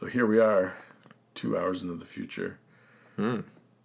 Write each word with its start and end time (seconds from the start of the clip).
So 0.00 0.06
here 0.06 0.24
we 0.24 0.38
are, 0.38 0.78
two 1.34 1.58
hours 1.58 1.82
into 1.82 1.94
the 1.94 2.06
future. 2.06 2.58
Hmm. 3.16 3.40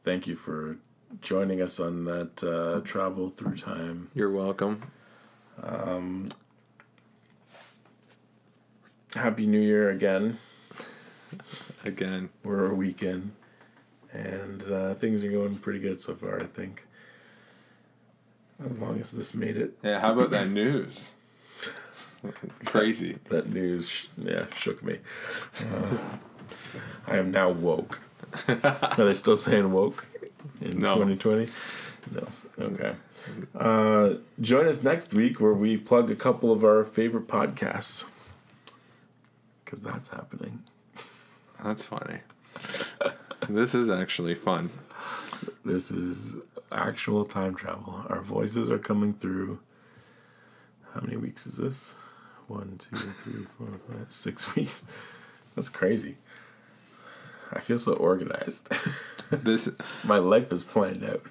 Thank 0.06 0.28
you 0.28 0.38
for 0.38 0.78
joining 1.20 1.62
us 1.62 1.78
on 1.78 2.06
that 2.06 2.42
uh, 2.42 2.80
travel 2.86 3.30
through 3.30 3.58
time. 3.58 4.12
You're 4.16 4.32
welcome. 4.32 4.82
Happy 9.14 9.46
New 9.46 9.60
Year 9.60 9.90
again. 9.90 10.40
Again. 11.84 12.30
We're 12.46 12.72
a 12.72 12.74
weekend, 12.74 13.34
and 14.14 14.64
uh, 14.72 14.94
things 14.94 15.22
are 15.22 15.30
going 15.30 15.58
pretty 15.58 15.80
good 15.80 16.00
so 16.00 16.16
far. 16.16 16.42
I 16.42 16.46
think. 16.46 16.88
As 18.66 18.80
long 18.80 19.02
as 19.02 19.12
this 19.12 19.36
made 19.36 19.58
it, 19.58 19.78
Yeah, 19.84 20.00
how 20.00 20.14
about 20.14 20.30
that 20.30 20.48
news? 20.48 21.16
Crazy. 22.66 23.18
that 23.30 23.50
news, 23.50 23.90
sh- 23.90 24.06
yeah, 24.18 24.46
shook 24.56 24.84
me. 24.84 24.98
Uh, 25.60 25.98
I 27.08 27.18
am 27.18 27.32
now 27.32 27.50
woke. 27.50 28.00
Are 28.48 28.96
they 29.06 29.14
still 29.14 29.38
saying 29.38 29.72
woke 29.72 30.06
in 30.62 30.80
No. 30.80 30.96
2020? 30.96 31.50
No. 32.14 32.28
Okay. 32.60 32.94
Uh, 33.58 34.16
join 34.42 34.68
us 34.68 34.84
next 34.84 35.14
week 35.14 35.40
where 35.42 35.54
we 35.54 35.78
plug 35.78 36.10
a 36.12 36.16
couple 36.16 36.52
of 36.52 36.64
our 36.64 36.84
favorite 36.84 37.28
podcasts. 37.28 38.06
Because 39.64 39.82
that's 39.82 40.10
happening. 40.10 40.64
That's 41.64 41.84
funny. 41.84 42.20
this 43.50 43.74
is 43.74 43.90
actually 43.90 44.36
fun. 44.36 44.70
This 45.64 45.90
is 45.92 46.36
actual 46.72 47.26
time 47.26 47.56
travel. 47.56 48.06
Our 48.10 48.22
voices 48.22 48.70
are 48.70 48.78
coming 48.78 49.14
through. 49.14 49.60
How 50.94 51.02
many 51.02 51.18
weeks 51.18 51.46
is 51.48 51.58
this? 51.58 51.96
One, 52.48 52.78
two, 52.78 52.96
three, 52.96 53.44
four, 53.58 53.68
five, 53.88 54.12
six 54.12 54.56
weeks. 54.56 54.84
That's 55.56 55.70
crazy. 55.70 56.18
I 57.52 57.60
feel 57.60 57.80
so 57.80 57.94
organized. 57.94 58.70
This 59.32 59.68
My 60.04 60.20
life 60.20 60.52
is 60.52 60.64
planned 60.64 61.04
out. 61.04 61.24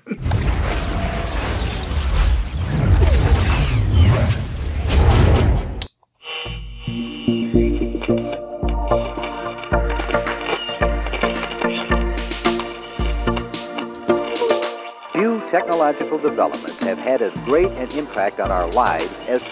Few 15.13 15.41
technological 15.43 16.19
developments 16.19 16.81
have 16.81 16.99
had 16.99 17.23
as 17.23 17.33
great 17.45 17.71
an 17.79 17.89
impact 17.97 18.41
on 18.41 18.51
our 18.51 18.67
lives 18.73 19.13
as 19.29 19.43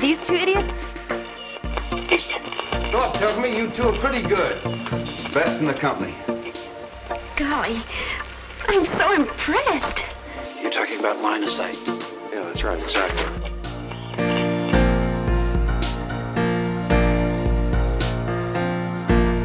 These 0.00 0.18
two 0.26 0.34
idiots? 0.34 0.68
Doc 2.92 3.12
tells 3.14 3.38
me 3.40 3.56
you 3.56 3.68
two 3.70 3.88
are 3.88 3.96
pretty 3.96 4.22
good. 4.22 4.62
Best 5.34 5.58
in 5.60 5.66
the 5.66 5.74
company. 5.74 6.14
Golly, 7.34 7.82
I'm 8.68 8.86
so 8.98 9.12
impressed. 9.12 9.98
You're 10.60 10.70
talking 10.70 11.00
about 11.00 11.20
line 11.20 11.42
of 11.42 11.48
sight. 11.48 11.76
Yeah, 12.32 12.44
that's 12.44 12.62
right, 12.62 12.80
exactly. 12.82 13.52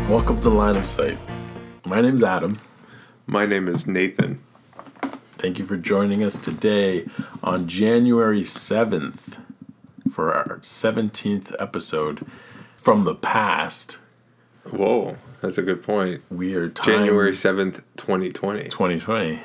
Welcome 0.07 0.39
to 0.41 0.49
Line 0.49 0.75
of 0.75 0.85
Sight. 0.85 1.17
My 1.85 2.01
name's 2.01 2.23
Adam. 2.23 2.57
my 3.25 3.45
name 3.45 3.67
is 3.67 3.87
Nathan. 3.87 4.41
Thank 5.37 5.57
you 5.57 5.65
for 5.65 5.77
joining 5.77 6.23
us 6.23 6.37
today 6.37 7.05
on 7.41 7.67
January 7.67 8.41
7th 8.41 9.37
for 10.11 10.33
our 10.33 10.57
17th 10.59 11.55
episode 11.59 12.25
from 12.81 13.03
the 13.03 13.13
past. 13.13 13.99
Whoa, 14.63 15.17
that's 15.39 15.59
a 15.59 15.61
good 15.61 15.83
point. 15.83 16.23
We 16.31 16.55
are 16.55 16.67
time 16.67 17.05
January 17.05 17.31
7th, 17.31 17.83
2020. 17.95 18.63
2020. 18.63 19.41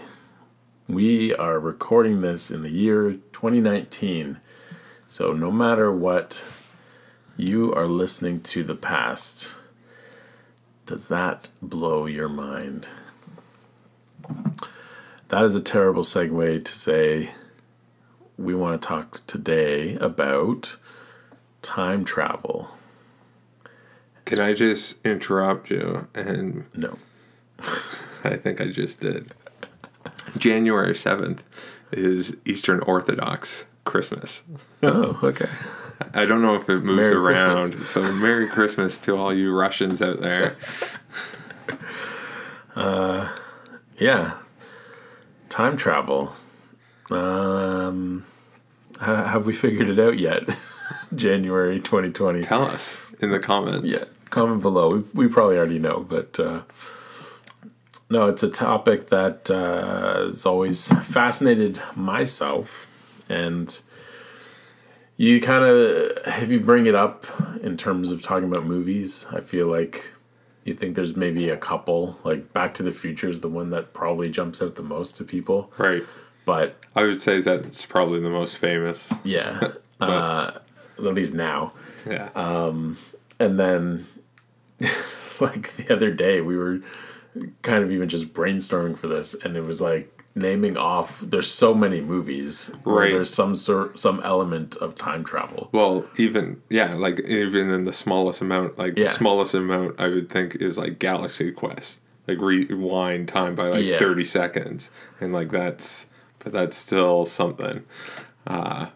We 0.88 1.34
are 1.34 1.60
recording 1.60 2.22
this 2.22 2.50
in 2.50 2.62
the 2.62 2.70
year 2.70 3.12
2019. 3.34 4.40
So 5.06 5.34
no 5.34 5.50
matter 5.50 5.92
what, 5.92 6.42
you 7.36 7.74
are 7.74 7.86
listening 7.86 8.40
to 8.40 8.64
the 8.64 8.74
past. 8.74 9.56
Does 10.86 11.08
that 11.08 11.50
blow 11.60 12.06
your 12.06 12.30
mind? 12.30 12.88
That 15.28 15.44
is 15.44 15.54
a 15.54 15.60
terrible 15.60 16.04
segue 16.04 16.64
to 16.64 16.72
say 16.72 17.32
we 18.38 18.54
want 18.54 18.80
to 18.80 18.88
talk 18.88 19.26
today 19.26 19.96
about 19.96 20.78
time 21.60 22.02
travel. 22.06 22.70
Can 24.26 24.38
I 24.40 24.52
just 24.52 25.04
interrupt 25.06 25.70
you? 25.70 26.06
And 26.14 26.64
No. 26.76 26.98
I 28.24 28.36
think 28.36 28.60
I 28.60 28.66
just 28.66 29.00
did. 29.00 29.32
January 30.36 30.92
7th 30.92 31.40
is 31.92 32.36
Eastern 32.44 32.80
Orthodox 32.80 33.64
Christmas. 33.84 34.42
Oh, 34.82 35.18
okay. 35.22 35.48
I 36.12 36.26
don't 36.26 36.42
know 36.42 36.54
if 36.54 36.68
it 36.68 36.80
moves 36.80 36.98
Merry 36.98 37.16
around. 37.16 37.70
Christmas. 37.70 37.88
So 37.90 38.02
Merry 38.12 38.46
Christmas 38.46 38.98
to 39.00 39.16
all 39.16 39.32
you 39.32 39.52
Russians 39.56 40.02
out 40.02 40.20
there. 40.20 40.56
Uh, 42.76 43.28
Yeah. 43.98 44.34
Time 45.48 45.76
travel. 45.78 46.34
Um, 47.10 48.26
have 49.00 49.46
we 49.46 49.54
figured 49.54 49.88
it 49.88 49.98
out 49.98 50.18
yet? 50.18 50.42
January 51.14 51.80
2020. 51.80 52.42
Tell 52.42 52.62
us 52.64 52.98
in 53.20 53.30
the 53.30 53.38
comments. 53.38 53.86
Yeah, 53.86 54.04
comment 54.30 54.62
below. 54.62 54.96
We, 54.96 55.26
we 55.26 55.28
probably 55.28 55.56
already 55.56 55.78
know, 55.78 56.00
but 56.08 56.38
uh, 56.38 56.62
no, 58.10 58.26
it's 58.26 58.42
a 58.42 58.50
topic 58.50 59.08
that 59.08 59.50
uh, 59.50 60.24
has 60.24 60.46
always 60.46 60.88
fascinated 60.88 61.80
myself. 61.94 62.86
And 63.28 63.78
you 65.16 65.40
kind 65.40 65.64
of, 65.64 66.10
if 66.42 66.50
you 66.50 66.60
bring 66.60 66.86
it 66.86 66.94
up 66.94 67.26
in 67.62 67.76
terms 67.76 68.10
of 68.10 68.22
talking 68.22 68.48
about 68.48 68.64
movies, 68.64 69.26
I 69.32 69.40
feel 69.40 69.66
like 69.66 70.12
you 70.64 70.74
think 70.74 70.96
there's 70.96 71.16
maybe 71.16 71.48
a 71.48 71.56
couple, 71.56 72.18
like 72.24 72.52
Back 72.52 72.74
to 72.74 72.82
the 72.82 72.92
Future 72.92 73.28
is 73.28 73.40
the 73.40 73.48
one 73.48 73.70
that 73.70 73.92
probably 73.92 74.30
jumps 74.30 74.60
out 74.60 74.74
the 74.74 74.82
most 74.82 75.16
to 75.16 75.24
people. 75.24 75.72
Right. 75.78 76.02
But 76.44 76.76
I 76.94 77.02
would 77.02 77.20
say 77.20 77.40
that's 77.40 77.86
probably 77.86 78.20
the 78.20 78.30
most 78.30 78.58
famous. 78.58 79.12
yeah, 79.24 79.72
uh, 80.00 80.52
at 80.98 81.02
least 81.02 81.34
now. 81.34 81.72
Yeah. 82.06 82.30
And 83.38 83.60
then, 83.60 84.06
like 85.40 85.76
the 85.76 85.92
other 85.92 86.10
day, 86.10 86.40
we 86.40 86.56
were 86.56 86.80
kind 87.62 87.82
of 87.82 87.90
even 87.90 88.08
just 88.08 88.32
brainstorming 88.32 88.96
for 88.96 89.06
this, 89.08 89.34
and 89.34 89.56
it 89.56 89.62
was 89.62 89.80
like 89.80 90.12
naming 90.34 90.76
off. 90.76 91.20
There's 91.20 91.50
so 91.50 91.74
many 91.74 92.00
movies 92.00 92.70
where 92.84 92.94
Right. 92.96 93.10
there's 93.12 93.32
some 93.32 93.54
sort, 93.56 93.98
some 93.98 94.20
element 94.22 94.76
of 94.76 94.94
time 94.94 95.24
travel. 95.24 95.68
well, 95.72 96.04
even 96.18 96.60
yeah, 96.68 96.94
like 96.94 97.20
even 97.20 97.70
in 97.70 97.84
the 97.86 97.92
smallest 97.92 98.40
amount, 98.42 98.76
like 98.78 98.96
Yeah. 98.96 99.04
the 99.04 99.10
smallest 99.10 99.54
amount 99.54 99.98
I 99.98 100.08
would 100.08 100.28
think 100.28 100.56
is 100.56 100.76
like 100.76 100.98
Galaxy 100.98 101.52
Quest. 101.52 102.00
Like 102.28 102.38
rewind 102.40 103.28
time 103.28 103.54
by 103.54 103.68
like 103.68 103.84
Yeah. 103.84 103.98
30 104.00 104.24
seconds 104.24 104.90
and 105.20 105.32
like 105.32 105.48
that's 105.50 106.06
but 106.40 106.52
that's 106.52 106.76
still 106.76 107.24
something. 107.24 107.84
Uh 108.46 108.86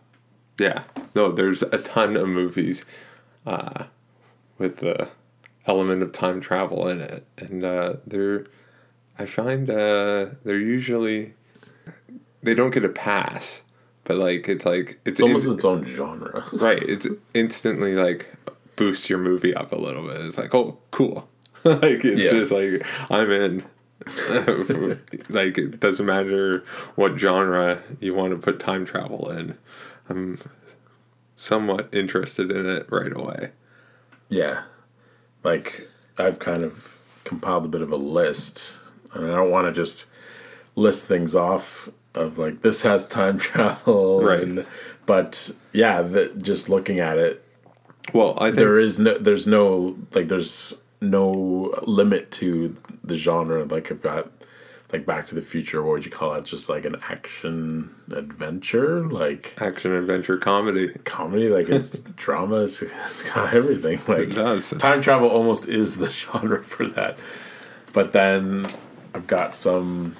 yeah. 0.59 0.83
No, 1.15 1.31
there's 1.33 1.63
a 1.63 1.79
ton 1.79 2.17
of 2.17 2.29
movies 2.29 2.85
uh 3.47 3.85
with 4.59 4.79
the 4.79 5.09
element 5.67 6.03
of 6.03 6.13
time 6.13 6.41
travel 6.41 6.89
in 6.89 7.01
it 7.01 7.27
and 7.39 7.65
uh 7.65 7.95
they're 8.07 8.47
I 9.19 9.27
find 9.27 9.69
uh 9.69 10.27
they're 10.45 10.59
usually 10.59 11.35
they 12.43 12.55
don't 12.55 12.71
get 12.73 12.85
a 12.85 12.89
pass. 12.89 13.63
But 14.05 14.17
like 14.17 14.49
it's 14.49 14.65
like 14.65 14.99
it's, 15.05 15.21
It's 15.21 15.23
almost 15.23 15.47
in- 15.49 15.55
its 15.55 15.65
own 15.65 15.85
genre. 15.85 16.45
right. 16.55 16.83
It's 16.83 17.07
instantly 17.35 17.95
like 17.95 18.35
boost 18.77 19.11
your 19.11 19.19
movie 19.19 19.55
up 19.55 19.73
a 19.73 19.77
little 19.77 20.07
bit. 20.07 20.21
It's 20.23 20.39
like, 20.39 20.55
oh, 20.55 20.79
cool. 20.91 21.29
like 21.65 22.03
it's 22.05 22.19
Yeah. 22.21 22.31
just 22.31 22.51
like 22.51 22.85
I'm 23.11 23.31
in. 23.31 23.65
like 25.29 25.59
it 25.59 25.79
doesn't 25.79 26.07
matter 26.07 26.65
what 26.95 27.19
genre 27.19 27.83
you 28.01 28.15
want 28.15 28.31
to 28.33 28.39
put 28.39 28.59
time 28.59 28.87
travel 28.87 29.31
in. 29.31 29.57
I'm 30.09 30.39
somewhat 31.37 31.89
interested 31.93 32.51
in 32.51 32.67
it 32.67 32.87
right 32.91 33.13
away. 33.13 33.51
yeah, 34.31 34.63
like 35.45 35.89
I've 36.19 36.39
kind 36.39 36.63
of 36.63 36.97
compiled 37.25 37.65
a 37.65 37.69
bit 37.69 37.83
of 37.83 37.93
a 37.93 37.97
list, 37.97 38.79
and 39.13 39.27
I 39.27 39.37
don't 39.37 39.51
want 39.51 39.67
to 39.67 39.73
just 39.73 40.07
list 40.77 41.07
things 41.07 41.35
off 41.35 41.89
of 42.15 42.39
like 42.39 42.63
this 42.63 42.83
has 42.83 43.07
time 43.07 43.39
travel, 43.49 44.23
Right. 44.23 44.43
and- 44.43 44.67
but 45.07 45.51
yeah, 45.73 46.03
the, 46.03 46.27
just 46.41 46.69
looking 46.69 47.01
at 47.01 47.19
it, 47.19 47.45
Well, 48.15 48.35
I 48.39 48.45
think 48.47 48.57
there 48.57 48.79
is 48.79 48.99
no 48.99 49.19
there's 49.19 49.47
no 49.47 49.97
like 50.15 50.29
there's 50.29 50.81
no 51.01 51.75
limit 51.83 52.31
to 52.31 52.77
the 53.03 53.17
genre 53.17 53.65
like 53.65 53.91
i've 53.91 54.03
got 54.03 54.31
like 54.93 55.07
Back 55.07 55.27
to 55.29 55.35
the 55.35 55.43
Future. 55.43 55.83
What 55.83 55.93
would 55.93 56.05
you 56.05 56.11
call 56.11 56.35
it? 56.35 56.45
Just 56.45 56.69
like 56.69 56.85
an 56.85 56.97
action 57.09 57.95
adventure, 58.11 59.07
like 59.07 59.55
Action 59.61 59.93
adventure 59.93 60.37
comedy. 60.37 60.89
comedy, 61.05 61.49
like 61.49 61.69
it's 61.69 61.99
drama. 62.17 62.63
It's, 62.63 62.83
it's 62.83 63.31
got 63.31 63.55
everything. 63.55 64.01
Like 64.09 64.31
It 64.31 64.35
does. 64.35 64.71
time 64.79 65.01
travel 65.01 65.29
almost 65.29 65.69
is 65.69 65.97
the 65.99 66.11
genre 66.11 66.63
for 66.65 66.87
that. 66.89 67.19
But 67.93 68.13
then 68.13 68.67
I've 69.15 69.27
got 69.27 69.55
some 69.55 70.17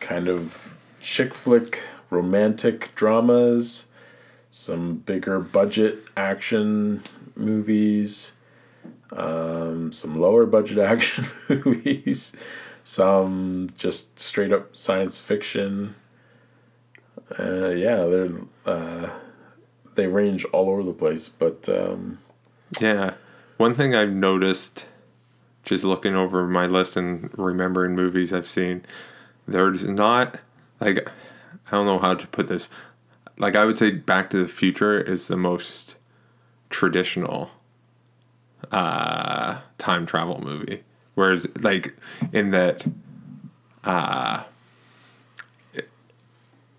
kind 0.00 0.28
of 0.28 0.74
chick 1.00 1.34
flick 1.34 1.82
romantic 2.10 2.94
dramas, 2.94 3.86
some 4.50 4.94
bigger 4.96 5.38
budget 5.40 5.98
action 6.16 7.02
movies, 7.34 8.32
um, 9.16 9.90
some 9.92 10.14
lower 10.14 10.44
budget 10.46 10.78
action 10.92 11.26
movies, 11.48 12.32
some 12.84 13.70
just 13.76 14.18
straight 14.18 14.52
up 14.52 14.74
science 14.76 15.20
fiction. 15.20 15.94
Uh, 17.38 17.68
yeah, 17.68 18.04
they're 18.04 18.30
uh, 18.66 19.10
they 19.94 20.06
range 20.06 20.44
all 20.46 20.70
over 20.70 20.82
the 20.82 20.92
place, 20.92 21.28
but 21.28 21.68
um, 21.68 22.18
Yeah. 22.80 23.14
One 23.56 23.74
thing 23.74 23.94
I've 23.94 24.10
noticed 24.12 24.86
just 25.64 25.84
looking 25.84 26.16
over 26.16 26.48
my 26.48 26.66
list 26.66 26.96
and 26.96 27.30
remembering 27.38 27.94
movies 27.94 28.32
I've 28.32 28.48
seen, 28.48 28.82
there's 29.46 29.84
not 29.84 30.38
like 30.80 31.08
I 31.68 31.70
don't 31.70 31.86
know 31.86 31.98
how 31.98 32.14
to 32.14 32.26
put 32.26 32.48
this. 32.48 32.68
Like 33.38 33.56
I 33.56 33.64
would 33.64 33.78
say 33.78 33.90
Back 33.90 34.30
to 34.30 34.38
the 34.38 34.48
Future 34.48 35.00
is 35.00 35.28
the 35.28 35.36
most 35.36 35.96
traditional 36.70 37.50
uh 38.70 39.60
time 39.78 40.06
travel 40.06 40.40
movie. 40.42 40.82
Whereas 41.14 41.46
like 41.60 41.94
in 42.32 42.50
that 42.52 42.86
uh 43.84 44.44
it- 45.74 45.88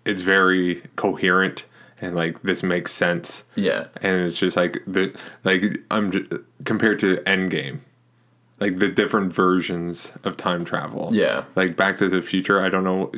it's 0.04 0.22
very 0.22 0.82
coherent 0.96 1.64
and 2.00 2.14
like 2.14 2.42
this 2.42 2.62
makes 2.62 2.92
sense 2.92 3.44
yeah, 3.54 3.86
and 4.02 4.20
it's 4.26 4.38
just 4.38 4.56
like 4.56 4.82
the 4.86 5.14
like 5.44 5.78
I'm 5.90 6.10
just, 6.10 6.32
compared 6.64 6.98
to 7.00 7.16
Endgame, 7.18 7.80
like 8.60 8.78
the 8.78 8.88
different 8.88 9.32
versions 9.32 10.10
of 10.24 10.36
time 10.36 10.64
travel. 10.64 11.10
Yeah. 11.12 11.44
like 11.54 11.76
Back 11.76 11.98
to 11.98 12.08
the 12.08 12.20
Future. 12.22 12.60
I 12.60 12.68
don't 12.68 12.84
know 12.84 13.12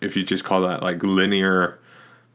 if 0.00 0.16
you 0.16 0.22
just 0.22 0.44
call 0.44 0.62
that 0.62 0.82
like 0.82 1.02
linear, 1.02 1.78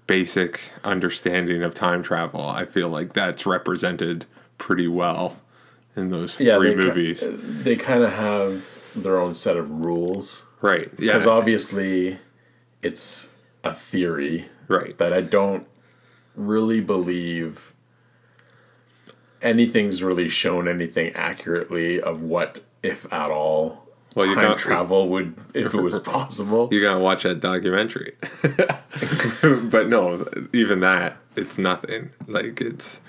basic 0.05 0.71
understanding 0.83 1.63
of 1.63 1.73
time 1.73 2.03
travel. 2.03 2.47
I 2.47 2.65
feel 2.65 2.89
like 2.89 3.13
that's 3.13 3.45
represented 3.45 4.25
pretty 4.57 4.87
well 4.87 5.37
in 5.97 6.09
those 6.09 6.39
yeah. 6.39 6.57
three 6.57 6.69
they, 6.69 6.75
movies. 6.75 7.25
they 7.29 7.75
kind 7.75 8.03
of 8.03 8.13
have 8.13 8.77
their 8.95 9.19
own 9.19 9.33
set 9.33 9.57
of 9.57 9.69
rules 9.69 10.45
right. 10.61 10.89
Yeah. 10.97 11.13
because 11.13 11.27
obviously 11.27 12.19
it's 12.81 13.29
a 13.63 13.73
theory 13.73 14.45
right. 14.67 14.97
that 14.97 15.11
I 15.13 15.21
don't 15.21 15.67
really 16.35 16.79
believe 16.79 17.73
anything's 19.41 20.03
really 20.03 20.27
shown 20.27 20.67
anything 20.67 21.13
accurately 21.13 22.01
of 22.01 22.21
what, 22.21 22.61
if 22.83 23.11
at 23.11 23.29
all, 23.29 23.87
Well, 24.15 24.27
you 24.27 24.35
time 24.35 24.49
got- 24.49 24.57
travel 24.59 25.09
would, 25.09 25.35
if 25.53 25.73
it 25.73 25.81
was 25.81 25.99
possible. 26.15 26.69
You 26.71 26.81
gotta 26.81 26.99
watch 26.99 27.23
that 27.23 27.39
documentary. 27.39 28.15
but 29.69 29.87
no, 29.89 30.27
even 30.53 30.79
that, 30.81 31.17
it's 31.35 31.57
nothing. 31.57 32.11
Like 32.27 32.61
it's 32.61 32.99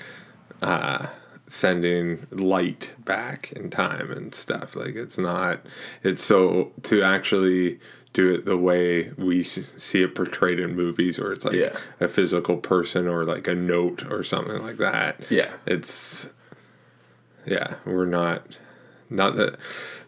uh, 0.62 1.06
sending 1.48 2.26
light 2.30 2.92
back 3.04 3.50
in 3.52 3.70
time 3.70 4.10
and 4.10 4.34
stuff. 4.34 4.76
Like 4.76 4.94
it's 4.94 5.18
not. 5.18 5.60
It's 6.02 6.22
so 6.24 6.72
to 6.84 7.02
actually 7.02 7.80
do 8.12 8.32
it 8.34 8.44
the 8.46 8.56
way 8.56 9.10
we 9.16 9.42
see 9.42 10.02
it 10.02 10.14
portrayed 10.14 10.58
in 10.58 10.74
movies, 10.74 11.18
where 11.18 11.32
it's 11.32 11.44
like 11.44 11.54
Yeah. 11.54 11.76
a 12.00 12.08
physical 12.08 12.56
person 12.56 13.06
or 13.08 13.24
like 13.24 13.46
a 13.46 13.54
note 13.54 14.04
or 14.10 14.22
something 14.24 14.62
like 14.62 14.76
that. 14.78 15.20
Yeah. 15.30 15.52
it's 15.66 16.28
yeah, 17.46 17.74
we're 17.84 18.04
not. 18.06 18.42
Not 19.10 19.36
that 19.36 19.56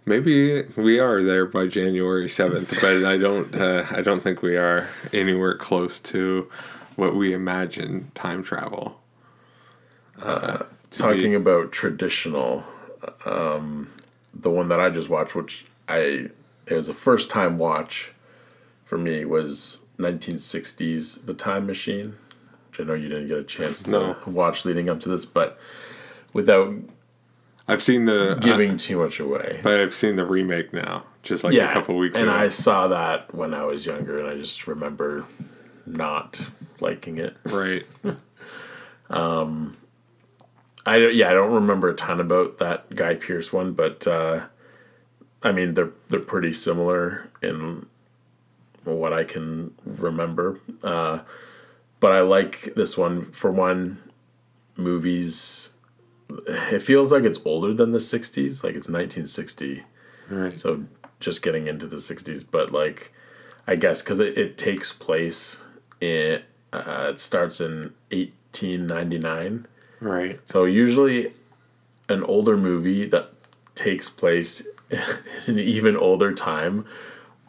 maybe 0.05 0.63
we 0.77 0.99
are 0.99 1.23
there 1.23 1.47
by 1.47 1.67
January 1.69 2.29
seventh, 2.29 2.79
but 2.83 3.03
I 3.05 3.17
don't. 3.17 3.55
Uh, 3.55 3.87
I 3.91 4.03
don't 4.03 4.21
think 4.23 4.43
we 4.43 4.57
are 4.59 4.89
anywhere 5.15 5.55
close 5.57 5.99
to 6.01 6.51
what 6.97 7.15
we 7.17 7.33
imagine 7.33 8.11
time 8.15 8.43
travel. 8.43 9.01
Uh, 10.21 10.59
to 10.59 10.67
Talking 10.91 11.31
be. 11.31 11.35
about 11.37 11.73
traditional, 11.73 12.65
um, 13.25 13.89
the 14.35 14.51
one 14.51 14.69
that 14.69 14.81
I 14.81 14.91
just 14.91 15.09
watched, 15.09 15.35
which 15.35 15.65
I 15.89 16.29
it 16.67 16.75
was 16.75 16.89
a 16.89 16.95
first 16.95 17.31
time 17.31 17.59
watch 17.59 18.13
for 18.85 18.99
me, 18.99 19.25
was 19.25 19.79
1960s 19.99 21.27
The 21.27 21.35
Time 21.35 21.67
Machine, 21.67 22.17
which 22.71 22.81
I 22.81 22.85
know 22.85 22.95
you 22.95 23.09
didn't 23.09 23.29
get 23.29 23.39
a 23.39 23.45
chance 23.45 23.83
to 23.85 23.91
No. 23.91 24.17
watch 24.27 24.65
leading 24.65 24.89
up 24.89 25.01
to 25.01 25.09
this, 25.09 25.25
but 25.25 25.59
without 26.33 26.75
I've 27.69 27.83
seen 27.83 28.05
the 28.07 28.37
giving 28.41 28.73
uh, 28.73 28.79
too 28.79 28.99
much 28.99 29.21
away. 29.21 29.61
but 29.63 29.75
I've 29.81 29.95
seen 29.95 30.17
the 30.17 30.25
remake 30.27 30.73
now, 30.73 31.05
just 31.23 31.45
like 31.45 31.53
yeah, 31.53 31.71
a 31.71 31.73
couple 31.73 31.97
weeks 31.97 32.17
and 32.17 32.25
ago. 32.25 32.33
And 32.35 32.45
I 32.45 32.49
saw 32.49 32.89
that 32.89 33.33
when 33.33 33.55
I 33.55 33.63
was 33.65 33.87
younger, 33.87 34.19
and 34.19 34.29
I 34.29 34.35
just 34.35 34.67
remember 34.67 35.25
not 35.87 36.51
liking 36.81 37.19
it. 37.19 37.37
right. 37.45 37.85
I 40.87 40.97
yeah, 41.09 41.31
I 41.31 41.35
don't 41.35 41.53
remember 41.53 41.91
a 41.91 41.95
ton 41.95 42.21
about 42.21 42.59
that 42.59 42.95
Guy 42.95 43.15
Pearce 43.15 43.53
one, 43.53 43.73
but 43.73 44.07
uh, 44.07 44.47
I 45.43 45.53
mean 45.53 45.75
they're 45.75 45.93
they're 46.09 46.21
pretty 46.21 46.53
similar 46.53 47.29
in 47.43 47.87
what 48.85 49.13
I 49.13 49.25
can 49.25 49.75
remember. 49.85 50.61
Uh, 50.83 51.21
but 52.01 52.13
I 52.13 52.21
like 52.21 52.75
this 52.75 52.97
one 52.97 53.31
for 53.33 53.51
one. 53.51 53.99
Movies, 54.77 55.75
it 56.49 56.81
feels 56.83 57.13
like 57.13 57.25
it's 57.25 57.41
older 57.45 57.75
than 57.75 57.93
the 57.93 57.99
'60s, 57.99 58.65
like 58.65 58.75
it's 58.75 58.89
1960. 58.89 59.85
Right. 60.31 60.59
So 60.59 60.85
just 61.19 61.43
getting 61.43 61.67
into 61.67 61.87
the 61.87 61.97
60s, 61.97 62.45
but 62.51 62.73
like 62.73 63.13
I 63.67 63.77
guess 63.77 64.03
because 64.03 64.21
it, 64.21 64.39
it 64.39 64.57
takes 64.57 64.93
place 64.93 65.65
in 66.01 66.43
uh, 66.73 67.09
it 67.11 67.21
starts 67.21 67.61
in 67.61 67.93
1899. 68.11 69.67
Right. 70.01 70.41
So 70.49 70.65
usually, 70.65 71.33
an 72.09 72.25
older 72.25 72.57
movie 72.57 73.07
that 73.07 73.31
takes 73.75 74.09
place 74.09 74.67
in 74.91 75.01
an 75.55 75.59
even 75.59 75.97
older 75.97 76.33
time, 76.33 76.85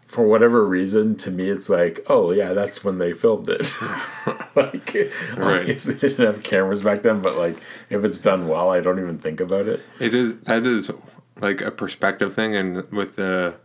for 0.05 0.27
whatever 0.27 0.67
reason, 0.67 1.15
to 1.15 1.31
me 1.31 1.49
it's 1.49 1.69
like, 1.69 2.01
oh 2.07 2.31
yeah, 2.31 2.53
that's 2.53 2.83
when 2.83 2.97
they 2.97 3.13
filmed 3.13 3.49
it. 3.49 3.71
like, 4.55 4.93
Right. 5.37 5.61
obviously 5.61 5.93
they 5.95 6.09
didn't 6.09 6.25
have 6.25 6.43
cameras 6.43 6.83
back 6.83 7.01
then, 7.01 7.21
but 7.21 7.37
like 7.37 7.57
if 7.89 8.03
it's 8.03 8.19
done 8.19 8.47
well, 8.49 8.69
I 8.69 8.81
don't 8.81 8.99
even 8.99 9.17
think 9.17 9.39
about 9.39 9.67
it. 9.67 9.81
It 9.99 10.13
is 10.13 10.39
that 10.41 10.65
is 10.65 10.91
like 11.39 11.61
a 11.61 11.71
perspective 11.71 12.33
thing, 12.33 12.55
and 12.55 12.89
with 12.91 13.15
the 13.15 13.55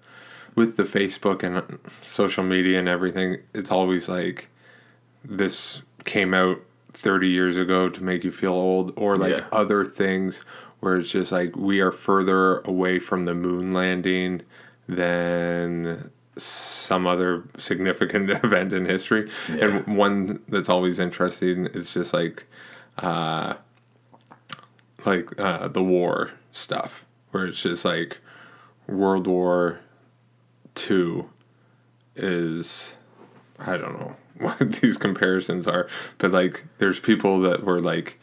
with 0.54 0.76
the 0.76 0.84
Facebook 0.84 1.42
and 1.42 1.78
social 2.04 2.44
media 2.44 2.78
and 2.78 2.88
everything, 2.88 3.38
it's 3.52 3.72
always 3.72 4.08
like 4.08 4.48
this 5.24 5.82
came 6.04 6.32
out 6.32 6.60
30 6.96 7.28
years 7.28 7.56
ago 7.58 7.88
to 7.90 8.02
make 8.02 8.24
you 8.24 8.32
feel 8.32 8.52
old, 8.54 8.92
or 8.96 9.16
like 9.16 9.36
Yeah. 9.36 9.44
other 9.52 9.84
things 9.84 10.38
where 10.80 10.96
it's 10.96 11.10
just 11.10 11.30
like 11.30 11.54
we 11.54 11.80
are 11.80 11.92
further 11.92 12.60
away 12.60 12.98
from 12.98 13.26
the 13.26 13.34
moon 13.34 13.72
landing 13.72 14.42
than 14.88 16.10
some 16.38 17.06
other 17.06 17.44
significant 17.58 18.30
event 18.44 18.72
in 18.72 18.86
history. 18.86 19.30
And 19.48 19.96
one 19.96 20.40
that's 20.48 20.68
always 20.68 20.98
interesting 20.98 21.66
is 21.66 21.92
just 21.92 22.12
like 22.14 22.46
uh 22.98 23.54
like 25.04 25.38
uh, 25.38 25.68
the 25.68 25.82
war 25.82 26.32
stuff, 26.52 27.04
where 27.30 27.46
it's 27.46 27.60
just 27.62 27.84
like 27.84 28.18
World 28.88 29.26
War 29.26 29.80
Two 30.74 31.28
is 32.16 32.96
I 33.58 33.76
don't 33.76 33.94
know 33.98 34.16
what 34.38 34.58
these 34.80 34.96
comparisons 34.96 35.66
are, 35.66 35.88
but 36.18 36.30
like 36.32 36.64
there's 36.78 37.00
people 37.00 37.40
that 37.40 37.64
were 37.64 37.80
like 37.80 38.18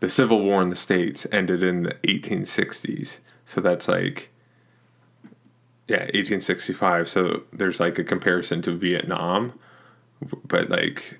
the 0.00 0.08
Civil 0.08 0.40
War 0.42 0.60
in 0.62 0.68
the 0.70 0.76
States 0.76 1.26
ended 1.32 1.62
in 1.62 1.84
the 1.84 1.94
1860s, 2.04 3.18
so 3.44 3.60
that's 3.60 3.88
like 3.88 4.30
yeah 5.88 6.00
1865. 6.00 7.08
So 7.08 7.42
there's 7.52 7.80
like 7.80 7.98
a 7.98 8.04
comparison 8.04 8.62
to 8.62 8.72
Vietnam, 8.72 9.52
but 10.46 10.68
like 10.70 11.18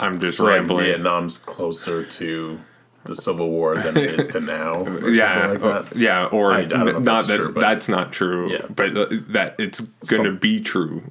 I'm 0.00 0.20
just 0.20 0.38
So 0.38 0.44
like 0.44 0.54
rambling. 0.54 0.84
Vietnam's 0.86 1.38
closer 1.38 2.04
to 2.04 2.60
the 3.04 3.14
Civil 3.14 3.50
War 3.50 3.76
than 3.76 3.96
it 3.96 4.18
is 4.18 4.26
to 4.28 4.40
now. 4.56 4.86
Yeah, 5.06 5.56
like 5.60 5.86
yeah, 5.94 6.26
or 6.26 6.52
I- 6.52 6.60
I 6.60 6.64
don't 6.64 6.86
know 6.86 6.92
not 6.92 7.04
that's 7.04 7.26
that 7.28 7.36
true, 7.38 7.52
but- 7.52 7.60
that's 7.60 7.88
not 7.88 8.12
true. 8.12 8.50
Yeah. 8.52 8.66
but 8.74 8.96
uh, 8.96 9.06
that 9.28 9.56
it's 9.58 9.80
gonna 10.10 10.32
be 10.32 10.60
true 10.60 11.10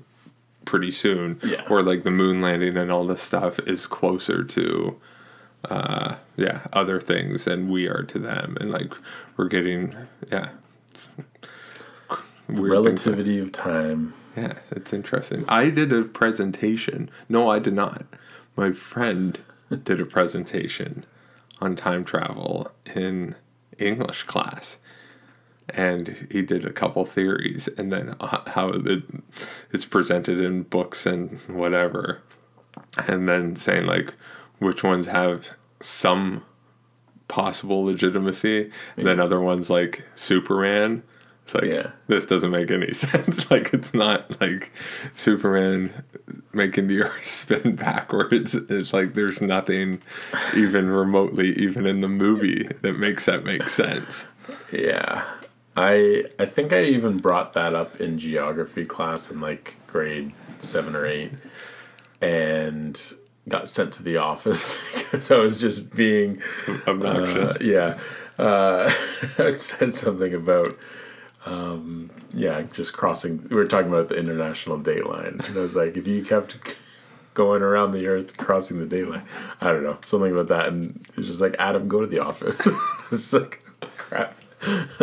pretty 0.66 0.92
soon. 0.92 1.40
Yeah. 1.44 1.66
or 1.70 1.82
like 1.84 2.04
the 2.04 2.12
moon 2.12 2.42
landing 2.42 2.78
and 2.78 2.92
all 2.92 3.06
this 3.06 3.22
stuff 3.22 3.60
is 3.60 3.86
closer 3.88 4.44
to, 4.44 5.00
uh, 5.70 6.16
yeah, 6.36 6.62
other 6.74 7.00
things 7.00 7.46
than 7.46 7.70
we 7.70 7.88
are 7.88 8.04
to 8.04 8.20
them, 8.20 8.58
and 8.60 8.72
like 8.72 8.94
we're 9.38 9.48
getting 9.48 9.96
yeah, 10.32 10.50
it's 10.92 11.10
weird 12.48 12.84
things 12.84 13.04
that- 13.04 13.12
Relativity 13.12 13.40
of 13.40 13.52
time. 13.52 14.14
Yeah, 14.36 14.54
it's 14.72 14.92
interesting. 14.94 15.42
I 15.48 15.70
did 15.70 15.94
a 15.94 16.02
presentation. 16.04 17.10
No, 17.30 17.50
I 17.50 17.60
did 17.60 17.74
not. 17.74 18.06
My 18.56 18.72
friend 18.72 19.38
did 19.84 20.02
a 20.02 20.06
presentation 20.06 21.06
on 21.62 21.76
time 21.76 22.04
travel 22.04 22.72
in 22.96 23.36
English 23.78 24.24
class. 24.24 24.78
And 25.70 26.28
he 26.30 26.42
did 26.42 26.66
a 26.66 26.74
couple 26.74 27.06
theories 27.06 27.68
and 27.78 27.92
then 27.92 28.16
how 28.20 28.70
it, 28.76 29.04
it's 29.72 29.86
presented 29.86 30.40
in 30.40 30.64
books 30.64 31.06
and 31.06 31.40
whatever. 31.48 32.22
And 33.08 33.30
then 33.30 33.56
saying, 33.56 33.86
like, 33.86 34.14
which 34.60 34.84
ones 34.84 35.08
have 35.08 35.52
some 35.80 36.44
possible 37.28 37.84
legitimacy, 37.86 38.70
and 38.98 39.08
then 39.08 39.20
other 39.20 39.40
ones 39.40 39.70
like 39.70 40.06
Superman. 40.16 41.02
It's 41.46 41.56
like 41.56 41.64
Yeah. 41.66 41.92
this 42.08 42.26
doesn't 42.26 42.52
make 42.52 42.70
any 42.72 42.94
sense. 42.94 43.50
like 43.50 43.74
it's 43.74 43.94
not 43.94 44.40
like 44.40 44.72
Superman 45.16 46.04
making 46.54 46.88
the 46.88 47.02
earth 47.04 47.26
spin 47.26 47.76
backwards. 47.76 48.54
It's 48.56 48.94
like 48.94 49.14
there's 49.14 49.42
nothing 49.42 50.02
even 50.56 50.90
remotely, 50.90 51.54
even 51.58 51.86
in 51.86 52.02
the 52.02 52.08
movie, 52.08 52.68
that 52.82 52.98
makes 53.00 53.26
that 53.26 53.44
make 53.44 53.68
sense. 53.70 54.28
Yeah. 54.72 55.24
I 55.76 56.26
I 56.38 56.46
think 56.46 56.72
I 56.72 56.84
even 56.84 57.18
brought 57.18 57.54
that 57.54 57.74
up 57.74 58.00
in 58.00 58.20
geography 58.20 58.86
class 58.86 59.32
in 59.32 59.42
like 59.42 59.78
grade 59.88 60.34
7 60.60 60.96
or 60.96 61.06
8 61.06 61.32
and 62.22 63.14
got 63.50 63.68
sent 63.68 63.92
to 63.94 64.04
the 64.04 64.18
office 64.18 64.82
because 64.94 65.30
I 65.32 65.38
was 65.38 65.60
just 65.60 65.96
being 65.96 66.42
Obnoxious. 66.88 67.56
uh, 67.56 67.64
yeah. 67.64 67.98
Uh, 68.38 68.92
I 69.38 69.58
said 69.58 69.94
something 69.94 70.34
about 70.34 70.78
um, 71.46 72.10
yeah, 72.34 72.62
just 72.62 72.94
crossing 72.94 73.48
we 73.50 73.56
were 73.56 73.68
talking 73.68 73.90
about 73.90 74.10
the 74.10 74.16
international 74.16 74.78
date 74.78 75.06
line. 75.06 75.42
And 75.46 75.58
I 75.58 75.62
was 75.62 75.76
like 75.76 75.98
if 75.98 76.08
you 76.08 76.24
kept 76.24 76.56
going 77.34 77.64
around 77.64 77.92
the 77.92 78.06
earth 78.06 78.38
crossing 78.38 78.80
the 78.80 78.86
date 78.86 79.08
line. 79.08 79.24
I 79.60 79.72
don't 79.72 79.84
know, 79.84 79.98
something 80.02 80.32
about 80.32 80.48
that 80.48 80.68
and 80.68 81.04
it's 81.18 81.28
just 81.28 81.42
like 81.42 81.56
Adam 81.58 81.88
go 81.88 82.00
to 82.02 82.08
the 82.08 82.20
office. 82.20 82.68
it's 83.12 83.34
like 83.34 83.64
crap. 83.98 84.36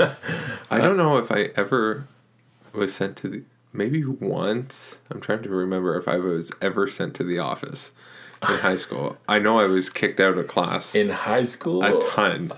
I 0.70 0.78
don't 0.78 0.96
know 0.96 1.16
if 1.18 1.30
I 1.32 1.50
ever 1.56 2.06
was 2.72 2.94
sent 2.94 3.16
to 3.18 3.28
the 3.28 3.42
maybe 3.72 4.04
once. 4.04 4.98
I'm 5.10 5.20
trying 5.20 5.42
to 5.42 5.48
remember 5.50 5.96
if 5.98 6.08
I 6.08 6.16
was 6.16 6.52
ever 6.62 6.86
sent 6.88 7.14
to 7.16 7.24
the 7.24 7.38
office 7.38 7.92
in 8.42 8.54
high 8.56 8.76
school. 8.86 9.16
I 9.28 9.38
know 9.38 9.58
I 9.58 9.66
was 9.66 9.90
kicked 9.90 10.20
out 10.20 10.38
of 10.38 10.46
class 10.48 10.94
In 10.94 11.10
high 11.10 11.44
school, 11.44 11.82
a 11.84 12.00
ton. 12.10 12.52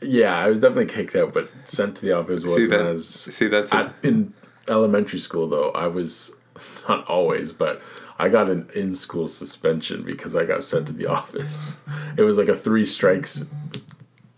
yeah, 0.00 0.36
I 0.38 0.48
was 0.48 0.58
definitely 0.58 0.86
kicked 0.86 1.14
out, 1.16 1.32
but 1.34 1.50
sent 1.68 1.96
to 1.96 2.02
the 2.02 2.12
office 2.12 2.44
wasn't 2.44 2.70
that- 2.70 2.80
as. 2.86 3.08
see, 3.08 3.48
that's 3.48 3.72
a- 3.72 3.94
in 4.02 4.32
elementary 4.68 5.18
school 5.18 5.46
though. 5.48 5.70
I 5.70 5.86
was 5.86 6.34
not 6.88 7.06
always, 7.08 7.52
but 7.52 7.82
I 8.18 8.28
got 8.30 8.48
an 8.48 8.68
in-school 8.74 9.28
suspension 9.28 10.02
because 10.02 10.34
I 10.34 10.44
got 10.46 10.62
sent 10.64 10.86
to 10.86 10.92
the 10.92 11.06
office. 11.06 11.74
It 12.16 12.22
was 12.22 12.38
like 12.38 12.48
a 12.48 12.56
three 12.56 12.86
strikes 12.86 13.44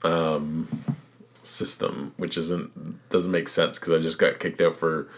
um, 0.03 0.67
system, 1.49 2.13
which 2.17 2.37
isn't 2.37 3.09
doesn't 3.11 3.33
make 3.33 3.49
sense 3.49 3.79
because 3.79 3.93
I 3.93 3.99
just 3.99 4.19
got 4.19 4.39
kicked 4.39 4.61
out 4.61 4.77
for 4.77 5.09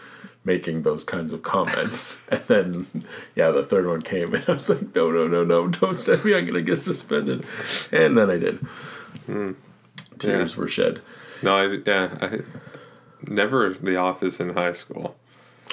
making 0.43 0.83
those 0.83 1.03
kinds 1.03 1.33
of 1.33 1.43
comments. 1.43 2.23
and 2.29 2.43
then, 2.47 3.05
yeah, 3.35 3.51
the 3.51 3.63
third 3.63 3.87
one 3.87 4.01
came, 4.01 4.33
and 4.33 4.43
I 4.47 4.53
was 4.53 4.69
like, 4.69 4.95
no, 4.95 5.11
no, 5.11 5.27
no, 5.27 5.43
no, 5.43 5.67
don't 5.67 5.99
send 5.99 6.25
me. 6.25 6.35
I'm 6.35 6.45
gonna 6.45 6.61
get 6.61 6.77
suspended. 6.77 7.45
And 7.91 8.17
then 8.17 8.29
I 8.29 8.37
did. 8.37 8.57
Hmm. 9.25 9.51
Tears 10.17 10.55
were 10.55 10.67
shed. 10.67 11.01
No, 11.41 11.57
I 11.57 11.79
yeah, 11.85 12.17
I 12.21 12.39
never 13.27 13.73
the 13.73 13.97
office 13.97 14.39
in 14.39 14.49
high 14.49 14.73
school. 14.73 15.15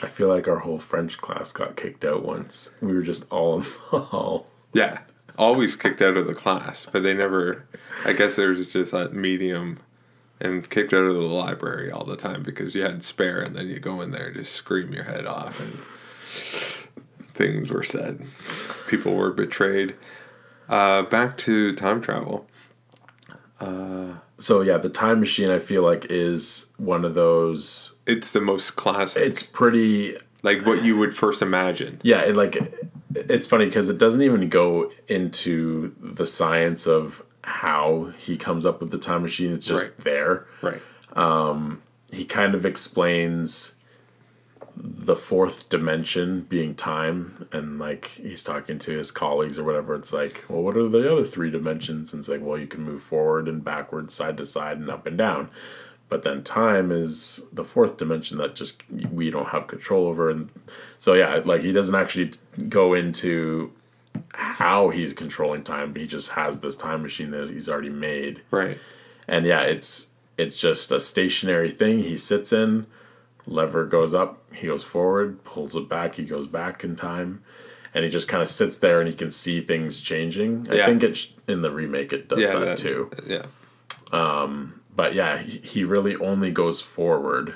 I 0.03 0.07
feel 0.07 0.29
like 0.29 0.47
our 0.47 0.61
whole 0.61 0.79
French 0.79 1.19
class 1.19 1.53
got 1.53 1.77
kicked 1.77 2.05
out 2.05 2.25
once. 2.25 2.71
We 2.81 2.95
were 2.95 3.03
just 3.03 3.27
all 3.31 3.57
in 3.57 3.63
hall. 3.91 4.47
Yeah, 4.73 5.01
always 5.37 5.77
kicked 5.77 6.01
out 6.01 6.17
of 6.17 6.27
the 6.27 6.35
class, 6.35 6.87
but 6.91 7.03
they 7.03 7.15
never. 7.15 7.67
I 8.05 8.13
guess 8.13 8.37
there 8.37 8.51
was 8.51 8.73
just 8.73 8.93
that 8.93 9.13
medium, 9.13 9.81
and 10.41 10.69
kicked 10.71 10.93
out 10.93 11.05
of 11.05 11.15
the 11.15 11.23
library 11.23 11.91
all 11.91 12.05
the 12.05 12.17
time 12.17 12.43
because 12.43 12.75
you 12.75 12.83
had 12.83 13.05
spare, 13.05 13.41
and 13.41 13.57
then 13.57 13.69
you 13.69 13.81
go 13.81 14.01
in 14.01 14.11
there 14.13 14.27
and 14.29 14.37
just 14.37 14.53
scream 14.55 14.93
your 14.93 15.05
head 15.05 15.27
off, 15.27 15.61
and 15.61 15.75
things 17.35 17.71
were 17.71 17.83
said. 17.83 18.25
People 18.89 19.15
were 19.15 19.33
betrayed. 19.33 19.95
Uh, 20.69 21.03
back 21.03 21.39
to 21.39 21.75
time 21.75 22.01
travel. 22.01 22.47
So 24.39 24.61
yeah, 24.61 24.79
the 24.79 24.89
time 24.89 25.21
machine 25.21 25.51
I 25.51 25.59
feel 25.59 25.83
like 25.83 26.07
is 26.11 26.67
one 26.77 27.05
of 27.05 27.15
those. 27.15 27.95
It's 28.07 28.33
the 28.33 28.41
most 28.41 28.77
classic. 28.77 29.25
It's 29.25 29.43
pretty. 29.43 30.17
like 30.43 30.65
what 30.65 30.85
you 30.85 30.97
would 30.99 31.15
first 31.17 31.43
imagine. 31.43 32.01
Yeah, 32.05 32.21
it 32.23 32.37
like 32.37 32.57
it's 33.15 33.49
funny 33.49 33.67
because 33.67 33.89
it 33.91 33.99
doesn't 33.99 34.23
even 34.23 34.49
go 34.49 34.93
into 35.09 35.95
the 36.01 36.27
science 36.27 36.87
of 36.87 37.23
how 37.45 38.13
he 38.19 38.37
comes 38.37 38.67
up 38.67 38.81
with 38.81 38.91
the 38.91 38.99
time 38.99 39.23
machine. 39.23 39.53
It's 39.53 39.67
just 39.67 39.87
Right. 39.89 40.05
there. 40.05 40.47
Right. 40.63 40.83
Um, 41.15 41.83
he 42.11 42.25
kind 42.25 42.55
of 42.55 42.65
explains 42.67 43.75
the 44.81 45.17
fourth 45.17 45.69
dimension 45.69 46.43
being 46.43 46.73
time 46.75 47.49
and 47.53 47.81
like 47.81 48.07
he's 48.07 48.45
talking 48.45 48.79
to 48.79 48.93
his 48.97 49.11
colleagues 49.11 49.59
or 49.59 49.65
whatever 49.65 49.93
it's 49.97 50.13
like 50.13 50.45
well 50.49 50.63
what 50.63 50.77
are 50.77 50.89
the 50.89 51.11
other 51.13 51.25
three 51.25 51.51
dimensions 51.51 52.13
and 52.13 52.21
it's 52.21 52.29
like 52.29 52.41
well 52.41 52.57
you 52.57 52.67
can 52.67 52.83
move 52.83 53.03
forward 53.03 53.49
and 53.49 53.65
backwards 53.65 54.15
side 54.15 54.37
to 54.37 54.47
side 54.47 54.77
and 54.79 54.89
up 54.89 55.05
and 55.05 55.19
down 55.19 55.51
but 56.09 56.23
then 56.23 56.45
time 56.45 56.93
is 56.93 57.45
the 57.53 57.65
fourth 57.65 57.97
dimension 57.97 58.39
that 58.39 58.55
just 58.55 58.83
we 59.11 59.31
don't 59.31 59.49
have 59.49 59.67
control 59.67 60.07
over 60.07 60.31
and 60.31 60.49
so 60.97 61.15
yeah 61.15 61.41
like 61.45 61.63
he 61.63 61.73
doesn't 61.73 61.97
actually 61.97 62.31
go 62.69 62.95
into 62.95 63.73
how 64.35 64.91
he's 64.91 65.13
controlling 65.13 65.63
time 65.65 65.93
but 65.93 66.01
he 66.03 66.07
just 66.09 66.31
has 66.31 66.61
this 66.61 66.77
time 66.77 67.03
machine 67.03 67.31
that 67.31 67.51
he's 67.51 67.69
already 67.69 67.89
made 67.91 68.43
Right. 68.51 68.79
and 69.27 69.45
yeah, 69.47 69.63
it's 69.63 70.09
it's 70.37 70.61
just 70.61 70.93
a 70.93 71.01
stationary 71.01 71.71
thing 71.71 71.99
he 72.01 72.17
sits 72.17 72.53
in. 72.53 72.87
Lever 73.47 73.87
goes 73.87 74.15
up, 74.15 74.43
he 74.53 74.67
goes 74.69 74.85
forward, 74.85 75.43
pulls 75.43 75.75
it 75.75 75.89
back, 75.89 76.15
he 76.15 76.25
goes 76.25 76.47
back 76.47 76.85
in 76.85 76.95
time, 76.95 77.43
and 77.95 78.05
he 78.05 78.11
just 78.11 78.29
kind 78.29 78.43
of 78.43 78.49
sits 78.49 78.79
there 78.79 79.01
and 79.01 79.09
he 79.09 79.15
can 79.15 79.31
see 79.31 79.61
things 79.61 80.01
changing. 80.01 80.67
I 80.71 80.75
Yeah. 80.75 80.87
think 80.87 81.03
it's 81.03 81.33
in 81.49 81.63
the 81.63 81.71
remake 81.73 82.13
it 82.13 82.29
does 82.29 82.41
Yeah. 82.41 82.53
that, 82.59 82.65
that- 82.67 82.79
too. 82.79 83.11
Yeah. 83.27 83.47
Um, 84.13 84.75
But 84.95 85.15
yeah, 85.15 85.39
he, 85.39 85.59
he 85.59 85.85
really 85.85 86.15
only 86.17 86.51
goes 86.51 86.81
forward. 86.81 87.55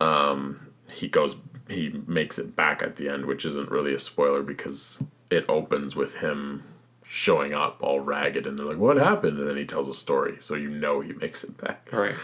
Um, 0.00 0.68
he 0.92 1.08
goes 1.08 1.36
he 1.68 2.00
makes 2.06 2.38
it 2.38 2.54
back 2.54 2.82
at 2.82 2.96
the 2.96 3.08
end, 3.08 3.26
which 3.26 3.44
isn't 3.44 3.70
really 3.70 3.92
a 3.92 3.98
spoiler 4.00 4.42
because 4.42 5.02
it 5.30 5.44
opens 5.48 5.96
with 5.96 6.16
him 6.16 6.64
showing 7.08 7.52
up 7.52 7.78
all 7.80 8.00
ragged 8.00 8.46
and 8.46 8.58
they're 8.58 8.66
like, 8.66 8.78
What 8.78 8.96
happened? 8.96 9.38
And 9.38 9.48
then 9.48 9.56
he 9.56 9.64
tells 9.64 9.88
a 9.88 9.94
story, 9.94 10.36
so 10.40 10.54
you 10.54 10.70
know 10.70 11.00
he 11.00 11.12
makes 11.12 11.44
it 11.44 11.56
back. 11.56 11.88
All 11.92 12.00
right. 12.00 12.14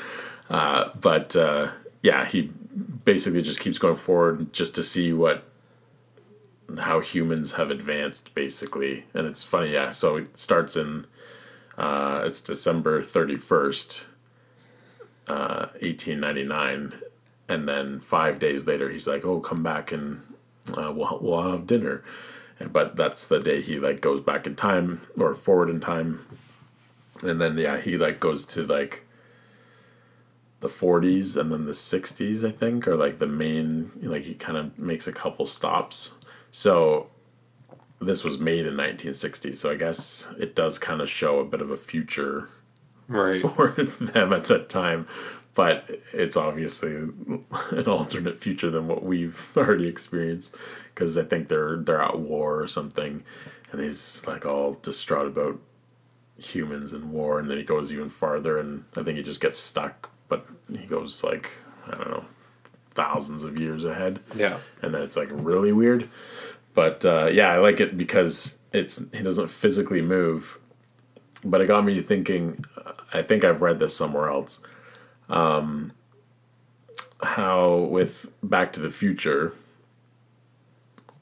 Uh, 0.50 0.90
but 1.00 1.34
uh, 1.36 1.70
yeah, 2.02 2.24
he 2.24 2.50
basically 3.04 3.42
just 3.42 3.60
keeps 3.60 3.78
going 3.78 3.96
forward 3.96 4.52
just 4.52 4.74
to 4.74 4.82
see 4.82 5.12
what 5.12 5.44
how 6.78 7.00
humans 7.00 7.54
have 7.54 7.70
advanced, 7.70 8.34
basically. 8.34 9.04
And 9.14 9.26
it's 9.26 9.44
funny, 9.44 9.72
yeah. 9.72 9.92
So 9.92 10.16
it 10.16 10.38
starts 10.38 10.76
in 10.76 11.06
uh, 11.78 12.22
it's 12.26 12.40
December 12.40 13.02
thirty 13.02 13.36
first, 13.36 14.06
uh, 15.26 15.66
eighteen 15.80 16.20
ninety 16.20 16.44
nine, 16.44 16.94
and 17.48 17.68
then 17.68 18.00
five 18.00 18.38
days 18.38 18.66
later, 18.66 18.90
he's 18.90 19.06
like, 19.06 19.24
"Oh, 19.24 19.40
come 19.40 19.62
back 19.62 19.92
and 19.92 20.22
uh, 20.76 20.92
we'll 20.94 21.18
we'll 21.20 21.50
have 21.50 21.66
dinner." 21.66 22.04
But 22.70 22.96
that's 22.96 23.26
the 23.26 23.40
day 23.40 23.60
he 23.60 23.78
like 23.78 24.00
goes 24.00 24.20
back 24.20 24.46
in 24.46 24.56
time 24.56 25.00
or 25.18 25.34
forward 25.34 25.70
in 25.70 25.80
time, 25.80 26.26
and 27.22 27.40
then 27.40 27.56
yeah, 27.58 27.80
he 27.80 27.96
like 27.96 28.20
goes 28.20 28.44
to 28.46 28.66
like 28.66 29.06
the 30.60 30.68
40s 30.68 31.36
and 31.36 31.50
then 31.50 31.64
the 31.64 31.72
60s 31.72 32.46
i 32.46 32.52
think 32.52 32.86
are 32.86 32.94
like 32.94 33.18
the 33.18 33.26
main 33.26 33.90
like 34.00 34.22
he 34.22 34.32
kind 34.34 34.56
of 34.56 34.78
makes 34.78 35.08
a 35.08 35.12
couple 35.12 35.44
stops. 35.44 36.12
So 36.52 37.08
this 38.00 38.22
was 38.22 38.38
made 38.38 38.60
in 38.66 38.76
1960 38.76 39.52
so 39.54 39.70
i 39.72 39.74
guess 39.74 40.28
it 40.38 40.54
does 40.54 40.78
kind 40.78 41.00
of 41.00 41.08
show 41.10 41.40
a 41.40 41.44
bit 41.44 41.60
of 41.62 41.70
a 41.72 41.76
future 41.76 42.48
Right. 43.08 43.42
for 43.56 43.72
them 43.72 44.32
at 44.32 44.44
that 44.44 44.68
time 44.68 45.08
but 45.54 45.88
it's 46.12 46.36
obviously 46.36 46.94
an 46.94 47.84
alternate 47.86 48.38
future 48.38 48.70
than 48.70 48.88
what 48.88 49.04
we've 49.04 49.50
already 49.56 49.88
experienced 49.88 50.56
because 50.94 51.16
i 51.18 51.22
think 51.24 51.48
they're 51.48 51.76
they're 51.76 52.02
at 52.02 52.18
war 52.18 52.60
or 52.60 52.66
something 52.66 53.22
and 53.70 53.80
he's 53.80 54.22
like 54.26 54.46
all 54.46 54.74
distraught 54.74 55.26
about 55.26 55.58
humans 56.38 56.92
and 56.92 57.12
war 57.12 57.38
and 57.38 57.48
then 57.50 57.58
he 57.58 57.62
goes 57.62 57.92
even 57.92 58.08
farther 58.08 58.58
and 58.58 58.84
i 58.96 59.02
think 59.02 59.16
he 59.16 59.22
just 59.22 59.40
gets 59.40 59.58
stuck 59.58 60.10
but 60.28 60.46
he 60.70 60.86
goes 60.86 61.22
like 61.22 61.50
i 61.86 61.94
don't 61.94 62.10
know 62.10 62.24
thousands 62.94 63.44
of 63.44 63.58
years 63.58 63.84
ahead. 63.84 64.20
Yeah. 64.36 64.58
and 64.82 64.94
then 64.94 65.02
it's 65.02 65.16
like 65.16 65.28
really 65.32 65.72
weird. 65.72 66.08
But 66.74 67.04
uh, 67.04 67.26
yeah 67.26 67.52
i 67.52 67.58
like 67.58 67.80
it 67.80 67.96
because 67.96 68.58
it's 68.72 69.02
he 69.12 69.22
doesn't 69.22 69.48
physically 69.48 70.02
move. 70.02 70.58
But 71.44 71.60
it 71.60 71.66
got 71.66 71.84
me 71.84 72.00
thinking 72.02 72.64
i 73.12 73.20
think 73.20 73.44
i've 73.44 73.60
read 73.60 73.78
this 73.78 73.94
somewhere 73.96 74.28
else 74.28 74.60
um, 75.32 75.92
how 77.22 77.76
with 77.90 78.26
Back 78.42 78.72
to 78.74 78.80
the 78.80 78.90
Future, 78.90 79.54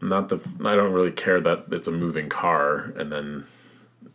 not 0.02 0.28
the 0.28 0.40
I 0.64 0.74
don't 0.74 0.92
really 0.92 1.12
care 1.12 1.40
that 1.40 1.66
it's 1.70 1.88
a 1.88 1.92
moving 1.92 2.28
car 2.28 2.92
and 2.96 3.10
then 3.12 3.46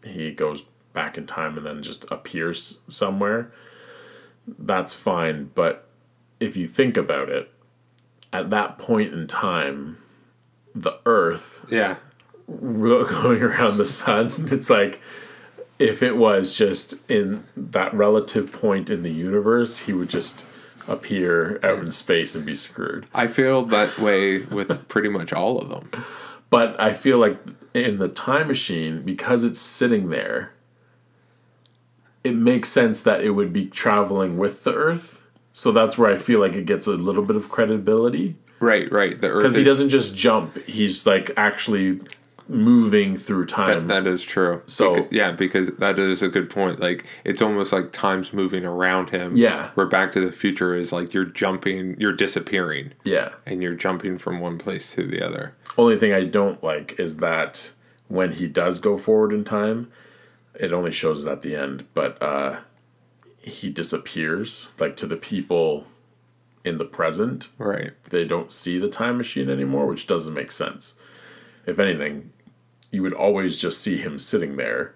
he 0.03 0.31
goes 0.31 0.63
back 0.93 1.17
in 1.17 1.25
time 1.25 1.57
and 1.57 1.65
then 1.65 1.81
just 1.81 2.09
appears 2.11 2.81
somewhere. 2.87 3.51
That's 4.47 4.95
fine, 4.95 5.51
but 5.55 5.87
if 6.39 6.55
you 6.55 6.67
think 6.67 6.97
about 6.97 7.29
it, 7.29 7.51
at 8.31 8.49
that 8.49 8.77
point 8.77 9.13
in 9.13 9.27
time, 9.27 9.97
the 10.73 10.99
Earth 11.05 11.65
Yeah. 11.69 11.97
going 12.47 13.41
around 13.41 13.77
the 13.77 13.87
sun. 13.87 14.49
It's 14.51 14.69
like 14.69 15.01
if 15.79 16.01
it 16.01 16.15
was 16.17 16.57
just 16.57 17.09
in 17.09 17.43
that 17.55 17.93
relative 17.93 18.51
point 18.51 18.89
in 18.89 19.03
the 19.03 19.11
universe, 19.13 19.79
he 19.79 19.93
would 19.93 20.09
just 20.09 20.47
appear 20.87 21.59
out 21.63 21.79
in 21.79 21.91
space 21.91 22.35
and 22.35 22.45
be 22.45 22.53
screwed. 22.53 23.05
I 23.13 23.27
feel 23.27 23.63
that 23.65 23.97
way 23.97 24.39
with 24.39 24.87
pretty 24.87 25.09
much 25.09 25.33
all 25.33 25.57
of 25.59 25.69
them. 25.69 25.89
But 26.49 26.79
I 26.79 26.93
feel 26.93 27.17
like 27.17 27.39
in 27.73 27.97
the 27.97 28.07
time 28.07 28.47
machine, 28.47 29.01
because 29.01 29.43
it's 29.43 29.59
sitting 29.59 30.09
there, 30.09 30.53
it 32.23 32.35
makes 32.35 32.69
sense 32.69 33.01
that 33.01 33.21
it 33.21 33.31
would 33.31 33.51
be 33.51 33.65
traveling 33.65 34.37
with 34.37 34.63
the 34.63 34.73
Earth. 34.73 35.21
So 35.53 35.71
that's 35.71 35.97
where 35.97 36.11
I 36.11 36.17
feel 36.17 36.39
like 36.39 36.53
it 36.55 36.65
gets 36.65 36.87
a 36.87 36.91
little 36.93 37.23
bit 37.23 37.35
of 37.35 37.49
credibility. 37.49 38.35
Right, 38.59 38.91
right. 38.91 39.19
The 39.19 39.27
Earth 39.29 39.39
Because 39.39 39.55
he 39.55 39.61
is- 39.61 39.65
doesn't 39.67 39.89
just 39.89 40.15
jump, 40.15 40.57
he's 40.65 41.05
like 41.05 41.31
actually 41.35 41.99
moving 42.47 43.17
through 43.17 43.45
time. 43.47 43.87
That, 43.87 44.03
that 44.05 44.09
is 44.11 44.23
true. 44.23 44.61
So- 44.65 44.95
Beca- 44.95 45.11
yeah, 45.11 45.31
because 45.31 45.69
that 45.79 45.97
is 45.97 46.21
a 46.21 46.27
good 46.27 46.49
point. 46.49 46.79
Like 46.79 47.05
it's 47.23 47.41
almost 47.41 47.73
like 47.73 47.91
time's 47.91 48.33
moving 48.33 48.65
around 48.65 49.09
him. 49.09 49.35
Yeah. 49.35 49.71
Where 49.75 49.87
Back 49.87 50.11
to 50.13 50.25
the 50.25 50.31
Future 50.31 50.75
is 50.75 50.91
like 50.91 51.13
you're 51.13 51.25
jumping, 51.25 51.95
you're 51.99 52.13
disappearing, 52.13 52.93
yeah. 53.03 53.33
and 53.45 53.61
you're 53.63 53.75
jumping 53.75 54.17
from 54.17 54.39
one 54.39 54.57
place 54.57 54.93
to 54.93 55.05
the 55.07 55.21
other. 55.25 55.55
Only 55.77 55.97
thing 55.97 56.13
I 56.13 56.23
don't 56.25 56.63
like 56.63 56.99
is 56.99 57.17
that 57.17 57.71
when 58.07 58.33
he 58.33 58.47
does 58.47 58.79
go 58.79 58.97
forward 58.97 59.33
in 59.33 59.43
time, 59.43 59.91
it 60.53 60.71
only 60.71 60.91
shows 60.91 61.25
it 61.25 61.29
at 61.29 61.41
the 61.41 61.55
end, 61.55 61.85
but 61.93 62.21
uh, 62.21 62.59
he 63.39 63.69
disappears. 63.69 64.69
Like 64.79 64.95
to 64.97 65.07
the 65.07 65.17
people 65.17 65.87
in 66.63 66.77
the 66.77 66.85
present, 66.85 67.49
Right. 67.57 67.91
they 68.09 68.25
don't 68.25 68.51
see 68.51 68.79
the 68.79 68.87
time 68.89 69.17
machine 69.17 69.49
anymore, 69.49 69.85
which 69.87 70.07
doesn't 70.07 70.33
make 70.33 70.51
sense. 70.51 70.95
If 71.65 71.77
anything, 71.79 72.31
you 72.95 73.01
would 73.03 73.13
always 73.13 73.57
just 73.57 73.79
see 73.81 73.97
him 73.97 74.17
sitting 74.17 74.55
there, 74.57 74.95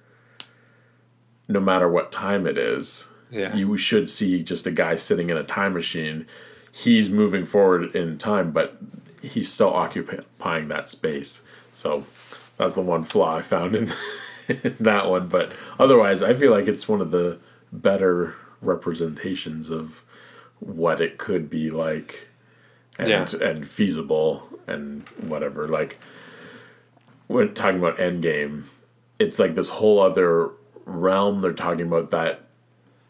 no 1.48 1.60
matter 1.60 1.90
what 1.90 2.12
time 2.12 2.48
it 2.48 2.58
is. 2.58 3.10
Yeah. 3.32 3.56
You 3.56 3.78
should 3.78 4.10
see 4.10 4.42
just 4.42 4.66
a 4.66 4.72
guy 4.72 4.96
sitting 4.96 5.30
in 5.30 5.38
a 5.38 5.44
time 5.44 5.74
machine. 5.74 6.26
He's 6.72 7.10
moving 7.10 7.46
forward 7.46 7.96
in 7.96 8.18
time, 8.18 8.52
but 8.52 8.78
he's 9.22 9.52
still 9.52 9.74
occupying 9.74 10.68
that 10.70 10.90
space. 10.90 11.42
So 11.74 12.06
that's 12.58 12.76
the 12.76 12.82
one 12.82 13.04
flaw 13.04 13.38
I 13.38 13.42
found 13.42 13.76
in, 13.76 13.92
in 14.48 14.76
that 14.80 15.10
one. 15.10 15.28
But 15.28 15.54
otherwise, 15.78 16.24
I 16.24 16.34
feel 16.34 16.52
like 16.52 16.68
it's 16.68 16.88
one 16.88 17.02
of 17.02 17.12
the 17.12 17.40
better 17.72 18.36
representations 18.62 19.70
of 19.70 20.04
what 20.60 21.00
it 21.00 21.18
could 21.18 21.50
be 21.50 21.70
like 21.72 22.28
and 22.98 23.08
Yeah. 23.10 23.26
and 23.42 23.68
feasible 23.68 24.48
and 24.68 25.08
whatever. 25.22 25.68
Like 25.68 25.98
when 27.30 27.54
talking 27.54 27.78
about 27.78 27.98
Endgame, 27.98 28.64
it's 29.20 29.38
like 29.40 29.54
this 29.54 29.70
whole 29.70 30.02
other 30.02 30.50
realm 30.86 31.42
they're 31.42 31.54
talking 31.54 31.86
about 31.86 32.10
that 32.10 32.42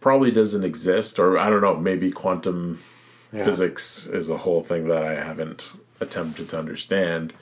probably 0.02 0.30
doesn't 0.30 0.66
exist, 0.66 1.18
or 1.18 1.38
I 1.38 1.50
don't 1.50 1.62
know, 1.62 1.78
maybe 1.78 2.12
quantum 2.12 2.80
physics 3.32 4.08
is 4.08 4.30
a 4.30 4.40
whole 4.40 4.62
thing 4.62 4.90
that 4.90 5.04
I 5.04 5.24
haven't 5.24 5.78
attempted 6.02 6.50
to 6.50 6.60
understand. 6.60 7.34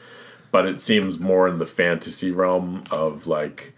But 0.52 0.68
it 0.68 0.80
seems 0.80 1.20
more 1.20 1.48
in 1.48 1.58
the 1.58 1.66
fantasy 1.66 2.30
realm 2.30 2.84
of 2.92 3.26
like 3.26 3.74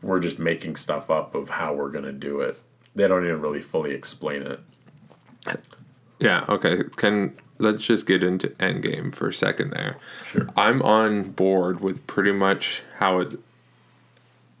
we're 0.00 0.20
just 0.20 0.38
making 0.38 0.76
stuff 0.76 1.10
up 1.10 1.34
of 1.34 1.50
how 1.50 1.74
we're 1.74 1.90
gonna 1.90 2.12
do 2.12 2.40
it. 2.40 2.60
They 2.94 3.08
don't 3.08 3.24
even 3.24 3.40
really 3.40 3.62
fully 3.62 3.92
explain 3.92 4.42
it. 4.42 4.60
Yeah. 6.20 6.44
Okay. 6.48 6.84
Can 6.96 7.36
let's 7.58 7.82
just 7.84 8.06
get 8.06 8.22
into 8.22 8.48
Endgame 8.50 9.14
for 9.14 9.28
a 9.28 9.34
second 9.34 9.70
there. 9.70 9.96
Sure. 10.26 10.48
I'm 10.56 10.82
on 10.82 11.30
board 11.30 11.80
with 11.80 12.06
pretty 12.06 12.32
much 12.32 12.82
how 12.98 13.20
it 13.20 13.34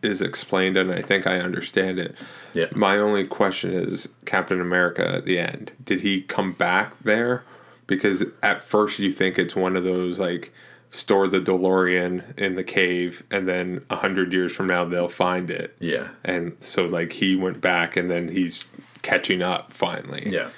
is 0.02 0.20
explained, 0.20 0.76
and 0.76 0.92
I 0.92 1.00
think 1.02 1.26
I 1.26 1.38
understand 1.40 1.98
it. 1.98 2.14
Yeah. 2.52 2.66
My 2.74 2.98
only 2.98 3.24
question 3.26 3.72
is 3.72 4.10
Captain 4.26 4.60
America 4.60 5.06
at 5.08 5.24
the 5.24 5.38
end. 5.38 5.72
Did 5.84 6.02
he 6.02 6.20
come 6.22 6.52
back 6.52 7.02
there? 7.02 7.42
Because 7.86 8.22
at 8.42 8.62
first 8.62 8.98
you 8.98 9.10
think 9.12 9.38
it's 9.38 9.56
one 9.56 9.76
of 9.76 9.84
those 9.84 10.18
like 10.18 10.52
store 10.90 11.26
the 11.26 11.40
DeLorean 11.40 12.38
in 12.38 12.54
the 12.54 12.62
cave, 12.64 13.24
and 13.30 13.48
then 13.48 13.84
a 13.90 13.96
hundred 13.96 14.32
years 14.32 14.54
from 14.54 14.66
now 14.66 14.84
they'll 14.84 15.08
find 15.08 15.50
it. 15.50 15.74
Yeah. 15.80 16.08
And 16.22 16.56
so 16.60 16.84
like 16.84 17.12
he 17.12 17.34
went 17.34 17.60
back, 17.60 17.96
and 17.96 18.10
then 18.10 18.28
he's 18.28 18.64
catching 19.02 19.42
up 19.42 19.70
finally 19.72 20.22
Yeah. 20.30 20.48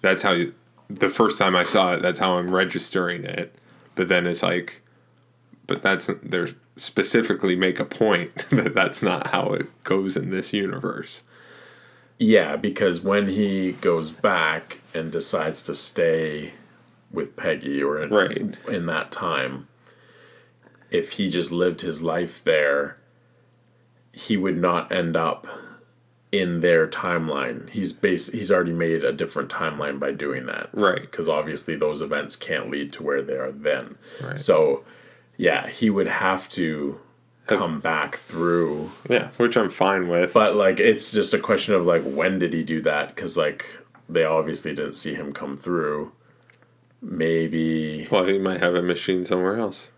that's 0.00 0.22
how 0.22 0.32
you, 0.32 0.52
the 0.88 1.08
first 1.08 1.38
time 1.38 1.56
I 1.56 1.64
saw 1.64 1.94
it, 1.94 2.02
that's 2.02 2.18
how 2.18 2.38
I'm 2.38 2.54
registering 2.54 3.24
it. 3.24 3.54
But 3.94 4.08
then 4.08 4.26
it's 4.26 4.42
like, 4.42 4.82
but 5.66 5.82
that's 5.82 6.10
they're 6.22 6.48
specifically 6.76 7.56
make 7.56 7.78
a 7.80 7.84
point 7.84 8.34
that 8.50 8.74
that's 8.74 9.02
not 9.02 9.28
how 9.28 9.52
it 9.52 9.66
goes 9.84 10.16
in 10.16 10.30
this 10.30 10.52
universe. 10.52 11.22
Yeah, 12.18 12.56
because 12.56 13.00
when 13.00 13.28
he 13.28 13.72
goes 13.72 14.10
back 14.10 14.80
and 14.94 15.10
decides 15.10 15.62
to 15.64 15.74
stay 15.74 16.52
with 17.10 17.36
Peggy 17.36 17.82
or 17.82 18.00
in, 18.02 18.10
Right. 18.10 18.56
in 18.68 18.86
that 18.86 19.10
time, 19.10 19.68
if 20.90 21.12
he 21.12 21.28
just 21.28 21.50
lived 21.50 21.80
his 21.80 22.02
life 22.02 22.42
there, 22.44 22.98
he 24.12 24.36
would 24.36 24.56
not 24.56 24.92
end 24.92 25.16
up 25.16 25.46
in 26.34 26.60
their 26.60 26.88
timeline. 26.88 27.70
He's 27.70 27.92
base 27.92 28.28
he's 28.32 28.50
already 28.50 28.72
made 28.72 29.04
a 29.04 29.12
different 29.12 29.50
timeline 29.50 30.00
by 30.00 30.10
doing 30.10 30.46
that. 30.46 30.68
Right. 30.72 31.02
Because 31.02 31.28
obviously 31.28 31.76
those 31.76 32.02
events 32.02 32.34
can't 32.34 32.70
lead 32.70 32.92
to 32.94 33.04
where 33.04 33.22
they 33.22 33.36
are 33.36 33.52
then. 33.52 33.96
Right. 34.20 34.38
So 34.38 34.84
yeah, 35.36 35.68
he 35.68 35.90
would 35.90 36.08
have 36.08 36.48
to 36.50 37.00
come 37.46 37.78
back 37.78 38.16
through 38.16 38.90
Yeah, 39.08 39.28
which 39.36 39.56
I'm 39.56 39.68
fine 39.70 40.08
with. 40.08 40.32
but 40.32 40.56
like, 40.56 40.80
it's 40.80 41.12
just 41.12 41.34
a 41.34 41.38
question 41.38 41.74
of 41.74 41.86
like, 41.86 42.02
when 42.02 42.38
did 42.38 42.52
he 42.52 42.64
do 42.64 42.80
that? 42.82 43.14
Because 43.14 43.36
like, 43.36 43.66
they 44.08 44.24
obviously 44.24 44.74
didn't 44.74 44.94
see 44.94 45.14
him 45.14 45.32
come 45.32 45.56
through. 45.56 46.12
Maybe, 47.02 48.08
well, 48.10 48.24
he 48.24 48.38
might 48.38 48.60
have 48.60 48.74
a 48.74 48.82
machine 48.82 49.24
somewhere 49.24 49.58
else. 49.58 49.90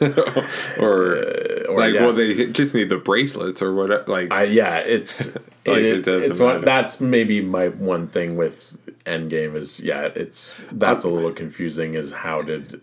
or 0.78 1.16
or 1.68 1.76
like, 1.76 1.94
yeah. 1.94 2.00
well, 2.04 2.12
they 2.12 2.46
just 2.46 2.74
need 2.74 2.88
the 2.88 2.98
bracelets 2.98 3.62
or 3.62 3.74
whatever. 3.74 4.04
Like, 4.06 4.32
I 4.32 4.44
yeah, 4.44 4.78
it's 4.78 5.34
Like, 5.66 5.78
it, 5.78 5.84
it 5.84 6.04
doesn't 6.04 6.30
it's 6.30 6.40
one, 6.40 6.54
matter. 6.56 6.64
that's 6.66 7.00
maybe 7.00 7.40
my 7.40 7.68
one 7.68 8.08
thing 8.08 8.36
with 8.36 8.76
Endgame 9.06 9.54
is 9.56 9.80
yeah, 9.80 10.10
it's 10.14 10.66
that's 10.72 11.04
a 11.04 11.08
little 11.08 11.32
confusing. 11.32 11.94
Is 11.94 12.12
how 12.12 12.42
did 12.42 12.80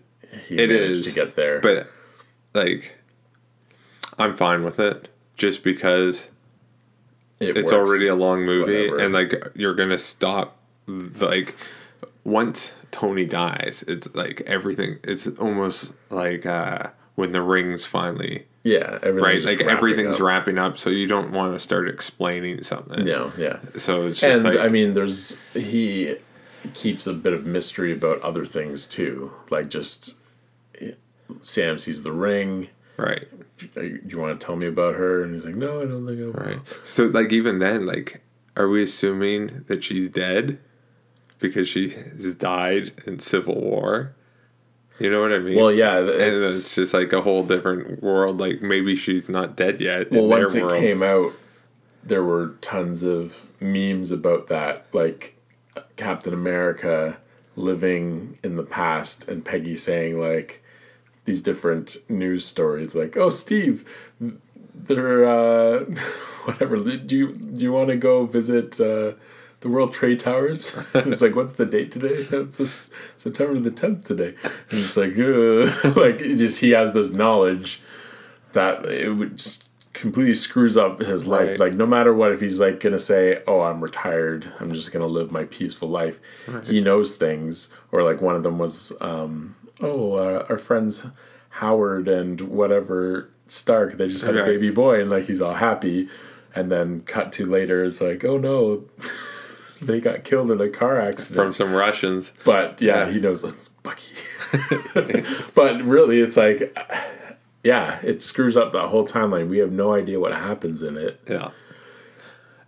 he 0.48 0.56
It 0.58 0.68
manage 0.70 0.90
is, 0.90 1.06
to 1.08 1.12
get 1.14 1.36
there? 1.36 1.60
but 1.60 1.88
like, 2.54 2.96
I'm 4.18 4.36
fine 4.36 4.64
with 4.64 4.80
it 4.80 5.08
just 5.36 5.62
because 5.62 6.28
it 7.40 7.56
it's 7.56 7.72
works. 7.72 7.88
already 7.90 8.08
a 8.08 8.14
long 8.14 8.44
movie 8.44 8.88
Whatever. 8.90 9.04
and 9.04 9.14
like 9.14 9.34
you're 9.54 9.74
gonna 9.74 9.98
stop 9.98 10.56
like 10.86 11.54
once 12.24 12.72
tony 12.90 13.24
dies 13.24 13.82
it's 13.88 14.14
like 14.14 14.42
everything 14.42 14.98
it's 15.04 15.26
almost 15.38 15.92
like 16.10 16.44
uh 16.46 16.88
when 17.14 17.32
the 17.32 17.42
rings 17.42 17.84
finally 17.84 18.46
yeah, 18.64 18.98
everything's 19.02 19.44
right 19.44 19.58
like 19.58 19.66
everything's 19.66 20.14
up. 20.16 20.20
wrapping 20.20 20.56
up 20.58 20.78
so 20.78 20.88
you 20.88 21.06
don't 21.08 21.32
want 21.32 21.52
to 21.52 21.58
start 21.58 21.88
explaining 21.88 22.62
something 22.62 23.06
Yeah, 23.06 23.30
yeah. 23.36 23.58
so 23.76 24.06
it's 24.06 24.20
just 24.20 24.44
and 24.44 24.54
like 24.54 24.64
I 24.64 24.68
mean, 24.68 24.94
there's 24.94 25.36
he 25.52 26.16
keeps 26.74 27.08
a 27.08 27.12
bit 27.12 27.32
of 27.32 27.44
mystery 27.44 27.92
about 27.92 28.20
other 28.22 28.46
things 28.46 28.86
too, 28.86 29.32
like 29.50 29.68
just 29.68 30.14
Sam 31.40 31.78
sees 31.78 32.02
the 32.02 32.12
ring. 32.12 32.68
right 32.96 33.26
you, 33.58 33.68
do 33.98 34.00
you 34.08 34.18
want 34.18 34.38
to 34.40 34.44
tell 34.46 34.56
me 34.56 34.66
about 34.66 34.94
her? 34.96 35.22
And 35.22 35.34
he's 35.34 35.44
like, 35.44 35.54
No, 35.56 35.80
I 35.80 35.84
don't 35.84 36.06
think 36.06 36.20
I 36.20 36.24
will. 36.24 36.32
right 36.32 36.60
so 36.84 37.04
like 37.06 37.32
even 37.32 37.58
then 37.58 37.84
like 37.86 38.22
are 38.56 38.68
we 38.68 38.82
assuming 38.84 39.64
that 39.66 39.82
she's 39.82 40.08
dead 40.08 40.58
because 41.40 41.66
she 41.68 41.88
has 41.90 42.34
died 42.34 42.92
in 43.06 43.18
civil 43.18 43.60
war 43.60 44.14
you 44.98 45.10
know 45.10 45.20
what 45.20 45.32
I 45.32 45.38
mean? 45.38 45.56
Well, 45.56 45.72
yeah, 45.72 45.98
and 45.98 46.08
it's- 46.10 46.58
it's 46.60 46.74
just 46.74 46.94
like 46.94 47.12
a 47.12 47.20
whole 47.22 47.44
different 47.44 48.02
world. 48.02 48.38
Like 48.38 48.62
maybe 48.62 48.94
she's 48.96 49.28
not 49.28 49.56
dead 49.56 49.80
yet. 49.80 50.10
Well, 50.10 50.26
once 50.26 50.54
it 50.54 50.64
world. 50.64 50.80
came 50.80 51.02
out, 51.02 51.32
there 52.04 52.22
were 52.22 52.54
tons 52.60 53.02
of 53.02 53.46
memes 53.60 54.10
about 54.10 54.48
that, 54.48 54.86
like 54.92 55.36
Captain 55.96 56.32
America 56.34 57.18
living 57.56 58.38
in 58.42 58.56
the 58.56 58.62
past 58.62 59.28
and 59.28 59.44
Peggy 59.44 59.76
saying 59.76 60.18
like 60.20 60.62
these 61.24 61.42
different 61.42 61.96
news 62.08 62.44
stories, 62.44 62.94
like, 62.94 63.16
"Oh, 63.16 63.30
Steve, 63.30 63.84
they're 64.74 65.24
uh, 65.24 65.84
whatever. 66.44 66.76
Do 66.78 67.16
you 67.16 67.32
do 67.32 67.62
you 67.64 67.72
want 67.72 67.88
to 67.90 67.96
go 67.96 68.26
visit 68.26 68.80
uh, 68.80 69.12
the 69.62 69.68
World 69.68 69.94
Trade 69.94 70.20
Towers. 70.20 70.76
And 70.92 71.12
it's 71.12 71.22
like, 71.22 71.34
what's 71.34 71.54
the 71.54 71.66
date 71.66 71.90
today? 71.90 72.26
It's 72.42 72.58
this 72.58 72.90
September 73.16 73.58
the 73.58 73.70
tenth 73.70 74.04
today. 74.04 74.34
And 74.44 74.78
it's 74.80 74.96
like, 74.96 75.18
uh, 75.18 75.92
like 76.00 76.20
it 76.20 76.36
just 76.36 76.60
he 76.60 76.70
has 76.70 76.92
this 76.92 77.10
knowledge 77.10 77.80
that 78.52 78.84
it 78.84 79.10
would 79.10 79.40
completely 79.92 80.34
screws 80.34 80.76
up 80.76 81.00
his 81.00 81.26
life. 81.26 81.50
Right. 81.50 81.60
Like 81.60 81.74
no 81.74 81.86
matter 81.86 82.12
what, 82.12 82.32
if 82.32 82.40
he's 82.40 82.60
like 82.60 82.80
gonna 82.80 82.98
say, 82.98 83.42
"Oh, 83.46 83.60
I'm 83.60 83.80
retired. 83.80 84.52
I'm 84.60 84.72
just 84.72 84.92
gonna 84.92 85.06
live 85.06 85.30
my 85.30 85.44
peaceful 85.44 85.88
life," 85.88 86.20
he 86.64 86.80
knows 86.80 87.14
things. 87.14 87.70
Or 87.92 88.02
like 88.02 88.20
one 88.20 88.34
of 88.34 88.42
them 88.42 88.58
was, 88.58 88.92
um, 89.00 89.56
"Oh, 89.80 90.14
uh, 90.14 90.46
our 90.48 90.58
friends 90.58 91.06
Howard 91.50 92.08
and 92.08 92.40
whatever 92.40 93.30
Stark, 93.46 93.96
they 93.98 94.08
just 94.08 94.24
had 94.24 94.36
a 94.36 94.44
baby 94.44 94.70
boy," 94.70 95.00
and 95.00 95.10
like 95.10 95.26
he's 95.26 95.40
all 95.40 95.54
happy. 95.54 96.08
And 96.54 96.70
then 96.70 97.00
cut 97.02 97.32
to 97.32 97.46
later, 97.46 97.82
it's 97.84 98.00
like, 98.00 98.24
"Oh 98.24 98.36
no." 98.36 98.84
They 99.82 100.00
got 100.00 100.24
killed 100.24 100.50
in 100.50 100.60
a 100.60 100.68
car 100.68 100.96
accident. 101.00 101.36
From 101.36 101.52
some 101.52 101.72
Russians. 101.74 102.32
But 102.44 102.80
yeah, 102.80 103.06
Yeah. 103.06 103.10
he 103.12 103.20
knows 103.20 103.42
it's 103.44 103.68
Bucky. 103.68 104.14
but 105.54 105.82
really, 105.82 106.20
it's 106.20 106.36
like, 106.36 106.76
yeah, 107.64 107.98
it 108.02 108.22
screws 108.22 108.56
up 108.56 108.72
that 108.72 108.88
whole 108.88 109.06
timeline. 109.06 109.48
We 109.48 109.58
have 109.58 109.72
no 109.72 109.94
idea 109.94 110.20
what 110.20 110.32
happens 110.32 110.82
in 110.82 110.96
it. 110.96 111.20
Yeah. 111.28 111.50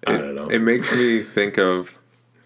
I 0.06 0.14
it, 0.14 0.18
don't 0.18 0.34
know. 0.34 0.48
It 0.48 0.60
makes 0.60 0.92
me 0.92 1.22
think 1.22 1.58
of, 1.58 1.98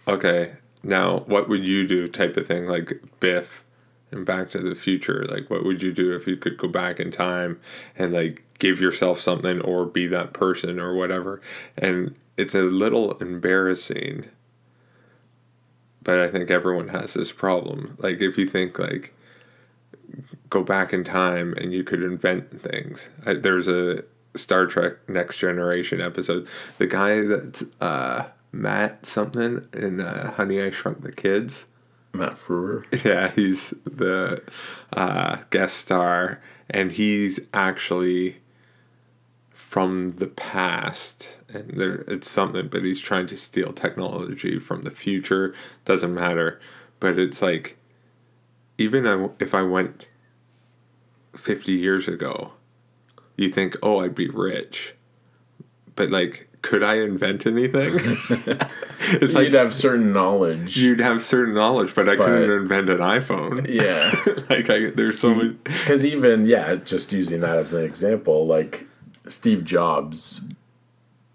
okay, 0.06 0.52
now 0.82 1.20
what 1.20 1.48
would 1.48 1.64
you 1.64 1.86
do 1.86 2.08
type 2.08 2.36
of 2.36 2.46
thing, 2.46 2.66
like 2.66 2.92
Biff 3.20 3.64
and 4.10 4.24
Back 4.24 4.50
to 4.52 4.58
the 4.58 4.74
Future. 4.74 5.26
Like, 5.28 5.50
what 5.50 5.64
would 5.64 5.82
you 5.82 5.92
do 5.92 6.14
if 6.14 6.26
you 6.26 6.36
could 6.36 6.56
go 6.58 6.68
back 6.68 6.98
in 7.00 7.10
time 7.10 7.60
and 7.96 8.12
like 8.12 8.42
give 8.58 8.80
yourself 8.80 9.20
something 9.20 9.60
or 9.60 9.84
be 9.84 10.06
that 10.08 10.32
person 10.32 10.78
or 10.78 10.94
whatever? 10.94 11.40
And 11.76 12.14
it's 12.36 12.54
a 12.54 12.62
little 12.62 13.18
embarrassing, 13.18 14.26
but 16.08 16.20
I 16.20 16.28
think 16.28 16.50
everyone 16.50 16.88
has 16.88 17.12
this 17.12 17.32
problem. 17.32 17.94
Like, 17.98 18.22
if 18.22 18.38
you 18.38 18.48
think 18.48 18.78
like 18.78 19.12
go 20.48 20.62
back 20.62 20.94
in 20.94 21.04
time 21.04 21.52
and 21.58 21.70
you 21.70 21.84
could 21.84 22.02
invent 22.02 22.62
things. 22.62 23.10
I, 23.26 23.34
there's 23.34 23.68
a 23.68 24.04
Star 24.34 24.64
Trek 24.64 25.06
Next 25.06 25.36
Generation 25.36 26.00
episode. 26.00 26.48
The 26.78 26.86
guy 26.86 27.26
that's 27.26 27.62
uh, 27.82 28.28
Matt 28.52 29.04
something 29.04 29.68
in 29.74 30.00
uh, 30.00 30.32
Honey 30.32 30.62
I 30.62 30.70
Shrunk 30.70 31.02
the 31.02 31.12
Kids. 31.12 31.66
Matt 32.14 32.36
Frewer. 32.36 32.86
Yeah, 33.04 33.30
he's 33.32 33.74
the 33.84 34.42
uh, 34.94 35.36
guest 35.50 35.76
star, 35.76 36.40
and 36.70 36.90
he's 36.90 37.38
actually 37.52 38.38
from 39.68 40.12
the 40.16 40.26
past, 40.26 41.40
and 41.52 41.78
there 41.78 41.96
it's 42.08 42.30
something, 42.30 42.68
but 42.68 42.84
he's 42.84 43.00
trying 43.00 43.26
to 43.26 43.36
steal 43.36 43.70
technology 43.74 44.58
from 44.58 44.80
the 44.80 44.90
future. 44.90 45.54
Doesn't 45.84 46.14
matter, 46.14 46.58
but 47.00 47.18
it's 47.18 47.42
like 47.42 47.76
even 48.78 49.30
if 49.38 49.54
I 49.54 49.60
went 49.60 50.08
fifty 51.36 51.72
years 51.72 52.08
ago, 52.08 52.52
you 53.36 53.50
think, 53.50 53.76
oh, 53.82 54.00
I'd 54.00 54.14
be 54.14 54.30
rich, 54.30 54.94
but 55.96 56.10
like, 56.10 56.48
could 56.62 56.82
I 56.82 56.94
invent 57.00 57.44
anything? 57.44 57.92
it's 59.20 59.34
like 59.34 59.44
You'd 59.44 59.52
have 59.54 59.74
certain 59.74 60.14
knowledge. 60.14 60.78
you'd 60.78 61.00
have 61.00 61.22
certain 61.22 61.52
knowledge, 61.52 61.94
but 61.94 62.08
I 62.08 62.16
But- 62.16 62.24
couldn't 62.24 62.50
invent 62.50 62.88
an 62.88 62.98
iPhone. 62.98 63.68
yeah. 63.68 64.14
like 64.50 64.70
I, 64.70 64.88
there's 64.90 65.18
so 65.18 65.34
many. 65.34 65.50
Because 65.64 66.06
even, 66.06 66.46
yeah, 66.46 66.74
just 66.76 67.12
using 67.12 67.40
that 67.40 67.56
as 67.58 67.74
an 67.74 67.84
example, 67.84 68.46
like 68.46 68.86
Steve 69.28 69.64
Jobs, 69.64 70.48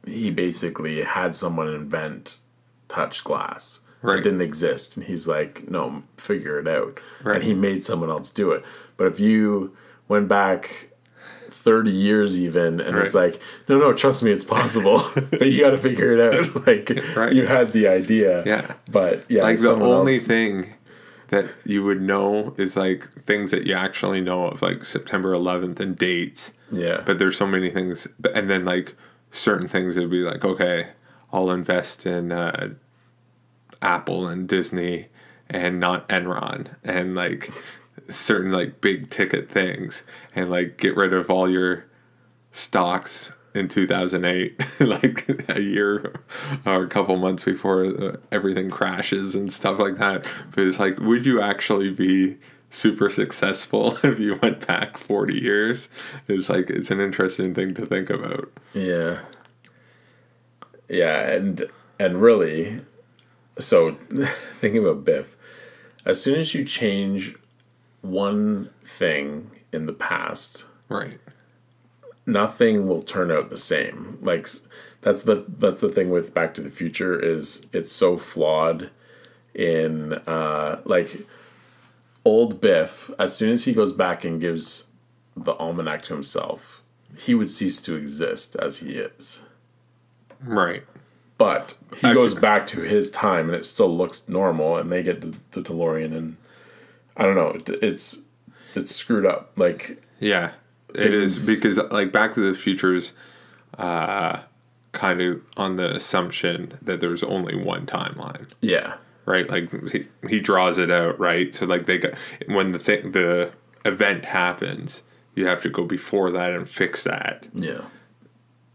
he 0.05 0.31
basically 0.31 1.01
had 1.03 1.35
someone 1.35 1.67
invent 1.67 2.39
touch 2.87 3.23
glass. 3.23 3.79
Right. 4.01 4.19
It 4.19 4.23
didn't 4.23 4.41
exist. 4.41 4.97
And 4.97 5.05
he's 5.05 5.27
like, 5.27 5.69
no, 5.69 6.03
figure 6.17 6.59
it 6.59 6.67
out. 6.67 6.99
Right. 7.23 7.35
And 7.37 7.43
he 7.45 7.53
made 7.53 7.83
someone 7.85 8.09
else 8.09 8.31
do 8.31 8.51
it. 8.51 8.63
But 8.97 9.07
if 9.07 9.19
you 9.19 9.75
went 10.09 10.27
back 10.27 10.89
30 11.51 11.89
years 11.91 12.37
even 12.37 12.81
and 12.81 12.97
it's 12.97 13.13
like, 13.13 13.39
no, 13.69 13.79
no, 13.79 13.93
trust 13.93 14.21
me, 14.21 14.31
it's 14.31 14.43
possible. 14.43 15.01
but 15.31 15.49
you 15.49 15.61
got 15.61 15.69
to 15.71 15.77
figure 15.77 16.11
it 16.11 16.19
out. 16.19 16.65
Like, 16.67 16.91
Right. 17.15 17.31
you 17.31 17.45
had 17.47 17.71
the 17.71 17.87
idea. 17.87 18.43
Yeah. 18.45 18.73
But 18.91 19.23
yeah, 19.29 19.43
Like 19.43 19.59
the 19.59 19.71
only 19.71 20.15
else- 20.15 20.25
thing 20.27 20.73
that 21.29 21.45
you 21.65 21.83
would 21.85 22.01
know 22.01 22.53
is 22.57 22.75
like 22.75 23.09
things 23.23 23.51
that 23.51 23.65
you 23.65 23.73
actually 23.73 24.19
know 24.21 24.47
of, 24.47 24.61
like 24.61 24.83
September 24.83 25.33
11th 25.33 25.79
and 25.79 25.97
dates. 25.97 26.51
Yeah. 26.73 27.01
But 27.05 27.19
there's 27.19 27.37
so 27.37 27.47
many 27.47 27.69
things, 27.69 28.07
and 28.33 28.49
then 28.49 28.65
like 28.65 28.95
certain 29.31 29.67
things 29.67 29.97
it'd 29.97 30.09
be 30.09 30.23
like, 30.23 30.43
okay, 30.43 30.89
I'll 31.31 31.51
invest 31.51 32.05
in 32.05 32.31
uh, 32.31 32.73
Apple 33.81 34.27
and 34.27 34.47
Disney 34.47 35.07
and 35.49 35.79
not 35.79 36.07
Enron 36.09 36.75
and 36.83 37.15
like 37.15 37.51
certain 38.09 38.51
like 38.51 38.81
big 38.81 39.09
ticket 39.09 39.49
things 39.49 40.03
and 40.35 40.49
like 40.49 40.77
get 40.77 40.95
rid 40.95 41.13
of 41.13 41.29
all 41.29 41.49
your 41.49 41.85
stocks 42.51 43.31
in 43.53 43.67
2008 43.67 44.59
like 44.79 45.29
a 45.49 45.61
year 45.61 46.13
or 46.65 46.83
a 46.83 46.87
couple 46.87 47.15
months 47.17 47.43
before 47.43 47.85
uh, 47.85 48.17
everything 48.31 48.69
crashes 48.69 49.35
and 49.35 49.53
stuff 49.53 49.77
like 49.77 49.97
that 49.97 50.25
but 50.51 50.63
it's 50.63 50.79
like 50.79 50.97
would 50.99 51.25
you 51.25 51.39
actually 51.39 51.91
be 51.91 52.37
super 52.73 53.09
successful 53.09 53.97
if 54.03 54.19
you 54.19 54.37
went 54.41 54.65
back 54.65 54.97
40 54.97 55.39
years 55.39 55.89
it's 56.27 56.49
like 56.49 56.69
it's 56.69 56.91
an 56.91 56.99
interesting 56.99 57.53
thing 57.53 57.73
to 57.75 57.85
think 57.85 58.09
about 58.09 58.51
Yeah. 58.73 59.19
Yeah, 60.89 61.21
and 61.31 61.65
and 61.97 62.21
really, 62.21 62.81
so 63.57 63.91
thinking 64.51 64.83
about 64.83 65.05
Biff, 65.05 65.35
as 66.05 66.21
soon 66.21 66.35
as 66.35 66.53
you 66.53 66.65
change 66.65 67.35
one 68.01 68.69
thing 68.85 69.49
in 69.71 69.85
the 69.85 69.93
past, 69.93 70.65
right 70.89 71.19
nothing 72.25 72.87
will 72.87 73.01
turn 73.01 73.31
out 73.31 73.49
the 73.49 73.57
same. 73.57 74.17
Like 74.21 74.47
that's 75.01 75.23
the 75.23 75.45
that's 75.47 75.81
the 75.81 75.89
thing 75.89 76.09
with 76.09 76.33
Back 76.33 76.53
to 76.55 76.61
the 76.61 76.69
Future 76.69 77.19
is 77.19 77.65
it's 77.73 77.91
so 77.91 78.17
flawed 78.17 78.89
in 79.53 80.13
uh 80.13 80.81
like 80.85 81.11
old 82.25 82.61
Biff, 82.61 83.09
as 83.19 83.35
soon 83.35 83.51
as 83.51 83.65
he 83.65 83.73
goes 83.73 83.91
back 83.93 84.23
and 84.23 84.39
gives 84.39 84.89
the 85.35 85.53
almanac 85.55 86.03
to 86.03 86.13
himself, 86.13 86.81
he 87.17 87.33
would 87.35 87.49
cease 87.49 87.81
to 87.81 87.95
exist 87.95 88.55
as 88.55 88.77
he 88.77 88.91
is. 88.93 89.41
right 90.41 90.83
But 91.37 91.77
he 91.97 92.07
I- 92.07 92.13
goes 92.13 92.33
back 92.33 92.65
to 92.67 92.81
his 92.81 93.09
time 93.11 93.47
and 93.47 93.55
it 93.55 93.65
still 93.65 93.95
looks 93.95 94.27
normal 94.27 94.77
and 94.77 94.91
they 94.91 95.03
get 95.03 95.21
the, 95.21 95.35
the 95.51 95.61
DeLorean 95.69 96.15
and 96.15 96.37
I 97.17 97.23
don't 97.23 97.35
know, 97.35 97.49
it, 97.49 97.69
it's 97.83 98.19
it's 98.75 98.95
screwed 98.95 99.25
up. 99.25 99.51
Like 99.55 100.01
Yeah, 100.19 100.51
it 100.95 101.13
is 101.13 101.45
because 101.45 101.77
like 101.91 102.11
Back 102.11 102.33
to 102.35 102.39
the 102.47 102.55
Future's 102.57 103.13
uh, 103.77 104.39
kind 104.93 105.21
of 105.21 105.41
on 105.57 105.75
the 105.75 105.95
assumption 105.95 106.77
that 106.81 106.99
there's 106.99 107.23
only 107.23 107.55
one 107.55 107.85
timeline, 107.85 108.51
yeah. 108.61 108.95
Right? 109.25 109.49
Like 109.49 109.91
he, 109.91 110.07
he 110.29 110.39
draws 110.39 110.77
it 110.77 110.91
out, 110.91 111.19
right? 111.19 111.53
So 111.53 111.65
like 111.65 111.85
they 111.85 111.97
got 111.97 112.13
when 112.47 112.71
the 112.71 112.79
thing 112.79 113.11
the 113.11 113.51
event 113.85 114.25
happens, 114.25 115.03
you 115.35 115.47
have 115.47 115.61
to 115.63 115.69
go 115.69 115.85
before 115.85 116.31
that 116.31 116.53
and 116.53 116.67
fix 116.69 117.03
that. 117.03 117.47
Yeah. 117.53 117.81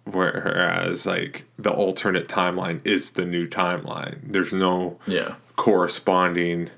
Whereas 0.04 1.04
like 1.06 1.44
the 1.58 1.70
alternate 1.70 2.28
timeline 2.28 2.80
is 2.84 3.10
the 3.12 3.24
new 3.24 3.46
timeline. 3.46 4.18
There's 4.22 4.52
no 4.52 4.98
Yeah. 5.06 5.34
corresponding 5.56 6.70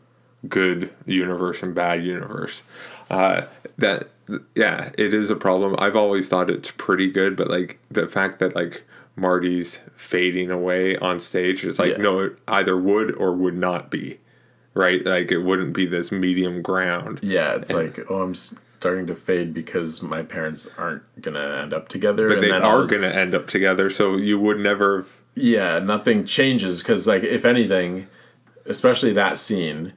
good 0.48 0.90
universe 1.06 1.62
and 1.62 1.74
bad 1.74 2.04
universe. 2.04 2.62
Uh, 3.10 3.42
that 3.78 4.08
yeah, 4.54 4.90
it 4.96 5.12
is 5.12 5.28
a 5.30 5.36
problem. 5.36 5.74
I've 5.78 5.96
always 5.96 6.28
thought 6.28 6.50
it's 6.50 6.70
pretty 6.70 7.10
good, 7.10 7.36
but 7.36 7.48
like 7.48 7.78
the 7.90 8.06
fact 8.06 8.38
that 8.38 8.54
like 8.54 8.84
Marty's 9.20 9.78
fading 9.94 10.50
away 10.50 10.96
on 10.96 11.20
stage 11.20 11.62
It's 11.64 11.78
like 11.78 11.92
Yeah. 11.98 12.02
no, 12.02 12.18
it 12.20 12.38
either 12.48 12.76
would 12.76 13.14
or 13.16 13.32
would 13.32 13.56
not 13.56 13.90
be, 13.90 14.18
right? 14.74 15.04
Like 15.04 15.30
it 15.30 15.38
wouldn't 15.38 15.74
be 15.74 15.84
this 15.86 16.10
medium 16.10 16.62
ground. 16.62 17.20
Yeah, 17.22 17.54
it's 17.56 17.70
like, 17.72 18.00
oh, 18.10 18.22
I'm 18.22 18.34
starting 18.34 19.06
to 19.08 19.14
fade 19.14 19.52
because 19.52 20.02
my 20.02 20.22
parents 20.22 20.68
aren't 20.78 21.02
gonna 21.20 21.60
end 21.62 21.74
up 21.74 21.88
together. 21.88 22.26
But 22.28 22.38
and 22.38 22.44
they 22.44 22.50
are 22.50 22.80
was- 22.80 22.90
to 22.90 23.14
end 23.14 23.34
up 23.34 23.46
together, 23.46 23.90
so 23.90 24.16
you 24.16 24.38
would 24.38 24.58
never. 24.58 24.96
Have, 24.96 25.16
Yeah, 25.34 25.78
nothing 25.78 26.24
changes 26.24 26.82
because, 26.82 27.06
like, 27.06 27.22
if 27.22 27.44
anything, 27.44 28.08
especially 28.66 29.12
that 29.12 29.36
scene, 29.38 29.92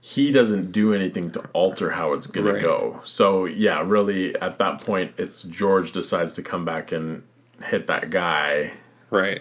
he 0.00 0.32
doesn't 0.32 0.72
do 0.72 0.92
anything 0.94 1.30
to 1.32 1.40
alter 1.52 1.90
how 1.90 2.12
it's 2.14 2.26
gonna 2.26 2.54
Right. 2.54 2.62
go. 2.62 3.00
So 3.04 3.44
yeah, 3.44 3.82
really, 3.86 4.34
at 4.36 4.58
that 4.58 4.84
point, 4.84 5.12
it's 5.18 5.42
George 5.42 5.92
decides 5.92 6.32
to 6.34 6.42
come 6.42 6.64
back 6.64 6.92
and 6.92 7.22
hit 7.66 7.86
that 7.86 8.10
guy. 8.10 8.72
right. 9.10 9.40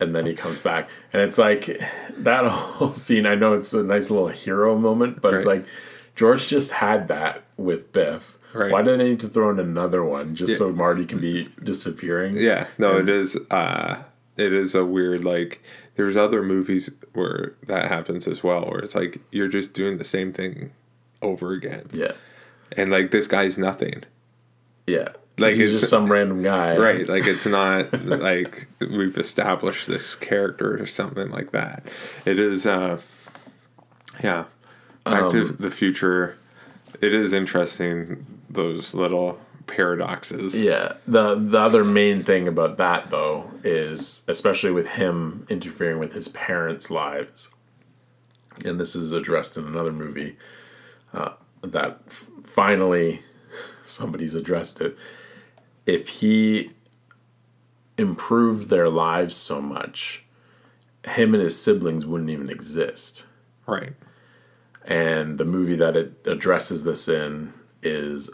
and 0.00 0.14
then 0.14 0.26
he 0.26 0.34
comes 0.34 0.58
back 0.58 0.88
and 1.12 1.22
it's 1.22 1.38
like 1.38 1.80
that 2.16 2.44
whole 2.50 2.94
scene 2.94 3.24
i 3.26 3.34
know 3.34 3.54
it's 3.54 3.72
a 3.72 3.82
nice 3.84 4.10
little 4.10 4.28
hero 4.28 4.76
moment 4.76 5.20
but 5.22 5.32
it's 5.34 5.46
like 5.46 5.64
george 6.16 6.48
just 6.48 6.72
had 6.72 7.06
that 7.08 7.42
with 7.56 7.92
biff 7.92 8.36
Right. 8.54 8.70
why 8.72 8.82
did 8.82 8.98
they 9.00 9.04
need 9.10 9.20
to 9.20 9.28
throw 9.28 9.48
in 9.50 9.58
another 9.60 10.04
one 10.04 10.34
just 10.34 10.52
Yeah. 10.52 10.58
so 10.58 10.72
marty 10.72 11.06
can 11.06 11.20
be 11.20 11.48
disappearing 11.62 12.36
Yeah, 12.36 12.66
no, 12.78 12.98
it 12.98 13.08
is. 13.08 13.34
Uh, 13.50 14.02
it 14.36 14.52
is 14.52 14.74
a 14.74 14.84
weird 14.84 15.24
like. 15.24 15.62
There's 15.94 16.16
other 16.18 16.42
movies 16.42 16.90
where 17.14 17.54
that 17.66 17.88
happens 17.88 18.26
as 18.28 18.42
well, 18.44 18.66
where 18.66 18.80
it's 18.80 18.94
like 18.94 19.20
you're 19.30 19.48
just 19.48 19.72
doing 19.72 19.96
the 19.96 20.04
same 20.04 20.34
thing 20.34 20.72
over 21.22 21.52
again, 21.52 21.86
Yeah. 21.94 22.12
and 22.76 22.90
like 22.90 23.10
this 23.10 23.26
guy's 23.26 23.56
nothing. 23.56 24.04
Yeah. 24.86 25.08
Like, 25.38 25.54
he's 25.54 25.70
it's- 25.70 25.80
just 25.80 25.90
some 25.90 26.06
random 26.12 26.42
guy. 26.42 26.76
Right, 26.76 27.08
like 27.08 27.26
it's 27.26 27.46
not 27.46 27.92
like 28.04 28.68
we've 28.80 29.16
established 29.16 29.86
this 29.88 30.14
character 30.14 30.80
or 30.80 30.86
something 30.86 31.30
like 31.30 31.52
that. 31.52 31.86
It 32.24 32.38
is, 32.38 32.66
uh, 32.66 33.00
yeah. 34.22 34.44
Back 35.04 35.30
to 35.32 35.42
Um, 35.42 35.56
the 35.58 35.70
Future. 35.70 36.36
It 37.00 37.12
is 37.14 37.32
interesting 37.32 38.24
those 38.48 38.94
little 38.94 39.40
paradoxes. 39.66 40.60
Yeah. 40.60 40.92
The 41.06 41.34
the 41.34 41.58
other 41.58 41.82
main 41.84 42.22
thing 42.22 42.46
about 42.46 42.76
that 42.76 43.10
though 43.10 43.50
is 43.64 44.22
especially 44.28 44.70
with 44.70 44.86
him 44.90 45.46
interfering 45.48 45.98
with 45.98 46.12
his 46.12 46.28
parents' 46.28 46.90
lives, 46.90 47.50
and 48.64 48.78
this 48.78 48.94
is 48.94 49.12
addressed 49.12 49.56
in 49.56 49.66
another 49.66 49.92
movie, 49.92 50.36
uh, 51.14 51.30
that 51.62 52.00
f- 52.06 52.28
finally 52.44 53.22
somebody's 53.86 54.34
addressed 54.34 54.80
it. 54.80 54.96
If 55.86 56.08
he 56.08 56.70
improved 57.98 58.68
their 58.68 58.88
lives 58.88 59.34
so 59.36 59.60
much, 59.60 60.24
him 61.06 61.34
and 61.34 61.42
his 61.42 61.60
siblings 61.60 62.06
wouldn't 62.06 62.30
even 62.30 62.50
exist. 62.50 63.26
Right. 63.66 63.92
And 64.84 65.38
the 65.38 65.44
movie 65.44 65.76
that 65.76 65.96
it 65.96 66.14
addresses 66.26 66.84
this 66.84 67.08
in 67.08 67.52
is 67.82 68.30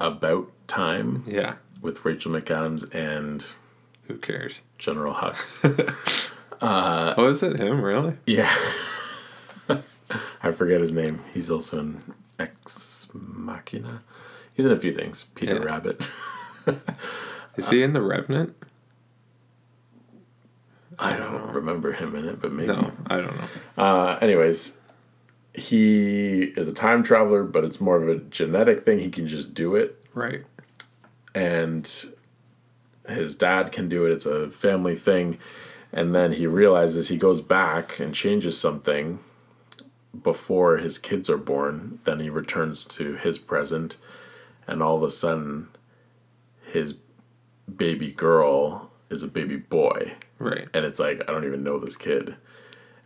About 0.00 0.50
Time 0.66 1.24
Yeah. 1.26 1.56
with 1.82 2.04
Rachel 2.04 2.32
McAdams 2.32 2.92
and 2.94 3.46
Who 4.08 4.16
cares? 4.16 4.62
General 4.78 5.14
Hux. 5.14 6.30
Uh, 6.60 7.12
oh, 7.18 7.28
is 7.28 7.42
it 7.42 7.58
him? 7.60 7.82
Really? 7.82 8.16
yeah. 8.26 8.54
I 10.42 10.52
forget 10.52 10.80
his 10.80 10.92
name. 10.92 11.20
He's 11.34 11.50
also 11.50 11.80
in 11.80 12.02
Ex 12.38 13.08
Machina. 13.12 14.02
He's 14.54 14.64
in 14.64 14.72
a 14.72 14.78
few 14.78 14.94
things. 14.94 15.24
Peter 15.34 15.56
Yeah. 15.56 15.62
Rabbit. 15.64 16.08
Is 17.56 17.70
he 17.70 17.82
in 17.82 17.92
The 17.92 18.02
Revenant? 18.02 18.54
I 20.98 21.16
don't 21.16 21.52
remember 21.52 21.92
him 21.92 22.14
in 22.14 22.26
it, 22.28 22.40
but 22.40 22.52
maybe. 22.52 22.68
No, 22.68 22.92
I 23.08 23.16
don't 23.20 23.36
know. 23.36 23.82
Uh, 23.82 24.18
anyways, 24.20 24.78
he 25.54 26.44
is 26.56 26.68
a 26.68 26.72
time 26.72 27.02
traveler, 27.02 27.42
but 27.42 27.64
it's 27.64 27.80
more 27.80 28.00
of 28.00 28.08
a 28.08 28.16
genetic 28.18 28.84
thing. 28.84 29.00
He 29.00 29.10
can 29.10 29.26
just 29.26 29.54
do 29.54 29.74
it. 29.74 30.00
Right. 30.14 30.44
and 31.34 32.04
his 33.08 33.34
dad 33.34 33.72
can 33.72 33.88
do 33.88 34.06
it. 34.06 34.12
It's 34.12 34.26
a 34.26 34.48
family 34.48 34.94
thing. 34.94 35.38
And 35.92 36.14
then 36.14 36.32
he 36.32 36.46
realizes 36.46 37.08
he 37.08 37.16
goes 37.16 37.40
back 37.40 37.98
and 37.98 38.14
changes 38.14 38.58
something 38.58 39.18
before 40.22 40.76
his 40.76 40.98
kids 40.98 41.28
are 41.28 41.36
born. 41.36 41.98
Then 42.04 42.20
he 42.20 42.30
returns 42.30 42.84
to 42.84 43.14
his 43.16 43.38
present, 43.40 43.96
and 44.68 44.80
all 44.82 44.96
of 44.96 45.02
a 45.02 45.10
sudden, 45.10 45.68
his 46.74 46.96
baby 47.74 48.12
girl 48.12 48.90
is 49.08 49.22
a 49.22 49.28
baby 49.28 49.56
boy. 49.56 50.12
Right. 50.38 50.68
And 50.74 50.84
it's 50.84 50.98
like, 51.00 51.22
I 51.22 51.32
don't 51.32 51.46
even 51.46 51.62
know 51.62 51.78
this 51.78 51.96
kid. 51.96 52.34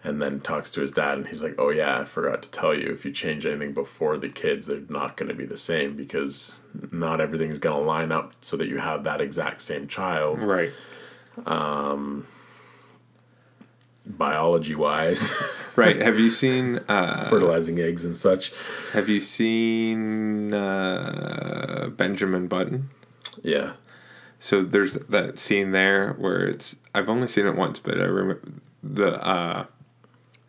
And 0.03 0.23
then 0.23 0.41
talks 0.41 0.71
to 0.73 0.81
his 0.81 0.93
dad, 0.93 1.19
and 1.19 1.27
he's 1.29 1.43
like, 1.43 1.57
Oh, 1.59 1.71
yeah, 1.71 2.01
I 2.01 2.05
forgot 2.05 2.43
to 2.45 2.51
tell 2.51 2.73
you. 2.73 2.89
If 2.93 3.05
you 3.05 3.13
change 3.13 3.45
anything 3.45 3.75
before 3.75 4.17
the 4.17 4.29
kids, 4.29 4.67
they're 4.67 4.81
not 4.89 5.17
going 5.17 5.29
to 5.29 5.35
be 5.35 5.45
the 5.45 5.57
same 5.57 5.97
because 5.97 6.61
not 6.93 7.21
everything's 7.21 7.59
going 7.59 7.79
to 7.79 7.85
line 7.87 8.11
up 8.13 8.33
so 8.41 8.57
that 8.57 8.69
you 8.69 8.79
have 8.79 9.05
that 9.05 9.21
exact 9.21 9.61
same 9.61 9.87
child, 9.89 10.43
Right. 10.43 10.71
Um, 11.47 12.27
biology 14.07 14.75
wise, 14.75 15.33
Right. 15.77 16.01
Have 16.01 16.19
you 16.19 16.31
seen 16.31 16.81
uh 16.89 17.29
fertilizing 17.29 17.79
eggs 17.79 18.05
and 18.05 18.17
such. 18.17 18.53
have 18.93 19.09
you 19.09 19.21
seen 19.21 20.53
uh 20.53 21.89
Benjamin 21.97 22.49
Button? 22.49 22.91
Yeah. 23.43 23.73
So 24.41 24.63
there's 24.63 24.95
that 24.95 25.39
scene 25.39 25.73
there 25.73 26.13
where 26.15 26.47
it's 26.47 26.77
I've 26.95 27.09
only 27.09 27.29
seen 27.29 27.47
it 27.47 27.57
once, 27.57 27.79
but 27.81 28.01
I 28.01 28.05
remember 28.05 28.41
the 28.83 29.21
uh 29.27 29.67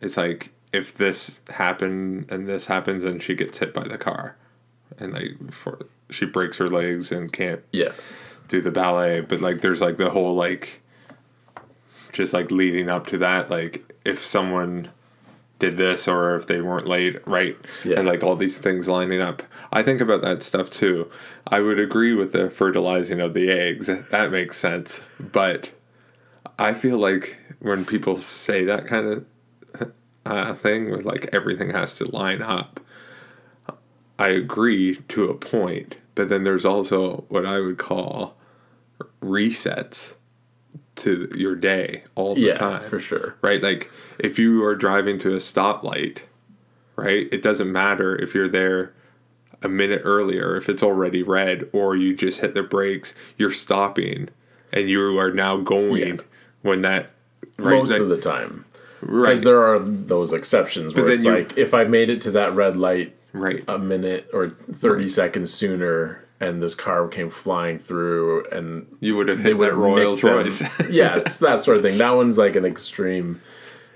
it's 0.00 0.16
like 0.16 0.50
if 0.72 0.94
this 0.96 1.40
happened 1.50 2.26
and 2.30 2.48
this 2.48 2.66
happens 2.66 3.02
and 3.04 3.20
she 3.20 3.34
gets 3.34 3.58
hit 3.58 3.74
by 3.74 3.86
the 3.88 3.98
car 3.98 4.36
and 4.98 5.12
like 5.12 5.52
for 5.52 5.86
she 6.08 6.24
breaks 6.26 6.58
her 6.58 6.68
legs 6.70 7.10
and 7.12 7.32
can't 7.32 7.62
Yeah. 7.72 7.92
do 8.48 8.60
the 8.60 8.70
ballet, 8.70 9.20
but 9.20 9.40
like 9.40 9.60
there's 9.60 9.80
like 9.80 9.96
the 9.96 10.10
whole 10.10 10.34
like 10.34 10.80
just 12.12 12.32
like 12.32 12.50
leading 12.50 12.88
up 12.88 13.06
to 13.08 13.18
that, 13.18 13.50
like 13.50 13.92
if 14.04 14.18
someone 14.24 14.90
did 15.60 15.76
this 15.76 16.08
or 16.08 16.34
if 16.34 16.46
they 16.46 16.60
weren't 16.60 16.88
late, 16.88 17.24
right? 17.26 17.56
Yeah. 17.84 17.98
And 17.98 18.08
like 18.08 18.24
all 18.24 18.34
these 18.34 18.58
things 18.58 18.88
lining 18.88 19.20
up. 19.20 19.42
I 19.72 19.84
think 19.84 20.00
about 20.00 20.22
that 20.22 20.42
stuff 20.42 20.70
too. 20.70 21.08
I 21.46 21.60
would 21.60 21.78
agree 21.78 22.14
with 22.14 22.32
the 22.32 22.50
fertilizing 22.50 23.20
of 23.20 23.34
the 23.34 23.50
eggs. 23.50 23.86
That 23.86 24.32
makes 24.32 24.56
sense. 24.56 25.02
But 25.20 25.70
I 26.58 26.74
feel 26.74 26.98
like 26.98 27.36
when 27.60 27.84
people 27.84 28.20
say 28.20 28.64
that 28.64 28.86
kind 28.86 29.24
of 29.78 29.92
uh, 30.26 30.54
thing 30.54 30.90
with 30.90 31.04
like 31.04 31.28
everything 31.32 31.70
has 31.70 31.96
to 31.98 32.04
line 32.10 32.42
up, 32.42 32.80
I 34.18 34.28
agree 34.28 34.96
to 34.96 35.30
a 35.30 35.34
point, 35.34 35.96
but 36.14 36.28
then 36.28 36.44
there's 36.44 36.64
also 36.64 37.24
what 37.28 37.46
I 37.46 37.60
would 37.60 37.78
call 37.78 38.36
resets 39.22 40.14
to 41.00 41.30
your 41.34 41.54
day 41.54 42.04
all 42.14 42.34
the 42.34 42.42
Yeah, 42.42 42.54
time. 42.54 42.82
for 42.88 43.00
sure. 43.00 43.36
Right? 43.42 43.62
Like 43.62 43.90
if 44.18 44.38
you 44.38 44.64
are 44.64 44.74
driving 44.74 45.18
to 45.20 45.32
a 45.34 45.38
stoplight, 45.38 46.22
right? 46.96 47.28
It 47.32 47.42
doesn't 47.42 47.70
matter 47.70 48.16
if 48.16 48.34
you're 48.34 48.48
there 48.48 48.92
a 49.62 49.68
minute 49.68 50.02
earlier, 50.04 50.56
if 50.56 50.68
it's 50.68 50.82
already 50.82 51.22
red, 51.22 51.68
or 51.72 51.94
you 51.96 52.14
just 52.14 52.40
hit 52.40 52.54
the 52.54 52.62
brakes, 52.62 53.14
you're 53.36 53.50
stopping 53.50 54.28
and 54.72 54.88
you 54.88 55.18
are 55.18 55.30
now 55.32 55.56
going 55.58 55.96
Yeah. 56.16 56.16
when 56.62 56.82
that 56.82 57.10
right 57.58 57.74
Most 57.78 57.90
that- 57.90 58.00
of 58.02 58.08
the 58.08 58.16
time. 58.16 58.64
right 59.02 59.28
Because 59.30 59.42
there 59.42 59.62
are 59.62 59.78
those 59.78 60.32
exceptions 60.32 60.94
where 60.94 61.04
then 61.04 61.14
it's 61.14 61.24
you- 61.24 61.32
like, 61.32 61.56
if 61.58 61.74
I 61.74 61.84
made 61.84 62.10
it 62.10 62.20
to 62.22 62.30
that 62.32 62.54
red 62.54 62.76
light 62.76 63.14
right 63.32 63.62
a 63.68 63.78
minute 63.78 64.28
or 64.32 64.50
30 64.72 65.06
seconds 65.08 65.52
sooner 65.52 66.24
and 66.40 66.62
this 66.62 66.74
car 66.74 67.06
came 67.08 67.28
flying 67.30 67.78
through 67.78 68.46
and 68.50 68.86
you 69.00 69.14
would 69.16 69.28
have 69.28 69.40
hit 69.40 69.58
that 69.58 69.74
Rolls. 69.74 70.22
Royce. 70.22 70.62
yeah, 70.90 71.16
it's 71.18 71.38
that 71.38 71.60
sort 71.60 71.76
of 71.76 71.82
thing. 71.82 71.98
That 71.98 72.12
one's 72.12 72.38
like 72.38 72.56
an 72.56 72.64
extreme 72.64 73.40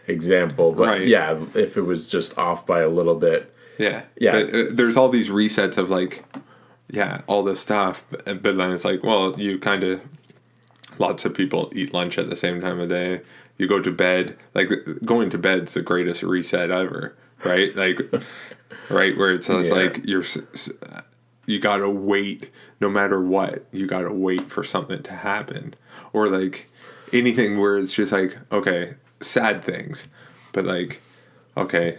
example, 0.07 0.73
but 0.73 0.87
Right. 0.87 1.07
yeah, 1.07 1.39
if 1.55 1.77
it 1.77 1.83
was 1.83 2.11
just 2.11 2.37
off 2.37 2.67
by 2.67 2.81
a 2.81 2.89
little 2.89 3.15
bit, 3.15 3.55
Yeah, 3.79 4.03
Yeah. 4.17 4.33
But, 4.33 4.55
uh, 4.55 4.65
there's 4.71 4.97
all 4.97 5.09
these 5.09 5.31
resets 5.31 5.79
of 5.79 5.91
like, 5.91 6.23
yeah, 6.91 7.23
all 7.27 7.43
this 7.43 7.61
stuff, 7.61 8.05
but, 8.11 8.25
but 8.43 8.57
then 8.57 8.71
it's 8.73 8.85
like, 8.85 9.03
well, 9.03 9.35
you 9.41 9.59
kind 9.59 9.83
of, 9.83 10.01
lots 10.99 11.25
of 11.25 11.33
people 11.35 11.73
eat 11.75 11.93
lunch 11.95 12.19
at 12.19 12.29
the 12.31 12.37
same 12.37 12.61
time 12.61 12.79
of 12.79 12.89
day. 12.91 13.23
You 13.57 13.67
go 13.67 13.81
to 13.81 13.91
bed, 13.91 14.37
like 14.53 14.69
going 15.05 15.31
to 15.31 15.39
bed's 15.39 15.75
the 15.75 15.81
greatest 15.83 16.23
reset 16.23 16.71
ever, 16.71 17.17
right? 17.45 17.75
Like, 17.75 18.01
right 18.91 19.17
where 19.17 19.33
it's, 19.35 19.49
it's 19.49 19.69
Yeah. 19.71 19.75
like 19.75 20.01
you're, 20.05 20.25
you 21.47 21.59
gotta 21.59 21.89
wait 21.89 22.51
no 22.81 22.89
matter 22.89 23.21
what. 23.21 23.67
You 23.73 23.87
gotta 23.87 24.13
wait 24.13 24.43
for 24.43 24.65
something 24.65 25.03
to 25.03 25.13
happen, 25.13 25.75
or 26.13 26.29
like 26.29 26.69
anything 27.13 27.61
where 27.61 27.79
it's 27.79 27.95
just 27.95 28.13
like, 28.13 28.37
okay, 28.51 28.95
sad 29.21 29.65
things, 29.65 30.09
but 30.53 30.65
like, 30.65 31.01
okay, 31.57 31.99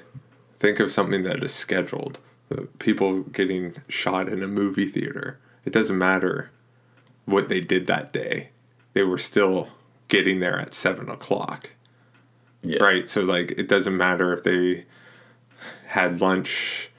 think 0.59 0.79
of 0.79 0.91
something 0.91 1.23
that 1.23 1.43
is 1.43 1.53
scheduled. 1.53 2.19
The 2.49 2.63
people 2.79 3.23
getting 3.23 3.75
shot 3.87 4.29
in 4.29 4.43
a 4.43 4.47
movie 4.47 4.85
theater. 4.87 5.39
It 5.63 5.73
doesn't 5.73 5.97
matter 5.97 6.51
what 7.25 7.49
they 7.49 7.59
did 7.59 7.87
that 7.87 8.13
day. 8.13 8.49
They 8.93 9.03
were 9.03 9.17
still 9.17 9.69
getting 10.07 10.39
there 10.39 10.59
at 10.59 10.73
seven 10.73 11.09
o'clock. 11.09 11.71
yeah. 12.61 12.83
Right. 12.83 13.09
So 13.09 13.21
like 13.21 13.51
it 13.57 13.67
doesn't 13.67 13.97
matter 13.97 14.31
if 14.33 14.43
they 14.43 14.85
had 15.87 16.21
lunch 16.21 16.89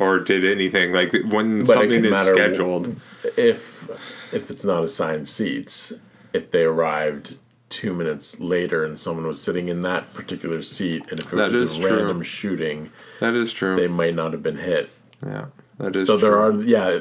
or 0.00 0.18
did 0.18 0.44
anything. 0.44 0.92
Like 0.92 1.12
when 1.28 1.64
But 1.64 1.74
something 1.74 2.04
is 2.04 2.18
scheduled. 2.26 2.96
If 3.36 3.88
if 4.32 4.50
it's 4.50 4.64
not 4.64 4.82
assigned 4.82 5.28
seats, 5.28 5.92
if 6.32 6.50
they 6.50 6.64
arrived 6.64 7.38
two 7.68 7.92
minutes 7.94 8.40
later 8.40 8.84
and 8.84 8.98
someone 8.98 9.26
was 9.26 9.40
sitting 9.40 9.68
in 9.68 9.82
that 9.82 10.12
particular 10.14 10.62
seat, 10.62 11.04
and 11.10 11.20
if 11.20 11.32
it 11.32 11.36
That 11.36 11.52
was 11.52 11.76
a 11.76 11.80
true. 11.80 11.96
random 11.98 12.22
shooting, 12.22 12.90
That 13.20 13.34
is 13.34 13.52
true. 13.52 13.76
they 13.76 13.86
might 13.86 14.14
not 14.16 14.32
have 14.32 14.42
been 14.42 14.58
hit. 14.58 14.90
yeah. 15.24 15.46
That 15.78 15.94
is 15.96 16.06
So 16.06 16.16
there 16.16 16.38
are, 16.38 16.52
yeah, 16.62 16.98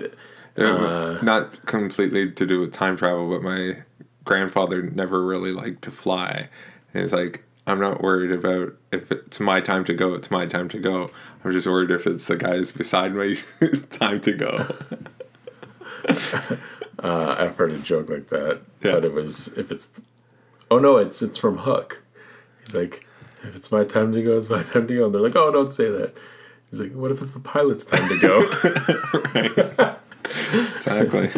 uh, 0.57 1.19
not 1.23 1.65
completely 1.65 2.31
to 2.31 2.45
do 2.45 2.59
with 2.61 2.71
time 2.73 2.95
travel, 2.97 3.29
but 3.29 3.41
my 3.41 3.77
grandfather 4.25 4.83
never 4.83 5.25
really 5.25 5.51
liked 5.51 5.81
to 5.83 5.91
fly. 5.91 6.49
And 6.93 7.03
it's 7.03 7.11
like, 7.13 7.43
I'm 7.69 7.79
not 7.79 8.01
worried 8.01 8.31
about 8.31 8.73
if 8.91 9.11
it's 9.11 9.39
my 9.39 9.61
time 9.61 9.85
to 9.85 9.93
go, 9.93 10.13
it's 10.13 10.29
my 10.31 10.45
time 10.45 10.67
to 10.69 10.79
go. 10.79 11.09
I'm 11.43 11.51
just 11.51 11.67
worried 11.67 11.91
if 11.91 12.05
it's 12.07 12.27
the 12.27 12.35
guys 12.35 12.71
beside 12.71 13.13
me 13.13 13.35
time 13.91 14.19
to 14.21 14.31
go. 14.33 14.75
uh, 17.03 17.35
I've 17.37 17.55
heard 17.57 17.71
a 17.71 17.77
joke 17.79 18.09
like 18.09 18.27
that, 18.29 18.61
Yeah. 18.81 18.93
but 18.93 19.05
it 19.05 19.13
was 19.13 19.49
if 19.57 19.71
it's 19.71 19.89
oh 20.71 20.79
no, 20.79 20.97
it's 20.97 21.21
it's 21.21 21.37
from 21.37 21.59
Hook. 21.59 22.03
He's 22.63 22.75
like, 22.75 23.05
if 23.43 23.55
it's 23.55 23.71
my 23.71 23.83
time 23.83 24.11
to 24.13 24.21
go, 24.23 24.37
it's 24.37 24.49
my 24.49 24.63
time 24.73 24.87
to 24.87 24.95
go. 24.95 25.05
And 25.05 25.15
they're 25.15 25.21
like, 25.21 25.35
oh, 25.35 25.51
don't 25.51 25.71
say 25.71 25.89
that. 25.89 26.15
He's 26.69 26.79
like, 26.79 26.93
what 26.93 27.11
if 27.11 27.21
it's 27.21 27.31
the 27.31 27.39
pilot's 27.39 27.83
time 27.85 28.07
to 28.09 28.19
go? 28.19 28.39
Exactly. 30.75 31.29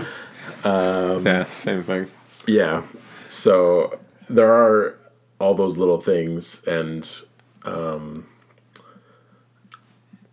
yeah, 0.65 1.46
same 1.46 1.84
thing. 1.84 2.08
yeah. 2.48 2.84
So 3.30 3.98
there 4.30 4.52
are 4.52 4.98
all 5.41 5.56
those 5.56 5.77
little 5.77 5.99
things, 5.99 6.63
and 6.65 7.10
um, 7.65 8.27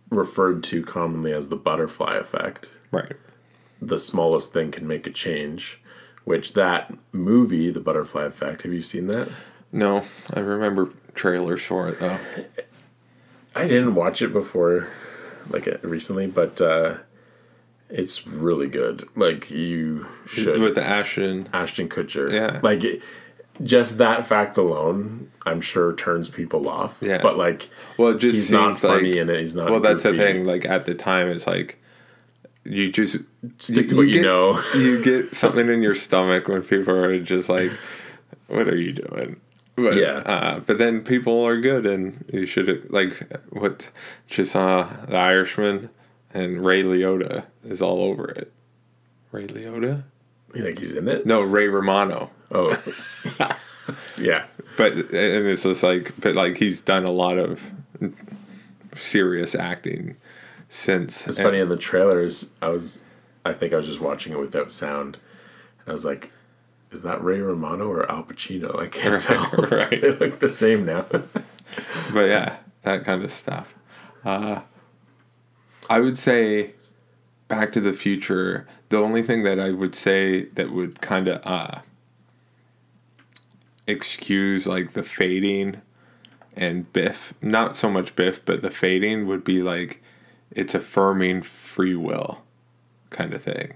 referred 0.09 0.63
to 0.63 0.83
commonly 0.83 1.33
as 1.33 1.49
the 1.49 1.55
butterfly 1.55 2.15
effect. 2.15 2.69
Right. 2.91 3.13
the 3.81 3.97
smallest 3.99 4.51
thing 4.51 4.71
can 4.71 4.87
make 4.87 5.05
a 5.07 5.11
change. 5.11 5.79
Which 6.25 6.53
that 6.53 6.93
movie, 7.11 7.71
The 7.71 7.79
Butterfly 7.79 8.23
Effect, 8.25 8.61
have 8.63 8.73
you 8.73 8.81
seen 8.83 9.07
that? 9.07 9.29
No, 9.71 10.03
I 10.33 10.41
remember 10.41 10.91
trailers 11.15 11.63
for 11.63 11.87
it 11.89 11.99
though. 11.99 12.17
I 13.55 13.67
didn't 13.67 13.95
watch 13.95 14.21
it 14.21 14.31
before, 14.33 14.89
like 15.49 15.67
uh, 15.67 15.77
recently, 15.81 16.27
but 16.27 16.59
uh, 16.61 16.97
it's 17.89 18.27
really 18.27 18.67
good. 18.67 19.07
Like 19.15 19.49
you 19.49 20.07
should. 20.27 20.61
With 20.61 20.75
the 20.75 20.83
Ashton. 20.83 21.47
Ashton 21.53 21.89
Kutcher, 21.89 22.31
Yeah. 22.31 22.59
like 22.61 22.83
it, 22.83 23.01
just 23.63 23.97
that 23.97 24.25
fact 24.25 24.57
alone, 24.57 25.31
I'm 25.45 25.61
sure 25.61 25.95
turns 25.95 26.29
people 26.29 26.67
off. 26.69 26.97
Yeah. 27.01 27.21
but 27.21 27.37
like, 27.37 27.69
Well, 27.97 28.09
it 28.09 28.19
just 28.19 28.37
he's 28.37 28.51
not 28.51 28.79
seems 28.79 28.83
like 28.83 28.99
funny 28.99 29.17
in 29.17 29.29
it. 29.29 29.41
He's 29.41 29.55
not. 29.55 29.69
Well, 29.69 29.79
that's 29.79 30.03
the 30.03 30.17
thing. 30.17 30.45
Like 30.45 30.65
at 30.65 30.85
the 30.85 30.95
time, 30.95 31.29
it's 31.29 31.47
like 31.47 31.81
you 32.63 32.91
just 32.91 33.17
Stick 33.57 33.89
to 33.89 33.95
what 33.95 34.07
you 34.07 34.15
get, 34.15 34.21
know. 34.23 34.61
you 34.75 35.03
get 35.03 35.35
something 35.35 35.69
in 35.69 35.81
your 35.81 35.95
stomach 35.95 36.47
when 36.47 36.61
people 36.61 36.93
are 36.93 37.19
just 37.19 37.49
like, 37.49 37.71
"What 38.47 38.67
are 38.67 38.75
you 38.77 38.93
doing?" 38.93 39.39
But, 39.75 39.95
Yeah. 39.95 40.17
Uh, 40.25 40.59
but 40.59 40.77
then 40.77 41.01
people 41.01 41.41
are 41.45 41.57
good, 41.57 41.85
and 41.85 42.25
you 42.31 42.45
should 42.45 42.91
like 42.91 43.31
what 43.49 43.89
just 44.27 44.51
saw 44.51 44.83
the 45.07 45.15
Irishman 45.15 45.89
and 46.33 46.63
Ray 46.63 46.83
Liotta 46.83 47.45
is 47.63 47.81
all 47.81 48.01
over 48.01 48.29
it. 48.29 48.51
Ray 49.31 49.47
Liotta? 49.47 50.03
You 50.55 50.63
think 50.63 50.79
he's 50.79 50.93
in 50.93 51.07
it? 51.07 51.25
No, 51.25 51.41
Ray 51.41 51.67
Romano. 51.67 52.31
Oh, 52.51 52.71
yeah. 54.19 54.45
But 54.77 54.93
and 54.93 55.47
it's 55.47 55.63
just 55.63 55.83
like, 55.83 56.13
but 56.19 56.35
like 56.35 56.57
he's 56.57 56.81
done 56.81 57.05
a 57.05 57.11
lot 57.11 57.37
of 57.37 57.61
serious 58.95 59.55
acting 59.55 60.15
since. 60.69 61.27
It's 61.27 61.37
and- 61.37 61.45
funny 61.45 61.59
in 61.59 61.69
the 61.69 61.77
trailers. 61.77 62.51
I 62.61 62.69
was, 62.69 63.03
I 63.45 63.53
think 63.53 63.73
I 63.73 63.77
was 63.77 63.85
just 63.87 63.99
watching 64.01 64.33
it 64.33 64.39
without 64.39 64.71
sound, 64.71 65.17
and 65.79 65.89
I 65.89 65.91
was 65.91 66.05
like, 66.05 66.31
"Is 66.91 67.01
that 67.03 67.23
Ray 67.23 67.39
Romano 67.39 67.87
or 67.87 68.09
Al 68.11 68.23
Pacino?" 68.23 68.79
I 68.79 68.87
can't 68.87 69.21
tell. 69.21 69.45
right. 69.69 69.89
they 70.01 70.11
look 70.15 70.39
the 70.39 70.49
same 70.49 70.85
now. 70.85 71.05
but 71.11 72.25
yeah, 72.27 72.57
that 72.83 73.05
kind 73.05 73.23
of 73.23 73.31
stuff. 73.31 73.75
Uh, 74.25 74.61
I 75.89 75.99
would 75.99 76.17
say 76.17 76.73
Back 77.49 77.73
to 77.73 77.81
the 77.81 77.91
Future. 77.93 78.65
The 78.87 78.97
only 78.97 79.21
thing 79.23 79.43
that 79.43 79.59
I 79.59 79.71
would 79.71 79.93
say 79.95 80.43
that 80.53 80.71
would 80.71 81.01
kind 81.01 81.27
of 81.27 81.45
uh, 81.45 81.81
excuse 83.87 84.65
like 84.67 84.93
the 84.93 85.03
fading 85.03 85.81
and 86.55 86.91
Biff, 86.93 87.33
not 87.41 87.75
so 87.75 87.89
much 87.89 88.15
Biff, 88.15 88.43
but 88.45 88.61
the 88.61 88.69
fading 88.71 89.27
would 89.27 89.43
be 89.43 89.61
like 89.61 90.01
it's 90.51 90.73
affirming 90.75 91.41
free 91.41 91.95
will 91.95 92.41
kind 93.09 93.33
of 93.33 93.43
thing. 93.43 93.73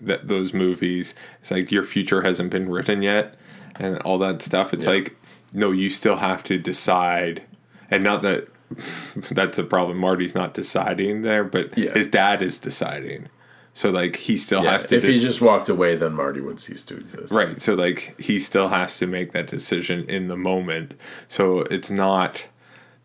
That 0.00 0.28
those 0.28 0.54
movies, 0.54 1.14
it's 1.40 1.50
like 1.50 1.72
your 1.72 1.82
future 1.82 2.22
hasn't 2.22 2.50
been 2.50 2.68
written 2.68 3.02
yet, 3.02 3.34
and 3.76 3.98
all 4.02 4.18
that 4.18 4.42
stuff. 4.42 4.72
It's 4.72 4.84
Yeah. 4.84 4.92
like 4.92 5.16
no, 5.52 5.72
you 5.72 5.90
still 5.90 6.16
have 6.16 6.44
to 6.44 6.58
decide, 6.58 7.42
and 7.90 8.04
not 8.04 8.22
that 8.22 8.48
that's 9.30 9.58
a 9.58 9.64
problem. 9.64 9.98
Marty's 9.98 10.34
not 10.34 10.54
deciding 10.54 11.22
there, 11.22 11.44
but 11.44 11.76
Yeah. 11.76 11.92
his 11.94 12.06
dad 12.08 12.42
is 12.42 12.58
deciding. 12.58 13.28
So 13.74 13.90
like 13.90 14.16
he 14.16 14.36
still 14.36 14.64
Yeah, 14.64 14.72
has 14.72 14.84
to. 14.86 14.96
if 14.96 15.04
he 15.04 15.12
just 15.20 15.40
walked 15.40 15.68
away, 15.68 15.94
then 15.96 16.12
Marty 16.14 16.40
would 16.40 16.58
cease 16.60 16.82
to 16.84 16.96
exist. 16.96 17.32
Right. 17.32 17.60
So 17.62 17.74
like 17.74 18.18
he 18.20 18.38
still 18.40 18.68
has 18.68 18.98
to 18.98 19.06
make 19.06 19.32
that 19.32 19.46
decision 19.46 20.04
in 20.08 20.28
the 20.28 20.36
moment. 20.36 20.94
So 21.28 21.60
it's 21.70 21.90
not 21.90 22.48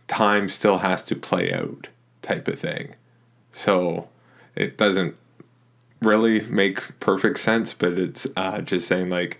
time 0.07 0.49
still 0.49 0.79
has 0.79 1.03
to 1.03 1.15
play 1.15 1.53
out 1.53 1.89
type 2.21 2.47
of 2.47 2.57
thing. 2.59 2.95
So 3.51 4.09
it 4.55 4.77
doesn't 4.77 5.15
really 6.01 6.41
make 6.41 6.99
perfect 6.99 7.39
sense, 7.39 7.73
but 7.73 7.93
it's 7.93 8.25
uh, 8.35 8.61
just 8.61 8.87
saying 8.87 9.09
like 9.09 9.39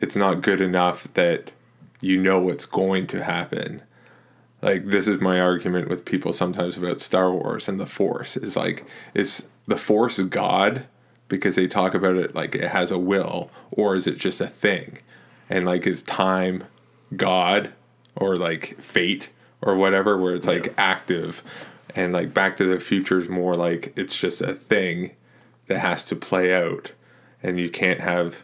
it's 0.00 0.16
not 0.16 0.42
good 0.42 0.60
enough 0.60 1.06
that 1.14 1.52
you 2.00 2.18
know 2.20 2.38
what's 2.40 2.64
going 2.66 3.06
to 3.06 3.22
happen. 3.24 3.80
Like 4.64 4.86
this 4.86 5.06
is 5.06 5.20
my 5.20 5.38
argument 5.40 5.88
with 5.88 6.06
people 6.06 6.32
sometimes 6.32 6.78
about 6.78 7.02
Star 7.02 7.30
Wars 7.30 7.68
and 7.68 7.78
the 7.78 7.84
Force 7.84 8.34
is 8.34 8.56
like 8.56 8.86
is 9.12 9.48
the 9.66 9.76
Force 9.76 10.18
God 10.18 10.86
because 11.28 11.56
they 11.56 11.66
talk 11.66 11.92
about 11.92 12.16
it 12.16 12.34
like 12.34 12.54
it 12.54 12.70
has 12.70 12.90
a 12.90 12.96
will 12.96 13.50
or 13.70 13.94
is 13.94 14.06
it 14.06 14.16
just 14.16 14.40
a 14.40 14.46
thing? 14.46 15.00
And 15.50 15.66
like 15.66 15.86
is 15.86 16.02
time 16.02 16.64
God 17.14 17.74
or 18.16 18.36
like 18.36 18.78
fate 18.80 19.28
or 19.60 19.76
whatever 19.76 20.16
where 20.16 20.34
it's 20.34 20.46
like 20.46 20.72
active 20.78 21.42
and 21.94 22.14
like 22.14 22.32
Back 22.32 22.56
to 22.56 22.64
the 22.64 22.80
Future 22.80 23.18
is 23.18 23.28
more 23.28 23.54
like 23.54 23.92
it's 23.96 24.18
just 24.18 24.40
a 24.40 24.54
thing 24.54 25.10
that 25.66 25.80
has 25.80 26.06
to 26.06 26.16
play 26.16 26.54
out 26.54 26.92
and 27.42 27.60
you 27.60 27.68
can't 27.68 28.00
have 28.00 28.42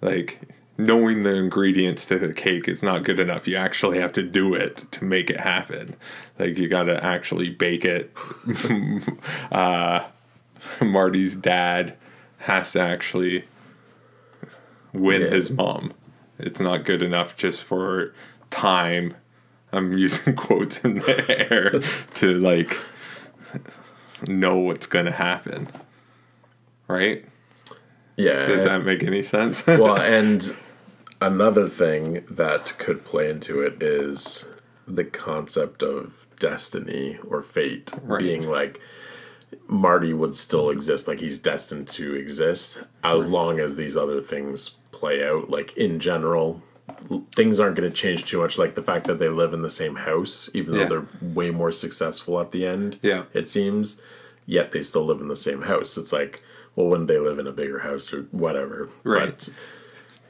like 0.00 0.40
knowing 0.78 1.22
the 1.22 1.34
ingredients 1.34 2.04
to 2.06 2.18
the 2.18 2.32
cake 2.32 2.68
is 2.68 2.82
not 2.82 3.02
good 3.04 3.18
enough. 3.18 3.46
You 3.48 3.56
actually 3.56 3.98
have 4.00 4.12
to 4.14 4.22
do 4.22 4.54
it 4.54 4.90
to 4.92 5.04
make 5.04 5.30
it 5.30 5.40
happen. 5.40 5.96
Like 6.38 6.58
you 6.58 6.68
got 6.68 6.84
to 6.84 7.02
actually 7.04 7.50
bake 7.50 7.84
it. 7.84 8.12
Uh 9.52 10.04
marty's 10.80 11.36
dad 11.36 11.96
has 12.38 12.72
to 12.72 12.80
actually 12.80 13.44
win 14.92 15.22
Yeah. 15.22 15.28
his 15.28 15.50
mom. 15.50 15.92
It's 16.38 16.60
not 16.60 16.84
good 16.84 17.02
enough 17.02 17.36
just 17.36 17.62
for 17.62 18.12
time. 18.50 19.14
I'm 19.72 19.92
using 19.96 20.34
quotes 20.46 20.78
in 20.80 20.96
the 20.98 21.50
air 21.52 21.80
to 22.16 22.38
like 22.38 22.76
know 24.26 24.56
what's 24.56 24.86
gonna 24.86 25.12
happen. 25.12 25.68
Right? 26.88 27.24
Yeah. 28.16 28.46
does 28.46 28.64
that 28.64 28.84
make 28.84 29.02
any 29.04 29.22
sense? 29.22 29.66
Well, 29.66 29.96
and 30.00 30.56
another 31.20 31.68
thing 31.68 32.24
that 32.30 32.74
could 32.78 33.04
play 33.04 33.30
into 33.30 33.60
it 33.62 33.82
is 33.82 34.48
the 34.86 35.04
concept 35.04 35.82
of 35.82 36.26
destiny 36.38 37.18
or 37.26 37.42
fate 37.42 37.92
Right. 38.02 38.20
being 38.22 38.48
like 38.48 38.80
Marty 39.68 40.12
would 40.12 40.34
still 40.34 40.70
exist, 40.70 41.08
like 41.08 41.20
he's 41.20 41.38
destined 41.38 41.88
to 41.88 42.14
exist 42.14 42.78
as 43.02 43.28
long 43.28 43.58
as 43.60 43.76
these 43.76 43.96
other 43.96 44.20
things 44.20 44.70
play 44.92 45.26
out. 45.26 45.48
Like 45.50 45.76
in 45.76 45.98
general, 46.00 46.62
things 47.34 47.58
aren't 47.60 47.76
going 47.76 47.88
to 47.90 47.96
change 47.96 48.24
too 48.24 48.40
much. 48.40 48.58
Like 48.58 48.74
the 48.74 48.82
fact 48.82 49.06
that 49.06 49.18
they 49.18 49.28
live 49.28 49.52
in 49.52 49.62
the 49.62 49.70
same 49.70 49.96
house, 49.96 50.50
even 50.52 50.74
Yeah. 50.74 50.84
though 50.84 50.88
they're 51.20 51.30
way 51.34 51.50
more 51.50 51.72
successful 51.72 52.40
at 52.40 52.52
the 52.52 52.66
end. 52.66 52.98
Yeah. 53.02 53.24
it 53.32 53.48
seems. 53.48 54.00
Yet 54.46 54.70
they 54.70 54.82
still 54.82 55.04
live 55.04 55.20
in 55.20 55.28
the 55.28 55.34
same 55.36 55.62
house. 55.62 55.96
It's 55.96 56.12
like, 56.12 56.42
well, 56.76 56.86
wouldn't 56.88 57.08
they 57.08 57.18
live 57.18 57.38
in 57.40 57.46
a 57.48 57.52
bigger 57.52 57.80
house 57.80 58.12
or 58.12 58.22
whatever? 58.30 58.88
Right. 59.02 59.26
But 59.30 59.50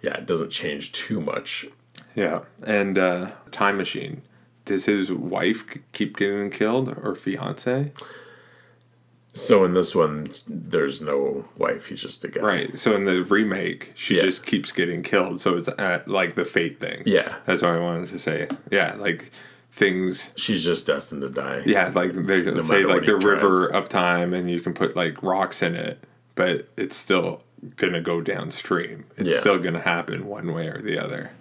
yeah, 0.03 0.15
it 0.19 0.27
doesn't 0.27 0.51
change 0.51 0.93
too 0.93 1.21
much. 1.21 1.67
Yeah, 2.15 2.41
and 2.67 2.99
uh, 2.99 3.33
time 3.51 3.77
machine. 3.77 4.23
Does 4.65 4.87
his 4.87 5.13
wife 5.13 5.65
keep 5.93 6.17
getting 6.17 6.51
killed 6.51 6.89
or 7.01 7.15
fiance? 7.15 7.93
So 9.33 9.65
in 9.65 9.75
this 9.75 9.95
one, 9.95 10.29
there's 10.49 11.01
no 11.03 11.45
wife. 11.59 11.87
He's 11.89 12.01
just 12.01 12.25
a 12.25 12.29
guy. 12.29 12.41
Right. 12.41 12.79
So 12.79 12.97
in 12.97 13.05
the 13.05 13.23
remake, 13.23 13.93
she 13.95 14.17
Yeah. 14.17 14.23
just 14.23 14.47
keeps 14.47 14.73
getting 14.73 15.03
killed. 15.03 15.41
So 15.43 15.57
it's 15.59 15.69
at, 15.79 16.09
like 16.09 16.37
the 16.37 16.45
fate 16.45 16.81
thing. 16.81 17.03
Yeah. 17.05 17.35
That's 17.45 17.63
what 17.63 17.73
I 17.73 17.79
wanted 17.79 18.09
to 18.09 18.19
say. 18.19 18.49
Yeah, 18.71 18.95
like 18.97 19.31
things. 19.73 20.33
She's 20.37 20.65
just 20.65 20.87
destined 20.87 21.21
to 21.21 21.29
die. 21.29 21.63
Yeah, 21.67 21.93
like 21.95 22.13
they 22.15 22.43
say 22.63 22.85
like 22.85 23.05
the 23.05 23.19
he 23.19 23.27
river 23.27 23.67
of 23.67 23.91
time, 23.91 24.33
and 24.33 24.51
you 24.51 24.61
can 24.61 24.73
put 24.73 24.97
like 24.97 25.23
rocks 25.23 25.63
in 25.63 25.75
it, 25.77 26.03
but 26.35 26.69
it's 26.79 26.97
still 26.97 27.43
gonna 27.77 28.01
go 28.01 28.21
downstream. 28.21 29.05
It's 29.17 29.35
Yeah. 29.35 29.41
still 29.41 29.59
gonna 29.59 29.81
happen 29.81 30.27
one 30.27 30.53
way 30.55 30.69
or 30.69 30.81
the 30.81 30.99
other. 30.99 31.33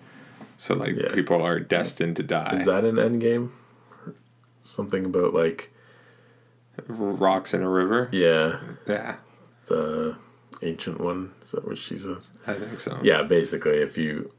So 0.57 0.73
like 0.73 0.95
Yeah. 0.97 1.13
people 1.13 1.41
are 1.41 1.59
destined 1.59 2.15
to 2.17 2.23
die. 2.23 2.53
Is 2.53 2.65
that 2.65 2.84
an 2.86 2.97
end 2.97 3.21
game? 3.21 3.51
Something 4.61 5.05
about 5.05 5.34
like 5.34 5.71
rocks 6.88 7.53
in 7.53 7.61
a 7.61 7.69
river? 7.69 8.09
yeah, 8.11 8.59
Yeah, 8.88 9.15
the 9.67 10.15
ancient 10.61 10.99
one. 10.99 11.32
Is 11.43 11.51
that 11.51 11.65
what 11.67 11.78
she 11.78 11.97
says? 11.97 12.30
I 12.47 12.53
think 12.53 12.80
so. 12.80 12.99
Yeah, 13.03 13.23
basically, 13.23 13.78
if 13.78 13.97
you 13.97 14.32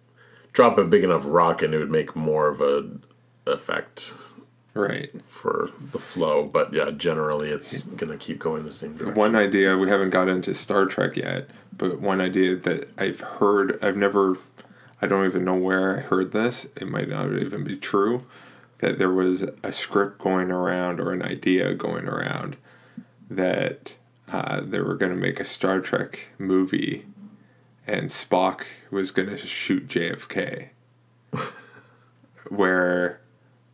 drop 0.53 0.78
a 0.78 0.84
big 0.84 1.05
enough 1.05 1.24
rock, 1.26 1.62
and 1.62 1.74
it 1.74 1.78
would 1.78 1.91
make 1.91 2.16
more 2.16 2.49
of 2.49 2.61
a 2.61 2.89
effect 3.47 4.14
Right. 4.77 5.11
for 5.27 5.70
the 5.93 5.99
flow. 5.99 6.45
But 6.45 6.72
yeah, 6.72 6.91
generally, 6.91 7.51
it's 7.51 7.83
gonna 7.83 8.16
keep 8.16 8.39
going 8.39 8.64
the 8.64 8.72
same 8.72 8.97
direction. 8.97 9.14
One 9.14 9.37
idea 9.37 9.77
we 9.77 9.89
haven't 9.89 10.11
got 10.11 10.29
into 10.29 10.55
Star 10.55 10.87
Trek 10.87 11.16
yet, 11.16 11.49
but 11.77 12.01
one 12.01 12.20
idea 12.20 12.57
that 12.57 12.89
I've 12.99 13.20
heard, 13.20 13.83
I've 13.83 13.97
never, 13.97 14.39
I 15.01 15.07
don't 15.07 15.27
even 15.27 15.45
know 15.45 15.55
where 15.55 15.97
I 15.97 16.01
heard 16.01 16.33
this. 16.33 16.66
It 16.77 16.89
might 16.89 17.09
not 17.09 17.33
even 17.33 17.64
be 17.64 17.77
true. 17.77 18.24
That 18.79 18.99
there 18.99 19.12
was 19.12 19.43
a 19.62 19.72
script 19.72 20.18
going 20.18 20.51
around 20.51 21.01
or 21.01 21.12
an 21.12 21.22
idea 21.22 21.72
going 21.74 22.07
around 22.07 22.59
that 23.31 23.97
uh, 24.31 24.61
they 24.61 24.81
were 24.81 24.95
going 24.95 25.12
to 25.12 25.16
make 25.16 25.41
a 25.41 25.45
Star 25.47 25.81
Trek 25.81 26.29
movie 26.39 27.07
and 27.87 28.11
Spock 28.11 28.64
was 28.91 29.11
going 29.11 29.31
to 29.31 29.39
shoot 29.39 29.89
JFK. 29.89 30.68
where 32.51 33.20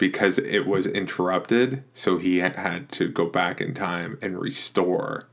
because 0.02 0.36
it 0.40 0.66
was 0.66 0.84
interrupted, 0.84 1.84
so 1.94 2.18
he 2.18 2.38
had 2.38 2.90
to 2.90 3.06
go 3.06 3.24
back 3.26 3.60
in 3.60 3.72
time 3.72 4.18
and 4.20 4.36
restore. 4.36 5.28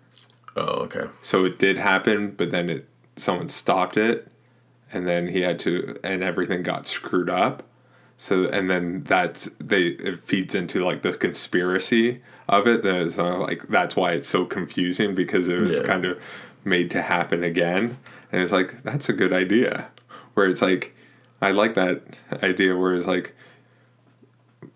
Oh, 0.55 0.83
okay. 0.85 1.07
So 1.23 1.43
it 1.43 1.57
did 1.57 1.79
happen, 1.79 2.35
but 2.37 2.51
then 2.51 2.69
it 2.69 2.87
someone 3.15 3.49
stopped 3.49 3.97
it, 3.97 4.27
and 4.93 5.07
then 5.07 5.29
he 5.29 5.41
had 5.41 5.57
to, 5.61 5.97
and 6.03 6.23
everything 6.23 6.61
got 6.61 6.85
screwed 6.85 7.31
up. 7.31 7.63
So 8.15 8.45
and 8.49 8.69
then 8.69 9.05
that's 9.05 9.45
they 9.59 9.87
it 9.87 10.19
feeds 10.19 10.53
into 10.53 10.85
like 10.85 11.01
the 11.01 11.13
conspiracy 11.13 12.21
of 12.47 12.67
it. 12.67 12.83
There's 12.83 13.17
uh, 13.17 13.39
like 13.39 13.67
that's 13.69 13.95
why 13.95 14.11
it's 14.11 14.29
so 14.29 14.45
confusing 14.45 15.15
because 15.15 15.47
it 15.47 15.59
was 15.59 15.79
Yeah. 15.79 15.87
kind 15.87 16.05
of 16.05 16.21
made 16.63 16.91
to 16.91 17.01
happen 17.01 17.43
again, 17.43 17.97
and 18.31 18.39
it's 18.43 18.51
like 18.51 18.83
that's 18.83 19.09
a 19.09 19.13
good 19.13 19.33
idea. 19.33 19.87
Where 20.35 20.47
it's 20.47 20.61
like, 20.61 20.95
I 21.41 21.49
like 21.49 21.73
that 21.73 22.03
idea 22.43 22.77
where 22.77 22.93
it's 22.93 23.07
like 23.07 23.35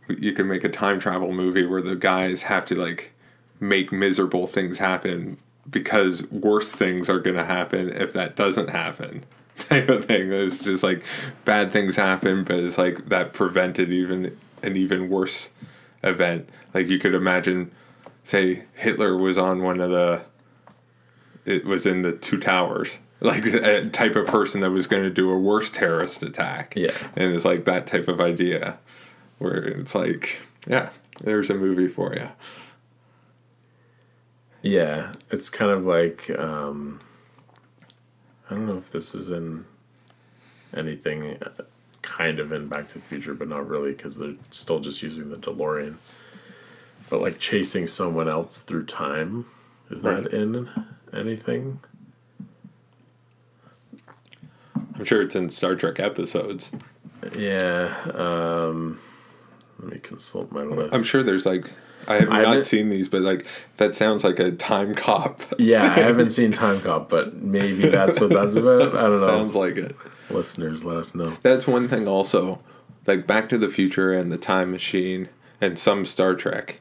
you 0.07 0.33
can 0.33 0.47
make 0.47 0.63
a 0.63 0.69
time 0.69 0.99
travel 0.99 1.31
movie 1.31 1.65
where 1.65 1.81
the 1.81 1.95
guys 1.95 2.43
have 2.43 2.65
to 2.67 2.75
like 2.75 3.11
make 3.59 3.91
miserable 3.91 4.47
things 4.47 4.77
happen 4.77 5.37
because 5.69 6.29
worse 6.29 6.71
things 6.71 7.09
are 7.09 7.19
going 7.19 7.37
to 7.37 7.45
happen 7.45 7.89
if 7.89 8.11
that 8.13 8.35
doesn't 8.35 8.69
happen 8.69 9.23
type 9.57 9.89
of 9.89 10.05
thing. 10.05 10.31
It's 10.31 10.63
just 10.63 10.83
like 10.83 11.03
bad 11.45 11.71
things 11.71 11.95
happen 11.95 12.43
but 12.43 12.57
it's 12.57 12.77
like 12.77 13.09
that 13.09 13.33
prevented 13.33 13.91
even 13.91 14.37
an 14.61 14.75
even 14.75 15.09
worse 15.09 15.49
event. 16.03 16.49
Like 16.73 16.87
you 16.87 16.99
could 16.99 17.13
imagine 17.13 17.71
say 18.23 18.63
hitler 18.73 19.17
was 19.17 19.37
on 19.37 19.61
one 19.61 19.79
of 19.79 19.91
the 19.91 20.21
it 21.45 21.65
was 21.65 21.85
in 21.85 22.03
the 22.03 22.13
two 22.13 22.39
towers 22.39 22.99
like 23.19 23.45
a 23.45 23.85
type 23.89 24.17
of 24.17 24.27
person 24.27 24.59
that 24.61 24.71
was 24.71 24.85
going 24.87 25.03
to 25.03 25.09
do 25.09 25.29
a 25.29 25.37
worse 25.37 25.69
terrorist 25.69 26.23
attack. 26.23 26.73
Yeah. 26.75 26.91
and 27.15 27.33
it's 27.33 27.45
like 27.45 27.63
that 27.65 27.87
type 27.87 28.09
of 28.09 28.19
idea 28.19 28.77
where 29.43 29.63
it's 29.65 29.93
like 29.93 30.39
yeah 30.65 30.89
there's 31.21 31.49
a 31.49 31.53
movie 31.53 31.87
for 31.87 32.15
you 32.15 32.29
Yeah, 34.61 35.13
it's 35.29 35.49
kind 35.49 35.71
of 35.71 35.85
like 35.85 36.29
um, 36.39 37.01
I 38.49 38.55
don't 38.55 38.65
know 38.65 38.77
if 38.77 38.89
this 38.89 39.13
is 39.13 39.29
in 39.29 39.65
anything 40.73 41.37
uh, 41.43 41.63
kind 42.01 42.39
of 42.39 42.53
in 42.53 42.69
Back 42.69 42.87
to 42.89 42.99
the 42.99 43.05
Future, 43.05 43.33
but 43.33 43.49
not 43.49 43.67
really 43.67 43.91
because 43.91 44.17
they're 44.19 44.35
still 44.51 44.79
just 44.79 45.01
using 45.01 45.29
the 45.29 45.35
DeLorean. 45.35 45.95
But 47.09 47.19
like 47.21 47.39
chasing 47.39 47.87
someone 47.87 48.29
else 48.29 48.61
through 48.61 48.85
time, 48.85 49.45
is 49.91 50.01
that 50.03 50.27
in 50.33 50.69
anything? 51.13 51.79
i'm 54.95 55.05
sure 55.05 55.21
it's 55.23 55.35
in 55.35 55.49
star 55.49 55.75
trek 55.75 55.99
episodes 55.99 56.71
Yeah. 57.37 57.93
Um, 58.13 58.99
let 59.83 59.93
me 59.93 59.99
consult 59.99 60.51
my 60.51 60.63
list. 60.63 60.93
i'm 60.95 61.03
sure 61.03 61.23
there's 61.23 61.45
like 61.45 61.73
i 62.07 62.15
have 62.15 62.29
I 62.31 62.41
not 62.41 62.63
seen 62.63 62.89
these 62.89 63.07
but 63.07 63.21
like 63.21 63.47
that 63.77 63.95
sounds 63.95 64.23
like 64.23 64.39
a 64.39 64.51
time 64.51 64.93
cop 64.95 65.41
Yeah, 65.57 65.83
I 65.83 65.99
haven't 65.99 66.29
seen 66.39 66.51
Time 66.51 66.81
Cop, 66.81 67.09
but 67.09 67.35
maybe 67.35 67.87
that's 67.89 68.19
what 68.19 68.29
that's 68.29 68.55
about. 68.55 68.95
I 68.95 69.01
don't 69.01 69.21
know. 69.21 69.27
sounds 69.27 69.55
like 69.55 69.77
it 69.77 69.95
Listeners, 70.29 70.83
let 70.83 70.97
us 70.97 71.13
know. 71.15 71.37
That's 71.43 71.67
one 71.67 71.87
thing 71.87 72.07
also. 72.07 72.59
Like 73.05 73.27
Back 73.27 73.49
to 73.49 73.57
the 73.57 73.69
Future 73.69 74.13
and 74.13 74.31
the 74.31 74.37
Time 74.37 74.71
Machine 74.71 75.29
and 75.61 75.77
some 75.77 76.05
Star 76.05 76.35
Trek, 76.35 76.79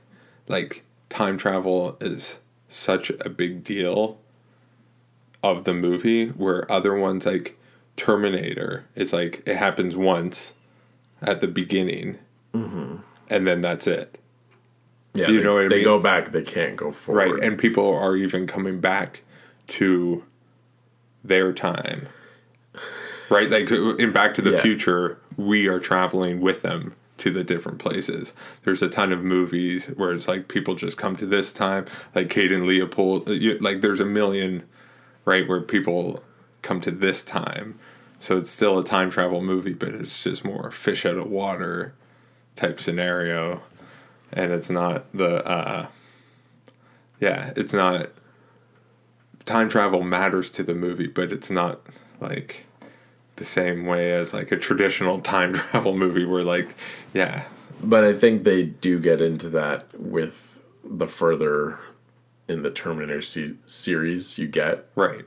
like 0.49 0.83
time 1.09 1.37
travel 1.37 1.97
is 2.01 2.39
such 2.69 3.11
a 3.21 3.29
big 3.29 3.63
deal 3.65 4.19
of 5.43 5.65
the 5.65 5.75
movie 5.75 6.29
where 6.29 6.71
other 6.71 6.95
ones 6.97 7.27
like 7.27 7.59
Terminator, 7.97 8.87
it's 8.95 9.13
like 9.13 9.43
it 9.47 9.57
happens 9.57 9.97
once 9.97 10.55
at 11.21 11.41
the 11.41 11.49
beginning 11.49 12.19
and 12.55 13.47
then 13.47 13.61
that's 13.61 13.87
it. 13.87 14.19
Yeah, 15.15 15.29
You 15.29 15.39
they, 15.39 15.45
know 15.45 15.55
what 15.55 15.65
I 15.67 15.69
they 15.69 15.77
mean? 15.77 15.85
go 15.85 15.99
back, 15.99 16.33
they 16.33 16.43
can't 16.43 16.77
go 16.77 16.91
forward. 16.91 17.33
Right. 17.33 17.43
And 17.43 17.59
people 17.59 17.95
are 17.95 18.17
even 18.17 18.47
coming 18.47 18.81
back 18.81 19.23
to 19.69 20.25
their 21.23 21.53
time. 21.53 22.09
Right? 23.29 23.49
Like 23.51 23.71
in 23.71 24.13
Back 24.13 24.35
to 24.35 24.43
the 24.43 24.53
Yeah. 24.53 24.61
Future, 24.63 25.19
we 25.37 25.67
are 25.67 25.79
traveling 25.81 26.41
with 26.41 26.63
them 26.63 26.95
to 27.19 27.31
the 27.31 27.45
different 27.45 27.79
places. 27.79 28.33
There's 28.65 28.83
a 28.83 28.89
ton 28.89 29.13
of 29.13 29.23
movies 29.23 29.87
where 29.97 30.13
it's 30.13 30.27
like 30.29 30.49
people 30.49 30.75
just 30.75 30.97
come 30.99 31.17
to 31.17 31.27
this 31.27 31.53
time, 31.53 31.87
like 32.15 32.29
Kate 32.29 32.51
and 32.53 32.67
Leopold. 32.67 33.29
uh, 33.29 33.35
Like 33.61 33.81
there's 33.81 34.01
a 34.01 34.05
million, 34.05 34.65
right, 35.25 35.47
where 35.49 35.61
people 35.61 36.23
come 36.63 36.81
to 36.83 36.91
this 36.91 37.23
time. 37.23 37.79
So 38.19 38.37
it's 38.39 38.51
still 38.51 38.79
a 38.79 38.85
time 38.85 39.11
travel 39.11 39.41
movie, 39.43 39.73
but 39.73 39.91
it's 39.91 40.23
just 40.23 40.45
more 40.45 40.71
fish 40.71 41.05
out 41.07 41.17
of 41.17 41.29
water 41.31 41.95
type 42.57 42.81
scenario. 42.81 43.63
And 44.33 44.51
it's 44.53 44.71
not 44.71 45.05
the, 45.13 45.47
uh, 45.47 45.87
yeah, 47.21 47.53
it's 47.57 47.73
not 47.73 48.09
time 49.45 49.69
travel 49.69 50.03
matters 50.03 50.51
to 50.53 50.63
the 50.63 50.75
movie, 50.75 51.07
but 51.07 51.33
it's 51.33 51.51
not 51.51 51.81
like 52.21 52.65
the 53.37 53.45
same 53.45 53.85
way 53.87 54.13
as 54.13 54.33
like 54.33 54.53
a 54.53 54.57
traditional 54.57 55.21
time 55.33 55.53
travel 55.55 55.95
movie 55.97 56.25
where 56.25 56.43
like 56.43 56.75
yeah, 57.13 57.45
But 57.83 58.05
I 58.05 58.13
think 58.13 58.45
they 58.45 58.65
do 58.65 58.99
get 59.01 59.21
into 59.21 59.49
that 59.51 59.87
with 59.99 60.61
the 60.85 61.07
further 61.07 61.79
in 62.49 62.63
the 62.63 62.71
Terminator 62.71 63.23
se- 63.23 63.57
series 63.67 64.39
you 64.39 64.47
get. 64.47 64.87
right. 64.95 65.25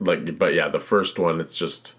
Like, 0.00 0.38
but 0.38 0.54
yeah, 0.54 0.68
the 0.68 0.80
first 0.80 1.18
one, 1.18 1.40
it's 1.40 1.56
just 1.56 1.94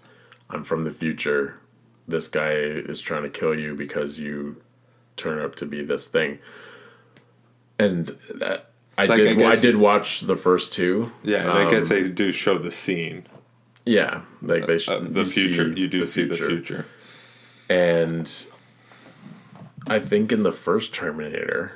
I'm 0.50 0.62
from 0.64 0.84
the 0.84 0.90
future. 0.92 1.58
This 2.06 2.28
guy 2.28 2.50
is 2.52 3.00
trying 3.00 3.22
to 3.24 3.30
kill 3.30 3.58
you 3.58 3.74
because 3.74 4.18
you 4.20 4.62
turn 5.16 5.38
out 5.38 5.56
to 5.58 5.66
be 5.66 5.82
this 5.84 6.06
thing. 6.06 6.38
And 7.78 8.16
that, 8.34 8.70
I 8.98 9.06
Like, 9.06 9.18
did. 9.18 9.28
I, 9.28 9.34
guess- 9.34 9.60
did 9.60 9.76
watch 9.76 10.20
the 10.20 10.36
first 10.36 10.72
two. 10.72 11.12
Yeah, 11.22 11.40
and 11.42 11.50
I 11.50 11.70
guess 11.70 11.90
Um, 11.90 11.96
they 12.02 12.08
do 12.08 12.32
show 12.32 12.56
the 12.58 12.70
scene 12.70 13.26
Yeah, 13.84 14.22
like 14.42 14.66
they 14.66 14.78
sh- 14.78 14.88
of 14.88 15.12
the 15.14 15.24
future. 15.26 15.68
You 15.68 15.86
do 15.88 16.06
see 16.06 16.24
the 16.24 16.34
future. 16.36 16.86
and 17.68 18.46
I 19.88 19.98
think 19.98 20.32
in 20.32 20.42
the 20.42 20.52
first 20.52 20.94
Terminator, 20.94 21.72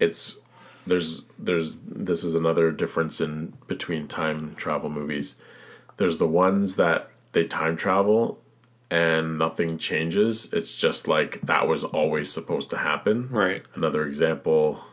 it's 0.00 0.38
there's 0.86 1.24
there's 1.38 1.78
this 1.86 2.24
is 2.24 2.34
another 2.34 2.70
difference 2.70 3.20
in 3.20 3.54
between 3.66 4.06
time 4.08 4.54
travel 4.54 4.90
movies. 4.90 5.36
There's 5.96 6.18
the 6.18 6.26
ones 6.26 6.76
that 6.76 7.10
they 7.32 7.44
time 7.44 7.76
travel 7.76 8.38
and 8.94 9.38
nothing 9.38 9.76
changes. 9.76 10.52
It's 10.52 10.76
just 10.76 11.08
like 11.08 11.40
that 11.42 11.66
was 11.66 11.82
always 11.82 12.30
supposed 12.30 12.70
to 12.70 12.76
happen. 12.78 13.28
Right. 13.28 13.64
Another 13.74 14.06
example, 14.06 14.84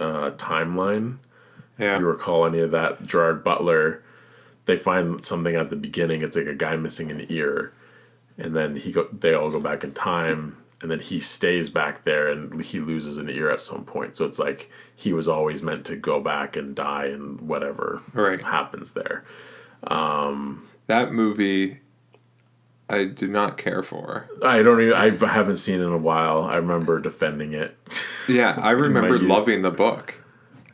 uh, 0.00 0.32
timeline. 0.32 1.18
Yeah. 1.78 1.94
If 1.94 2.00
you 2.00 2.06
recall 2.06 2.44
any 2.44 2.58
of 2.58 2.72
that, 2.72 3.06
Gerard 3.06 3.44
Butler, 3.44 4.02
they 4.66 4.76
find 4.76 5.24
something 5.24 5.54
at 5.54 5.70
the 5.70 5.76
beginning. 5.76 6.22
It's 6.22 6.36
like 6.36 6.46
a 6.46 6.54
guy 6.54 6.74
missing 6.76 7.10
an 7.12 7.24
ear, 7.28 7.72
and 8.36 8.54
then 8.56 8.74
he 8.76 8.90
go. 8.90 9.06
They 9.12 9.32
all 9.32 9.50
go 9.50 9.60
back 9.60 9.84
in 9.84 9.92
time, 9.92 10.56
and 10.80 10.90
then 10.90 10.98
he 11.00 11.20
stays 11.20 11.68
back 11.68 12.02
there, 12.02 12.28
and 12.28 12.62
he 12.62 12.80
loses 12.80 13.16
an 13.16 13.30
ear 13.30 13.48
at 13.48 13.62
some 13.62 13.84
point. 13.84 14.16
So 14.16 14.24
it's 14.26 14.40
like 14.40 14.68
he 14.94 15.12
was 15.12 15.28
always 15.28 15.62
meant 15.62 15.84
to 15.86 15.94
go 15.96 16.20
back 16.20 16.56
and 16.56 16.74
die, 16.74 17.06
and 17.06 17.40
whatever 17.42 18.02
Right. 18.12 18.42
happens 18.42 18.92
there. 18.92 19.24
that 20.88 21.12
movie 21.12 21.78
I 22.92 23.04
do 23.06 23.26
not 23.26 23.56
care 23.56 23.82
for. 23.82 24.28
I 24.42 24.62
don't 24.62 24.80
even. 24.80 24.94
I 24.94 25.10
haven't 25.26 25.56
seen 25.58 25.80
it 25.80 25.84
in 25.84 25.92
a 25.92 25.96
while. 25.98 26.42
I 26.44 26.56
remember 26.56 27.00
defending 27.00 27.52
it. 27.52 27.76
Yeah, 28.28 28.54
I 28.60 28.70
remember 28.86 29.18
loving 29.18 29.62
the 29.62 29.70
book. 29.70 30.16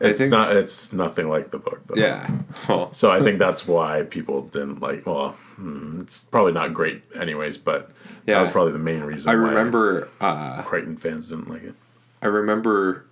It's 0.01 0.21
think- 0.21 0.31
not. 0.31 0.55
It's 0.55 0.93
nothing 0.93 1.29
like 1.29 1.51
the 1.51 1.59
book, 1.59 1.81
though. 1.87 2.01
Yeah. 2.01 2.29
Well, 2.69 2.93
So 2.93 3.11
I 3.11 3.21
think 3.21 3.39
that's 3.39 3.66
why 3.66 4.03
people 4.03 4.43
didn't 4.43 4.81
like. 4.81 5.07
Well, 5.07 5.31
hmm, 5.57 6.01
it's 6.03 6.25
probably 6.25 6.53
not 6.53 6.73
great, 6.75 7.03
anyways. 7.19 7.57
But 7.59 7.91
Yeah. 8.27 8.35
that 8.35 8.41
was 8.43 8.51
probably 8.51 8.73
the 8.73 8.79
main 8.79 9.03
reason. 9.03 9.31
I 9.31 9.35
why 9.35 9.49
remember 9.49 10.09
uh 10.21 10.62
Crichton 10.62 10.97
fans 10.97 11.29
didn't 11.29 11.49
like 11.49 11.64
it. 11.64 11.75
I 12.23 12.27
remember 12.27 13.05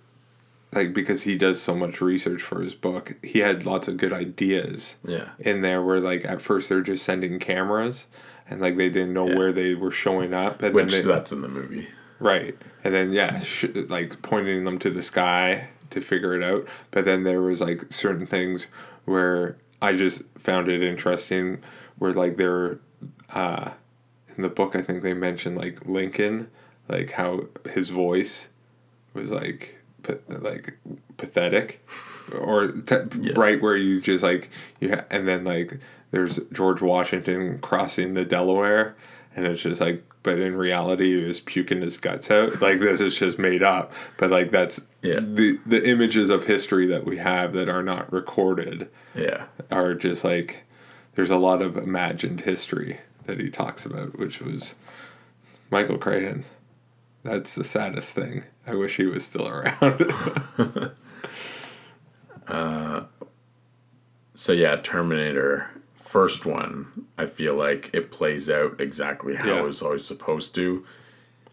like 0.73 0.93
because 0.93 1.23
he 1.23 1.37
does 1.37 1.61
so 1.61 1.73
much 1.75 1.99
research 2.01 2.41
for 2.41 2.61
his 2.61 2.75
book, 2.75 3.15
he 3.23 3.39
had 3.39 3.65
lots 3.65 3.87
of 3.87 3.97
good 3.97 4.13
ideas. 4.13 4.95
Yeah. 5.05 5.29
In 5.39 5.61
there 5.61 5.81
where 5.81 5.99
like 5.99 6.23
at 6.25 6.41
first 6.41 6.69
they're 6.69 6.81
just 6.81 7.03
sending 7.03 7.37
cameras 7.39 8.07
and 8.49 8.61
like 8.61 8.77
they 8.77 8.89
didn't 8.89 9.13
know 9.13 9.27
Yeah. 9.27 9.35
where 9.37 9.51
they 9.51 9.73
were 9.75 9.91
showing 9.91 10.33
up 10.33 10.61
and 10.61 10.73
Which 10.73 10.91
then 10.93 11.01
they, 11.05 11.07
that's 11.07 11.31
in 11.31 11.41
the 11.41 11.47
movie. 11.47 11.87
right 12.19 12.55
and 12.83 12.93
then 12.93 13.11
yeah 13.13 13.39
sh- 13.39 13.65
like 13.89 14.21
pointing 14.21 14.63
them 14.63 14.79
to 14.79 14.89
the 14.89 15.01
sky 15.01 15.69
to 15.89 16.01
figure 16.01 16.33
it 16.35 16.43
out 16.43 16.67
but 16.91 17.05
then 17.05 17.23
there 17.23 17.41
was 17.41 17.61
like 17.61 17.91
certain 17.91 18.25
things 18.25 18.67
where 19.05 19.57
i 19.81 19.93
just 19.93 20.23
found 20.37 20.67
it 20.69 20.83
interesting 20.83 21.59
where 21.97 22.11
like 22.13 22.35
they're 22.37 22.79
uh 23.33 23.71
in 24.35 24.43
the 24.43 24.49
book 24.49 24.75
I 24.75 24.83
think 24.83 25.01
they 25.01 25.13
mentioned 25.15 25.57
like 25.57 25.87
Lincoln, 25.87 26.49
like 26.87 27.11
how 27.13 27.45
his 27.73 27.89
voice 27.89 28.49
was 29.15 29.31
like 29.31 29.79
like 30.27 30.77
pathetic 31.17 31.83
or 32.35 32.67
t- 32.71 33.31
right 33.35 33.61
where 33.61 33.77
you 33.77 34.01
just 34.01 34.23
like 34.23 34.49
you 34.79 34.95
ha- 34.95 35.05
and 35.09 35.27
then 35.27 35.43
like 35.43 35.79
there's 36.11 36.39
George 36.51 36.81
Washington 36.81 37.59
crossing 37.59 38.13
the 38.13 38.25
Delaware 38.25 38.95
and 39.35 39.45
it's 39.45 39.61
just 39.61 39.81
like 39.81 40.03
but 40.23 40.39
in 40.39 40.55
reality 40.55 41.19
he 41.19 41.23
was 41.25 41.39
puking 41.39 41.81
his 41.81 41.97
guts 41.97 42.29
out 42.31 42.61
like 42.61 42.79
this 42.79 42.99
is 43.01 43.17
just 43.17 43.37
made 43.39 43.63
up 43.63 43.93
but 44.17 44.29
like 44.29 44.51
that's 44.51 44.81
Yeah. 45.01 45.19
the 45.21 45.57
the 45.65 45.87
images 45.87 46.29
of 46.29 46.45
history 46.47 46.85
that 46.87 47.05
we 47.05 47.17
have 47.17 47.53
that 47.53 47.69
are 47.69 47.83
not 47.83 48.11
recorded 48.11 48.89
Yeah. 49.15 49.45
are 49.71 49.93
just 49.93 50.23
like 50.23 50.63
there's 51.15 51.31
a 51.31 51.37
lot 51.37 51.61
of 51.61 51.77
imagined 51.77 52.41
history 52.41 52.99
that 53.25 53.39
he 53.39 53.49
talks 53.49 53.85
about, 53.85 54.17
which 54.19 54.39
was 54.39 54.75
Michael 55.71 55.97
Crichton. 55.97 56.45
That's 57.23 57.55
the 57.55 57.63
saddest 57.65 58.13
thing. 58.13 58.45
I 58.65 58.75
wish 58.75 58.95
he 58.97 59.05
was 59.05 59.25
still 59.25 59.47
around. 59.49 60.11
So 64.33 64.51
yeah, 64.53 64.75
Terminator 64.75 65.69
first 65.95 66.45
one, 66.45 67.05
I 67.17 67.25
feel 67.25 67.55
like 67.55 67.89
it 67.93 68.11
plays 68.11 68.49
out 68.49 68.79
exactly 68.79 69.35
how 69.35 69.47
Yeah. 69.47 69.59
it 69.59 69.65
was 69.65 69.81
always 69.81 70.05
supposed 70.05 70.55
to. 70.55 70.85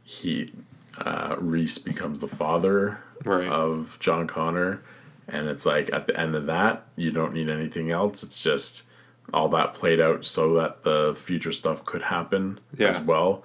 He 0.04 0.52
uh, 0.98 1.34
Reese 1.40 1.78
becomes 1.78 2.20
the 2.20 2.28
father 2.28 2.98
Right. 3.24 3.48
of 3.48 3.96
John 4.00 4.26
Connor, 4.28 4.80
and 5.26 5.48
it's 5.48 5.66
like 5.66 5.92
at 5.92 6.06
the 6.06 6.18
end 6.18 6.36
of 6.36 6.46
that, 6.46 6.86
you 6.94 7.10
don't 7.10 7.32
need 7.32 7.50
anything 7.50 7.90
else. 7.90 8.22
It's 8.22 8.42
just 8.42 8.84
all 9.32 9.48
that 9.48 9.74
played 9.74 9.98
out 10.00 10.24
so 10.24 10.54
that 10.54 10.84
the 10.84 11.14
future 11.16 11.50
stuff 11.52 11.84
could 11.84 12.02
happen 12.02 12.60
as 12.78 13.00
well. 13.00 13.42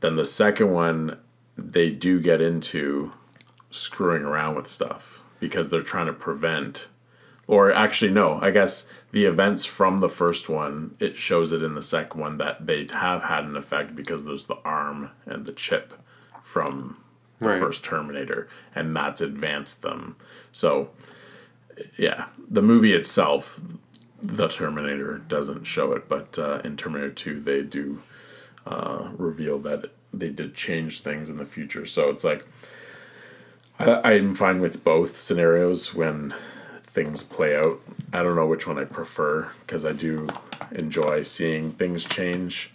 Then 0.00 0.16
the 0.16 0.24
second 0.24 0.70
one, 0.72 1.18
they 1.58 1.90
do 1.90 2.20
get 2.20 2.40
into 2.40 3.12
screwing 3.70 4.22
around 4.22 4.54
with 4.54 4.66
stuff 4.68 5.22
because 5.40 5.68
they're 5.68 5.80
trying 5.82 6.06
to 6.06 6.12
prevent 6.12 6.88
or 7.46 7.72
actually 7.72 8.10
no 8.12 8.38
i 8.42 8.50
guess 8.50 8.88
the 9.12 9.24
events 9.24 9.64
from 9.64 9.98
the 9.98 10.08
first 10.08 10.48
one 10.48 10.94
it 11.00 11.14
shows 11.14 11.52
it 11.52 11.62
in 11.62 11.74
the 11.74 11.82
second 11.82 12.20
one 12.20 12.36
that 12.38 12.66
they 12.66 12.86
have 12.92 13.22
had 13.24 13.44
an 13.44 13.56
effect 13.56 13.96
because 13.96 14.24
there's 14.24 14.46
the 14.46 14.58
arm 14.64 15.10
and 15.26 15.46
the 15.46 15.52
chip 15.52 15.94
from 16.42 16.96
the 17.38 17.48
Right. 17.50 17.60
first 17.60 17.84
terminator 17.84 18.48
and 18.74 18.96
that's 18.96 19.20
advanced 19.20 19.82
them 19.82 20.16
so 20.50 20.90
yeah 21.96 22.26
the 22.50 22.62
movie 22.62 22.92
itself 22.92 23.60
the 24.20 24.48
terminator 24.48 25.18
doesn't 25.28 25.62
show 25.64 25.92
it 25.92 26.08
but 26.08 26.36
uh, 26.38 26.60
in 26.64 26.76
terminator 26.76 27.12
2 27.12 27.40
they 27.40 27.62
do 27.62 28.02
uh, 28.66 29.08
reveal 29.16 29.58
that 29.60 29.92
they 30.12 30.28
did 30.30 30.54
change 30.54 31.00
things 31.00 31.30
in 31.30 31.36
the 31.36 31.46
future 31.46 31.86
so 31.86 32.10
it's 32.10 32.24
like 32.24 32.44
I, 33.78 34.12
I'm 34.14 34.34
fine 34.34 34.60
with 34.60 34.82
both 34.84 35.16
scenarios 35.16 35.94
when 35.94 36.34
things 36.84 37.22
play 37.22 37.56
out. 37.56 37.80
I 38.12 38.22
don't 38.22 38.36
know 38.36 38.46
which 38.46 38.66
one 38.66 38.78
I 38.78 38.84
prefer 38.84 39.50
because 39.60 39.84
I 39.84 39.92
do 39.92 40.28
enjoy 40.72 41.22
seeing 41.22 41.72
things 41.72 42.04
change. 42.04 42.70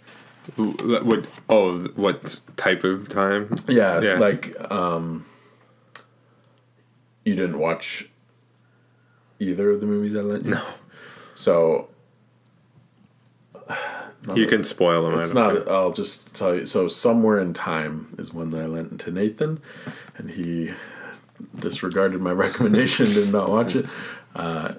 what? 0.56 1.26
Oh, 1.48 1.78
what 1.96 2.40
type 2.56 2.84
of 2.84 3.08
time? 3.08 3.54
Yeah, 3.68 4.00
Yeah. 4.00 4.14
like 4.18 4.54
um, 4.72 5.24
you 7.24 7.34
didn't 7.34 7.58
watch 7.58 8.08
either 9.40 9.70
of 9.70 9.80
the 9.80 9.86
movies 9.86 10.16
I 10.16 10.20
lent 10.20 10.44
you. 10.44 10.50
No. 10.52 10.66
So 11.34 11.88
You 14.34 14.46
can 14.46 14.64
spoil 14.64 15.02
them. 15.10 15.20
it's 15.20 15.32
I 15.32 15.34
don't 15.52 15.66
not. 15.66 15.68
I'll 15.74 15.92
just 15.92 16.34
tell 16.34 16.54
you. 16.54 16.64
So 16.66 16.88
somewhere 16.88 17.38
in 17.40 17.52
time 17.52 18.14
is 18.18 18.32
one 18.32 18.50
that 18.50 18.62
I 18.62 18.66
lent 18.66 18.98
to 19.02 19.10
Nathan, 19.10 19.60
and 20.16 20.30
he 20.30 20.70
disregarded 21.56 22.20
my 22.20 22.32
recommendation, 22.46 23.06
did 23.06 23.32
not 23.32 23.48
watch 23.50 23.74
it. 23.76 23.86
Uh, 24.34 24.74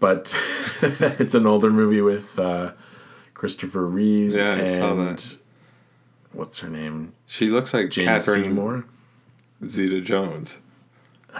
but 0.00 0.34
it's 0.82 1.34
an 1.34 1.46
older 1.46 1.70
movie 1.70 2.00
with 2.00 2.38
uh, 2.38 2.72
Christopher 3.34 3.86
Reeves 3.86 4.34
Yeah, 4.34 4.54
I 4.54 4.58
and 4.58 5.38
what's 6.32 6.58
her 6.60 6.68
name, 6.68 7.12
She 7.26 7.50
looks 7.50 7.72
like 7.72 7.90
Jane 7.90 8.06
Catherine 8.06 8.50
Seymour. 8.54 8.84
Zeta 9.68 10.00
Jones. 10.00 10.60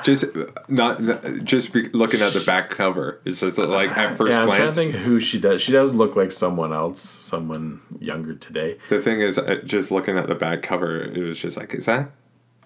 Just 0.05 0.25
not, 0.69 1.03
not- 1.03 1.23
just 1.45 1.75
looking 1.75 2.23
at 2.23 2.33
the 2.33 2.41
back 2.41 2.71
cover. 2.71 3.21
It's 3.25 3.41
just 3.41 3.59
like 3.59 3.91
at 3.91 4.17
first 4.17 4.33
yeah, 4.33 4.41
I'm 4.41 4.47
trying 4.47 4.61
to 4.67 4.73
think 4.73 4.95
who 4.95 5.21
she 5.21 5.39
does. 5.39 5.61
She 5.61 5.71
does 5.73 5.95
look 5.95 6.17
like 6.17 6.31
someone 6.31 6.73
else, 6.73 7.01
someone 7.01 7.83
younger 8.01 8.35
today. 8.35 8.79
The 8.89 9.03
thing 9.03 9.21
is, 9.21 9.37
uh, 9.39 9.61
just 9.65 9.91
looking 9.91 10.17
at 10.17 10.29
the 10.29 10.35
back 10.35 10.63
cover, 10.63 10.99
it 10.99 11.23
was 11.23 11.39
just 11.39 11.59
like, 11.59 11.75
is 11.75 11.87
that? 11.87 12.11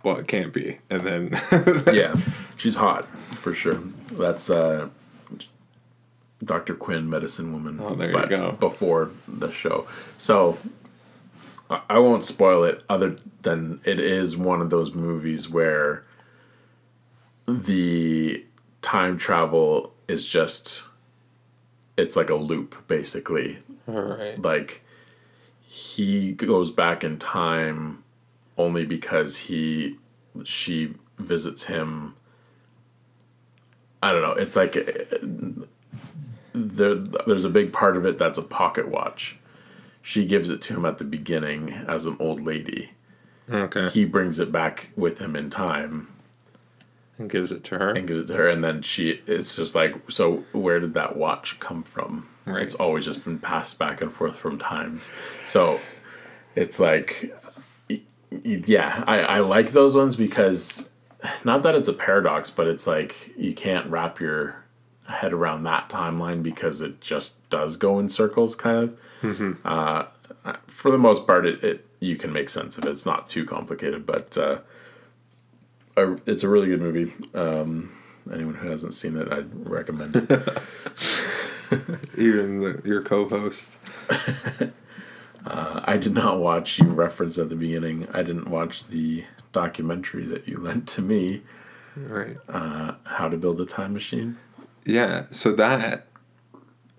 Well, 0.06 0.18
it 0.18 0.28
can't 0.28 0.52
be. 0.52 0.78
And 0.88 1.04
then, 1.04 1.30
yeah, 1.92 2.14
she's 2.56 2.76
hot 2.76 3.06
for 3.34 3.52
sure. 3.54 3.80
That's 4.12 4.48
uh, 4.48 4.88
Dr. 6.44 6.74
Quinn, 6.74 7.10
medicine 7.10 7.52
woman. 7.52 7.80
Oh, 7.82 7.94
there 7.96 8.12
you 8.12 8.26
go. 8.28 8.52
Before 8.52 9.10
the 9.26 9.50
show, 9.50 9.88
so 10.16 10.58
I- 11.68 11.82
I 11.90 11.98
won't 11.98 12.24
spoil 12.24 12.62
it. 12.62 12.84
Other 12.88 13.16
than 13.42 13.80
it 13.84 13.98
is 13.98 14.36
one 14.36 14.60
of 14.62 14.70
those 14.70 14.94
movies 14.94 15.48
where 15.48 16.04
the 17.48 18.44
time 18.82 19.18
travel 19.18 19.92
is 20.08 20.26
just 20.28 20.84
it's 21.96 22.14
like 22.16 22.30
a 22.30 22.34
loop 22.34 22.86
basically 22.86 23.58
all 23.88 23.94
right, 24.02 24.40
like 24.42 24.82
he 25.66 26.32
goes 26.32 26.70
back 26.70 27.02
in 27.02 27.18
time 27.18 28.02
only 28.58 28.84
because 28.84 29.36
he 29.38 29.96
she 30.44 30.94
visits 31.18 31.64
him 31.64 32.14
i 34.02 34.12
don't 34.12 34.22
know 34.22 34.32
it's 34.32 34.56
like 34.56 34.76
uh, 34.76 35.64
there 36.56 36.94
there's 36.94 37.44
a 37.44 37.50
big 37.50 37.72
part 37.72 37.96
of 37.96 38.06
it 38.06 38.18
that's 38.18 38.38
a 38.38 38.42
pocket 38.42 38.88
watch. 38.88 39.36
She 40.02 40.24
gives 40.24 40.50
it 40.50 40.62
to 40.62 40.74
him 40.76 40.84
at 40.86 40.98
the 40.98 41.04
beginning 41.04 41.70
as 41.86 42.06
an 42.06 42.16
old 42.18 42.40
lady. 42.40 42.90
Okay, 43.50 43.88
he 43.90 44.04
brings 44.04 44.38
it 44.38 44.50
back 44.50 44.90
with 44.96 45.18
him 45.18 45.36
in 45.36 45.50
time. 45.50 46.08
And 47.18 47.30
gives 47.30 47.50
it 47.50 47.64
to 47.64 47.78
her. 47.78 47.90
and 47.90 48.06
gives 48.06 48.20
it 48.20 48.26
to 48.26 48.34
her 48.34 48.46
and 48.46 48.62
then 48.62 48.82
she 48.82 49.22
it's 49.26 49.56
just 49.56 49.74
like 49.74 50.10
so 50.10 50.44
where 50.52 50.80
did 50.80 50.92
that 50.94 51.16
watch 51.16 51.58
come 51.60 51.82
from? 51.82 52.28
Right. 52.44 52.62
it's 52.62 52.74
always 52.74 53.04
just 53.06 53.24
been 53.24 53.38
passed 53.38 53.78
back 53.78 54.00
and 54.00 54.12
forth 54.12 54.36
from 54.36 54.58
times. 54.58 55.10
So 55.44 55.80
it's 56.54 56.78
like 56.78 57.34
yeah 58.44 59.04
I, 59.06 59.20
I 59.20 59.40
like 59.40 59.72
those 59.72 59.94
ones 59.94 60.16
because 60.16 60.88
not 61.44 61.62
that 61.62 61.74
it's 61.74 61.88
a 61.88 61.92
paradox 61.92 62.50
but 62.50 62.66
it's 62.66 62.86
like 62.86 63.36
you 63.36 63.54
can't 63.54 63.88
wrap 63.90 64.20
your 64.20 64.64
head 65.08 65.32
around 65.32 65.62
that 65.64 65.88
timeline 65.88 66.42
because 66.42 66.80
it 66.80 67.00
just 67.00 67.48
does 67.48 67.76
go 67.76 67.98
in 67.98 68.08
circles 68.08 68.56
kind 68.56 68.76
of 68.78 69.00
uh, 69.64 70.04
for 70.66 70.90
the 70.90 70.98
most 70.98 71.26
part 71.26 71.46
it, 71.46 71.62
it 71.62 71.86
you 72.00 72.16
can 72.16 72.32
make 72.32 72.48
sense 72.48 72.76
of 72.76 72.84
it 72.84 72.90
it's 72.90 73.06
not 73.06 73.26
too 73.28 73.44
complicated 73.44 74.04
but 74.04 74.36
uh, 74.36 74.58
it's 75.96 76.42
a 76.42 76.48
really 76.48 76.68
good 76.68 76.80
movie. 76.80 77.12
Um, 77.34 77.92
anyone 78.32 78.54
who 78.54 78.68
hasn't 78.68 78.94
seen 78.94 79.16
it, 79.16 79.32
I'd 79.32 79.48
recommend 79.68 80.16
it. 80.16 80.30
Even 82.18 82.60
the, 82.60 82.82
your 82.84 83.02
co-host. 83.02 83.78
Uh, 85.46 85.80
I 85.84 85.96
did 85.96 86.12
not 86.14 86.40
watch. 86.40 86.78
You 86.78 86.86
referenced 86.86 87.38
at 87.38 87.48
the 87.48 87.56
beginning. 87.56 88.08
I 88.12 88.22
didn't 88.22 88.48
watch 88.48 88.88
the 88.88 89.24
documentary 89.52 90.24
that 90.26 90.46
you 90.48 90.58
lent 90.58 90.86
to 90.88 91.02
me, 91.02 91.42
Right. 91.96 92.36
"How 92.48 93.28
to 93.28 93.36
Build 93.36 93.60
a 93.60 93.66
Time 93.66 93.92
Machine." 93.92 94.38
Yeah. 94.84 95.24
So 95.30 95.52
that, 95.52 96.06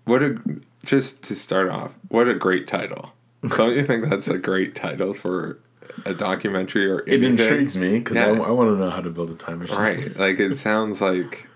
what 0.05 0.23
a 0.23 0.37
just 0.85 1.21
to 1.23 1.35
start 1.35 1.69
off, 1.69 1.95
what 2.07 2.27
a 2.27 2.33
great 2.33 2.67
title. 2.67 3.11
Don't 3.55 3.75
you 3.75 3.85
think 3.85 4.09
that's 4.09 4.27
a 4.27 4.37
great 4.37 4.75
title 4.75 5.13
for 5.13 5.59
a 6.05 6.13
documentary 6.13 6.89
or 6.89 7.03
It 7.07 7.23
intrigues 7.23 7.77
me 7.77 7.99
because 7.99 8.17
I, 8.17 8.29
I 8.29 8.49
want 8.51 8.69
to 8.69 8.77
know 8.77 8.89
how 8.89 9.01
to 9.01 9.09
build 9.09 9.29
a 9.29 9.35
time 9.35 9.59
machine. 9.59 9.77
Right. 9.77 10.17
Like 10.17 10.39
it 10.39 10.57
sounds 10.57 11.01
like 11.01 11.47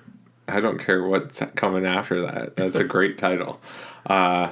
I 0.47 0.59
don't 0.59 0.77
care 0.79 1.03
what's 1.03 1.39
coming 1.55 1.85
after 1.85 2.21
that. 2.21 2.55
That's 2.55 2.75
a 2.75 2.83
great 2.83 3.17
title. 3.17 3.59
Uh, 4.05 4.51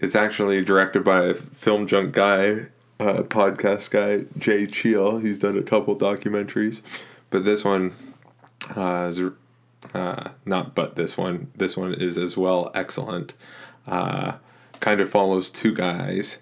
it's 0.00 0.14
actually 0.14 0.64
directed 0.64 1.04
by 1.04 1.24
a 1.24 1.34
film 1.34 1.86
junk 1.86 2.12
guy, 2.12 2.66
uh, 2.98 3.22
podcast 3.22 3.90
guy, 3.90 4.24
Jay 4.38 4.66
Cheel. 4.66 5.18
He's 5.18 5.38
done 5.38 5.56
a 5.56 5.62
couple 5.62 5.96
documentaries, 5.96 6.82
but 7.30 7.44
this 7.44 7.64
one 7.64 7.92
uh, 8.76 9.10
is 9.10 9.20
uh, 9.94 10.30
not. 10.44 10.74
But 10.74 10.96
this 10.96 11.16
one, 11.16 11.50
this 11.54 11.76
one 11.76 11.94
is 11.94 12.18
as 12.18 12.36
well 12.36 12.70
excellent. 12.74 13.34
Uh, 13.86 14.32
kind 14.80 15.00
of 15.00 15.10
follows 15.10 15.50
two 15.50 15.74
guys. 15.74 16.38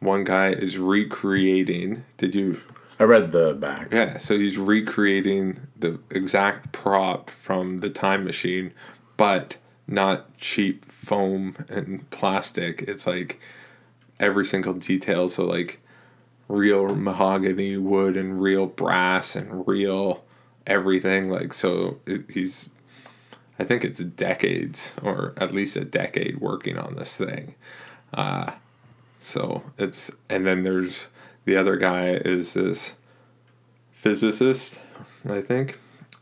One 0.00 0.24
guy 0.24 0.48
is 0.48 0.78
recreating. 0.78 2.04
Did 2.16 2.34
you 2.34 2.60
I 3.00 3.04
read 3.04 3.30
the 3.32 3.54
back. 3.54 3.92
yeah, 3.92 4.18
so 4.18 4.36
he's 4.36 4.58
recreating 4.58 5.60
the 5.76 6.00
exact 6.10 6.72
prop 6.72 7.30
from 7.30 7.78
the 7.78 7.90
time 7.90 8.24
machine, 8.24 8.72
but 9.16 9.56
not 9.88 10.36
cheap 10.38 10.84
foam 10.84 11.56
and 11.68 12.08
plastic. 12.10 12.82
It's 12.82 13.06
like 13.06 13.40
every 14.20 14.44
single 14.46 14.74
detail. 14.74 15.28
So 15.28 15.44
like 15.44 15.80
real 16.46 16.94
mahogany 16.94 17.76
wood 17.76 18.16
and 18.16 18.40
real 18.40 18.66
brass 18.66 19.34
and 19.34 19.66
real 19.66 20.24
everything. 20.66 21.28
Like 21.30 21.52
so, 21.52 21.98
it, 22.06 22.30
he's. 22.30 22.70
I 23.60 23.64
think 23.64 23.82
it's 23.82 23.98
decades 23.98 24.92
or 25.02 25.34
at 25.36 25.52
least 25.52 25.74
a 25.74 25.84
decade 25.84 26.40
working 26.40 26.78
on 26.78 26.94
this 26.94 27.16
thing. 27.16 27.56
Uh, 28.14 28.52
so 29.18 29.64
it's 29.76 30.12
and 30.30 30.46
then 30.46 30.62
there's 30.62 31.08
the 31.44 31.56
other 31.56 31.76
guy 31.76 32.10
is 32.10 32.54
this 32.54 32.92
physicist, 33.90 34.78
I 35.28 35.40
think, 35.40 35.78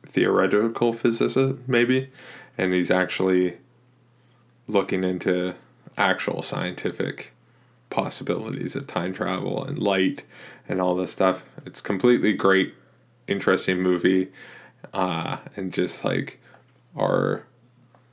theoretical 0.06 0.94
physicist 0.94 1.56
maybe, 1.66 2.10
and 2.58 2.72
he's 2.72 2.90
actually 2.90 3.58
looking 4.66 5.04
into 5.04 5.54
actual 5.96 6.42
scientific 6.42 7.32
possibilities 7.90 8.74
of 8.74 8.86
time 8.86 9.12
travel 9.12 9.64
and 9.64 9.78
light 9.78 10.24
and 10.68 10.80
all 10.80 10.94
this 10.94 11.12
stuff. 11.12 11.44
It's 11.64 11.80
completely 11.80 12.32
great, 12.32 12.74
interesting 13.26 13.80
movie, 13.80 14.32
uh, 14.92 15.38
and 15.56 15.72
just 15.72 16.04
like 16.04 16.40
our 16.96 17.44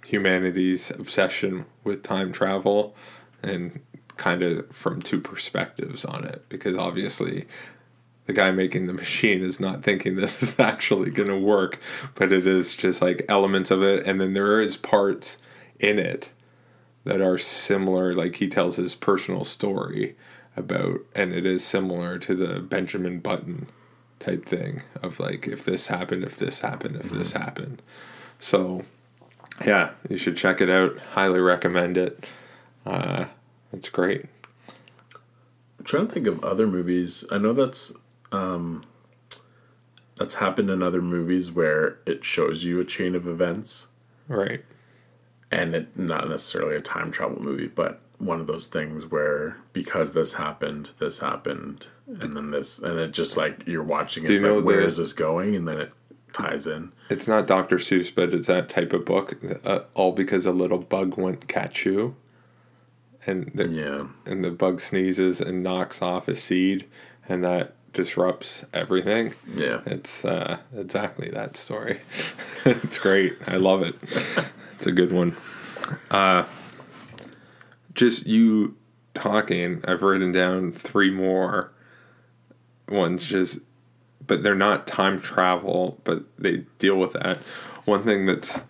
humanity's 0.05 0.91
obsession 0.91 1.65
with 1.83 2.03
time 2.03 2.31
travel 2.31 2.95
and 3.41 3.79
kind 4.17 4.43
of 4.43 4.69
from 4.69 5.01
two 5.01 5.19
perspectives 5.19 6.05
on 6.05 6.23
it 6.23 6.45
because 6.49 6.77
obviously 6.77 7.47
the 8.25 8.33
guy 8.33 8.51
making 8.51 8.87
the 8.87 8.93
machine 9.03 9.41
is 9.41 9.59
not 9.59 9.83
thinking 9.83 10.15
this 10.15 10.41
is 10.41 10.59
actually 10.59 11.09
going 11.09 11.29
to 11.29 11.37
work 11.37 11.79
but 12.15 12.31
it 12.31 12.47
is 12.47 12.75
just 12.75 13.01
like 13.01 13.25
elements 13.27 13.71
of 13.71 13.81
it 13.83 14.05
and 14.05 14.19
then 14.19 14.33
there 14.33 14.61
is 14.61 14.77
parts 14.77 15.37
in 15.79 15.99
it 15.99 16.31
that 17.03 17.21
are 17.21 17.37
similar 17.37 18.13
like 18.13 18.35
he 18.35 18.47
tells 18.47 18.77
his 18.77 18.95
personal 18.95 19.43
story 19.43 20.15
about 20.55 20.99
and 21.15 21.33
it 21.33 21.45
is 21.45 21.63
similar 21.63 22.17
to 22.17 22.35
the 22.35 22.59
benjamin 22.59 23.19
button 23.19 23.67
type 24.23 24.45
thing 24.45 24.81
of 25.01 25.19
like 25.19 25.47
if 25.47 25.65
this 25.65 25.87
happened 25.87 26.23
if 26.23 26.37
this 26.37 26.59
happened 26.59 26.95
if 26.95 27.09
this 27.09 27.33
happened. 27.33 27.81
So 28.39 28.83
yeah 29.65 29.91
you 30.09 30.17
should 30.17 30.37
check 30.37 30.61
it 30.61 30.69
out. 30.69 30.97
Highly 31.13 31.39
recommend 31.39 31.97
it. 31.97 32.25
Uh, 32.85 33.25
it's 33.71 33.89
great. 33.89 34.25
I'm 35.79 35.85
trying 35.85 36.07
to 36.07 36.13
think 36.13 36.27
of 36.27 36.43
other 36.43 36.67
movies. 36.67 37.25
I 37.31 37.37
know 37.37 37.53
that's 37.53 37.93
um, 38.33 38.83
that's 40.17 40.35
happened 40.35 40.69
in 40.69 40.83
other 40.83 41.01
movies 41.01 41.51
where 41.51 41.99
it 42.05 42.23
shows 42.25 42.63
you 42.63 42.79
a 42.79 42.85
chain 42.85 43.15
of 43.15 43.27
events, 43.27 43.87
right 44.27 44.63
and 45.51 45.75
it 45.75 45.95
not 45.97 46.27
necessarily 46.27 46.75
a 46.75 46.81
time 46.81 47.11
travel 47.11 47.39
movie, 47.41 47.67
but 47.67 48.01
one 48.17 48.39
of 48.39 48.47
those 48.47 48.65
things 48.67 49.05
where 49.05 49.57
because 49.71 50.13
this 50.13 50.33
happened, 50.33 50.89
this 50.97 51.19
happened, 51.19 51.85
and 52.07 52.33
then 52.33 52.49
this, 52.49 52.79
and 52.79 52.97
it 52.97 53.11
just 53.11 53.37
like 53.37 53.61
you're 53.67 53.83
watching 53.83 54.23
it. 54.23 54.29
You 54.29 54.35
It's 54.35 54.43
know 54.43 54.55
like, 54.55 54.65
where 54.65 54.81
is 54.81 54.97
this 54.97 55.13
going? 55.13 55.55
And 55.55 55.67
then 55.67 55.77
it 55.79 55.91
ties 56.31 56.65
in. 56.65 56.91
It's 57.09 57.27
not 57.27 57.45
Dr. 57.45 57.75
Seuss, 57.77 58.13
but 58.13 58.33
it's 58.33 58.47
that 58.47 58.67
type 58.69 58.93
of 58.93 59.05
book. 59.05 59.37
Uh, 59.63 59.81
all 59.93 60.11
because 60.11 60.47
a 60.47 60.51
little 60.51 60.79
bug 60.79 61.17
went 61.17 61.47
Ka-Choo, 61.47 62.15
and 63.27 63.51
the, 63.53 63.67
Yeah. 63.67 64.07
and 64.25 64.43
the 64.43 64.49
bug 64.51 64.81
sneezes 64.81 65.39
and 65.39 65.61
knocks 65.61 66.01
off 66.01 66.27
a 66.27 66.35
seed, 66.35 66.87
and 67.29 67.43
that 67.43 67.75
disrupts 67.93 68.65
everything. 68.73 69.33
Yeah. 69.55 69.81
It's 69.85 70.25
uh, 70.25 70.57
exactly 70.75 71.29
that 71.29 71.55
story. 71.55 72.01
it's 72.65 72.97
great. 72.97 73.37
I 73.47 73.57
love 73.57 73.81
it. 73.81 73.95
It's 74.75 74.87
a 74.87 74.91
good 74.91 75.13
one. 75.13 75.33
Uh, 76.11 76.43
just 77.93 78.27
you 78.27 78.75
talking, 79.13 79.81
I've 79.87 80.03
written 80.03 80.33
down 80.33 80.73
three 80.73 81.09
more 81.09 81.71
ones 82.89 83.23
just 83.23 83.59
but 84.25 84.43
they're 84.43 84.55
not 84.55 84.87
time 84.87 85.19
travel, 85.19 85.99
but 86.03 86.23
they 86.37 86.65
deal 86.79 86.95
with 86.95 87.13
that. 87.13 87.37
One 87.85 88.03
thing 88.03 88.25
that's 88.25 88.61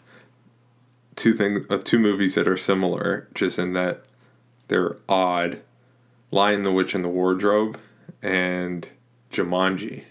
two 1.15 1.34
things, 1.34 1.65
uh, 1.69 1.78
two 1.84 1.99
movies 1.99 2.36
that 2.36 2.47
are 2.47 2.57
similar, 2.57 3.28
just 3.34 3.59
in 3.59 3.74
that 3.74 4.03
they're 4.67 4.97
odd. 5.07 5.61
Lion, 6.32 6.63
the 6.63 6.71
Witch, 6.71 6.95
and 6.95 7.03
the 7.03 7.09
Wardrobe, 7.09 7.80
and 8.21 8.89
Jumanji. 9.34 10.03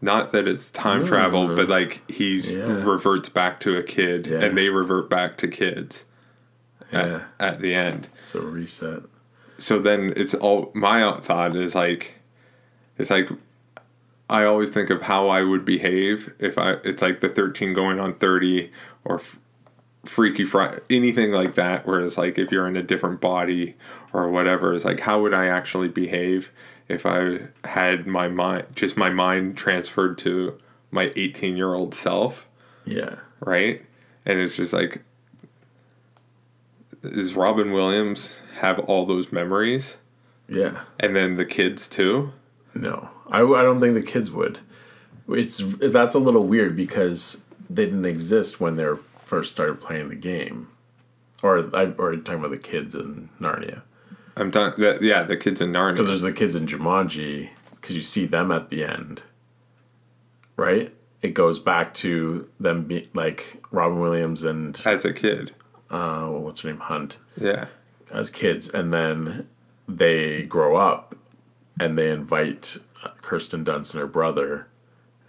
Not 0.00 0.32
that 0.32 0.46
it's 0.46 0.68
time 0.70 1.04
mm. 1.04 1.06
travel, 1.06 1.54
but 1.54 1.68
like 1.68 2.02
he's 2.10 2.54
Yeah. 2.54 2.64
reverts 2.84 3.28
back 3.28 3.60
to 3.60 3.76
a 3.76 3.82
kid, 3.82 4.26
Yeah. 4.26 4.40
and 4.40 4.56
they 4.56 4.68
revert 4.68 5.08
back 5.08 5.36
to 5.38 5.48
kids 5.48 6.04
Yeah. 6.92 7.22
at, 7.40 7.54
at 7.54 7.60
the 7.60 7.74
end 7.74 8.08
It's 8.22 8.34
a 8.34 8.40
reset. 8.40 9.02
so 9.58 9.78
then 9.78 10.12
it's 10.16 10.34
all 10.34 10.70
my 10.74 11.12
thought 11.20 11.56
is 11.56 11.74
like 11.74 12.14
it's 12.98 13.10
like 13.10 13.28
i 14.28 14.44
always 14.44 14.70
think 14.70 14.90
of 14.90 15.02
how 15.02 15.28
i 15.28 15.42
would 15.42 15.64
behave 15.64 16.32
if 16.38 16.58
i 16.58 16.72
it's 16.84 17.00
like 17.02 17.20
the 17.20 17.28
13 17.28 17.72
going 17.72 17.98
on 18.00 18.14
30 18.14 18.70
or 19.04 19.16
f- 19.16 19.38
freaky 20.04 20.44
friday 20.44 20.78
anything 20.90 21.30
like 21.32 21.54
that 21.54 21.86
where 21.86 22.00
it's 22.00 22.18
like 22.18 22.38
if 22.38 22.50
you're 22.52 22.66
in 22.68 22.76
a 22.76 22.82
different 22.82 23.20
body 23.20 23.74
or 24.12 24.28
whatever 24.30 24.74
it's 24.74 24.84
like 24.84 25.00
how 25.00 25.20
would 25.20 25.34
i 25.34 25.46
actually 25.46 25.88
behave 25.88 26.50
if 26.88 27.06
i 27.06 27.38
had 27.64 28.06
my 28.06 28.28
mind 28.28 28.64
just 28.74 28.96
my 28.96 29.10
mind 29.10 29.56
transferred 29.56 30.18
to 30.18 30.58
my 30.90 31.12
18 31.16 31.56
year 31.56 31.74
old 31.74 31.94
self 31.94 32.46
Yeah. 32.84 33.16
right 33.40 33.84
and 34.26 34.38
it's 34.38 34.56
just 34.56 34.72
like 34.72 35.02
is 37.02 37.34
robin 37.36 37.72
williams 37.72 38.38
have 38.60 38.78
all 38.80 39.04
those 39.06 39.32
memories 39.32 39.96
Yeah. 40.48 40.80
and 41.00 41.14
then 41.16 41.36
the 41.36 41.44
kids 41.44 41.88
too. 41.88 42.32
No, 42.76 43.08
I, 43.30 43.40
I 43.40 43.62
don't 43.62 43.80
think 43.80 43.94
the 43.94 44.02
kids 44.02 44.32
would. 44.32 44.58
It's 45.28 45.58
that's 45.78 46.14
a 46.16 46.18
little 46.18 46.44
weird 46.44 46.74
because 46.76 47.44
they 47.70 47.84
didn't 47.84 48.04
exist 48.04 48.60
when 48.60 48.74
they 48.76 48.84
first 49.20 49.52
started 49.52 49.80
playing 49.80 50.08
the 50.08 50.16
game, 50.16 50.68
or 51.40 51.58
I 51.74 51.92
or 51.96 52.16
talking 52.16 52.40
about 52.40 52.50
the 52.50 52.58
kids 52.58 52.96
in 52.96 53.28
Narnia 53.40 53.82
I'm 54.36 54.50
talking 54.50 54.82
that 54.84 55.02
yeah, 55.02 55.22
the 55.22 55.36
kids 55.36 55.60
in 55.60 55.72
Narnia. 55.72 55.92
because 55.92 56.06
there's 56.08 56.22
the 56.22 56.32
kids 56.32 56.54
in 56.54 56.66
Jumanji 56.66 57.50
because 57.74 57.94
you 57.96 58.02
see 58.02 58.26
them 58.26 58.50
at 58.50 58.70
the 58.70 58.84
end, 58.84 59.22
right? 60.56 60.94
It 61.22 61.34
goes 61.34 61.58
back 61.58 61.94
to 61.94 62.48
them 62.60 62.84
be 62.84 63.06
like 63.14 63.62
Robin 63.70 64.00
Williams 64.00 64.42
and 64.42 64.80
As 64.84 65.04
a 65.04 65.12
kid, 65.12 65.52
uh, 65.90 66.26
what's 66.26 66.60
her 66.60 66.70
name 66.70 66.80
Hunt 66.80 67.18
yeah, 67.40 67.66
as 68.10 68.30
kids, 68.30 68.68
and 68.68 68.92
then 68.92 69.48
they 69.88 70.42
grow 70.42 70.76
up 70.76 71.14
and 71.78 71.98
they 71.98 72.10
invite 72.10 72.78
Kirsten 73.22 73.64
Dunst 73.64 73.92
and 73.92 74.00
her 74.00 74.06
brother, 74.06 74.68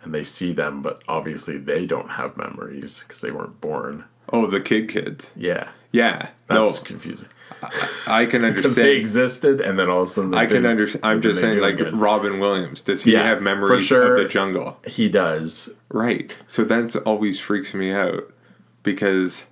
and 0.01 0.13
they 0.13 0.23
see 0.23 0.51
them, 0.53 0.81
but 0.81 1.03
obviously 1.07 1.57
they 1.57 1.85
don't 1.85 2.11
have 2.11 2.37
memories 2.37 3.03
because 3.05 3.21
they 3.21 3.31
weren't 3.31 3.61
born. 3.61 4.05
Oh 4.33 4.47
the 4.47 4.59
kid 4.61 4.89
kids, 4.89 5.31
Yeah, 5.35 5.69
yeah. 5.91 6.29
that's 6.47 6.79
no, 6.81 6.85
confusing 6.85 7.29
I 8.07 8.25
can 8.25 8.43
understand. 8.45 8.75
they 8.75 8.97
existed, 8.97 9.61
and 9.61 9.79
then 9.79 9.89
all 9.89 10.01
of 10.03 10.07
a 10.07 10.11
sudden 10.11 10.31
they 10.31 10.37
I 10.37 10.45
can 10.45 10.65
understand. 10.65 11.03
I'm 11.05 11.21
just 11.21 11.39
saying, 11.41 11.59
like? 11.59 11.79
Robin 11.93 12.39
Williams, 12.39 12.81
does 12.81 13.03
he 13.03 13.13
Yeah, 13.13 13.23
have 13.23 13.41
memories 13.41 13.85
sure. 13.85 14.15
of 14.15 14.17
the 14.23 14.27
jungle? 14.29 14.79
he 14.85 15.09
does. 15.09 15.73
Right. 15.89 16.35
So 16.47 16.63
that 16.65 16.95
always 17.05 17.39
freaks 17.39 17.73
me 17.73 17.91
out 17.91 18.31
because, 18.83 19.45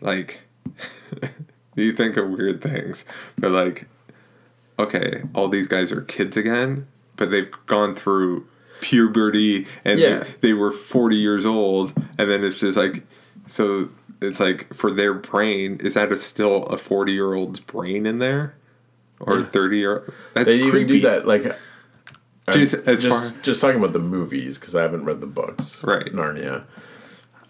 like, 0.00 0.40
you 1.76 1.92
think 1.92 2.16
of 2.16 2.30
weird 2.30 2.60
things, 2.62 3.04
but 3.38 3.50
like, 3.52 3.86
okay, 4.78 5.22
all 5.34 5.48
these 5.48 5.66
guys 5.68 5.92
are 5.92 6.00
kids 6.02 6.36
again, 6.36 6.86
but 7.16 7.30
they've 7.30 7.50
gone 7.66 7.94
through 7.94 8.46
puberty 8.80 9.66
and 9.84 10.00
Yeah. 10.00 10.18
they, 10.18 10.48
they 10.48 10.52
were 10.54 10.72
40 10.72 11.16
years 11.16 11.46
old, 11.46 11.92
and 12.18 12.30
then 12.30 12.42
it's 12.44 12.60
just 12.60 12.76
like, 12.76 13.04
so 13.46 13.90
it's 14.22 14.40
like 14.40 14.72
for 14.74 14.90
their 14.90 15.14
brain, 15.14 15.78
is 15.80 15.94
that 15.94 16.10
a 16.12 16.16
still 16.16 16.64
a 16.64 16.78
40 16.78 17.12
year 17.12 17.34
old's 17.34 17.60
brain 17.60 18.06
in 18.06 18.18
there? 18.18 18.54
Or 19.20 19.38
Yeah. 19.38 19.44
30 19.44 19.78
year 19.78 20.12
That's 20.34 20.46
They 20.46 20.56
even 20.58 20.70
creepy. 20.70 20.94
do 20.94 21.00
that 21.02 21.26
like. 21.26 21.44
Just 22.50 22.74
as 22.74 23.02
just, 23.04 23.34
far- 23.34 23.42
just 23.42 23.60
talking 23.60 23.78
about 23.78 23.92
the 23.92 24.00
movies 24.00 24.58
because 24.58 24.74
I 24.74 24.82
haven't 24.82 25.04
read 25.04 25.20
the 25.20 25.28
books. 25.28 25.82
Right. 25.84 26.06
Narnia. 26.06 26.64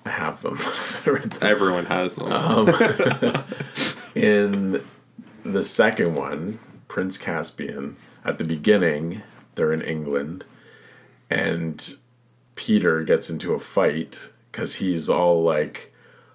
I 0.04 0.10
have 0.10 0.42
them. 0.42 0.58
I 1.06 1.10
read 1.10 1.30
them. 1.30 1.38
Everyone 1.48 1.86
has 1.86 2.16
them. 2.16 2.30
Uh-huh. 2.30 3.42
in 4.14 4.84
the 5.44 5.62
second 5.62 6.14
one, 6.14 6.58
Prince 6.88 7.16
Caspian, 7.16 7.96
at 8.24 8.36
the 8.38 8.44
beginning, 8.44 9.22
they're 9.54 9.72
in 9.72 9.80
England, 9.82 10.44
and 11.30 11.96
Peter 12.54 13.02
gets 13.02 13.30
into 13.30 13.54
a 13.54 13.58
fight 13.60 14.28
because 14.50 14.74
he's 14.76 15.08
all 15.08 15.42
like, 15.42 15.91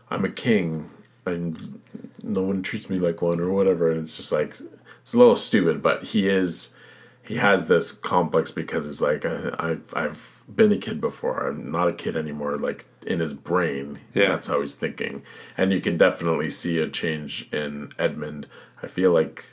I'm 0.09 0.25
a 0.25 0.29
king, 0.29 0.89
and 1.25 1.81
no 2.23 2.41
one 2.41 2.63
treats 2.63 2.89
me 2.89 2.97
like 2.97 3.21
one, 3.21 3.39
or 3.39 3.51
whatever. 3.51 3.89
And 3.91 4.01
it's 4.01 4.17
just 4.17 4.31
like, 4.31 4.55
it's 5.01 5.13
a 5.13 5.17
little 5.17 5.35
stupid, 5.35 5.81
but 5.81 6.03
he 6.05 6.27
is. 6.29 6.73
He 7.23 7.35
has 7.35 7.67
this 7.67 7.91
complex 7.91 8.51
because 8.51 8.87
it's 8.87 9.01
like 9.01 9.25
I, 9.25 9.51
I've 9.59 9.93
I've 9.93 10.41
been 10.47 10.71
a 10.71 10.77
kid 10.77 11.01
before. 11.01 11.47
I'm 11.49 11.69
not 11.71 11.89
a 11.89 11.93
kid 11.93 12.15
anymore. 12.15 12.57
Like 12.57 12.85
in 13.05 13.19
his 13.19 13.33
brain, 13.33 13.99
Yeah. 14.13 14.29
that's 14.29 14.47
how 14.47 14.61
he's 14.61 14.75
thinking, 14.75 15.23
and 15.57 15.73
you 15.73 15.81
can 15.81 15.97
definitely 15.97 16.49
see 16.49 16.79
a 16.79 16.87
change 16.87 17.49
in 17.51 17.91
Edmund. 17.99 18.47
I 18.81 18.87
feel 18.87 19.11
like 19.11 19.43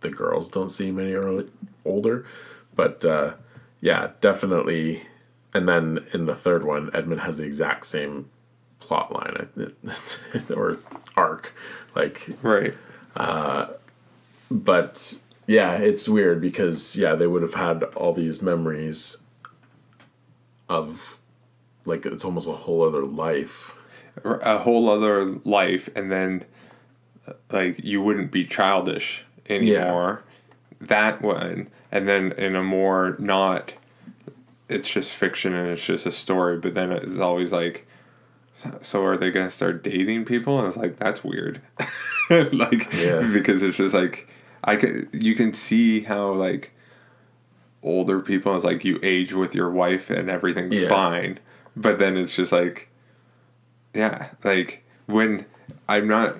the 0.00 0.10
girls 0.10 0.48
don't 0.48 0.68
seem 0.70 0.98
any 0.98 1.12
early, 1.12 1.48
older, 1.84 2.26
but 2.74 3.04
uh, 3.04 3.34
yeah, 3.80 4.10
definitely. 4.20 5.02
And 5.54 5.68
then 5.68 6.06
in 6.12 6.26
the 6.26 6.34
third 6.34 6.64
one, 6.64 6.90
Edmund 6.92 7.20
has 7.20 7.38
the 7.38 7.44
exact 7.44 7.86
same 7.86 8.30
plot 8.80 9.12
line 9.12 9.48
or 10.54 10.78
arc, 11.16 11.52
like 11.94 12.28
Right. 12.42 12.74
but 14.50 15.20
yeah, 15.46 15.76
it's 15.76 16.08
weird 16.08 16.40
because 16.40 16.96
yeah, 16.96 17.14
they 17.14 17.26
would 17.26 17.42
have 17.42 17.54
had 17.54 17.82
all 17.94 18.12
these 18.12 18.40
memories 18.42 19.18
of 20.68 21.18
like 21.84 22.06
it's 22.06 22.24
almost 22.24 22.48
a 22.48 22.52
whole 22.52 22.82
other 22.82 23.04
life. 23.04 23.74
a 24.24 24.58
whole 24.58 24.90
other 24.90 25.24
life 25.44 25.88
and 25.96 26.10
then 26.10 26.44
uh, 27.26 27.32
like 27.50 27.82
you 27.82 28.02
wouldn't 28.02 28.30
be 28.30 28.44
childish 28.44 29.24
anymore 29.48 30.22
that 30.80 31.22
one 31.22 31.68
and 31.92 32.06
then 32.08 32.32
in 32.32 32.54
a 32.56 32.62
more 32.62 33.16
not 33.18 33.72
it's 34.68 34.90
just 34.90 35.12
fiction 35.12 35.54
and 35.54 35.68
it's 35.68 35.84
just 35.84 36.06
a 36.06 36.12
story 36.12 36.58
but 36.58 36.74
then 36.74 36.92
it's 36.92 37.18
always 37.18 37.50
like 37.52 37.86
so- 38.82 39.04
are 39.04 39.16
they 39.16 39.30
gonna 39.30 39.50
start 39.50 39.82
dating 39.82 40.24
people 40.24 40.58
and 40.58 40.68
it's 40.68 40.76
like 40.76 40.96
that's 40.96 41.22
weird 41.24 41.60
like 42.30 42.92
Yeah. 42.94 43.28
because 43.32 43.62
it's 43.62 43.76
just 43.76 43.94
like 43.94 44.28
i 44.64 44.76
can 44.76 45.08
you 45.12 45.34
can 45.34 45.52
see 45.54 46.00
how 46.00 46.32
like 46.32 46.72
older 47.82 48.20
people 48.20 48.54
it's 48.54 48.64
like 48.64 48.84
you 48.84 48.98
age 49.02 49.32
with 49.32 49.54
your 49.54 49.70
wife 49.70 50.10
and 50.10 50.28
everything's 50.30 50.76
Yeah. 50.78 50.88
fine 50.88 51.38
but 51.76 51.98
then 51.98 52.16
it's 52.16 52.34
just 52.36 52.52
like 52.52 52.88
yeah 53.94 54.28
like 54.44 54.84
when 55.06 55.46
i'm 55.88 56.06
not 56.06 56.36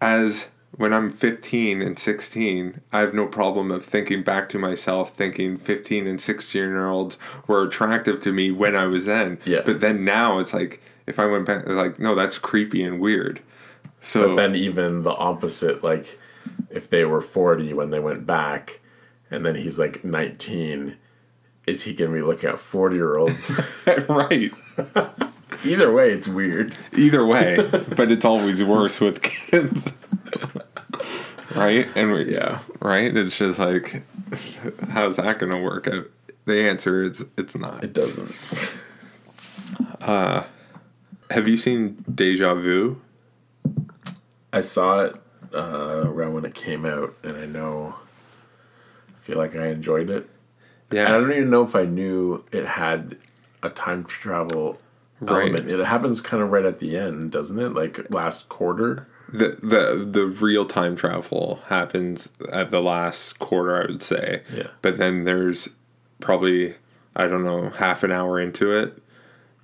as 0.00 0.48
when 0.78 0.94
i'm 0.94 1.10
15 1.10 1.82
and 1.82 1.98
16 1.98 2.80
i 2.92 3.00
have 3.00 3.12
no 3.12 3.26
problem 3.26 3.70
of 3.70 3.84
thinking 3.84 4.22
back 4.22 4.48
to 4.48 4.58
myself 4.58 5.14
thinking 5.14 5.58
15 5.58 6.06
and 6.06 6.20
16 6.22 6.62
year 6.62 6.88
olds 6.88 7.18
were 7.46 7.62
attractive 7.64 8.20
to 8.22 8.32
me 8.32 8.50
when 8.50 8.74
i 8.74 8.86
was 8.86 9.04
then 9.04 9.38
Yeah. 9.44 9.60
but 9.64 9.80
then 9.80 10.04
now 10.04 10.38
it's 10.38 10.54
like 10.54 10.80
if 11.06 11.18
i 11.18 11.26
went 11.26 11.44
back 11.46 11.64
it's 11.66 11.74
like 11.74 11.98
no 11.98 12.14
that's 12.14 12.38
creepy 12.38 12.82
and 12.82 12.98
weird 13.00 13.40
so 14.00 14.28
But 14.28 14.36
then 14.36 14.54
even 14.54 15.02
the 15.02 15.12
opposite, 15.12 15.82
like 15.82 16.20
if 16.70 16.88
they 16.88 17.04
were 17.04 17.20
forty 17.20 17.74
when 17.74 17.90
they 17.90 17.98
went 17.98 18.26
back, 18.26 18.78
and 19.28 19.44
then 19.44 19.56
he's 19.56 19.76
like 19.76 20.04
nineteen, 20.04 20.96
is 21.66 21.82
he 21.82 21.94
gonna 21.94 22.12
be 22.14 22.20
looking 22.22 22.48
at 22.48 22.60
forty 22.60 22.94
year 22.94 23.16
olds? 23.18 23.60
right 24.08 24.52
Either 25.64 25.90
way, 25.92 26.12
it's 26.12 26.28
weird. 26.28 26.78
either 26.96 27.26
way 27.26 27.56
but 27.96 28.12
it's 28.12 28.24
always 28.24 28.62
worse 28.62 29.00
with 29.00 29.20
kids 29.20 29.92
right 31.54 31.86
and 31.94 32.12
we, 32.12 32.34
Yeah. 32.34 32.60
right 32.80 33.16
it's 33.16 33.36
just 33.36 33.58
like 33.58 34.02
how's 34.90 35.16
that 35.16 35.38
gonna 35.38 35.60
work 35.60 35.86
out 35.88 36.10
the 36.44 36.68
answer 36.68 37.02
is 37.02 37.24
it's 37.36 37.56
not 37.56 37.82
It 37.84 37.92
doesn't. 37.92 38.34
have 41.30 41.46
you 41.46 41.56
seen 41.56 42.04
deja 42.12 42.54
vu 42.54 43.00
I 44.52 44.60
saw 44.60 45.00
it 45.04 45.16
uh, 45.54 46.02
around 46.06 46.32
when 46.32 46.44
it 46.46 46.54
came 46.54 46.86
out, 46.86 47.14
and 47.22 47.36
I 47.36 47.44
know. 47.44 47.96
I 49.08 49.18
feel 49.20 49.36
like 49.36 49.54
I 49.54 49.66
enjoyed 49.68 50.08
it. 50.08 50.26
And 50.90 51.00
I 51.00 51.10
don't 51.10 51.30
even 51.32 51.50
know 51.50 51.62
if 51.62 51.76
I 51.76 51.84
knew 51.84 52.44
it 52.50 52.64
had 52.64 53.18
a 53.62 53.68
time 53.68 54.04
travel 54.04 54.80
Right. 55.20 55.52
element. 55.52 55.68
It 55.70 55.84
happens 55.84 56.22
kind 56.22 56.42
of 56.42 56.50
right 56.50 56.64
at 56.64 56.78
the 56.78 56.96
end, 56.96 57.30
doesn't 57.30 57.58
it? 57.58 57.74
Like 57.74 58.10
last 58.10 58.48
quarter. 58.48 59.06
The 59.30 59.58
the 59.62 60.04
the 60.10 60.26
real 60.26 60.64
time 60.64 60.96
travel 60.96 61.60
happens 61.66 62.30
at 62.52 62.70
the 62.70 62.80
last 62.80 63.38
quarter 63.38 63.82
i 63.82 63.86
would 63.86 64.02
say 64.02 64.42
Yeah. 64.54 64.68
but 64.82 64.96
then 64.96 65.24
there's 65.24 65.68
probably 66.20 66.74
i 67.14 67.26
don't 67.26 67.44
know 67.44 67.70
half 67.70 68.02
an 68.02 68.10
hour 68.12 68.40
into 68.40 68.72
it 68.76 69.02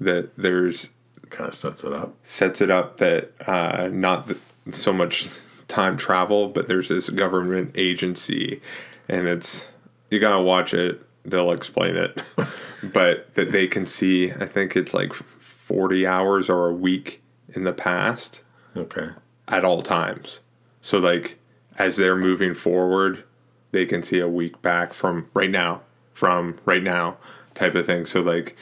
that 0.01 0.37
there's 0.37 0.91
Kind 1.31 1.49
of 1.49 1.55
sets 1.55 1.83
it 1.83 1.93
up. 1.93 2.15
sets 2.23 2.61
it 2.61 2.71
up 2.71 2.99
that 2.99 3.33
uh, 3.49 3.89
not 3.91 4.27
th- 4.27 4.39
so 4.73 4.93
much 4.93 5.29
time 5.67 5.97
travel, 5.97 6.49
but 6.49 6.69
there's 6.69 6.89
this 6.91 7.11
government 7.11 7.73
agency, 7.75 8.61
and 9.09 9.27
it's 9.27 9.67
you 10.11 10.21
gotta 10.21 10.41
watch 10.43 10.73
it. 10.75 11.03
They'll 11.25 11.51
explain 11.51 11.97
it, 11.97 12.23
but 12.85 13.35
that 13.35 13.51
they 13.51 13.67
can 13.67 13.85
see. 13.87 14.31
I 14.31 14.47
think 14.47 14.77
it's 14.77 14.95
like 14.95 15.13
forty 15.13 16.07
hours 16.07 16.49
or 16.49 16.69
a 16.69 16.75
week 16.75 17.21
in 17.49 17.65
the 17.65 17.73
past 17.73 18.43
Okay. 18.77 19.09
At 19.49 19.65
all 19.65 19.83
times. 19.83 20.41
So 20.81 20.99
like 20.99 21.39
as 21.79 21.97
they're 21.97 22.17
moving 22.17 22.55
forward, 22.55 23.25
they 23.73 23.87
can 23.87 24.03
see 24.03 24.21
a 24.21 24.29
week 24.29 24.63
back 24.63 24.93
from 24.93 25.29
right 25.35 25.51
now, 25.51 25.83
from 26.13 26.59
right 26.65 26.83
now 26.83 27.17
type 27.55 27.75
of 27.75 27.87
thing. 27.87 28.05
So 28.05 28.21
like 28.21 28.57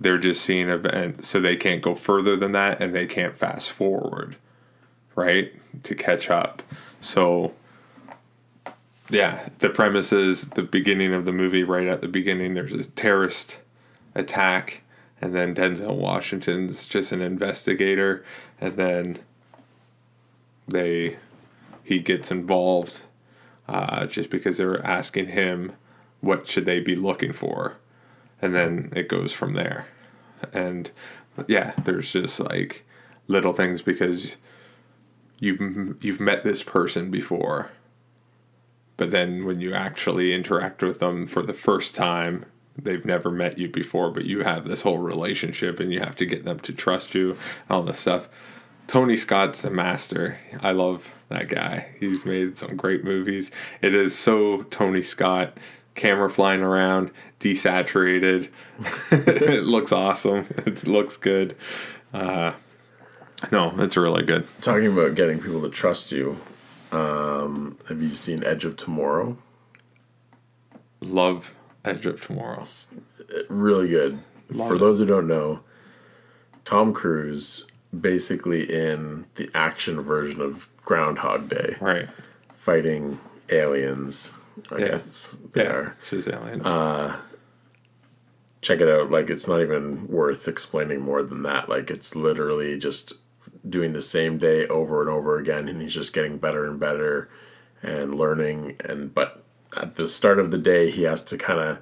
they're 0.00 0.18
just 0.18 0.42
seeing 0.42 0.68
event 0.68 1.24
so 1.24 1.40
they 1.40 1.56
can't 1.56 1.82
go 1.82 1.94
further 1.94 2.36
than 2.36 2.52
that 2.52 2.80
and 2.80 2.94
they 2.94 3.06
can't 3.06 3.36
fast 3.36 3.70
forward, 3.70 4.36
right? 5.14 5.52
To 5.82 5.94
catch 5.94 6.30
up. 6.30 6.62
So 7.00 7.54
yeah, 9.10 9.48
the 9.60 9.70
premise 9.70 10.12
is 10.12 10.50
the 10.50 10.62
beginning 10.62 11.14
of 11.14 11.24
the 11.24 11.32
movie, 11.32 11.64
right 11.64 11.86
at 11.86 12.00
the 12.00 12.08
beginning, 12.08 12.54
there's 12.54 12.74
a 12.74 12.84
terrorist 12.84 13.58
attack, 14.14 14.82
and 15.20 15.34
then 15.34 15.54
Denzel 15.54 15.96
Washington's 15.96 16.86
just 16.86 17.12
an 17.12 17.22
investigator, 17.22 18.24
and 18.60 18.76
then 18.76 19.18
they 20.68 21.16
he 21.82 21.98
gets 22.00 22.30
involved 22.30 23.02
uh, 23.68 24.06
just 24.06 24.30
because 24.30 24.58
they're 24.58 24.84
asking 24.84 25.28
him 25.28 25.72
what 26.20 26.46
should 26.46 26.64
they 26.64 26.80
be 26.80 26.94
looking 26.94 27.32
for, 27.32 27.76
and 28.42 28.54
then 28.54 28.92
it 28.94 29.08
goes 29.08 29.32
from 29.32 29.54
there, 29.54 29.86
and 30.52 30.90
yeah, 31.46 31.72
there's 31.84 32.12
just 32.12 32.40
like 32.40 32.84
little 33.26 33.52
things 33.52 33.82
because 33.82 34.36
you've 35.40 35.96
you've 36.04 36.20
met 36.20 36.42
this 36.42 36.62
person 36.62 37.10
before. 37.10 37.70
But 38.96 39.12
then 39.12 39.44
when 39.44 39.60
you 39.60 39.74
actually 39.74 40.34
interact 40.34 40.82
with 40.82 40.98
them 40.98 41.26
for 41.26 41.42
the 41.42 41.54
first 41.54 41.94
time 41.94 42.44
they've 42.80 43.04
never 43.04 43.30
met 43.30 43.58
you 43.58 43.68
before 43.68 44.10
but 44.10 44.24
you 44.24 44.44
have 44.44 44.66
this 44.66 44.82
whole 44.82 44.98
relationship 44.98 45.80
and 45.80 45.92
you 45.92 46.00
have 46.00 46.16
to 46.16 46.26
get 46.26 46.44
them 46.44 46.60
to 46.60 46.72
trust 46.72 47.14
you 47.14 47.36
all 47.68 47.82
this 47.82 47.98
stuff 47.98 48.28
tony 48.88 49.16
scott's 49.16 49.62
a 49.64 49.70
master 49.70 50.38
i 50.60 50.72
love 50.72 51.12
that 51.28 51.46
guy 51.48 51.86
he's 52.00 52.24
made 52.24 52.58
some 52.58 52.74
great 52.76 53.04
movies 53.04 53.50
it 53.82 53.94
is 53.94 54.18
so 54.18 54.62
tony 54.64 55.00
scott 55.02 55.56
camera 55.94 56.28
flying 56.28 56.60
around 56.62 57.10
desaturated 57.38 58.48
it 59.12 59.62
looks 59.64 59.92
awesome 59.92 60.46
it 60.66 60.86
looks 60.86 61.16
good 61.16 61.54
uh, 62.12 62.52
no 63.52 63.72
it's 63.78 63.96
really 63.96 64.22
good 64.24 64.46
Talking 64.60 64.86
about 64.92 65.14
getting 65.14 65.38
people 65.40 65.62
to 65.62 65.68
trust 65.68 66.10
you. 66.10 66.38
Um, 66.90 67.76
have 67.88 68.02
you 68.02 68.14
seen 68.14 68.42
Edge 68.44 68.64
of 68.64 68.76
Tomorrow? 68.76 69.36
love 71.00 71.54
edge 71.84 72.06
of 72.06 72.20
tomorrow 72.20 72.64
really 73.48 73.88
good. 73.88 74.18
Love 74.50 74.68
For 74.68 74.74
it. 74.76 74.78
those 74.78 74.98
who 74.98 75.06
don't 75.06 75.28
know, 75.28 75.60
Tom 76.64 76.92
Cruise 76.94 77.66
basically 77.98 78.72
in 78.72 79.26
the 79.36 79.50
action 79.54 80.00
version 80.00 80.40
of 80.40 80.68
Groundhog 80.84 81.48
Day, 81.48 81.76
right 81.80 82.08
fighting 82.54 83.18
aliens. 83.50 84.36
I 84.70 84.78
Yeah. 84.78 84.88
guess 84.88 85.38
they 85.52 85.62
yeah 85.64 85.70
are. 85.72 85.94
it's 85.98 86.10
just 86.10 86.28
aliens 86.28 86.66
uh, 86.66 87.16
Check 88.60 88.80
it 88.80 88.88
out. 88.88 89.10
Like 89.10 89.30
it's 89.30 89.46
not 89.46 89.60
even 89.60 90.08
worth 90.08 90.48
explaining 90.48 91.00
more 91.00 91.22
than 91.22 91.42
that. 91.44 91.68
Like 91.68 91.90
it's 91.90 92.16
literally 92.16 92.76
just 92.76 93.12
doing 93.68 93.92
the 93.92 94.02
same 94.02 94.36
day 94.36 94.66
over 94.66 95.00
and 95.00 95.08
over 95.08 95.38
again, 95.38 95.68
and 95.68 95.80
he's 95.80 95.94
just 95.94 96.12
getting 96.12 96.38
better 96.38 96.64
and 96.66 96.80
better 96.80 97.28
and 97.82 98.14
learning. 98.16 98.76
And 98.84 99.14
but 99.14 99.44
at 99.76 99.94
the 99.94 100.08
start 100.08 100.40
of 100.40 100.50
the 100.50 100.58
day, 100.58 100.90
he 100.90 101.04
has 101.04 101.22
to 101.22 101.38
kind 101.38 101.60
of 101.60 101.78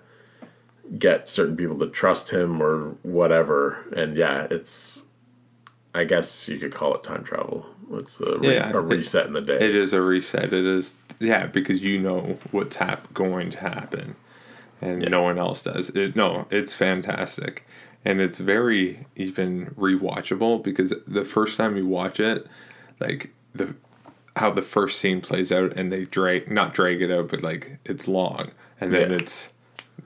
get 0.98 1.28
certain 1.30 1.56
people 1.56 1.78
to 1.78 1.88
trust 1.88 2.30
him 2.30 2.60
or 2.62 2.90
whatever. 3.02 3.86
And 3.96 4.14
yeah, 4.14 4.46
it's 4.50 5.05
I 5.96 6.04
guess 6.04 6.48
you 6.48 6.58
could 6.58 6.72
call 6.72 6.94
it 6.94 7.02
time 7.02 7.24
travel. 7.24 7.66
It's 7.92 8.20
a, 8.20 8.38
re- 8.38 8.54
Yeah, 8.54 8.70
a 8.72 8.80
reset 8.80 9.26
in 9.26 9.32
the 9.32 9.40
day. 9.40 9.56
It 9.56 9.74
is 9.74 9.92
a 9.92 10.00
reset. 10.00 10.52
It 10.52 10.66
is 10.66 10.94
yeah, 11.18 11.46
because 11.46 11.82
you 11.82 11.98
know 11.98 12.38
what's 12.50 12.76
hap- 12.76 13.12
going 13.14 13.50
to 13.50 13.58
happen, 13.60 14.16
and 14.82 15.02
Yeah. 15.02 15.08
no 15.08 15.22
one 15.22 15.38
else 15.38 15.62
does. 15.62 15.90
It 15.90 16.14
no, 16.16 16.46
it's 16.50 16.74
fantastic, 16.74 17.66
and 18.04 18.20
it's 18.20 18.38
very 18.38 19.06
even 19.16 19.66
rewatchable 19.78 20.62
because 20.62 20.92
the 21.06 21.24
first 21.24 21.56
time 21.56 21.76
you 21.76 21.86
watch 21.86 22.20
it, 22.20 22.46
like 23.00 23.32
the 23.54 23.74
how 24.36 24.50
the 24.50 24.60
first 24.62 24.98
scene 25.00 25.20
plays 25.22 25.50
out, 25.50 25.72
and 25.76 25.90
they 25.90 26.04
drag 26.04 26.50
not 26.50 26.74
drag 26.74 27.00
it 27.00 27.10
out, 27.10 27.28
but 27.28 27.42
like 27.42 27.78
it's 27.86 28.06
long, 28.06 28.50
and 28.80 28.92
then 28.92 29.10
Yeah. 29.10 29.16
it's 29.18 29.50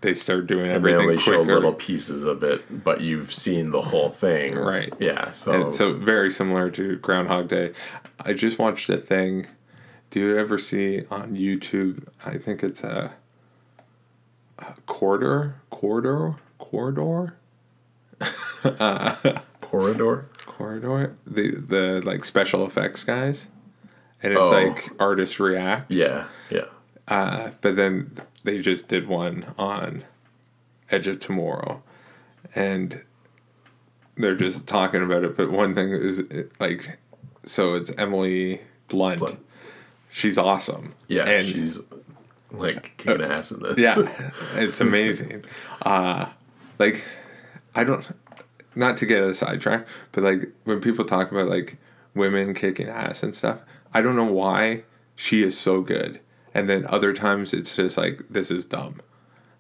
they 0.03 0.15
start 0.15 0.47
doing 0.47 0.63
and 0.71 0.71
they 0.85 0.93
everything 0.93 1.01
only 1.01 1.19
show 1.19 1.41
little 1.43 1.75
pieces 1.75 2.23
of 2.23 2.43
it, 2.43 2.83
but 2.85 3.01
you've 3.03 3.33
seen 3.33 3.71
the 3.71 3.83
whole 3.83 4.09
thing. 4.09 4.55
Right. 4.55 4.93
Yeah. 4.99 5.31
So, 5.31 5.53
And 5.53 5.75
so 5.75 5.93
very 5.95 6.31
similar 6.31 6.71
to 6.71 6.97
Groundhog 6.97 7.49
Day. 7.49 7.73
I 8.25 8.33
just 8.33 8.59
watched 8.59 8.89
a 8.89 8.97
thing 8.99 9.47
Do 10.11 10.21
you 10.21 10.39
ever 10.39 10.59
see 10.59 11.05
on 11.11 11.35
YouTube? 11.37 12.07
I 12.25 12.39
think 12.39 12.63
it's 12.63 12.83
a, 12.83 13.13
a 14.59 14.75
corridor, 14.87 15.57
corridor, 15.71 16.37
corridor, 16.59 17.35
Corridor. 19.61 20.27
corridor. 20.47 21.17
The 21.27 21.51
the 21.57 22.03
like 22.05 22.25
special 22.25 22.67
effects 22.67 23.05
guys, 23.05 23.47
and 24.23 24.33
it's 24.33 24.41
Oh. 24.41 24.51
like 24.51 24.91
artists 24.99 25.39
react. 25.41 25.91
Yeah, 25.91 26.27
yeah. 26.51 26.67
Uh, 27.11 27.51
but 27.61 27.77
then 27.77 28.17
they 28.45 28.61
just 28.61 28.89
did 28.89 29.09
one 29.09 29.53
on 29.59 30.05
Edge 30.91 31.09
of 31.09 31.19
Tomorrow, 31.19 31.83
and 32.55 33.05
they're 34.17 34.37
just 34.37 34.67
talking 34.67 35.03
about 35.03 35.25
it. 35.25 35.37
But 35.37 35.51
one 35.51 35.75
thing 35.75 35.91
is 35.91 36.23
like, 36.59 36.99
so 37.45 37.75
it's 37.75 37.91
Emily 37.99 38.61
Blunt. 38.89 39.19
Blunt. 39.19 39.41
She's 40.11 40.39
awesome. 40.39 40.95
Yeah, 41.09 41.25
and 41.29 41.47
she's 41.47 41.81
like 42.53 42.97
kicking 42.97 43.23
ass 43.23 43.51
in 43.51 43.63
this. 43.63 43.79
yeah, 43.79 43.97
it's 44.55 44.81
amazing. 44.81 45.45
Uh, 45.83 46.27
like, 46.79 47.05
I 47.75 47.85
don't, 47.85 48.07
not 48.75 48.97
to 48.99 49.07
get 49.07 49.23
a 49.23 49.35
sidetrack, 49.35 49.87
but 50.13 50.25
like 50.25 50.53
when 50.65 50.81
people 50.81 51.05
talk 51.05 51.31
about 51.31 51.49
like 51.49 51.77
women 52.15 52.55
kicking 52.55 52.89
ass 52.89 53.23
and 53.23 53.35
stuff, 53.35 53.61
I 53.95 54.01
don't 54.01 54.17
know 54.17 54.25
why 54.25 54.85
she 55.17 55.43
is 55.43 55.59
so 55.59 55.81
good, 55.81 56.21
and 56.55 56.69
then 56.69 56.87
other 56.89 57.13
times 57.13 57.53
it's 57.55 57.77
just 57.77 57.97
like 57.97 58.23
this 58.31 58.51
is 58.51 58.65
dumb, 58.65 59.01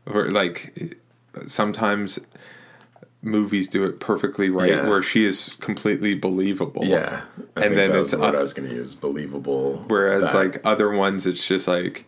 or 0.06 0.28
like 0.30 0.96
sometimes 1.46 2.18
movies 3.22 3.68
do 3.68 3.84
it 3.84 4.00
perfectly 4.00 4.48
right 4.48 4.70
Yeah. 4.70 4.88
where 4.88 5.02
she 5.02 5.26
is 5.26 5.54
completely 5.60 6.14
believable. 6.14 6.84
yeah. 6.86 7.22
I 7.56 7.66
And 7.66 7.76
then 7.76 7.94
it's 7.94 8.14
what 8.16 8.34
uh, 8.34 8.38
I 8.38 8.40
was 8.40 8.54
going 8.54 8.68
to 8.68 8.74
use. 8.74 8.94
Believable. 8.94 9.84
Whereas 9.88 10.22
that- 10.32 10.34
like 10.34 10.60
other 10.66 10.90
ones, 10.90 11.26
it's 11.26 11.46
just 11.46 11.68
like 11.68 12.06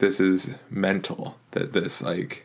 this 0.00 0.18
is 0.20 0.56
mental 0.68 1.36
that 1.52 1.72
this 1.72 2.02
like 2.02 2.44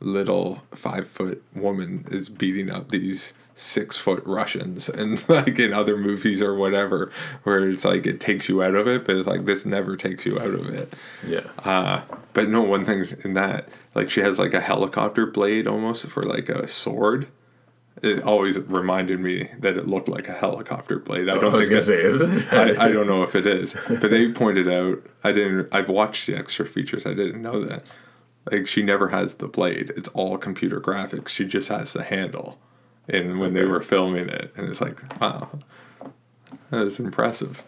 little 0.00 0.62
five 0.74 1.08
foot 1.08 1.42
woman 1.54 2.04
is 2.10 2.28
beating 2.28 2.70
up 2.70 2.90
these 2.90 3.32
six 3.60 3.96
foot 3.96 4.22
Russians, 4.24 4.88
and 5.00 5.26
like 5.28 5.58
in 5.58 5.72
other 5.74 5.96
movies 5.96 6.40
or 6.42 6.54
whatever, 6.54 7.10
where 7.42 7.68
it's 7.68 7.84
like 7.84 8.06
it 8.06 8.20
takes 8.20 8.48
you 8.48 8.62
out 8.62 8.74
of 8.74 8.86
it, 8.88 9.04
but 9.04 9.16
it's 9.16 9.26
like 9.28 9.44
this 9.44 9.66
never 9.66 9.96
takes 9.96 10.24
you 10.24 10.38
out 10.38 10.54
of 10.54 10.68
it. 10.68 10.92
yeah, 11.26 11.40
Uh, 11.58 12.02
but 12.32 12.48
no, 12.48 12.62
one 12.62 12.84
thing 12.84 13.06
in 13.24 13.34
that, 13.34 13.68
like 13.94 14.08
she 14.10 14.20
has 14.20 14.38
like 14.38 14.54
a 14.54 14.60
helicopter 14.60 15.26
blade 15.26 15.66
almost 15.66 16.06
for 16.06 16.22
like 16.22 16.48
a 16.48 16.66
sword. 16.68 17.26
It 18.00 18.22
always 18.22 18.56
reminded 18.60 19.18
me 19.18 19.50
that 19.58 19.76
it 19.76 19.88
looked 19.88 20.06
like 20.08 20.28
a 20.28 20.32
helicopter 20.32 21.00
blade. 21.00 21.28
I 21.28 21.34
I 21.34 21.38
don't 21.40 21.52
was 21.52 21.68
think 21.68 21.70
going 21.72 21.82
to 21.82 22.08
it- 22.08 22.14
say, 22.18 22.28
is 22.28 22.44
it? 22.46 22.52
I, 22.80 22.86
I 22.86 22.92
don't 22.92 23.08
know 23.08 23.24
if 23.24 23.34
it 23.34 23.44
is, 23.44 23.74
but 23.88 24.02
they 24.02 24.30
pointed 24.30 24.68
out. 24.68 25.02
I 25.24 25.32
didn't. 25.32 25.66
I've 25.72 25.88
watched 25.88 26.28
the 26.28 26.36
extra 26.36 26.64
features. 26.64 27.06
I 27.06 27.14
didn't 27.14 27.42
know 27.42 27.64
that. 27.64 27.82
Like 28.52 28.68
she 28.68 28.84
never 28.84 29.08
has 29.08 29.34
the 29.34 29.48
blade. 29.48 29.92
It's 29.96 30.08
all 30.10 30.38
computer 30.38 30.80
graphics. 30.80 31.28
She 31.30 31.44
just 31.44 31.70
has 31.70 31.92
the 31.92 32.04
handle. 32.04 32.60
And 33.08 33.40
when 33.40 33.54
they 33.54 33.64
were 33.64 33.80
filming 33.80 34.28
it, 34.28 34.52
and 34.56 34.68
it's 34.68 34.80
like, 34.80 35.20
wow, 35.20 35.48
that 36.70 36.84
was 36.84 36.98
impressive. 36.98 37.62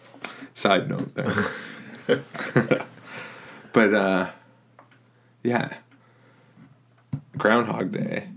Side 0.53 0.89
note 0.89 1.15
there. 1.15 1.33
but 3.73 3.93
uh, 3.93 4.29
yeah, 5.43 5.77
Groundhog 7.37 7.91
Day. 7.91 8.29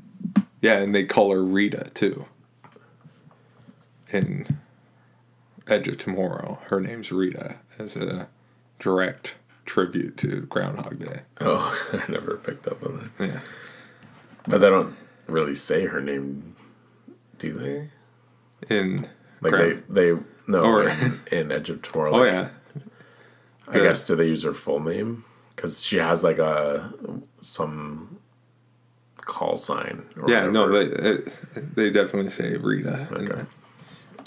Yeah, 0.60 0.78
and 0.78 0.94
they 0.94 1.04
call 1.04 1.32
her 1.32 1.42
Rita 1.42 1.90
too. 1.92 2.26
In 4.10 4.58
Edge 5.66 5.88
of 5.88 5.98
Tomorrow. 5.98 6.58
Her 6.66 6.80
name's 6.80 7.10
Rita 7.10 7.56
as 7.78 7.96
a 7.96 8.28
direct 8.78 9.34
tribute 9.64 10.16
to 10.18 10.42
Groundhog 10.42 11.00
Day. 11.00 11.22
Oh, 11.40 11.76
I 11.92 12.10
never 12.10 12.36
picked 12.36 12.66
up 12.66 12.84
on 12.84 13.10
that. 13.18 13.28
Yeah. 13.28 13.40
But 14.46 14.60
they 14.60 14.68
don't 14.68 14.96
really 15.26 15.54
say 15.54 15.86
her 15.86 16.00
name, 16.00 16.54
do 17.52 17.88
they? 18.68 18.74
In 18.74 19.08
Like 19.40 19.52
Ground- 19.52 19.84
they, 19.88 20.10
they 20.12 20.20
no, 20.46 20.62
Or- 20.62 20.88
in, 20.88 21.20
in 21.32 21.52
Edge 21.52 21.70
of 21.70 21.82
Tomorrow. 21.82 22.12
Oh 22.20 22.24
yeah. 22.24 22.48
I 23.66 23.78
guess 23.78 24.04
do 24.04 24.14
they 24.14 24.26
use 24.26 24.42
her 24.42 24.52
full 24.52 24.80
name? 24.80 25.24
Because 25.56 25.82
she 25.82 25.96
has 25.96 26.22
like 26.22 26.38
a 26.38 26.92
some 27.40 28.18
call 29.16 29.56
sign. 29.56 30.04
Yeah, 30.28 30.48
no, 30.50 30.68
they 30.70 31.22
they 31.74 31.90
definitely 31.90 32.30
say 32.30 32.56
Rita. 32.56 33.08
Okay. 33.10 33.42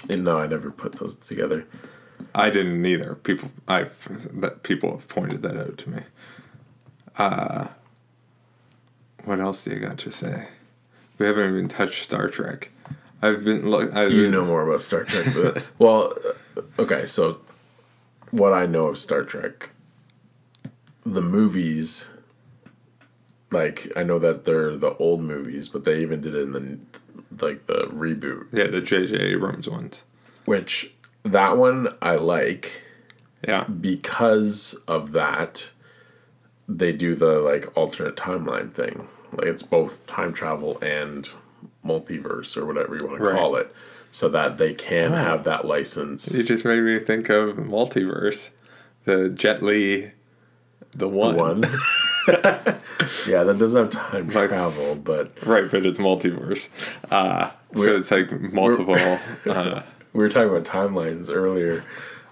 And 0.10 0.24
no, 0.24 0.40
I 0.40 0.48
never 0.48 0.72
put 0.72 0.94
those 0.96 1.16
together. 1.16 1.68
I 2.34 2.50
didn't 2.50 2.84
either. 2.86 3.14
People 3.16 3.52
I've 3.68 4.40
that 4.42 4.64
people 4.64 4.92
have 4.92 5.08
pointed 5.08 5.44
that 5.44 5.56
out 5.58 5.78
to 5.80 5.90
me. 5.92 6.02
Uh 7.18 7.68
what 9.24 9.40
else 9.40 9.64
do 9.66 9.72
you 9.72 9.80
got 9.80 9.98
to 10.00 10.12
say? 10.12 10.48
We 11.20 11.26
haven't 11.28 11.50
even 11.50 11.68
touched 11.68 12.02
Star 12.04 12.28
Trek. 12.30 12.72
I've 13.22 13.44
been 13.44 13.70
look. 13.70 13.94
I've 13.96 14.12
You 14.12 14.24
been, 14.24 14.32
know 14.32 14.46
more 14.46 14.68
about 14.68 14.82
Star 14.82 15.04
Trek, 15.04 15.34
but 15.34 15.64
well, 15.80 16.14
uh, 16.58 16.62
okay. 16.82 17.06
So, 17.06 17.40
what 18.32 18.54
I 18.54 18.66
know 18.66 18.88
of 18.88 18.98
Star 18.98 19.24
Trek, 19.24 19.70
the 21.06 21.22
movies, 21.22 22.10
like 23.52 23.92
I 23.96 24.04
know 24.04 24.20
that 24.20 24.46
they're 24.46 24.76
the 24.76 24.96
old 24.98 25.22
movies, 25.22 25.68
but 25.70 25.84
they 25.86 26.02
even 26.02 26.22
did 26.22 26.36
it 26.36 26.42
in 26.42 26.52
the 26.52 27.46
like 27.46 27.66
the 27.68 27.88
reboot, 27.94 28.48
Yeah, 28.52 28.68
the 28.68 28.82
J.J. 28.82 29.16
Abrams 29.16 29.70
ones. 29.70 30.04
which 30.46 30.94
that 31.24 31.58
one 31.58 31.96
I 32.02 32.16
like 32.16 32.82
Yeah. 33.48 33.64
because 33.66 34.76
of 34.88 35.12
that. 35.14 35.72
They 36.70 36.92
do 36.92 37.16
the 37.16 37.40
like 37.40 37.76
alternate 37.78 38.18
timeline 38.18 38.74
thing, 38.74 39.08
like 39.32 39.48
it's 39.48 39.64
both 39.64 40.06
time 40.06 40.34
travel 40.34 40.78
and 40.82 41.30
multiverse 41.86 42.56
or 42.58 42.66
whatever 42.66 42.96
you 42.98 43.06
want 43.08 43.20
Right. 43.20 43.32
to 43.32 43.38
call 43.38 43.56
it, 43.56 43.74
so 44.12 44.30
that 44.30 44.58
they 44.58 44.74
can 44.74 45.12
have 45.14 45.44
that 45.46 45.66
license. 45.66 46.34
You 46.34 46.44
just 46.44 46.66
made 46.66 46.82
me 46.84 47.00
think 47.00 47.30
of 47.30 47.56
multiverse. 47.58 48.50
The 49.06 49.30
Jet 49.30 49.64
Li, 49.64 50.12
the 50.94 51.08
one. 51.08 51.36
one. 51.38 51.64
yeah, 52.28 53.44
that 53.44 53.56
doesn't 53.58 53.94
have 53.94 54.04
time 54.12 54.30
Like- 54.30 54.50
travel, 54.50 54.96
but 54.96 55.32
Right, 55.46 55.70
but 55.70 55.86
it's 55.86 55.98
multiverse. 56.00 56.70
Uh, 57.12 57.50
so 57.76 57.82
We're- 57.82 57.98
it's 57.98 58.12
like 58.12 58.32
multiple. 58.54 58.96
Uh, 59.46 59.82
we 60.14 60.24
were 60.24 60.30
talking 60.30 60.50
about 60.50 60.64
timelines 60.66 61.30
earlier. 61.32 61.84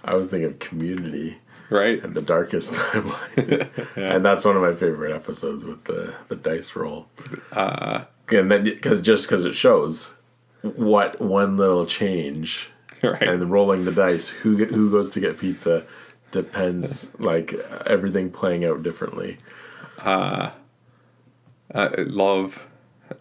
I 0.04 0.16
was 0.16 0.30
thinking 0.32 0.50
of 0.50 0.60
Community 0.60 1.38
right? 1.70 2.04
and 2.04 2.14
the 2.14 2.22
Darkest 2.22 2.74
Timeline, 2.80 3.70
and 3.96 4.26
that's 4.26 4.44
one 4.46 4.56
of 4.56 4.62
my 4.62 4.74
favorite 4.74 5.14
episodes 5.14 5.64
with 5.66 5.84
the 5.86 6.14
the 6.28 6.36
dice 6.36 6.76
roll. 6.76 7.08
Uh, 7.52 8.04
and 8.32 8.49
then 8.51 8.63
because 8.63 9.01
just 9.01 9.28
because 9.28 9.45
it 9.45 9.53
shows 9.53 10.13
what 10.61 11.21
one 11.21 11.57
little 11.57 11.86
change 11.86 12.69
Right. 13.03 13.21
and 13.21 13.51
rolling 13.51 13.86
the 13.86 13.91
dice, 13.91 14.30
who 14.30 14.57
get, 14.57 14.69
who 14.71 14.89
goes 14.89 15.09
to 15.11 15.19
get 15.19 15.38
pizza 15.38 15.86
depends 16.32 17.11
like 17.19 17.53
everything 17.86 18.32
playing 18.32 18.65
out 18.65 18.82
differently. 18.82 19.38
I 19.99 20.51
love 21.97 22.67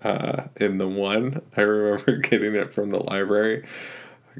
uh, 0.02 0.44
in 0.56 0.78
the 0.78 0.88
one. 0.88 1.42
I 1.56 1.62
remember 1.62 2.16
getting 2.28 2.54
it 2.54 2.72
from 2.72 2.90
the 2.90 3.00
library. 3.02 3.64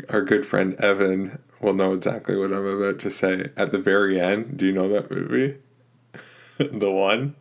Our 0.09 0.23
good 0.23 0.47
friend 0.47 0.75
Evan 0.77 1.39
will 1.61 1.75
know 1.75 1.93
exactly 1.93 2.37
what 2.37 2.53
I'm 2.53 2.67
about 2.67 2.99
to 3.01 3.11
say. 3.11 3.51
At 3.57 3.71
the 3.71 3.79
very 3.79 4.21
end, 4.21 4.57
do 4.57 4.67
you 4.67 4.73
know 4.73 4.89
that 4.89 5.11
movie? 5.11 5.57
the 6.59 6.91
one. 6.91 7.35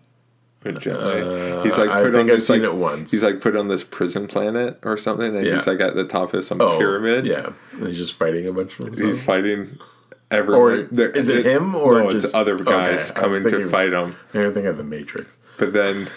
Jet 0.72 1.00
Li. 1.02 1.64
he's 1.64 1.78
like 1.78 1.90
Uh, 1.90 1.94
I 1.94 2.02
put 2.02 2.14
think 2.14 2.16
on 2.16 2.20
I've 2.22 2.28
this 2.38 2.48
seen 2.48 2.62
like 2.64 2.72
it 2.72 2.76
once. 2.76 3.12
he's 3.12 3.24
like 3.24 3.42
put 3.42 3.56
on 3.56 3.68
this 3.68 3.84
prison 3.84 4.28
planet 4.28 4.80
or 4.84 4.98
something, 4.98 5.36
and 5.36 5.46
Yeah. 5.46 5.56
he's 5.56 5.68
like 5.68 5.80
at 5.82 5.96
the 5.96 6.06
top 6.06 6.34
of 6.34 6.44
some 6.46 6.62
Oh, 6.62 6.78
pyramid. 6.78 7.26
Yeah, 7.26 7.52
and 7.74 7.88
he's 7.88 7.98
just 7.98 8.14
fighting 8.14 8.48
a 8.48 8.52
bunch 8.54 8.80
of 8.80 8.86
himself. 8.86 9.10
he's 9.10 9.24
fighting 9.24 9.78
Or 10.32 10.38
everyone. 10.38 10.88
There- 10.92 11.10
is 11.12 11.30
it 11.30 11.46
him 11.46 11.76
or 11.76 12.04
no? 12.04 12.12
just 12.12 12.26
it's 12.28 12.36
other 12.36 12.58
guys 12.58 13.00
was 13.02 13.12
coming 13.12 13.44
to 13.44 13.58
was- 13.58 13.72
fight 13.72 13.94
him. 13.94 14.16
I 14.34 14.50
think 14.52 14.66
of 14.66 14.78
the 14.78 14.84
Matrix. 14.84 15.38
But 15.58 15.74
then 15.74 16.08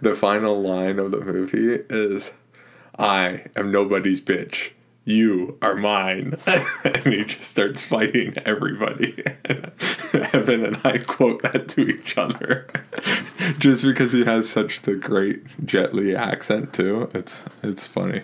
the 0.00 0.14
final 0.14 0.62
line 0.62 0.98
of 0.98 1.10
the 1.10 1.20
movie 1.20 1.80
is 1.90 2.32
I 2.98 3.46
am 3.56 3.72
nobody's 3.72 4.20
bitch. 4.20 4.70
You 5.04 5.58
are 5.60 5.74
mine. 5.74 6.34
and 6.84 6.96
he 7.14 7.24
just 7.24 7.50
starts 7.50 7.82
fighting 7.82 8.34
everybody. 8.46 9.22
Evan 10.14 10.64
and 10.64 10.78
I 10.84 10.98
quote 10.98 11.42
that 11.42 11.68
to 11.70 11.82
each 11.88 12.16
other. 12.16 12.66
just 13.58 13.82
because 13.84 14.12
he 14.12 14.24
has 14.24 14.48
such 14.48 14.82
the 14.82 14.94
great 14.94 15.42
Jet 15.66 15.94
Li 15.94 16.14
accent 16.16 16.72
too. 16.72 17.10
It's 17.12 17.44
it's 17.62 17.86
funny. 17.86 18.22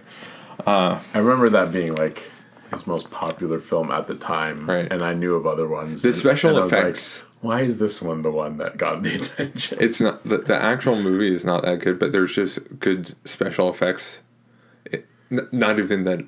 Uh, 0.66 1.01
I 1.14 1.18
remember 1.18 1.51
that 1.51 1.72
being 1.72 1.95
like 1.95 2.31
his 2.70 2.87
most 2.87 3.11
popular 3.11 3.59
film 3.61 3.91
at 3.91 4.07
the 4.07 4.14
time, 4.14 4.64
Right. 4.68 4.91
And 4.93 5.03
I 5.05 5.12
knew 5.12 5.35
of 5.35 5.47
other 5.47 5.66
ones. 5.68 6.03
The 6.03 6.09
and- 6.11 6.16
special 6.16 6.51
and 6.57 6.64
was 6.64 6.72
like, 6.72 6.81
effects- 6.83 7.24
Why 7.41 7.61
is 7.62 7.78
this 7.78 8.01
one 8.01 8.22
the 8.22 8.31
one 8.31 8.57
that 8.59 8.76
got 8.78 9.03
the 9.03 9.16
attention? 9.16 9.78
It's 9.81 10.01
not 10.01 10.22
the, 10.24 10.39
the 10.39 10.57
actual 10.62 10.97
movie 10.97 11.35
is 11.35 11.45
not 11.45 11.62
that 11.64 11.81
good, 11.81 11.99
but 11.99 12.12
there's 12.12 12.35
just 12.35 12.78
good 12.78 13.14
special 13.28 13.68
effects. 13.68 14.20
It, 14.87 15.07
n- 15.31 15.49
not 15.53 15.78
even 15.78 16.05
that 16.05 16.22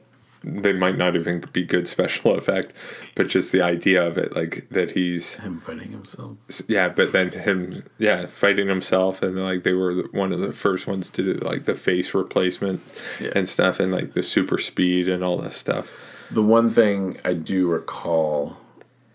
they 0.45 0.73
might 0.73 0.99
not 0.99 1.15
even 1.17 1.45
be 1.53 1.65
good 1.65 1.87
special 1.89 2.35
effect, 2.39 2.73
but 3.15 3.29
just 3.29 3.53
the 3.53 3.63
idea 3.63 4.05
of 4.07 4.19
it, 4.19 4.35
like 4.35 4.67
that 4.71 4.93
he's 4.93 5.35
Him 5.35 5.61
fighting 5.61 5.91
himself. 5.93 6.37
yeah, 6.69 6.89
but 6.89 7.13
then 7.13 7.31
him 7.31 7.85
yeah 7.99 8.27
fighting 8.27 8.69
himself 8.69 9.23
and 9.23 9.37
like 9.43 9.63
they 9.63 9.73
were 9.73 10.03
one 10.13 10.33
of 10.33 10.41
the 10.41 10.53
first 10.53 10.87
ones 10.87 11.11
to 11.11 11.23
do 11.23 11.35
like 11.41 11.65
the 11.65 11.75
face 11.75 12.13
replacement 12.15 12.81
Yeah. 13.21 13.31
and 13.37 13.49
stuff 13.49 13.79
and 13.81 13.93
like 13.93 14.15
the 14.15 14.23
super 14.23 14.59
speed 14.59 15.09
and 15.09 15.23
all 15.23 15.37
this 15.39 15.57
stuff. 15.57 15.89
The 16.31 16.43
one 16.43 16.73
thing 16.73 17.19
I 17.25 17.35
do 17.35 17.69
recall 17.69 18.57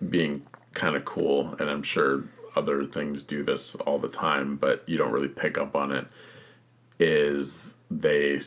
being 0.09 0.43
kind 0.73 0.95
of 0.95 1.03
cool, 1.05 1.55
and 1.59 1.69
I'm 1.69 1.81
sure 1.83 2.23
other 2.55 2.83
things 2.85 3.23
do 3.23 3.43
this 3.43 3.75
all 3.75 3.97
the 3.99 4.07
time, 4.09 4.55
but 4.55 4.83
you 4.87 4.97
don't 4.97 5.11
really 5.11 5.27
pick 5.27 5.57
up 5.57 5.75
on 5.75 5.91
it, 5.91 6.05
is 6.99 7.73
they 7.89 8.39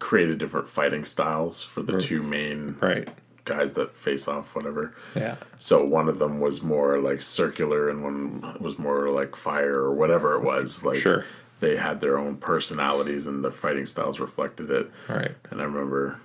created 0.00 0.38
different 0.38 0.68
fighting 0.68 1.04
styles 1.04 1.62
for 1.62 1.82
the 1.82 2.00
two 2.00 2.22
main 2.22 2.74
Right. 2.80 3.08
guys 3.44 3.74
that 3.74 3.94
face 3.94 4.26
off, 4.26 4.54
whatever. 4.54 4.92
Yeah. 5.14 5.36
So 5.58 5.84
one 5.84 6.08
of 6.08 6.18
them 6.18 6.40
was 6.40 6.62
more 6.62 6.98
like 6.98 7.20
circular, 7.22 7.88
and 7.88 8.02
one 8.02 8.56
was 8.60 8.78
more 8.78 9.08
like 9.10 9.36
fire 9.36 9.76
or 9.76 9.92
whatever 9.94 10.34
it 10.34 10.42
was. 10.42 10.84
Like 10.84 10.98
Sure. 10.98 11.24
they 11.60 11.76
had 11.76 12.00
their 12.00 12.18
own 12.18 12.36
personalities, 12.36 13.26
and 13.26 13.44
the 13.44 13.50
fighting 13.52 13.86
styles 13.86 14.18
reflected 14.20 14.70
it. 14.70 14.90
Right. 15.08 15.32
And 15.50 15.60
I 15.60 15.64
remember 15.64 16.18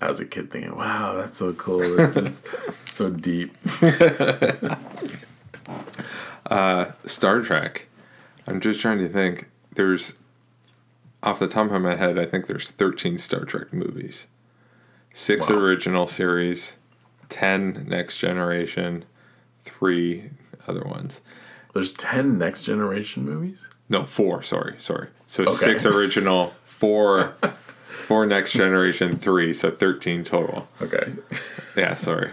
as 0.00 0.20
a 0.20 0.24
kid 0.24 0.50
thinking, 0.50 0.76
"Wow, 0.76 1.14
that's 1.16 1.36
so 1.36 1.52
cool! 1.54 1.82
It's 2.00 2.16
so 2.86 3.10
deep." 3.10 3.54
Uh, 6.50 6.92
Star 7.04 7.40
Trek. 7.42 7.86
I'm 8.46 8.60
just 8.60 8.80
trying 8.80 8.98
to 9.00 9.08
think. 9.10 9.50
There's 9.74 10.14
off 11.22 11.38
the 11.38 11.48
top 11.48 11.70
of 11.70 11.82
my 11.82 11.96
head, 11.96 12.18
I 12.18 12.24
think 12.26 12.46
there's 12.46 12.70
13 12.70 13.18
Star 13.18 13.44
Trek 13.44 13.72
movies. 13.72 14.26
Six 15.12 15.48
Wow. 15.48 15.56
original 15.56 16.06
series, 16.06 16.76
10 17.28 17.86
next 17.88 18.18
generation, 18.18 19.04
3 19.64 20.30
other 20.66 20.82
ones. 20.84 21.20
There's 21.74 21.92
ten 21.92 22.38
next 22.38 22.64
generation 22.64 23.24
movies. 23.24 23.68
No, 23.88 24.04
4, 24.04 24.42
sorry, 24.42 24.74
sorry. 24.78 25.08
So 25.26 25.42
Okay. 25.44 25.52
6 25.78 25.86
original, 25.86 26.54
4 26.64 27.34
4 28.06 28.26
next 28.26 28.52
generation, 28.52 29.12
3, 29.16 29.52
so 29.52 29.70
13 29.70 30.24
total. 30.24 30.68
Okay. 30.80 31.12
Yeah, 31.76 31.94
sorry. 31.94 32.30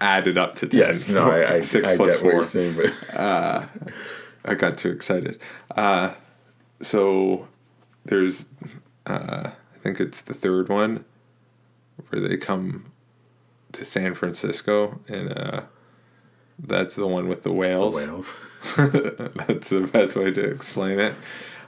Added 0.00 0.36
up 0.38 0.54
to 0.56 0.66
10. 0.66 0.78
Yes. 0.78 1.08
No. 1.08 1.30
I. 1.30 1.54
I, 1.54 1.60
Six 1.62 1.86
I 1.88 1.96
plus 1.96 2.12
get 2.16 2.22
what 2.24 2.32
you're 2.32 2.42
four. 2.42 2.44
saying, 2.44 2.76
but 2.76 3.68
I 4.44 4.54
got 4.54 4.76
too 4.78 4.90
excited. 4.90 5.38
Uh, 5.74 6.14
so 6.82 7.48
there's, 8.06 8.46
uh, 9.06 9.50
I 9.50 9.78
think 9.82 10.00
it's 10.00 10.22
the 10.22 10.34
third 10.34 10.68
one 10.68 11.04
where 12.08 12.20
they 12.20 12.36
come 12.36 12.92
to 13.72 13.84
San 13.84 14.14
Francisco, 14.14 15.00
and 15.08 15.32
uh, 15.32 15.62
that's 16.58 16.94
the 16.94 17.06
one 17.06 17.28
with 17.28 17.42
the 17.42 17.52
whales. 17.52 17.94
whales. 17.94 18.34
that's 18.76 19.70
the 19.70 19.88
best 19.92 20.16
way 20.16 20.30
to 20.32 20.44
explain 20.44 20.98
it. 20.98 21.14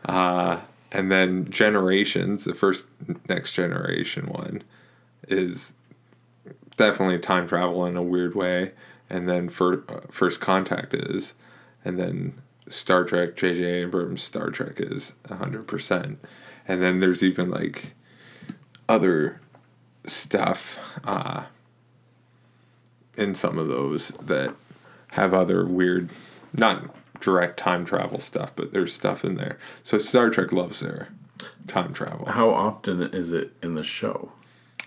Uh, 0.05 0.61
and 0.91 1.13
then 1.13 1.51
Generations, 1.51 2.45
the 2.45 2.55
first 2.55 2.87
next 3.29 3.53
generation 3.53 4.27
one, 4.27 4.63
is 5.29 5.75
definitely 6.77 7.19
time 7.19 7.47
travel 7.47 7.85
in 7.85 7.97
a 7.97 8.03
weird 8.03 8.35
way. 8.35 8.73
And 9.11 9.29
then 9.29 9.49
for 9.49 9.85
uh, 9.89 10.01
First 10.11 10.41
Contact 10.41 10.95
is, 10.95 11.35
and 11.85 11.99
then 11.99 12.41
Star 12.69 13.05
Trek, 13.05 13.37
J.J. 13.37 13.65
Abrams' 13.65 14.23
Star 14.23 14.51
Trek 14.51 14.81
is 14.81 15.13
hundred 15.29 15.67
percent. 15.67 16.19
And 16.67 16.83
then 16.83 17.01
there's 17.01 17.23
even 17.23 17.51
like 17.51 17.95
other 18.89 19.41
stuff 20.07 20.79
uh, 21.05 21.45
in 23.17 23.35
some 23.35 23.59
of 23.59 23.69
those 23.69 24.09
that 24.09 24.55
have 25.13 25.35
other 25.35 25.65
weird, 25.67 26.11
not 26.53 26.95
direct 27.21 27.59
time 27.59 27.85
travel 27.85 28.21
stuff, 28.21 28.55
but 28.55 28.73
there's 28.73 28.93
stuff 28.95 29.25
in 29.25 29.37
there. 29.37 29.59
So 29.83 29.99
Star 29.99 30.31
Trek 30.31 30.53
loves 30.53 30.81
their 30.81 31.09
time 31.67 31.93
travel. 31.93 32.27
How 32.27 32.51
often 32.51 33.03
is 33.03 33.33
it 33.33 33.53
in 33.63 33.75
the 33.75 33.85
show? 33.85 34.33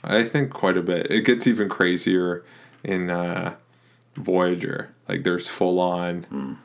I 0.04 0.24
think 0.24 0.52
quite 0.52 0.78
a 0.78 0.82
bit. 0.82 1.12
It 1.12 1.22
gets 1.22 1.46
even 1.48 1.70
crazier 1.70 2.44
in 2.84 3.10
uh, 3.10 3.56
Voyager. 4.16 4.94
Like 5.08 5.24
there's 5.24 5.48
full 5.48 5.80
on, 5.80 6.58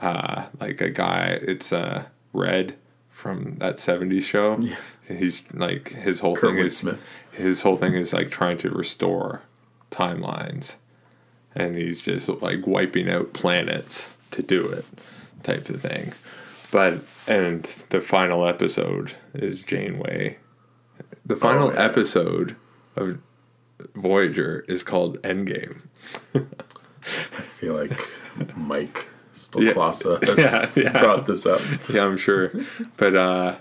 uh, 0.00 0.46
like 0.60 0.80
a 0.80 0.90
guy. 0.90 1.38
It's 1.42 1.72
uh, 1.72 2.04
Red 2.32 2.76
from 3.10 3.56
that 3.58 3.76
'70s 3.76 4.22
show. 4.22 4.58
Yeah. 4.58 4.76
He's 5.08 5.42
like 5.52 5.90
his 5.90 6.20
whole 6.20 6.36
thing 6.36 6.54
Kurtwood 6.56 6.64
is 6.64 6.76
Smith. 6.76 7.10
his 7.32 7.62
whole 7.62 7.76
thing 7.76 7.94
is 7.94 8.12
like 8.12 8.30
trying 8.30 8.58
to 8.58 8.70
restore 8.70 9.42
timelines, 9.90 10.76
and 11.54 11.76
he's 11.76 12.00
just 12.00 12.28
like 12.28 12.66
wiping 12.66 13.10
out 13.10 13.32
planets 13.32 14.14
to 14.30 14.42
do 14.42 14.66
it, 14.68 14.84
type 15.42 15.68
of 15.68 15.80
thing. 15.80 16.12
But 16.72 17.04
and 17.26 17.64
the 17.90 18.00
final 18.00 18.46
episode 18.46 19.12
is 19.32 19.62
Janeway. 19.62 20.38
The 21.24 21.36
final 21.36 21.72
yeah. 21.72 21.84
episode 21.84 22.56
of 22.96 23.18
Voyager 23.94 24.64
is 24.68 24.82
called 24.82 25.20
Endgame. 25.22 25.82
I 26.34 27.42
feel 27.42 27.74
like 27.74 28.56
Mike 28.56 29.08
Yeah. 29.34 29.72
Stoklasa 29.72 30.24
has 30.26 30.38
Yeah, 30.38 30.70
yeah. 30.76 31.02
brought 31.02 31.26
this 31.26 31.44
up. 31.46 31.60
yeah, 31.88 32.04
I'm 32.04 32.16
sure. 32.16 32.52
But 32.96 33.16
uh, 33.16 33.56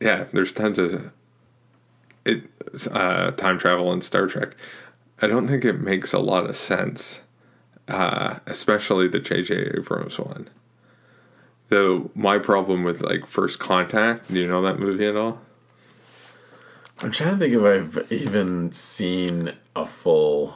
yeah, 0.00 0.24
there's 0.32 0.52
tons 0.52 0.78
of 0.78 1.10
it 2.24 2.44
uh, 2.92 3.30
time 3.32 3.58
travel 3.58 3.92
in 3.92 4.00
Star 4.02 4.26
Trek. 4.26 4.54
I 5.22 5.26
don't 5.26 5.46
think 5.46 5.64
it 5.64 5.80
makes 5.80 6.12
a 6.12 6.18
lot 6.18 6.48
of 6.48 6.56
sense, 6.56 7.20
uh, 7.88 8.38
especially 8.46 9.08
the 9.08 9.18
J.J. 9.18 9.72
Abrams 9.76 10.18
one. 10.18 10.48
Though 11.68 12.10
my 12.14 12.38
problem 12.38 12.84
with 12.84 13.00
like 13.02 13.26
First 13.26 13.58
Contact, 13.58 14.28
do 14.32 14.38
you 14.40 14.48
know 14.48 14.62
that 14.62 14.78
movie 14.78 15.06
at 15.06 15.16
all? 15.16 15.40
I'm 17.02 17.10
trying 17.12 17.30
to 17.30 17.36
think 17.38 17.54
if 17.54 17.62
I've 17.62 18.12
even 18.12 18.72
seen 18.72 19.52
a 19.74 19.86
full. 19.86 20.54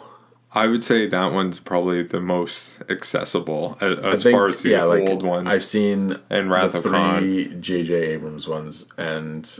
I 0.56 0.68
would 0.68 0.84
say 0.84 1.06
that 1.08 1.32
one's 1.32 1.58
probably 1.58 2.02
the 2.04 2.20
most 2.20 2.80
accessible 2.88 3.76
a- 3.80 3.86
I 3.86 4.12
as 4.12 4.22
think, 4.22 4.34
far 4.36 4.46
as 4.46 4.62
the 4.62 4.70
yeah, 4.70 4.84
like 4.84 5.02
old 5.08 5.22
ones. 5.24 5.48
I've 5.48 5.64
seen 5.64 6.16
And 6.30 6.50
Wrath 6.50 6.72
the 6.72 6.78
of 6.78 6.84
Khan. 6.84 7.20
three 7.20 7.54
J.J. 7.60 7.92
Abrams 7.94 8.46
ones, 8.46 8.86
and 8.96 9.58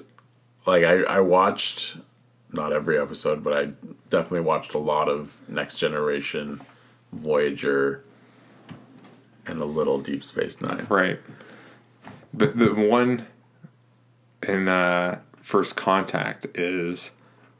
like 0.66 0.84
I, 0.84 1.02
I 1.02 1.20
watched 1.20 1.96
not 2.52 2.72
every 2.72 2.98
episode, 2.98 3.42
but 3.42 3.52
I 3.52 3.64
definitely 4.08 4.42
watched 4.42 4.74
a 4.74 4.78
lot 4.78 5.08
of 5.08 5.36
Next 5.48 5.76
Generation, 5.76 6.60
Voyager, 7.12 8.04
and 9.46 9.60
a 9.60 9.64
little 9.64 9.98
Deep 9.98 10.22
Space 10.22 10.60
Nine. 10.60 10.86
Right. 10.88 11.18
But 12.32 12.56
the 12.56 12.72
one 12.72 13.26
in 14.46 14.68
uh, 14.68 15.18
First 15.40 15.74
Contact 15.76 16.46
is 16.54 17.10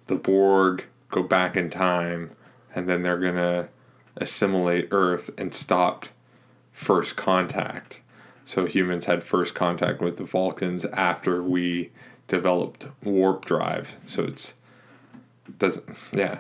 the 0.07 0.15
Borg 0.17 0.85
go 1.11 1.23
back 1.25 1.57
in 1.57 1.71
time 1.71 2.31
and 2.75 2.89
then 2.89 3.03
they're 3.03 3.19
going 3.19 3.37
to 3.37 3.69
assimilate 4.17 4.89
Earth 4.91 5.31
and 5.39 5.55
stop 5.55 6.07
First 6.73 7.17
Contact. 7.17 8.01
So 8.45 8.67
humans 8.67 9.07
had 9.07 9.23
first 9.23 9.55
contact 9.55 10.01
with 10.01 10.17
the 10.17 10.25
Vulcans 10.25 10.85
after 10.87 11.43
we 11.43 11.91
developed 12.29 12.87
warp 13.03 13.45
drive. 13.45 13.97
So 14.07 14.25
it's 14.25 14.55
doesn't 15.59 15.89
yeah. 16.13 16.39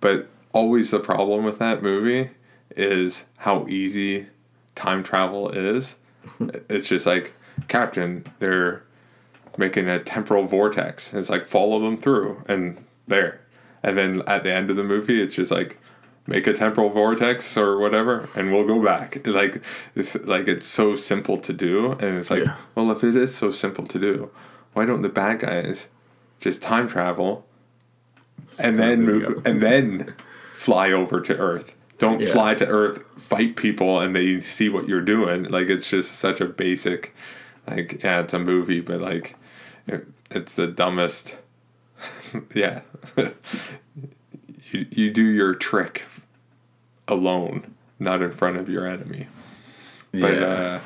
But 0.00 0.28
always 0.52 0.90
the 0.90 1.00
problem 1.00 1.44
with 1.44 1.58
that 1.58 1.82
movie 1.82 2.30
is 2.76 3.24
how 3.38 3.66
easy 3.66 4.26
time 4.74 5.02
travel 5.02 5.50
is. 5.50 5.96
it's 6.68 6.88
just 6.88 7.06
like, 7.06 7.32
Captain, 7.68 8.26
they're 8.38 8.82
making 9.56 9.88
a 9.88 9.98
temporal 9.98 10.46
vortex. 10.46 11.14
It's 11.14 11.30
like 11.30 11.46
follow 11.46 11.80
them 11.80 11.96
through 11.96 12.44
and 12.46 12.84
there. 13.06 13.40
And 13.86 13.96
then 13.96 14.22
at 14.26 14.42
the 14.42 14.52
end 14.52 14.68
of 14.68 14.76
the 14.76 14.84
movie 14.84 15.22
it's 15.22 15.34
just 15.34 15.50
like 15.50 15.78
make 16.26 16.46
a 16.48 16.52
temporal 16.52 16.90
vortex 16.90 17.56
or 17.56 17.78
whatever 17.78 18.28
and 18.34 18.52
we'll 18.52 18.66
go 18.66 18.82
back. 18.82 19.26
Like 19.26 19.62
it's 19.94 20.14
like 20.24 20.48
it's 20.48 20.66
so 20.66 20.96
simple 20.96 21.38
to 21.38 21.52
do 21.52 21.92
and 21.92 22.18
it's 22.18 22.30
like, 22.30 22.44
Yeah. 22.44 22.56
well 22.74 22.90
if 22.90 23.02
it 23.04 23.14
is 23.16 23.34
so 23.34 23.50
simple 23.50 23.86
to 23.86 23.98
do, 23.98 24.30
why 24.74 24.84
don't 24.84 25.02
the 25.02 25.08
bad 25.08 25.38
guys 25.40 25.88
just 26.40 26.60
time 26.62 26.88
travel 26.88 27.46
and 28.62 28.78
then 28.78 29.02
move, 29.04 29.46
and 29.46 29.62
then 29.62 30.14
fly 30.52 30.90
over 30.92 31.20
to 31.20 31.36
Earth. 31.36 31.74
Don't 31.98 32.20
Yeah. 32.20 32.32
fly 32.32 32.54
to 32.54 32.66
Earth, 32.66 33.02
fight 33.18 33.56
people, 33.56 34.00
and 34.00 34.14
they 34.14 34.40
see 34.40 34.68
what 34.68 34.86
you're 34.88 35.00
doing. 35.00 35.44
Like 35.44 35.68
it's 35.68 35.88
just 35.88 36.12
such 36.16 36.40
a 36.40 36.44
basic, 36.46 37.14
like 37.66 38.02
yeah, 38.04 38.20
it's 38.20 38.34
a 38.34 38.38
movie, 38.38 38.80
but 38.80 39.00
like 39.00 39.34
it's 40.30 40.54
the 40.54 40.66
dumbest. 40.66 41.36
yeah, 42.54 42.80
you 44.70 44.86
you 44.90 45.10
do 45.10 45.22
your 45.22 45.54
trick 45.54 46.04
alone, 47.08 47.74
not 47.98 48.22
in 48.22 48.32
front 48.32 48.56
of 48.56 48.68
your 48.68 48.86
enemy. 48.86 49.28
But 50.12 50.34
yeah, 50.34 50.46
uh, 50.46 50.80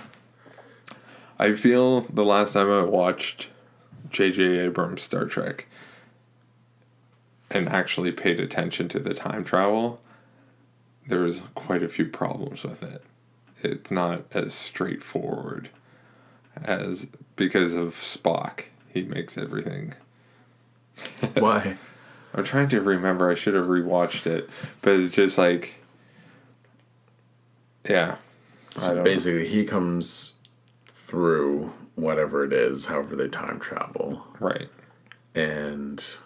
I 1.38 1.54
feel 1.54 2.02
the 2.02 2.24
last 2.24 2.52
time 2.52 2.70
I 2.70 2.82
watched 2.82 3.48
J.J. 4.10 4.42
Abrams 4.60 5.02
Star 5.02 5.24
Trek, 5.24 5.68
and 7.50 7.68
actually 7.68 8.12
paid 8.12 8.40
attention 8.40 8.88
to 8.90 8.98
the 8.98 9.14
time 9.14 9.44
travel, 9.44 10.00
there's 11.06 11.42
quite 11.54 11.82
a 11.82 11.88
few 11.88 12.06
problems 12.06 12.62
with 12.64 12.82
it. 12.82 13.02
It's 13.62 13.90
not 13.90 14.24
as 14.32 14.54
straightforward 14.54 15.70
as 16.56 17.06
because 17.36 17.74
of 17.74 17.94
Spock. 17.94 18.64
He 18.92 19.02
makes 19.02 19.38
everything. 19.38 19.94
Why? 21.38 21.76
I'm 22.34 22.44
trying 22.44 22.68
to 22.68 22.80
remember. 22.80 23.30
I 23.30 23.34
should 23.34 23.54
have 23.54 23.66
rewatched 23.66 24.26
it, 24.26 24.48
but 24.82 24.92
it's 24.94 25.14
just 25.16 25.36
like, 25.38 25.74
yeah. 27.88 28.16
So 28.70 29.02
basically, 29.02 29.48
he 29.48 29.64
comes 29.64 30.34
through 30.86 31.72
whatever 31.96 32.44
it 32.44 32.52
is, 32.52 32.86
however 32.86 33.16
they 33.16 33.28
time 33.28 33.58
travel, 33.58 34.24
right. 34.38 34.68
and 35.34 36.18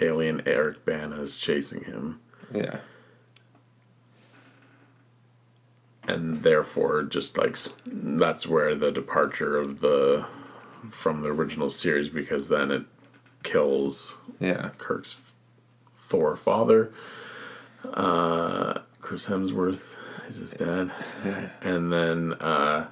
alien 0.00 0.42
Eric 0.46 0.84
Bana 0.84 1.20
is 1.22 1.36
chasing 1.36 1.84
him, 1.84 2.20
Yeah. 2.52 2.78
and 6.06 6.42
therefore, 6.42 7.02
just 7.04 7.38
like 7.38 7.56
that's 7.86 8.46
where 8.46 8.74
the 8.74 8.90
departure 8.92 9.56
of 9.56 9.80
the 9.80 10.26
from 10.90 11.22
the 11.22 11.28
original 11.30 11.70
series, 11.70 12.08
because 12.08 12.48
then 12.48 12.70
it 12.70 12.84
kills 13.44 14.18
Yeah. 14.40 14.70
Kirk's 14.78 15.16
Thor 15.96 16.36
father. 16.36 16.92
Uh, 17.84 18.80
Chris 19.00 19.26
Hemsworth 19.26 19.94
is 20.28 20.36
his 20.36 20.52
dad, 20.52 20.90
and 21.60 21.92
then 21.92 22.32
uh, 22.40 22.88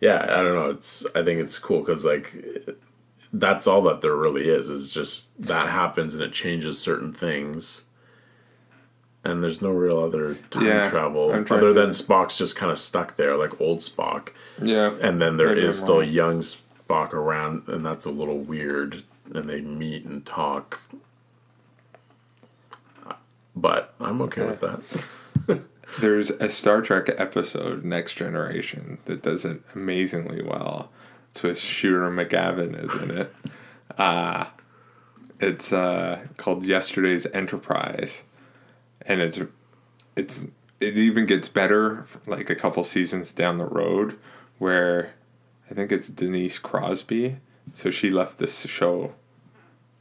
yeah, 0.00 0.22
I 0.24 0.42
don't 0.42 0.54
know. 0.54 0.70
It's 0.70 1.04
I 1.14 1.22
think 1.22 1.40
it's 1.40 1.58
cool 1.58 1.80
because 1.80 2.04
like 2.04 2.32
that's 3.32 3.66
all 3.66 3.82
that 3.82 4.00
there 4.00 4.16
really 4.16 4.48
is. 4.48 4.70
Is 4.70 4.92
just 4.92 5.38
that 5.40 5.68
happens 5.68 6.14
and 6.14 6.22
it 6.22 6.32
changes 6.32 6.78
certain 6.78 7.12
things. 7.12 7.84
And 9.24 9.42
there's 9.42 9.60
no 9.60 9.70
real 9.70 9.98
other 9.98 10.36
time 10.50 10.66
Yeah, 10.66 10.88
travel 10.88 11.30
other 11.32 11.44
to- 11.44 11.72
than 11.74 11.90
Spock's 11.90 12.38
just 12.38 12.54
kind 12.54 12.70
of 12.70 12.78
stuck 12.78 13.16
there, 13.16 13.36
like 13.36 13.60
old 13.60 13.78
Spock. 13.80 14.28
Yeah. 14.62 14.94
And 15.02 15.20
then 15.20 15.36
there 15.36 15.52
is 15.52 15.76
still 15.76 16.00
young 16.02 16.40
Spock 16.40 17.12
around, 17.12 17.64
and 17.66 17.84
that's 17.84 18.04
a 18.04 18.10
little 18.10 18.38
weird. 18.38 19.02
And 19.34 19.48
they 19.48 19.60
meet 19.60 20.04
and 20.04 20.24
talk. 20.24 20.80
But 23.54 23.94
I'm 24.00 24.20
okay 24.22 24.44
with 24.44 24.60
that. 24.60 25.62
There's 26.00 26.30
a 26.30 26.50
Star 26.50 26.82
Trek 26.82 27.08
episode, 27.16 27.84
Next 27.84 28.14
Generation, 28.14 28.98
that 29.06 29.22
does 29.22 29.44
it 29.44 29.62
amazingly 29.74 30.42
well. 30.42 30.90
It's 31.30 31.42
with 31.42 31.58
Shooter 31.58 32.10
McGavin 32.10 32.82
is 32.82 32.94
in 32.94 33.10
it. 33.10 33.34
Uh, 33.96 34.46
it's 35.40 35.72
uh, 35.72 36.26
called 36.36 36.64
Yesterday's 36.64 37.26
Enterprise, 37.26 38.24
and 39.02 39.20
it's 39.20 39.40
it's 40.16 40.46
it 40.80 40.96
even 40.96 41.26
gets 41.26 41.48
better 41.48 42.06
like 42.26 42.50
a 42.50 42.54
couple 42.54 42.84
seasons 42.84 43.32
down 43.32 43.58
the 43.58 43.64
road, 43.64 44.18
where 44.58 45.14
I 45.70 45.74
think 45.74 45.92
it's 45.92 46.08
Denise 46.08 46.58
Crosby. 46.58 47.36
So 47.72 47.90
she 47.90 48.10
left 48.10 48.38
this 48.38 48.66
show 48.66 49.14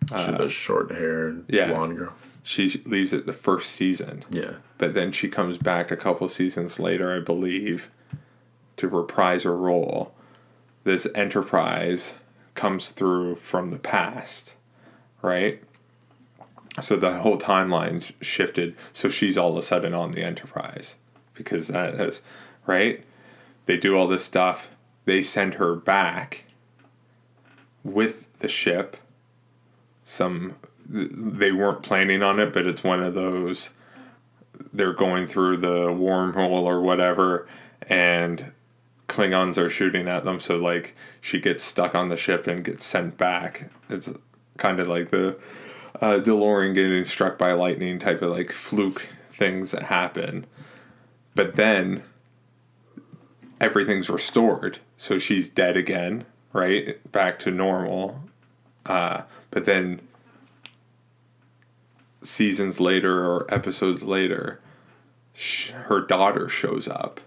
She 0.10 0.32
the 0.32 0.50
short 0.50 0.92
hair, 0.92 1.30
Uh, 1.30 1.34
yeah. 1.50 1.68
blonde 1.70 1.98
girl. 1.98 2.14
she 2.44 2.82
leaves 2.86 3.12
it 3.12 3.26
the 3.26 3.34
first 3.34 3.72
season. 3.72 4.24
Yeah. 4.30 4.54
But 4.78 4.94
then 4.94 5.12
she 5.12 5.28
comes 5.30 5.58
back 5.58 5.90
a 5.92 5.98
couple 5.98 6.28
seasons 6.30 6.80
later, 6.80 7.16
I 7.16 7.20
believe, 7.20 7.90
to 8.78 8.88
reprise 8.88 9.44
her 9.44 9.56
role. 9.58 10.14
This 10.84 11.08
Enterprise 11.16 12.16
comes 12.54 12.92
through 12.92 13.36
from 13.36 13.72
the 13.72 13.80
past, 13.80 14.54
right? 15.22 15.62
So 16.82 16.96
the 16.98 17.20
whole 17.20 17.40
timeline's 17.40 18.14
shifted. 18.22 18.76
So 18.94 19.10
she's 19.10 19.38
all 19.38 19.52
of 19.54 19.58
a 19.58 19.62
sudden 19.62 19.94
on 19.94 20.12
the 20.12 20.24
Enterprise 20.24 20.98
because 21.34 21.68
that 21.70 21.96
has, 21.96 22.22
right? 22.68 23.04
They 23.66 23.78
do 23.78 23.98
all 23.98 24.08
this 24.08 24.24
stuff. 24.26 24.70
They 25.06 25.22
send 25.24 25.56
her 25.56 25.76
back 25.76 26.45
with 27.86 28.28
the 28.40 28.50
ship. 28.50 28.98
Some 30.04 30.58
they 30.88 31.52
weren't 31.52 31.82
planning 31.82 32.22
on 32.22 32.40
it, 32.40 32.52
but 32.52 32.68
it's 32.68 32.84
one 32.84 33.02
of 33.02 33.14
those 33.14 33.70
they're 34.74 34.94
going 34.94 35.28
through 35.28 35.58
the 35.58 35.88
wormhole 35.88 36.64
or 36.64 36.82
whatever, 36.82 37.48
and 37.84 38.52
Klingons 39.08 39.58
are 39.58 39.70
shooting 39.70 40.08
at 40.08 40.26
them. 40.26 40.40
So 40.40 40.58
like 40.58 40.96
she 41.22 41.40
gets 41.40 41.64
stuck 41.64 41.96
on 41.96 42.10
the 42.10 42.18
ship 42.18 42.48
and 42.48 42.64
gets 42.64 42.86
sent 42.86 43.18
back. 43.18 43.72
It's 43.90 44.12
kind 44.58 44.80
of 44.80 44.88
like 44.88 45.12
the 45.12 45.38
uh, 46.02 46.20
DeLorean 46.20 46.74
getting 46.74 47.06
struck 47.06 47.38
by 47.38 47.54
lightning 47.54 48.00
type 48.00 48.22
of 48.22 48.32
like 48.32 48.52
fluke 48.52 49.08
things 49.30 49.72
that 49.72 49.84
happen. 49.84 50.46
But 51.34 51.56
then 51.56 52.04
everything's 53.60 54.10
restored, 54.10 54.80
so 54.98 55.18
she's 55.18 55.50
dead 55.50 55.76
again, 55.76 56.26
right? 56.56 57.12
Back 57.12 57.38
to 57.40 57.52
normal. 57.52 58.22
Uh, 58.86 59.24
but 59.52 59.66
then 59.66 60.00
seasons 62.24 62.80
later 62.80 63.30
or 63.30 63.46
episodes 63.54 64.04
later, 64.04 64.62
sh- 65.34 65.72
her 65.72 66.00
daughter 66.00 66.48
shows 66.48 66.88
up, 66.88 67.20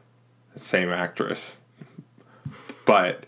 same 0.57 0.89
actress, 0.89 1.59
but 2.87 3.27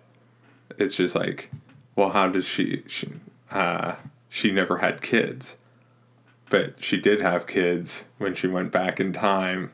it's 0.78 0.96
just 0.96 1.14
like, 1.14 1.50
well, 1.94 2.10
how 2.10 2.28
did 2.28 2.44
she? 2.44 2.82
She, 2.86 3.10
uh, 3.50 3.96
she 4.30 4.50
never 4.50 4.78
had 4.78 5.02
kids, 5.02 5.58
but 6.48 6.82
she 6.82 6.98
did 6.98 7.20
have 7.20 7.46
kids 7.46 8.06
when 8.16 8.34
she 8.34 8.46
went 8.46 8.72
back 8.72 8.98
in 8.98 9.12
time. 9.12 9.70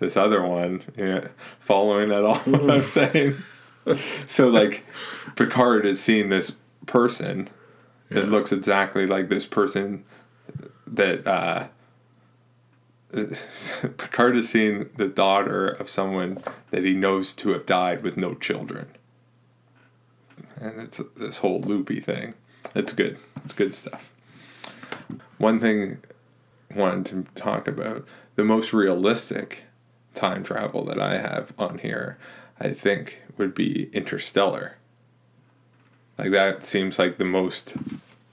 This 0.00 0.16
other 0.16 0.42
one, 0.42 0.82
yeah, 0.96 1.28
following 1.60 2.10
at 2.10 2.24
all 2.24 2.38
what 2.40 2.68
I'm 2.70 2.82
saying. 2.82 3.36
so 4.26 4.48
like, 4.48 4.84
Picard 5.36 5.86
is 5.86 6.00
seeing 6.00 6.28
this 6.28 6.52
person 6.86 7.48
that 8.10 8.28
looks 8.28 8.52
exactly 8.52 9.06
like 9.06 9.28
this 9.28 9.46
person 9.46 10.04
that 10.86 11.26
uh, 11.26 11.68
Picard 13.96 14.36
is 14.36 14.48
seeing 14.48 14.90
the 14.96 15.08
daughter 15.08 15.66
of 15.66 15.88
someone 15.90 16.38
that 16.70 16.84
he 16.84 16.94
knows 16.94 17.32
to 17.34 17.50
have 17.50 17.66
died 17.66 18.02
with 18.02 18.16
no 18.16 18.34
children. 18.34 18.86
And 20.60 20.80
it's 20.80 21.00
this 21.16 21.38
whole 21.38 21.60
loopy 21.60 22.00
thing. 22.00 22.34
It's 22.74 22.92
good. 22.92 23.18
It's 23.44 23.52
good 23.52 23.74
stuff. 23.74 24.12
One 25.38 25.58
thing 25.58 25.98
I 26.72 26.78
wanted 26.78 27.06
to 27.06 27.40
talk 27.40 27.66
about 27.66 28.06
the 28.36 28.44
most 28.44 28.72
realistic 28.72 29.64
time 30.14 30.44
travel 30.44 30.84
that 30.84 31.00
I 31.00 31.18
have 31.18 31.52
on 31.58 31.78
here, 31.78 32.18
I 32.60 32.70
think, 32.70 33.22
would 33.40 33.54
be 33.54 33.90
Interstellar. 33.92 34.76
Like, 36.16 36.30
that 36.30 36.62
seems 36.62 36.98
like 36.98 37.18
the 37.18 37.24
most 37.24 37.74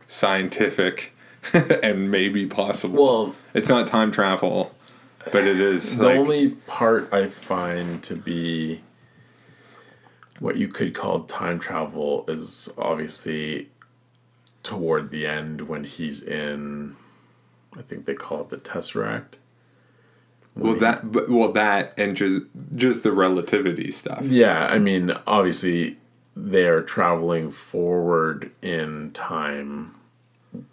scientific 0.07 1.13
and 1.53 2.11
maybe 2.11 2.45
possible. 2.45 3.03
Well, 3.03 3.35
It's 3.55 3.69
not 3.69 3.87
time 3.87 4.11
travel, 4.11 4.75
but 5.31 5.45
it 5.45 5.59
is 5.59 5.97
the 5.97 6.05
like 6.05 6.19
only 6.19 6.49
part 6.67 7.11
I 7.11 7.27
find 7.29 8.03
to 8.03 8.15
be 8.15 8.81
what 10.39 10.57
you 10.57 10.67
could 10.67 10.93
call 10.93 11.21
time 11.21 11.59
travel 11.59 12.25
is 12.27 12.71
obviously 12.77 13.69
toward 14.61 15.09
the 15.09 15.25
end 15.25 15.61
when 15.61 15.83
he's 15.83 16.21
in 16.21 16.95
I 17.77 17.81
think 17.81 18.05
they 18.05 18.13
call 18.13 18.41
it 18.41 18.49
the 18.49 18.57
Tesseract. 18.57 19.35
Well 20.57 20.75
that 20.75 21.11
but, 21.11 21.29
well 21.29 21.51
that 21.53 21.93
and 21.97 22.15
just 22.15 22.41
just 22.75 23.03
the 23.03 23.11
relativity 23.11 23.91
stuff. 23.91 24.23
Yeah, 24.23 24.65
I 24.65 24.79
mean, 24.79 25.11
obviously 25.25 25.97
they're 26.35 26.81
traveling 26.83 27.49
forward 27.49 28.51
in 28.61 29.11
time 29.11 29.95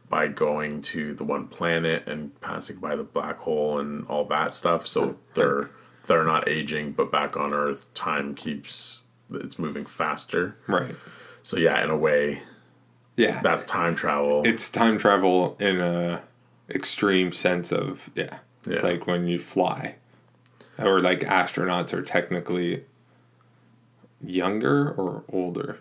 by 0.08 0.28
going 0.28 0.80
to 0.82 1.14
the 1.14 1.24
one 1.24 1.48
planet 1.48 2.06
and 2.06 2.38
passing 2.40 2.76
by 2.76 2.94
the 2.96 3.02
black 3.02 3.38
hole 3.38 3.78
and 3.78 4.06
all 4.06 4.24
that 4.26 4.54
stuff. 4.54 4.86
So 4.86 5.16
they're 5.34 5.70
they're 6.06 6.24
not 6.24 6.48
aging, 6.48 6.92
but 6.92 7.10
back 7.10 7.36
on 7.36 7.52
Earth, 7.54 7.92
time 7.94 8.34
keeps 8.34 9.02
it's 9.32 9.58
moving 9.58 9.86
faster. 9.86 10.56
Right. 10.66 10.94
So 11.42 11.56
yeah, 11.56 11.82
in 11.82 11.90
a 11.90 11.96
way, 11.96 12.42
Yeah. 13.16 13.40
that's 13.42 13.62
time 13.64 13.94
travel. 13.96 14.42
it's 14.44 14.70
time 14.70 14.98
travel 14.98 15.56
in 15.58 15.80
a 15.80 16.22
extreme 16.70 17.32
sense 17.32 17.72
of 17.72 18.10
yeah, 18.14 18.38
Yeah. 18.66 18.80
like 18.80 19.06
when 19.06 19.26
you 19.26 19.38
fly 19.38 19.96
or 20.78 21.00
like 21.00 21.20
astronauts 21.20 21.92
are 21.92 22.02
technically 22.02 22.84
younger 24.22 24.90
or 24.92 25.24
older 25.30 25.80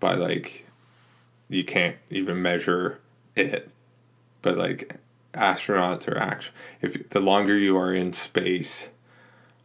by 0.00 0.14
like 0.14 0.66
you 1.48 1.64
can't 1.64 1.96
even 2.10 2.42
measure 2.42 3.00
it 3.34 3.70
but 4.42 4.56
like 4.56 4.96
astronauts 5.32 6.06
are 6.08 6.18
actually 6.18 6.54
if 6.82 7.08
the 7.10 7.20
longer 7.20 7.56
you 7.56 7.76
are 7.76 7.92
in 7.94 8.12
space 8.12 8.90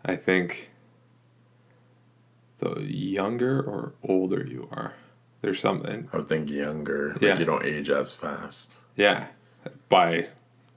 i 0.06 0.16
think 0.16 0.70
the 2.60 2.82
younger 2.82 3.62
or 3.62 3.94
older 4.04 4.46
you 4.46 4.68
are 4.72 4.94
there's 5.44 5.60
something 5.60 6.08
I 6.14 6.18
would 6.18 6.30
think 6.30 6.50
younger. 6.50 7.18
Like 7.20 7.38
you 7.38 7.44
don't 7.44 7.66
age 7.66 7.90
as 7.90 8.14
fast. 8.14 8.78
Yeah, 8.96 9.28
by 9.90 10.28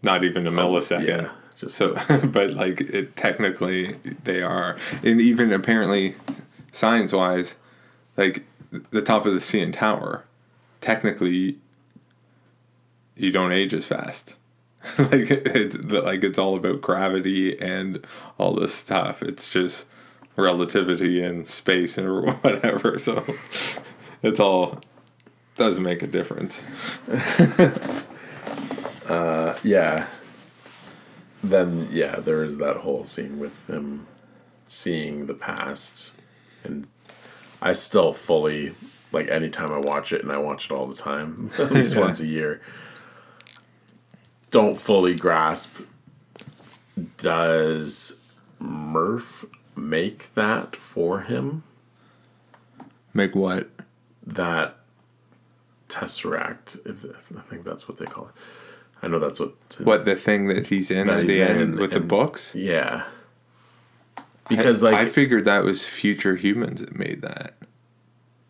not 0.02 0.24
even 0.24 0.46
a 0.46 0.50
oh, 0.50 0.52
millisecond. 0.52 1.06
yeah, 1.06 1.30
just- 1.56 1.74
so, 1.74 1.94
but 2.26 2.52
like 2.52 2.80
it 2.80 3.16
technically 3.16 3.94
they 4.24 4.42
are, 4.42 4.76
and 5.02 5.20
even 5.20 5.52
apparently, 5.52 6.14
science 6.72 7.12
wise, 7.12 7.54
like 8.16 8.44
the 8.90 9.02
top 9.02 9.26
of 9.26 9.32
the 9.32 9.40
CN 9.40 9.72
Tower, 9.72 10.24
technically, 10.80 11.58
you 13.16 13.30
don't 13.30 13.52
age 13.52 13.74
as 13.74 13.86
fast. 13.86 14.36
like 14.98 15.30
it's 15.30 15.76
like 15.78 16.22
it's 16.22 16.38
all 16.38 16.54
about 16.54 16.80
gravity 16.80 17.58
and 17.60 18.04
all 18.38 18.54
this 18.54 18.74
stuff. 18.74 19.22
It's 19.22 19.50
just 19.50 19.84
relativity 20.36 21.22
and 21.22 21.46
space 21.46 21.98
and 21.98 22.24
whatever. 22.42 22.98
So 22.98 23.24
it's 24.22 24.38
all 24.38 24.80
doesn't 25.56 25.82
make 25.82 26.02
a 26.02 26.06
difference. 26.06 26.62
Uh, 29.08 29.56
yeah. 29.62 30.06
Then 31.42 31.88
yeah, 31.92 32.16
there 32.20 32.42
is 32.44 32.58
that 32.58 32.78
whole 32.78 33.04
scene 33.04 33.38
with 33.38 33.68
him 33.68 34.06
seeing 34.66 35.26
the 35.26 35.34
past, 35.34 36.12
and 36.64 36.86
I 37.62 37.72
still 37.72 38.12
fully 38.12 38.72
like 39.12 39.28
anytime 39.28 39.70
I 39.70 39.78
watch 39.78 40.12
it, 40.12 40.22
and 40.22 40.32
I 40.32 40.38
watch 40.38 40.64
it 40.66 40.72
all 40.72 40.86
the 40.86 40.96
time, 40.96 41.50
at 41.58 41.70
least 41.70 41.94
Yeah. 41.94 42.00
once 42.00 42.20
a 42.20 42.26
year. 42.26 42.60
Don't 44.50 44.78
fully 44.78 45.14
grasp. 45.14 45.76
Does 47.18 48.16
Murph 48.58 49.44
make 49.76 50.32
that 50.34 50.74
for 50.74 51.20
him? 51.20 51.62
Make 53.12 53.34
what? 53.34 53.68
That 54.26 54.76
tesseract, 55.88 56.84
if 56.86 57.04
I 57.36 57.40
think 57.42 57.64
that's 57.64 57.86
what 57.88 57.98
they 57.98 58.06
call 58.06 58.28
it. 58.28 58.34
I 59.06 59.08
know 59.08 59.20
that's 59.20 59.38
what. 59.38 59.54
What 59.84 60.04
the 60.04 60.16
thing 60.16 60.48
that 60.48 60.66
he's 60.66 60.90
in 60.90 61.06
That 61.06 61.18
at 61.18 61.22
he's 61.26 61.36
the 61.36 61.42
end 61.42 61.60
in 61.60 61.76
with 61.76 61.92
the 61.92 62.00
books? 62.00 62.52
Yeah. 62.56 63.04
Because 64.48 64.82
I, 64.82 64.90
like 64.90 65.06
I 65.06 65.08
figured 65.08 65.44
that 65.44 65.62
was 65.62 65.86
future 65.86 66.34
humans 66.34 66.80
that 66.80 66.96
made 66.98 67.22
that. 67.22 67.54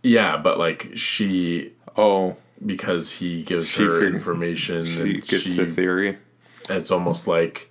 yeah, 0.02 0.38
but 0.38 0.58
like 0.58 0.90
she 0.94 1.72
Oh, 1.96 2.36
because 2.64 3.12
he 3.12 3.42
gives 3.42 3.68
She 3.70 3.82
her 3.82 4.00
fig- 4.00 4.14
information 4.14 4.84
she 4.86 5.00
and 5.00 5.14
gets 5.26 5.42
she, 5.42 5.56
the 5.56 5.66
theory. 5.66 6.16
it's 6.70 6.90
almost 6.90 7.26
like 7.28 7.70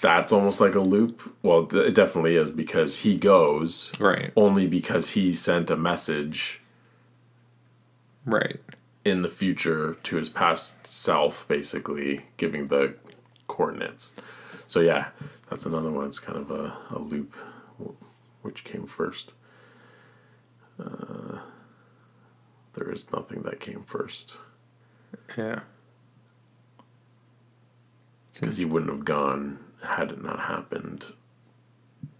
that's 0.00 0.32
almost 0.32 0.60
like 0.60 0.74
a 0.76 0.80
loop. 0.80 1.34
Well, 1.42 1.68
it 1.76 1.94
definitely 1.94 2.36
is 2.36 2.50
because 2.50 2.98
he 2.98 3.16
goes 3.16 3.92
Right, 3.98 4.32
only 4.36 4.66
because 4.68 5.10
he 5.10 5.32
sent 5.32 5.68
a 5.70 5.76
message 5.76 6.60
right. 8.24 8.60
In 9.04 9.22
the 9.22 9.28
future 9.28 9.94
to 10.02 10.16
his 10.16 10.28
past 10.28 10.86
self, 10.86 11.46
basically 11.48 12.26
giving 12.36 12.68
the 12.68 12.94
coordinates. 13.48 14.12
So 14.66 14.80
yeah, 14.80 15.08
that's 15.50 15.66
another 15.66 15.90
one. 15.90 16.06
It's 16.06 16.18
kind 16.18 16.38
of 16.38 16.50
a, 16.50 16.76
a 16.90 16.98
loop. 16.98 17.34
Which 18.42 18.64
came 18.64 18.86
first? 18.86 19.32
Uh, 20.80 21.38
there 22.74 22.90
is 22.90 23.12
nothing 23.12 23.42
that 23.42 23.60
came 23.60 23.82
first 23.84 24.38
Yeah. 25.36 25.60
because 28.32 28.56
he 28.56 28.64
wouldn't 28.64 28.90
have 28.90 29.04
gone 29.04 29.58
had 29.84 30.10
it 30.12 30.22
not 30.22 30.40
happened, 30.40 31.06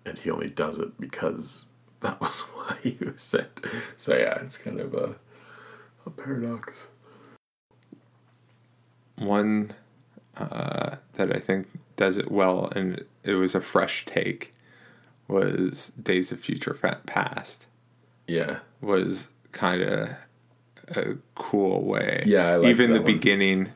and 0.05 0.19
he 0.19 0.31
only 0.31 0.49
does 0.51 0.79
it 0.79 1.01
because 1.01 1.69
that 2.01 2.21
was 2.21 2.41
why 2.55 2.77
he 2.83 2.99
was 3.01 3.23
sent. 3.23 3.65
So 3.97 4.17
yeah, 4.17 4.41
it's 4.43 4.59
kind 4.59 4.79
of 4.81 4.95
a 4.95 5.17
a 6.07 6.11
paradox. 6.11 6.89
One 9.17 9.73
uh, 10.37 10.97
that 11.15 11.35
I 11.35 11.39
think 11.39 11.69
does 11.97 12.17
it 12.17 12.31
well, 12.31 12.73
and 12.75 13.05
it 13.25 13.35
was 13.35 13.55
a 13.55 13.61
fresh 13.61 14.05
take, 14.05 14.55
was 15.29 15.93
Days 16.01 16.33
of 16.33 16.41
Future 16.41 16.75
Past. 17.07 17.67
Yeah, 18.27 18.61
Was 18.81 19.29
kind 19.53 19.83
of 19.83 20.11
a 20.89 21.17
cool 21.35 21.83
way. 21.85 22.23
Yeah, 22.27 22.57
I 22.57 22.65
even 22.65 22.91
that 22.93 22.95
the 22.95 23.03
one. 23.03 23.13
beginning, 23.13 23.73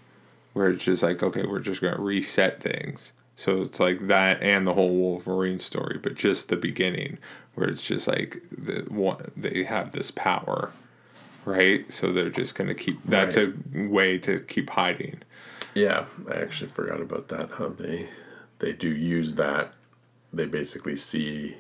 where 0.55 0.71
it's 0.71 0.85
just 0.85 1.03
like, 1.03 1.23
okay, 1.23 1.45
we're 1.45 1.61
just 1.61 1.81
gonna 1.81 2.01
reset 2.01 2.61
things. 2.61 3.13
So 3.35 3.63
it's 3.63 3.79
like 3.79 4.07
that 4.07 4.43
and 4.43 4.67
the 4.67 4.73
whole 4.73 4.97
Wolverine 4.97 5.61
story, 5.61 5.99
but 6.03 6.15
just 6.15 6.49
the 6.49 6.57
beginning, 6.57 7.19
where 7.55 7.69
it's 7.69 7.87
just 7.87 8.09
like 8.09 8.43
the 8.51 8.87
one 8.89 9.31
they 9.37 9.65
have 9.65 9.93
this 9.93 10.11
power, 10.11 10.73
right? 11.47 11.91
So 11.91 12.13
they're 12.13 12.29
just 12.29 12.55
gonna 12.55 12.75
keep. 12.75 13.01
That's 13.07 13.39
a 13.39 13.55
way 13.73 14.19
to 14.19 14.41
keep 14.41 14.69
hiding. 14.71 15.23
Yeah, 15.75 16.07
I 16.31 16.35
actually 16.37 16.69
forgot 16.69 17.01
about 17.01 17.29
that. 17.29 17.53
How 17.53 17.69
they 17.69 18.09
they 18.59 18.73
do 18.73 18.89
use 18.89 19.37
that. 19.37 19.73
They 20.33 20.45
basically 20.45 20.97
see, 20.97 21.57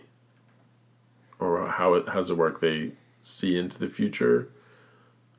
or 1.38 1.66
how 1.68 1.94
it 1.94 2.08
how 2.08 2.16
does 2.16 2.30
it 2.30 2.36
work? 2.36 2.60
They 2.60 2.92
see 3.22 3.56
into 3.56 3.78
the 3.78 3.88
future, 3.88 4.50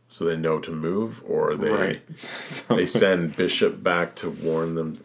so 0.07 0.25
they 0.25 0.37
know 0.37 0.59
to 0.59 0.71
move, 0.71 1.23
or 1.27 1.55
they 1.55 1.69
Right. 1.69 2.01
So, 2.17 2.75
they 2.75 2.85
send 2.85 3.35
Bishop 3.35 3.83
back 3.83 4.15
to 4.15 4.29
warn 4.29 4.75
them. 4.75 5.03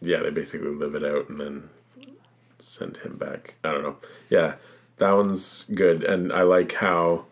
Yeah, 0.00 0.18
they 0.18 0.30
basically 0.30 0.68
live 0.70 0.94
it 0.94 1.04
out 1.04 1.28
and 1.30 1.40
then 1.40 1.70
send 2.58 2.98
him 2.98 3.16
back. 3.16 3.54
I 3.64 3.70
don't 3.70 3.82
know. 3.82 3.96
Yeah, 4.28 4.56
that 4.98 5.12
one's 5.12 5.64
good, 5.74 6.04
and 6.04 6.32
I 6.32 6.42
like 6.42 6.72
how 6.72 7.26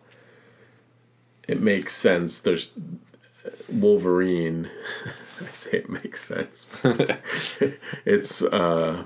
it 1.47 1.61
makes 1.61 1.95
sense. 1.95 2.39
There's 2.39 2.71
Wolverine. 3.69 4.69
I 5.41 5.51
say 5.53 5.79
it 5.79 5.89
makes 5.89 6.23
sense. 6.23 6.65
but 6.81 7.19
it's 8.05 8.41
uh, 8.41 9.03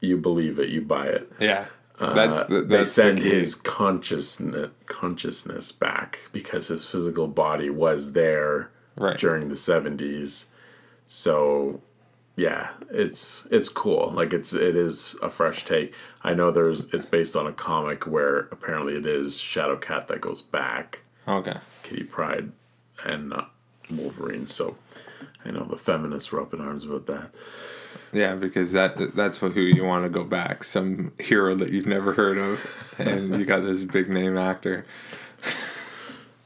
you 0.00 0.16
believe 0.16 0.58
it, 0.58 0.68
you 0.70 0.80
buy 0.80 1.06
it. 1.08 1.30
yeah, 1.38 1.66
that's 1.98 2.48
the, 2.48 2.58
Uh, 2.58 2.60
they 2.62 2.76
that's 2.78 2.90
the 2.90 3.02
send 3.02 3.18
his 3.18 3.54
consciousness 3.54 4.70
consciousness 4.86 5.72
back 5.72 6.20
because 6.32 6.68
his 6.68 6.88
physical 6.88 7.26
body 7.28 7.70
was 7.70 8.12
there 8.12 8.70
Right. 8.98 9.18
during 9.18 9.48
the 9.48 9.56
seventies. 9.56 10.46
So 11.06 11.80
yeah, 12.36 12.68
it's 12.90 13.48
it's 13.50 13.70
cool. 13.70 14.12
Like 14.14 14.34
it's 14.34 14.52
it 14.52 14.76
is 14.76 15.16
a 15.22 15.30
fresh 15.30 15.64
take. 15.64 15.94
I 16.22 16.34
know 16.34 16.50
there's 16.50 16.84
it's 16.92 17.06
based 17.06 17.34
on 17.34 17.46
a 17.46 17.52
comic 17.52 18.06
where 18.06 18.40
apparently 18.52 18.94
it 18.94 19.06
is 19.06 19.38
Shadow 19.38 19.76
Cat 19.76 20.08
that 20.08 20.20
goes 20.20 20.42
back, 20.42 21.00
okay. 21.26 21.58
Kitty 21.82 22.04
Pryde, 22.04 22.52
and 23.04 23.30
not 23.30 23.52
Wolverine. 23.90 24.46
So 24.46 24.76
I 25.46 25.50
know 25.50 25.64
the 25.64 25.78
feminists 25.78 26.30
were 26.30 26.42
up 26.42 26.52
in 26.52 26.60
arms 26.60 26.84
about 26.84 27.06
that. 27.06 27.30
Yeah, 28.12 28.34
because 28.34 28.72
that 28.72 29.16
that's 29.16 29.38
who 29.38 29.60
you 29.60 29.84
want 29.84 30.04
to 30.04 30.10
go 30.10 30.24
back. 30.24 30.62
Some 30.62 31.12
hero 31.18 31.54
that 31.54 31.70
you've 31.70 31.86
never 31.86 32.12
heard 32.12 32.36
of, 32.36 32.94
and 32.98 33.38
you 33.38 33.46
got 33.46 33.62
this 33.62 33.82
big 33.84 34.10
name 34.10 34.36
actor. 34.36 34.84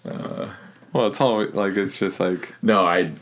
Uh, 0.05 0.51
well, 0.93 1.09
it's 1.09 1.21
all 1.21 1.45
like 1.49 1.77
it's 1.77 1.99
just 1.99 2.21
like 2.21 2.55
No, 2.62 2.87
I 2.87 3.12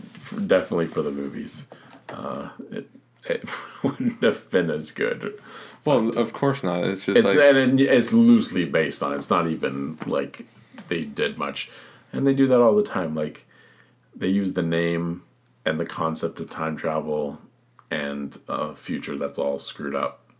definitely 0.46 0.86
for 0.86 1.02
the 1.02 1.10
movies. 1.10 1.66
Uh, 2.08 2.50
it 2.70 2.88
it 3.26 3.44
wouldn't 3.82 4.22
have 4.22 4.50
been 4.50 4.70
as 4.70 4.90
good. 4.90 5.38
well, 5.84 6.08
of 6.10 6.32
course 6.32 6.62
not. 6.62 6.84
It's 6.84 7.04
just 7.06 7.18
It's 7.18 7.34
like 7.34 7.54
and 7.54 7.80
it, 7.80 7.84
it's 7.84 8.12
loosely 8.12 8.64
based 8.64 9.02
on. 9.02 9.14
It's 9.14 9.30
not 9.30 9.46
even 9.48 9.98
like 10.06 10.46
they 10.88 11.02
did 11.04 11.38
much, 11.38 11.70
and 12.12 12.26
they 12.26 12.34
do 12.34 12.46
that 12.46 12.60
all 12.60 12.74
the 12.74 12.82
time. 12.82 13.14
Like 13.14 13.46
they 14.14 14.28
use 14.28 14.54
the 14.54 14.62
name 14.62 15.22
and 15.64 15.78
the 15.78 15.86
concept 15.86 16.40
of 16.40 16.48
time 16.50 16.76
travel 16.76 17.40
and 17.90 18.38
a 18.48 18.74
future 18.74 19.16
that's 19.16 19.38
all 19.38 19.58
screwed 19.58 19.94
up. 19.94 20.30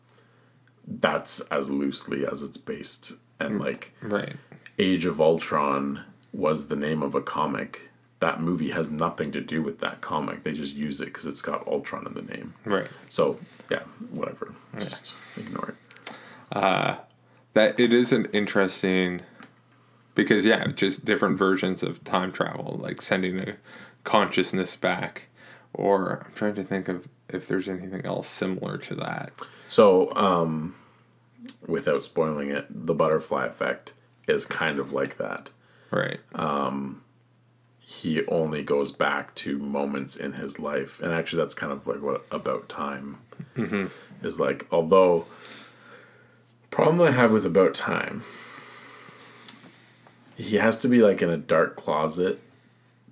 That's 0.86 1.40
as 1.42 1.70
loosely 1.70 2.26
as 2.26 2.42
it's 2.42 2.56
based, 2.56 3.12
and 3.38 3.60
like 3.60 3.92
right. 4.00 4.34
Age 4.78 5.04
of 5.04 5.20
Ultron 5.20 6.04
was 6.32 6.68
the 6.68 6.76
name 6.76 7.02
of 7.02 7.14
a 7.14 7.20
comic. 7.20 7.87
That 8.20 8.40
movie 8.40 8.70
has 8.70 8.90
nothing 8.90 9.30
to 9.32 9.40
do 9.40 9.62
with 9.62 9.78
that 9.80 10.00
comic. 10.00 10.42
They 10.42 10.52
just 10.52 10.74
use 10.74 11.00
it 11.00 11.06
because 11.06 11.26
it's 11.26 11.42
got 11.42 11.66
Ultron 11.68 12.06
in 12.06 12.14
the 12.14 12.22
name. 12.22 12.54
Right. 12.64 12.88
So 13.08 13.38
yeah, 13.70 13.82
whatever. 14.10 14.54
Just 14.78 15.14
ignore 15.36 15.74
it. 15.74 16.98
That 17.54 17.78
it 17.78 17.92
is 17.92 18.12
an 18.12 18.26
interesting 18.32 19.22
because 20.14 20.44
yeah, 20.44 20.66
just 20.68 21.04
different 21.04 21.38
versions 21.38 21.82
of 21.82 22.02
time 22.02 22.32
travel, 22.32 22.76
like 22.80 23.00
sending 23.00 23.38
a 23.38 23.56
consciousness 24.02 24.74
back, 24.74 25.28
or 25.72 26.24
I'm 26.26 26.32
trying 26.34 26.54
to 26.56 26.64
think 26.64 26.88
of 26.88 27.06
if 27.28 27.46
there's 27.46 27.68
anything 27.68 28.04
else 28.04 28.26
similar 28.26 28.78
to 28.78 28.94
that. 28.96 29.32
So, 29.68 30.12
um, 30.16 30.74
without 31.66 32.02
spoiling 32.02 32.50
it, 32.50 32.66
the 32.68 32.94
butterfly 32.94 33.46
effect 33.46 33.92
is 34.26 34.46
kind 34.46 34.78
of 34.78 34.92
like 34.92 35.18
that. 35.18 35.50
Right. 35.90 36.20
He 37.90 38.26
only 38.26 38.62
goes 38.62 38.92
back 38.92 39.34
to 39.36 39.56
moments 39.56 40.14
in 40.14 40.34
his 40.34 40.58
life, 40.58 41.00
and 41.00 41.10
actually, 41.10 41.40
that's 41.40 41.54
kind 41.54 41.72
of 41.72 41.86
like 41.86 42.02
what 42.02 42.26
about 42.30 42.68
time 42.68 43.16
mm-hmm. 43.56 43.86
is 44.22 44.38
like. 44.38 44.66
Although, 44.70 45.24
problem 46.70 47.00
I 47.00 47.12
have 47.12 47.32
with 47.32 47.46
about 47.46 47.74
time, 47.74 48.24
he 50.36 50.56
has 50.56 50.78
to 50.80 50.88
be 50.88 51.00
like 51.00 51.22
in 51.22 51.30
a 51.30 51.38
dark 51.38 51.76
closet 51.76 52.40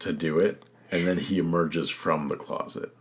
to 0.00 0.12
do 0.12 0.38
it, 0.38 0.62
and 0.92 1.06
then 1.06 1.20
he 1.20 1.38
emerges 1.38 1.88
from 1.88 2.28
the 2.28 2.36
closet. 2.36 2.94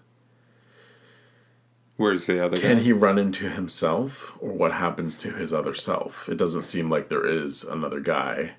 Where's 1.98 2.26
the 2.26 2.44
other 2.44 2.58
Can 2.58 2.78
guy? 2.78 2.84
he 2.84 2.94
run 2.94 3.18
into 3.18 3.50
himself, 3.50 4.34
or 4.40 4.54
what 4.54 4.72
happens 4.72 5.18
to 5.18 5.32
his 5.32 5.52
other 5.52 5.74
self? 5.74 6.30
It 6.30 6.38
doesn't 6.38 6.62
seem 6.62 6.90
like 6.90 7.10
there 7.10 7.28
is 7.28 7.66
another 7.66 8.00
guy. 8.00 8.54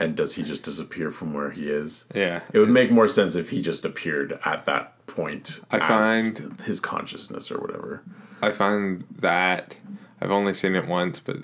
And 0.00 0.16
does 0.16 0.34
he 0.36 0.42
just 0.42 0.62
disappear 0.62 1.10
from 1.10 1.34
where 1.34 1.50
he 1.50 1.68
is? 1.68 2.04
Yeah. 2.14 2.42
It 2.52 2.58
would 2.60 2.68
make 2.70 2.90
more 2.90 3.08
sense 3.08 3.34
if 3.34 3.50
he 3.50 3.60
just 3.60 3.84
appeared 3.84 4.38
at 4.44 4.64
that 4.66 5.06
point. 5.06 5.60
I 5.70 5.78
find- 5.80 6.60
his 6.64 6.78
consciousness 6.80 7.50
or 7.50 7.58
whatever. 7.58 8.02
I 8.40 8.52
find 8.52 9.04
that 9.18 9.76
I've 10.20 10.30
only 10.30 10.54
seen 10.54 10.76
it 10.76 10.86
once, 10.86 11.18
but 11.18 11.38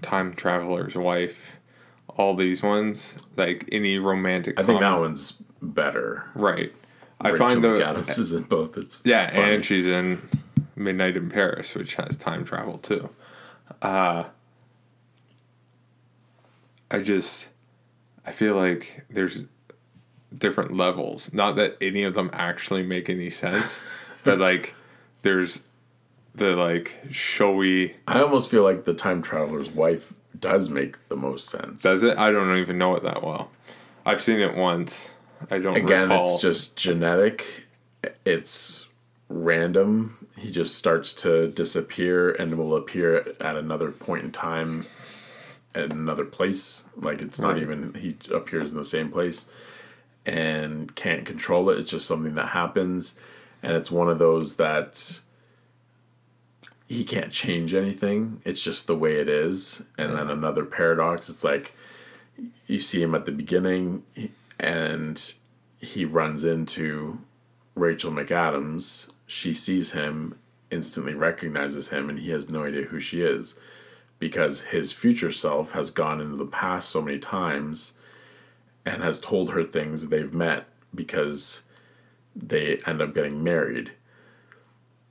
Time 0.00 0.32
Traveler's 0.32 0.96
Wife, 0.96 1.56
all 2.08 2.34
these 2.34 2.62
ones, 2.62 3.18
like 3.36 3.68
any 3.70 3.98
romantic. 3.98 4.58
I 4.58 4.62
think 4.62 4.80
that 4.80 4.98
one's 4.98 5.32
better. 5.60 6.24
right. 6.34 6.72
I 7.18 7.30
Rachel 7.30 7.48
find 7.48 7.64
the 7.64 7.68
McAdams 7.68 8.18
is 8.18 8.32
in 8.34 8.42
both. 8.42 8.76
It's 8.76 9.00
yeah, 9.02 9.30
funny. 9.30 9.54
and 9.54 9.64
she's 9.64 9.86
in 9.86 10.20
Midnight 10.74 11.16
in 11.16 11.30
Paris, 11.30 11.74
which 11.74 11.94
has 11.94 12.14
time 12.16 12.44
travel 12.44 12.76
too. 12.76 13.08
Uh, 13.80 14.24
I 16.90 16.98
just 16.98 17.48
I 18.26 18.32
feel 18.32 18.56
like 18.56 19.04
there's 19.08 19.44
different 20.34 20.72
levels. 20.72 21.32
Not 21.32 21.56
that 21.56 21.76
any 21.80 22.02
of 22.02 22.14
them 22.14 22.30
actually 22.32 22.82
make 22.82 23.08
any 23.08 23.30
sense, 23.30 23.80
but 24.24 24.38
like 24.38 24.74
there's 25.22 25.62
the 26.34 26.56
like 26.56 27.00
showy. 27.10 27.96
I 28.06 28.20
almost 28.20 28.50
feel 28.50 28.62
like 28.62 28.84
the 28.84 28.94
time 28.94 29.22
traveler's 29.22 29.70
wife 29.70 30.12
does 30.38 30.68
make 30.68 31.08
the 31.08 31.16
most 31.16 31.48
sense. 31.48 31.82
Does 31.82 32.02
it? 32.02 32.18
I 32.18 32.30
don't 32.30 32.56
even 32.58 32.78
know 32.78 32.94
it 32.96 33.02
that 33.04 33.22
well. 33.22 33.50
I've 34.04 34.22
seen 34.22 34.40
it 34.40 34.54
once. 34.56 35.08
I 35.50 35.58
don't 35.58 35.74
know. 35.74 35.84
Again, 35.84 36.08
recall. 36.08 36.24
it's 36.24 36.40
just 36.40 36.76
genetic. 36.76 37.66
It's 38.24 38.88
random. 39.28 40.26
He 40.36 40.50
just 40.50 40.76
starts 40.76 41.12
to 41.14 41.48
disappear 41.48 42.30
and 42.30 42.56
will 42.56 42.76
appear 42.76 43.34
at 43.40 43.56
another 43.56 43.90
point 43.90 44.24
in 44.24 44.32
time 44.32 44.86
at 45.76 45.92
another 45.92 46.24
place. 46.24 46.84
Like 46.96 47.20
it's 47.22 47.38
not 47.38 47.54
Right. 47.54 47.62
even 47.62 47.94
he 47.94 48.16
appears 48.34 48.72
in 48.72 48.78
the 48.78 48.84
same 48.84 49.10
place 49.10 49.46
and 50.24 50.94
can't 50.96 51.24
control 51.24 51.70
it. 51.70 51.78
It's 51.78 51.90
just 51.90 52.06
something 52.06 52.34
that 52.34 52.48
happens. 52.48 53.18
And 53.62 53.74
it's 53.76 53.90
one 53.90 54.08
of 54.08 54.18
those 54.18 54.56
that 54.56 55.20
he 56.88 57.04
can't 57.04 57.32
change 57.32 57.74
anything. 57.74 58.40
It's 58.44 58.62
just 58.62 58.86
the 58.86 58.96
way 58.96 59.16
it 59.16 59.28
is. 59.28 59.84
And 59.98 60.16
then 60.16 60.30
another 60.30 60.64
paradox, 60.64 61.28
it's 61.28 61.44
like 61.44 61.74
you 62.66 62.80
see 62.80 63.02
him 63.02 63.14
at 63.14 63.26
the 63.26 63.32
beginning 63.32 64.02
and 64.58 65.34
he 65.78 66.04
runs 66.04 66.44
into 66.44 67.20
Rachel 67.74 68.10
McAdams. 68.10 69.10
She 69.26 69.52
sees 69.52 69.92
him, 69.92 70.38
instantly 70.70 71.14
recognizes 71.14 71.88
him, 71.88 72.08
and 72.08 72.18
he 72.18 72.30
has 72.30 72.48
no 72.48 72.64
idea 72.64 72.84
who 72.86 73.00
she 73.00 73.20
is 73.20 73.54
because 74.18 74.62
his 74.62 74.92
future 74.92 75.32
self 75.32 75.72
has 75.72 75.90
gone 75.90 76.20
into 76.20 76.36
the 76.36 76.46
past 76.46 76.88
so 76.88 77.02
many 77.02 77.18
times 77.18 77.94
and 78.84 79.02
has 79.02 79.18
told 79.18 79.50
her 79.50 79.64
things 79.64 80.08
they've 80.08 80.32
met 80.32 80.66
because 80.94 81.62
they 82.34 82.80
end 82.86 83.02
up 83.02 83.14
getting 83.14 83.42
married. 83.42 83.92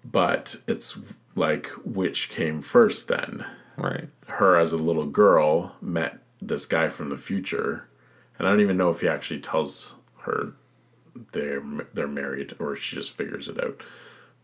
But 0.04 0.58
it's 0.68 0.98
like, 1.36 1.68
which 1.84 2.30
came 2.30 2.62
first 2.62 3.08
then? 3.08 3.46
right. 3.78 4.08
her 4.28 4.58
as 4.58 4.74
a 4.74 4.78
little 4.78 5.06
girl 5.06 5.76
met 5.82 6.20
this 6.42 6.66
guy 6.66 6.90
from 6.90 7.10
the 7.10 7.18
future, 7.18 7.88
and 8.38 8.48
I 8.48 8.52
don't 8.52 8.62
even 8.62 8.78
know 8.78 8.90
if 8.90 9.02
he 9.02 9.08
actually 9.08 9.40
tells 9.40 9.96
her 10.22 10.54
they're 11.32 11.64
they're 11.94 12.08
married 12.08 12.56
or 12.60 12.76
she 12.76 12.96
just 12.96 13.12
figures 13.12 13.48
it 13.48 13.62
out. 13.64 13.82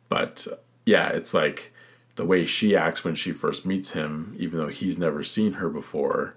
But 0.09 0.47
yeah, 0.85 1.09
it's 1.09 1.33
like 1.33 1.73
the 2.15 2.25
way 2.25 2.45
she 2.45 2.75
acts 2.75 3.03
when 3.03 3.15
she 3.15 3.31
first 3.31 3.65
meets 3.65 3.91
him, 3.91 4.35
even 4.37 4.59
though 4.59 4.67
he's 4.67 4.97
never 4.97 5.23
seen 5.23 5.53
her 5.53 5.69
before, 5.69 6.35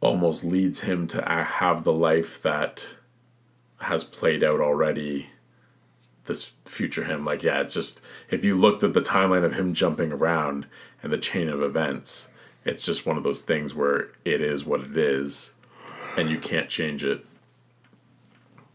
almost 0.00 0.44
leads 0.44 0.80
him 0.80 1.06
to 1.08 1.22
have 1.22 1.82
the 1.82 1.92
life 1.92 2.40
that 2.42 2.96
has 3.80 4.04
played 4.04 4.44
out 4.44 4.60
already 4.60 5.28
this 6.26 6.52
future 6.64 7.04
him. 7.04 7.24
Like, 7.24 7.42
yeah, 7.42 7.60
it's 7.60 7.74
just 7.74 8.00
if 8.30 8.44
you 8.44 8.54
looked 8.54 8.84
at 8.84 8.94
the 8.94 9.00
timeline 9.00 9.44
of 9.44 9.54
him 9.54 9.74
jumping 9.74 10.12
around 10.12 10.66
and 11.02 11.12
the 11.12 11.18
chain 11.18 11.48
of 11.48 11.62
events, 11.62 12.28
it's 12.64 12.84
just 12.84 13.06
one 13.06 13.16
of 13.16 13.24
those 13.24 13.40
things 13.40 13.74
where 13.74 14.10
it 14.24 14.40
is 14.40 14.64
what 14.64 14.80
it 14.80 14.96
is 14.96 15.54
and 16.16 16.30
you 16.30 16.38
can't 16.38 16.68
change 16.68 17.02
it. 17.02 17.24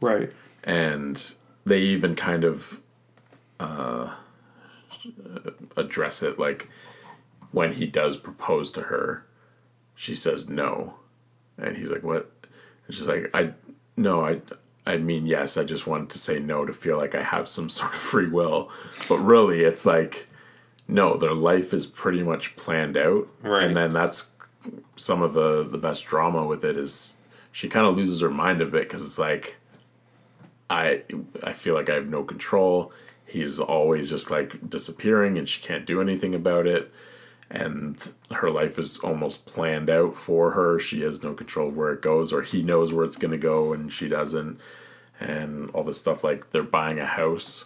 Right. 0.02 0.32
And 0.64 1.34
they 1.66 1.80
even 1.80 2.16
kind 2.16 2.44
of 2.44 2.82
uh, 3.60 4.14
Uh, 5.06 5.52
address 5.76 6.24
it 6.24 6.40
like 6.40 6.70
when 7.52 7.74
he 7.74 7.86
does 7.86 8.18
propose 8.18 8.72
to 8.72 8.82
her, 8.84 9.26
she 9.96 10.16
says 10.16 10.50
no. 10.50 10.96
And 11.58 11.78
he's 11.78 11.90
like, 11.90 12.04
What? 12.04 12.32
And 12.88 12.96
she's 12.96 13.08
like, 13.08 13.30
I 13.34 13.54
no, 13.96 14.26
I 14.26 14.42
I 14.86 14.98
mean 14.98 15.26
yes, 15.26 15.58
I 15.58 15.64
just 15.64 15.88
wanted 15.88 16.10
to 16.12 16.20
say 16.20 16.40
no 16.40 16.66
to 16.66 16.74
feel 16.74 16.98
like 16.98 17.16
I 17.16 17.22
have 17.22 17.48
some 17.48 17.70
sort 17.78 17.94
of 17.94 18.00
free 18.00 18.28
will. 18.28 18.70
But 19.08 19.20
really 19.20 19.64
it's 19.64 19.86
like 19.86 20.28
no, 20.88 21.16
their 21.16 21.34
life 21.34 21.74
is 21.74 21.86
pretty 21.86 22.24
much 22.24 22.56
planned 22.56 22.98
out. 22.98 23.28
Right. 23.42 23.64
And 23.64 23.78
then 23.78 23.94
that's 23.94 24.32
some 24.96 25.22
of 25.22 25.34
the 25.34 25.64
the 25.64 25.78
best 25.78 26.06
drama 26.06 26.46
with 26.46 26.64
it 26.64 26.78
is 26.78 27.14
she 27.52 27.70
kind 27.70 27.86
of 27.86 27.96
loses 27.96 28.22
her 28.22 28.30
mind 28.30 28.62
a 28.62 28.66
bit 28.66 28.84
because 28.84 29.02
it's 29.02 29.20
like 29.20 29.58
I 30.70 31.04
I 31.44 31.54
feel 31.54 31.76
like 31.76 31.90
I 31.90 31.96
have 31.96 32.08
no 32.08 32.24
control. 32.24 32.92
He's 33.26 33.60
always 33.60 34.10
just 34.10 34.30
like 34.30 34.70
disappearing 34.70 35.38
and 35.38 35.48
she 35.48 35.62
can't 35.62 35.86
do 35.86 36.02
anything 36.02 36.36
about 36.36 36.68
it. 36.68 36.92
And 37.50 38.14
her 38.32 38.50
life 38.50 38.80
is 38.80 39.00
almost 39.00 39.46
planned 39.46 39.90
out 39.90 40.16
for 40.16 40.52
her. 40.52 40.80
She 40.80 41.02
has 41.02 41.22
no 41.22 41.34
control 41.34 41.70
of 41.70 41.78
where 41.78 41.94
it 41.94 42.02
goes, 42.02 42.34
or 42.34 42.42
he 42.42 42.64
knows 42.64 42.92
where 42.92 43.06
it's 43.06 43.18
gonna 43.18 43.38
go 43.38 43.74
and 43.74 43.92
she 43.92 44.08
doesn't. 44.08 44.60
And 45.20 45.70
all 45.72 45.84
this 45.84 46.00
stuff 46.00 46.24
like 46.24 46.52
they're 46.52 46.64
buying 46.64 47.00
a 47.00 47.06
house 47.06 47.66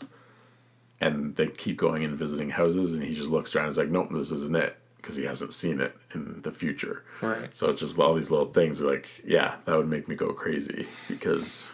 and 1.00 1.36
they 1.36 1.48
keep 1.48 1.78
going 1.78 2.04
and 2.04 2.18
visiting 2.18 2.52
houses 2.52 2.94
and 2.94 3.04
he 3.04 3.14
just 3.14 3.30
looks 3.30 3.56
around 3.56 3.66
and 3.66 3.72
is 3.72 3.78
like, 3.78 3.90
Nope, 3.90 4.10
this 4.12 4.32
isn't 4.32 4.56
it 4.56 4.78
because 4.98 5.16
he 5.16 5.24
hasn't 5.24 5.54
seen 5.54 5.80
it 5.80 5.96
in 6.14 6.42
the 6.42 6.52
future. 6.52 7.04
Right. 7.22 7.56
So 7.56 7.70
it's 7.70 7.80
just 7.80 7.98
all 7.98 8.14
these 8.14 8.30
little 8.30 8.52
things 8.52 8.82
like, 8.82 9.08
yeah, 9.26 9.56
that 9.66 9.78
would 9.78 9.88
make 9.88 10.08
me 10.08 10.16
go 10.16 10.34
crazy 10.34 10.86
because 11.08 11.72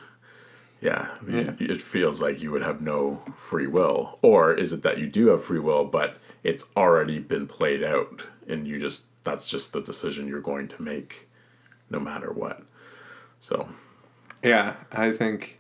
yeah, 0.84 1.08
Yeah. 1.28 1.54
it 1.60 1.82
feels 1.82 2.22
like 2.22 2.42
you 2.42 2.52
would 2.52 2.62
have 2.62 2.82
no 2.82 3.22
free 3.36 3.68
will. 3.68 4.20
Or 4.22 4.54
is 4.54 4.74
it 4.74 4.84
that 4.84 4.98
you 4.98 5.08
do 5.08 5.28
have 5.28 5.44
free 5.44 5.60
will, 5.60 5.86
but 5.86 6.18
it's 6.44 6.66
already 6.76 7.20
been 7.20 7.48
played 7.48 7.84
out 7.84 8.24
and 8.48 8.68
you 8.68 8.80
just, 8.80 9.06
that's 9.24 9.50
just 9.50 9.72
the 9.74 9.82
decision 9.82 10.28
you're 10.28 10.42
going 10.42 10.68
to 10.68 10.82
make 10.82 11.28
no 11.90 12.00
matter 12.00 12.32
what. 12.32 12.64
So, 13.40 13.70
Yeah, 14.44 14.76
I 14.92 15.12
think 15.12 15.60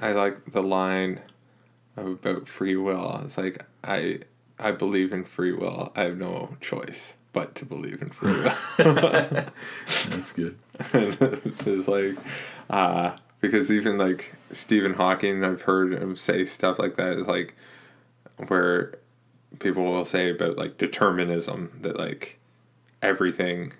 I 0.00 0.12
like 0.12 0.52
the 0.52 0.62
line 0.62 1.20
about 1.96 2.48
free 2.48 2.76
will. 2.76 3.20
It's 3.24 3.36
like 3.36 3.64
I 3.84 4.20
I 4.58 4.70
believe 4.72 5.12
in 5.12 5.24
free 5.24 5.52
will. 5.52 5.92
I 5.96 6.02
have 6.02 6.16
no 6.16 6.56
choice 6.60 7.14
but 7.32 7.54
to 7.56 7.64
believe 7.64 8.00
in 8.02 8.10
free 8.10 8.32
will. 8.32 8.54
that's 10.08 10.32
good. 10.32 10.56
it's 10.94 11.64
just 11.64 11.88
like 11.88 12.16
uh 12.70 13.16
because 13.40 13.70
even 13.70 13.98
like 13.98 14.34
Stephen 14.50 14.94
Hawking 14.94 15.44
I've 15.44 15.62
heard 15.62 15.92
him 15.94 16.16
say 16.16 16.44
stuff 16.44 16.78
like 16.78 16.96
that 16.96 17.18
is 17.18 17.26
like 17.26 17.54
where 18.48 18.94
people 19.58 19.84
will 19.84 20.04
say 20.04 20.30
about 20.30 20.56
like 20.56 20.78
determinism 20.78 21.70
that 21.82 21.98
like 21.98 22.38
everything 23.02 23.72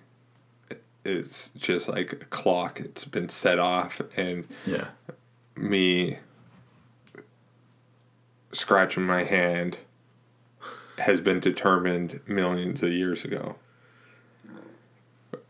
is 1.04 1.50
just 1.56 1.88
like 1.88 2.12
a 2.12 2.16
clock 2.16 2.78
it's 2.80 3.04
been 3.04 3.28
set 3.28 3.58
off 3.58 4.00
and 4.16 4.46
Yeah. 4.66 4.88
me 5.56 6.18
scratching 8.52 9.04
my 9.04 9.24
hand 9.24 9.78
has 10.98 11.20
been 11.20 11.40
determined 11.40 12.20
millions 12.26 12.82
of 12.82 12.92
years 12.92 13.24
ago. 13.24 13.56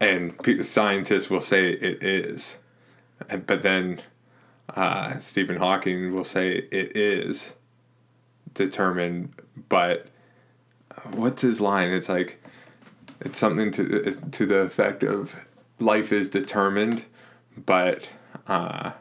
And 0.01 0.35
scientists 0.65 1.31
will 1.31 1.41
say 1.41 1.71
it 1.71 2.03
is. 2.03 2.59
But 3.47 3.63
then 3.63 4.01
uh, 4.75 5.19
Stephen 5.19 5.57
Hawking 5.57 6.15
will 6.15 6.25
say 6.25 6.53
it 6.53 6.97
is 6.97 7.53
determined, 8.55 9.35
but 9.69 10.07
what's 11.13 11.43
his 11.43 11.61
line? 11.61 11.91
It's 11.91 12.09
like, 12.09 12.43
it's 13.21 13.39
something 13.39 13.71
to 13.73 14.13
to 14.13 14.47
the 14.47 14.61
effect 14.61 15.03
of 15.03 15.37
life 15.79 16.13
is 16.13 16.29
determined, 16.29 17.05
but 17.57 18.09
uh, 18.47 18.93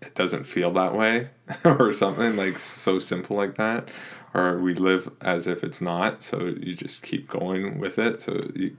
it 0.00 0.14
doesn't 0.14 0.44
feel 0.44 0.70
that 0.72 0.94
way 0.94 1.28
or 1.64 1.92
something 1.92 2.36
like 2.36 2.58
so 2.58 2.98
simple 2.98 3.36
like 3.36 3.56
that 3.56 3.88
or 4.36 4.58
we 4.58 4.74
live 4.74 5.10
as 5.20 5.46
if 5.46 5.64
it's 5.64 5.80
not 5.80 6.22
so 6.22 6.54
you 6.60 6.74
just 6.74 7.02
keep 7.02 7.28
going 7.28 7.78
with 7.78 7.98
it 7.98 8.20
so 8.20 8.48
you 8.54 8.76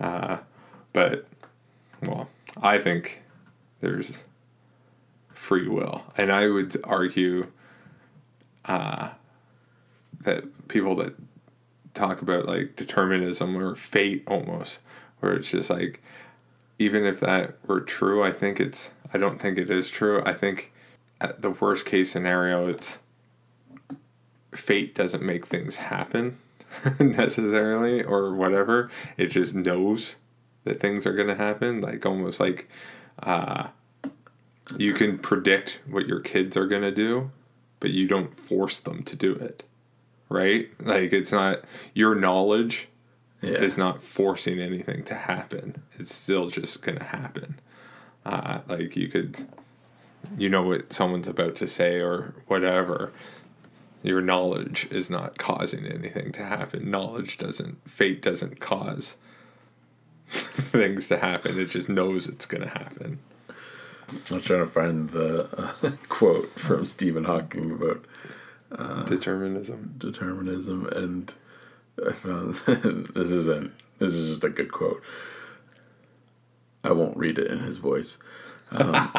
uh, 0.00 0.38
but 0.92 1.26
well, 2.02 2.28
I 2.60 2.78
think 2.78 3.22
there's 3.80 4.22
free 5.32 5.68
will, 5.68 6.04
and 6.16 6.32
I 6.32 6.48
would 6.48 6.76
argue 6.84 7.50
uh, 8.64 9.10
that 10.22 10.68
people 10.68 10.96
that 10.96 11.14
talk 11.94 12.22
about 12.22 12.46
like 12.46 12.76
determinism 12.76 13.56
or 13.56 13.74
fate 13.74 14.24
almost, 14.26 14.78
where 15.20 15.34
it's 15.34 15.50
just 15.50 15.70
like, 15.70 16.02
even 16.78 17.04
if 17.04 17.20
that 17.20 17.56
were 17.66 17.80
true, 17.80 18.22
I 18.22 18.32
think 18.32 18.60
it's. 18.60 18.90
I 19.12 19.18
don't 19.18 19.40
think 19.40 19.58
it 19.58 19.70
is 19.70 19.88
true. 19.88 20.22
I 20.24 20.32
think 20.32 20.72
at 21.20 21.42
the 21.42 21.50
worst 21.50 21.84
case 21.84 22.12
scenario, 22.12 22.68
it's 22.68 22.99
fate 24.52 24.94
doesn't 24.94 25.22
make 25.22 25.46
things 25.46 25.76
happen 25.76 26.38
necessarily 27.00 28.02
or 28.02 28.34
whatever. 28.34 28.90
It 29.16 29.26
just 29.28 29.54
knows 29.54 30.16
that 30.64 30.80
things 30.80 31.06
are 31.06 31.14
going 31.14 31.28
to 31.28 31.34
happen. 31.36 31.80
Like 31.80 32.04
almost 32.04 32.40
like 32.40 32.68
uh, 33.22 33.68
you 34.76 34.92
can 34.92 35.18
predict 35.18 35.80
what 35.88 36.06
your 36.06 36.20
kids 36.20 36.56
are 36.56 36.66
going 36.66 36.82
to 36.82 36.90
do, 36.92 37.30
but 37.80 37.90
you 37.90 38.06
don't 38.06 38.38
force 38.38 38.78
them 38.80 39.02
to 39.04 39.16
do 39.16 39.32
it. 39.32 39.62
Right? 40.28 40.70
Like 40.80 41.12
it's 41.12 41.32
not 41.32 41.60
your 41.94 42.14
knowledge 42.14 42.88
Yeah. 43.42 43.58
is 43.58 43.76
not 43.78 44.00
forcing 44.02 44.60
anything 44.60 45.02
to 45.04 45.14
happen. 45.14 45.82
It's 45.98 46.14
still 46.14 46.48
just 46.50 46.82
going 46.82 46.98
to 46.98 47.04
happen. 47.04 47.58
Uh, 48.24 48.60
like 48.68 48.96
you 48.96 49.08
could, 49.08 49.44
you 50.36 50.48
know 50.48 50.62
what 50.62 50.92
someone's 50.92 51.26
about 51.26 51.56
to 51.56 51.66
say 51.66 51.96
or 51.98 52.34
whatever. 52.46 53.12
Your 54.02 54.20
knowledge 54.20 54.88
is 54.90 55.10
not 55.10 55.36
causing 55.38 55.86
anything 55.86 56.32
to 56.32 56.44
happen. 56.44 56.90
Knowledge 56.90 57.36
doesn't, 57.38 57.88
fate 57.88 58.22
doesn't 58.22 58.58
cause 58.60 59.16
things 60.28 61.08
to 61.08 61.18
happen. 61.18 61.58
It 61.60 61.70
just 61.70 61.88
knows 61.88 62.26
it's 62.26 62.46
going 62.46 62.62
to 62.62 62.68
happen. 62.68 63.18
I'm 64.30 64.40
trying 64.40 64.60
to 64.60 64.66
find 64.66 65.08
the 65.10 65.48
uh, 65.56 65.90
quote 66.08 66.58
from 66.58 66.86
Stephen 66.86 67.24
Hawking 67.24 67.70
about 67.72 68.04
uh, 68.72 69.02
Determinism. 69.04 69.94
determinism, 69.98 70.86
and 70.88 71.34
I 72.02 72.08
uh, 72.08 72.12
found 72.12 72.54
this 73.14 73.32
isn't. 73.32 73.72
This 73.98 74.14
is 74.14 74.30
just 74.30 74.44
a 74.44 74.48
good 74.48 74.72
quote. 74.72 75.02
I 76.82 76.92
won't 76.92 77.16
read 77.16 77.38
it 77.38 77.50
in 77.50 77.58
his 77.60 77.76
voice. 77.78 78.16
Um, 78.70 79.12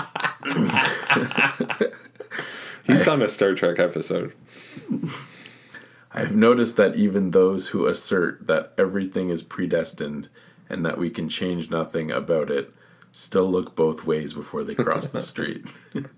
He's 2.84 3.08
on 3.08 3.22
a 3.22 3.28
Star 3.28 3.54
Trek 3.54 3.80
episode. 3.80 4.34
I 6.14 6.20
have 6.20 6.36
noticed 6.36 6.76
that 6.78 6.96
even 6.96 7.32
those 7.32 7.70
who 7.70 7.86
assert 7.86 8.48
that 8.48 8.74
everything 8.78 9.30
is 9.30 9.42
predestined 9.42 10.28
and 10.70 10.86
that 10.86 10.98
we 10.98 11.10
can 11.10 11.30
change 11.30 11.70
nothing 11.70 12.12
about 12.12 12.50
it 12.50 12.74
still 13.12 13.50
look 13.50 13.76
both 13.76 14.06
ways 14.06 14.34
before 14.34 14.64
they 14.64 14.76
cross 14.76 15.10
the 15.10 15.20
street. 15.32 15.66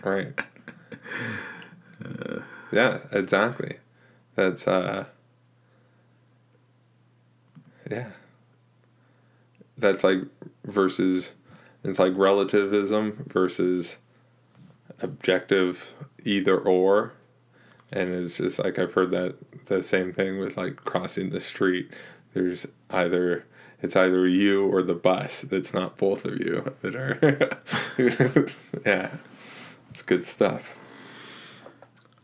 Right. 0.03 0.33
yeah, 2.71 2.99
exactly. 3.11 3.77
That's 4.35 4.67
uh 4.67 5.05
yeah. 7.89 8.09
That's 9.77 10.03
like 10.03 10.19
versus 10.65 11.31
it's 11.83 11.99
like 11.99 12.13
relativism 12.15 13.25
versus 13.27 13.97
objective 15.01 15.93
either 16.23 16.57
or. 16.57 17.13
And 17.95 18.13
it's 18.13 18.37
just 18.37 18.57
like 18.59 18.79
I've 18.79 18.93
heard 18.93 19.11
that 19.11 19.35
the 19.67 19.83
same 19.83 20.11
thing 20.11 20.39
with 20.39 20.57
like 20.57 20.77
crossing 20.77 21.29
the 21.29 21.39
street. 21.39 21.91
There's 22.33 22.65
either 22.89 23.45
it's 23.81 23.95
either 23.95 24.27
you 24.27 24.65
or 24.65 24.81
the 24.81 24.95
bus. 24.95 25.41
That's 25.41 25.73
not 25.73 25.97
both 25.97 26.25
of 26.25 26.39
you 26.39 26.65
that 26.81 26.95
are 26.95 27.59
yeah. 28.85 29.11
It's 29.91 30.01
good 30.01 30.25
stuff. 30.25 30.75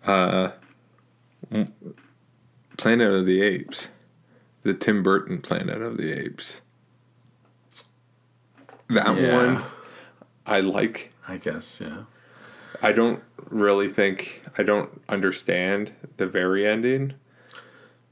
Uh, 0.06 0.52
Planet 2.78 3.12
of 3.12 3.26
the 3.28 3.42
Apes, 3.42 3.90
the 4.64 4.74
Tim 4.74 5.04
Burton 5.04 5.40
Planet 5.42 5.82
of 5.82 5.98
the 5.98 6.12
Apes. 6.12 6.62
That 8.90 9.16
Yeah. 9.18 9.36
one, 9.36 9.64
I 10.48 10.62
like. 10.62 11.12
I 11.28 11.38
guess, 11.38 11.80
yeah. 11.80 12.04
I 12.82 12.92
don't 12.92 13.22
really 13.50 13.90
think 13.90 14.44
I 14.58 14.64
don't 14.64 15.02
understand 15.10 15.92
the 16.18 16.28
very 16.28 16.66
ending, 16.68 17.14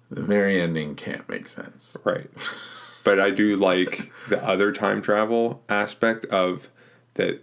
The 0.09 0.23
very 0.23 0.59
ending 0.61 0.95
can't 0.95 1.27
make 1.29 1.47
sense. 1.47 1.95
right? 2.03 2.29
but 3.03 3.19
I 3.21 3.29
do 3.29 3.55
like 3.55 4.11
the 4.27 4.43
other 4.43 4.73
time 4.73 5.01
travel 5.01 5.61
aspect 5.69 6.25
of 6.25 6.69
that 7.13 7.41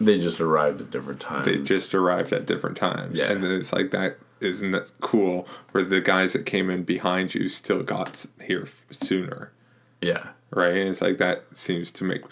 They 0.00 0.18
just 0.18 0.40
arrived 0.40 0.80
at 0.80 0.90
different 0.90 1.20
times. 1.20 1.44
they 1.44 1.58
just 1.58 1.94
arrived 1.94 2.32
at 2.32 2.46
different 2.46 2.76
times. 2.76 3.18
Yeah. 3.18 3.30
And 3.30 3.42
then 3.42 3.52
it's 3.52 3.72
like 3.72 3.90
that 3.92 4.18
isn't 4.40 4.70
that 4.72 4.90
cool 5.00 5.46
where 5.72 5.84
the 5.84 6.00
guys 6.00 6.32
that 6.32 6.46
came 6.46 6.70
in 6.70 6.82
behind 6.84 7.34
you 7.34 7.48
still 7.48 7.82
got 7.82 8.24
here 8.44 8.66
sooner, 8.90 9.52
yeah. 10.00 10.28
right? 10.50 10.76
And 10.76 10.88
it's 10.88 11.00
like 11.02 11.18
that 11.18 11.44
seems 11.54 11.90
to 11.92 12.04
make 12.04 12.22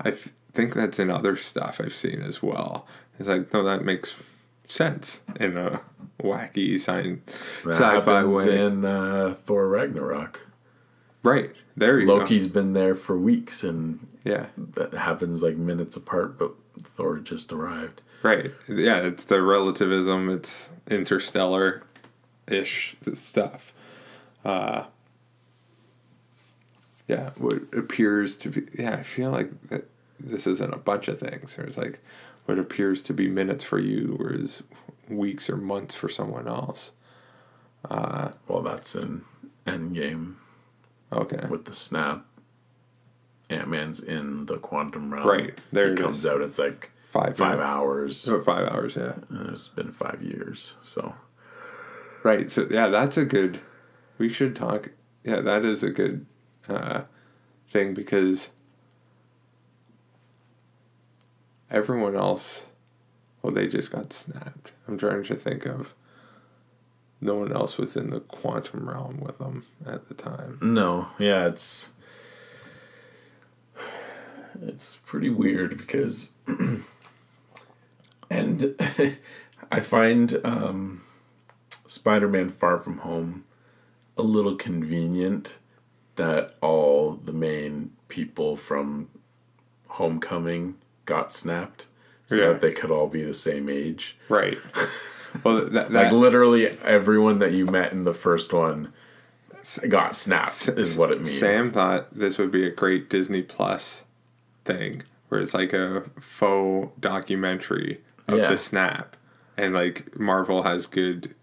I 0.00 0.10
th- 0.10 0.28
think 0.52 0.74
that's 0.74 0.98
in 0.98 1.10
other 1.10 1.36
stuff 1.36 1.80
I've 1.82 1.94
seen 1.94 2.20
as 2.22 2.42
well. 2.42 2.86
It's 3.18 3.28
like 3.28 3.52
no 3.52 3.62
that 3.64 3.84
makes 3.84 4.16
sense 4.66 5.20
in 5.38 5.56
a 5.56 5.80
wacky 6.22 6.76
sci- 6.76 7.18
That 7.64 7.74
sci-fi 7.74 8.24
way. 8.24 8.64
in 8.64 8.84
uh, 8.84 9.34
Thor 9.44 9.68
Ragnarok. 9.68 10.46
right. 11.22 11.50
There 11.76 11.98
you 11.98 12.06
go. 12.06 12.18
Loki's 12.18 12.46
been 12.48 12.72
there 12.72 12.94
for 12.94 13.18
weeks, 13.18 13.64
and. 13.64 14.06
Yeah. 14.24 14.46
that 14.56 14.94
happens 14.94 15.42
like 15.42 15.56
minutes 15.56 15.96
apart, 15.96 16.38
but 16.38 16.52
Thor 16.82 17.18
just 17.18 17.52
arrived. 17.52 18.00
Right. 18.22 18.52
Yeah, 18.68 18.98
it's 19.00 19.24
the 19.24 19.42
relativism, 19.42 20.30
it's 20.30 20.72
interstellar 20.88 21.82
ish 22.48 22.96
stuff. 23.12 23.72
Uh 24.44 24.84
yeah, 27.06 27.30
what 27.36 27.54
appears 27.74 28.36
to 28.38 28.48
be 28.48 28.62
yeah, 28.78 28.94
I 28.94 29.02
feel 29.02 29.30
like 29.30 29.50
that 29.68 29.84
this 30.18 30.46
isn't 30.46 30.72
a 30.72 30.78
bunch 30.78 31.08
of 31.08 31.18
things. 31.20 31.56
There's 31.56 31.76
like 31.76 32.00
what 32.46 32.58
appears 32.58 33.02
to 33.02 33.14
be 33.14 33.28
minutes 33.28 33.64
for 33.64 33.78
you 33.78 34.14
whereas 34.18 34.62
weeks 35.08 35.48
or 35.50 35.56
months 35.56 35.94
for 35.94 36.08
someone 36.08 36.46
else. 36.48 36.92
Well, 37.90 38.62
that's 38.64 38.94
in 38.94 39.22
Endgame 39.66 40.34
Okay. 41.12 41.46
with 41.48 41.64
the 41.66 41.72
snap. 41.74 42.24
Ant 43.50 43.68
Man's 43.68 44.00
in 44.00 44.46
the 44.46 44.56
quantum 44.56 45.12
realm. 45.12 45.28
Right, 45.28 45.58
there 45.70 45.86
it 45.88 45.98
it 45.98 46.02
comes 46.02 46.18
is. 46.18 46.26
out. 46.26 46.40
It's 46.40 46.58
like 46.58 46.90
Five 47.06 47.36
five 47.36 47.58
minutes. 47.58 47.68
hours. 47.68 48.28
Or 48.28 48.40
five 48.42 48.66
hours, 48.68 48.96
yeah. 48.96 49.12
And 49.28 49.50
it's 49.50 49.68
been 49.68 49.92
five 49.92 50.22
years. 50.22 50.74
So 50.82 51.14
Right. 52.22 52.50
So 52.50 52.66
yeah, 52.70 52.88
that's 52.88 53.16
a 53.18 53.24
good. 53.24 53.60
We 54.18 54.28
should 54.30 54.56
talk. 54.56 54.90
Yeah, 55.22 55.40
that 55.42 55.64
is 55.64 55.82
a 55.82 55.90
good 55.90 56.24
uh, 56.68 57.02
thing 57.68 57.92
because 57.94 58.48
everyone 61.74 62.16
else, 62.16 62.66
well, 63.42 63.52
they 63.52 63.66
just 63.66 63.90
got 63.90 64.12
snapped. 64.12 64.72
I'm 64.88 64.96
trying 64.96 65.24
to 65.24 65.34
think 65.34 65.66
of. 65.66 65.94
No 67.20 67.34
one 67.34 67.52
else 67.52 67.78
was 67.78 67.96
in 67.96 68.10
the 68.10 68.20
quantum 68.20 68.88
realm 68.88 69.18
with 69.18 69.38
them 69.38 69.64
at 69.86 70.08
the 70.08 70.14
time. 70.14 70.58
no, 70.62 71.08
yeah, 71.18 71.46
it's 71.46 71.92
it's 74.62 74.96
pretty 75.04 75.30
weird 75.30 75.76
because 75.76 76.32
and 78.30 78.74
I 79.72 79.80
find 79.80 80.38
um, 80.44 81.02
Spider-Man: 81.86 82.50
Far 82.50 82.78
From 82.78 82.98
Home 82.98 83.44
a 84.16 84.22
little 84.22 84.54
convenient 84.54 85.58
that 86.16 86.54
all 86.60 87.14
the 87.24 87.32
main 87.32 87.90
people 88.08 88.56
from 88.56 89.08
Homecoming 89.88 90.76
got 91.04 91.32
snapped 91.32 91.86
so 92.26 92.36
Yeah. 92.36 92.46
that 92.48 92.60
they 92.60 92.72
could 92.72 92.90
all 92.90 93.08
be 93.08 93.22
the 93.22 93.34
same 93.34 93.68
age. 93.68 94.16
Right. 94.28 94.58
well, 95.42 95.66
that, 95.68 95.90
Like 95.92 96.12
literally 96.12 96.68
everyone 96.82 97.38
that 97.40 97.52
you 97.52 97.66
met 97.66 97.92
in 97.92 98.04
the 98.04 98.14
first 98.14 98.52
one 98.52 98.92
got 99.88 100.14
snapped 100.16 100.68
is 100.68 100.96
what 100.96 101.10
it 101.10 101.18
means. 101.18 101.38
Sam 101.38 101.70
thought 101.70 102.16
this 102.16 102.38
would 102.38 102.50
be 102.50 102.66
a 102.66 102.70
great 102.70 103.08
Disney 103.08 103.42
Plus 103.42 104.04
thing 104.64 105.02
where 105.28 105.40
it's 105.40 105.54
like 105.54 105.72
a 105.72 106.02
faux 106.20 106.92
documentary 107.00 108.00
of 108.28 108.38
Yeah. 108.38 108.50
the 108.50 108.58
snap. 108.58 109.16
And 109.56 109.72
like 109.74 110.18
Marvel 110.18 110.62
has 110.64 110.86
good 110.86 111.34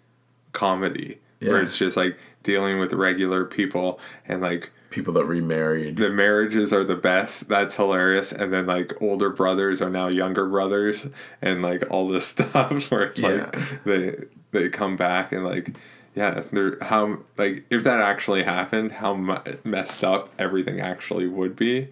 comedy 0.54 1.20
where 1.40 1.62
it's 1.62 1.78
just 1.78 1.98
like 1.98 2.18
dealing 2.44 2.78
with 2.80 2.94
regular 2.94 3.46
people 3.46 4.00
and 4.28 4.42
like 4.42 4.70
people 4.92 5.14
that 5.14 5.26
remarried. 5.26 5.98
the 5.98 6.10
marriages 6.10 6.72
are 6.72 6.84
the 6.84 6.96
best. 6.96 7.48
That's 7.50 7.76
hilarious. 7.76 8.32
And 8.32 8.54
then 8.54 8.68
like 8.68 8.94
older 9.02 9.30
brothers 9.30 9.82
are 9.82 9.90
now 9.90 10.08
younger 10.08 10.48
brothers 10.48 11.08
and 11.42 11.62
like 11.64 11.84
all 11.90 12.08
this 12.08 12.26
stuff 12.28 12.92
where 12.92 13.04
it's 13.06 13.20
like 13.20 13.84
they 13.86 14.16
they 14.52 14.70
come 14.70 14.96
back 14.98 15.32
and 15.32 15.44
like 15.46 15.76
yeah, 16.14 16.44
they're 16.52 16.78
how 16.82 17.20
like 17.38 17.66
if 17.70 17.84
that 17.84 18.00
actually 18.02 18.44
happened, 18.44 18.92
how 18.92 19.16
mu- 19.16 19.38
messed 19.64 20.04
up 20.04 20.30
everything 20.38 20.80
actually 20.82 21.28
would 21.28 21.56
be. 21.56 21.88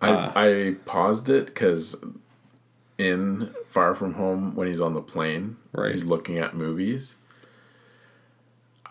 I 0.00 0.08
uh, 0.10 0.32
I 0.36 0.76
paused 0.84 1.28
it 1.28 1.46
because 1.46 1.96
in 2.96 3.52
Far 3.66 3.94
From 3.96 4.14
Home 4.14 4.54
when 4.54 4.68
he's 4.68 4.80
on 4.80 4.94
the 4.94 5.00
plane, 5.02 5.56
Right. 5.72 5.90
he's 5.90 6.04
looking 6.04 6.38
at 6.38 6.54
movies. 6.56 7.16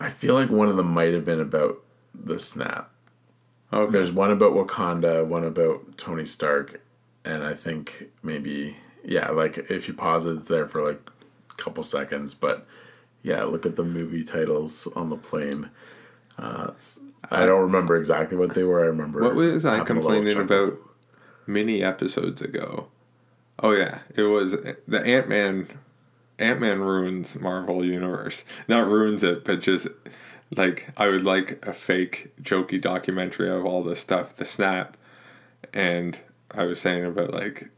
I 0.00 0.10
feel 0.10 0.34
like 0.34 0.50
one 0.50 0.68
of 0.68 0.76
them 0.76 0.88
might 0.92 1.12
have 1.12 1.24
been 1.24 1.40
about 1.40 1.78
the 2.14 2.38
snap. 2.38 2.90
Okay. 3.72 3.92
There's 3.92 4.12
one 4.12 4.30
about 4.30 4.52
Wakanda, 4.52 5.26
one 5.26 5.44
about 5.44 5.98
Tony 5.98 6.24
Stark, 6.24 6.80
and 7.24 7.44
I 7.44 7.54
think 7.54 8.10
maybe 8.22 8.76
yeah, 9.04 9.30
like 9.30 9.58
if 9.58 9.88
you 9.88 9.94
pause 9.94 10.26
it, 10.26 10.36
it's 10.36 10.48
there 10.48 10.66
for 10.66 10.86
like 10.86 11.00
a 11.50 11.54
couple 11.54 11.82
seconds. 11.82 12.34
But 12.34 12.66
yeah, 13.22 13.44
look 13.44 13.66
at 13.66 13.76
the 13.76 13.84
movie 13.84 14.24
titles 14.24 14.86
on 14.96 15.10
the 15.10 15.16
plane. 15.16 15.70
Uh, 16.38 16.70
I 17.30 17.46
don't 17.46 17.60
remember 17.60 17.96
exactly 17.96 18.36
what 18.36 18.54
they 18.54 18.64
were. 18.64 18.82
I 18.82 18.86
remember 18.86 19.22
What 19.22 19.34
was 19.34 19.64
I 19.64 19.80
complaining 19.84 20.38
about 20.38 20.78
many 21.46 21.82
episodes 21.82 22.40
ago? 22.40 22.88
Oh 23.60 23.72
yeah, 23.72 24.00
it 24.14 24.22
was 24.22 24.52
the 24.52 25.02
Ant 25.04 25.28
Man. 25.28 25.68
Ant 26.38 26.60
Man 26.60 26.78
ruins 26.78 27.38
Marvel 27.40 27.84
Universe. 27.84 28.44
Not 28.68 28.86
ruins 28.86 29.24
it, 29.24 29.44
but 29.44 29.60
just 29.60 29.88
like 30.56 30.88
I 30.96 31.08
would 31.08 31.24
like 31.24 31.64
a 31.66 31.72
fake 31.72 32.32
jokey 32.42 32.80
documentary 32.80 33.50
of 33.50 33.64
all 33.64 33.82
this 33.82 34.00
stuff, 34.00 34.36
the 34.36 34.44
snap, 34.44 34.96
and 35.72 36.18
I 36.54 36.64
was 36.64 36.80
saying 36.80 37.04
about 37.04 37.32
like 37.32 37.68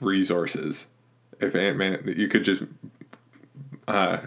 resources. 0.00 0.86
If 1.40 1.54
Ant 1.54 1.76
Man, 1.76 2.14
you 2.16 2.28
could 2.28 2.44
just 2.44 2.64
uh, 3.86 4.18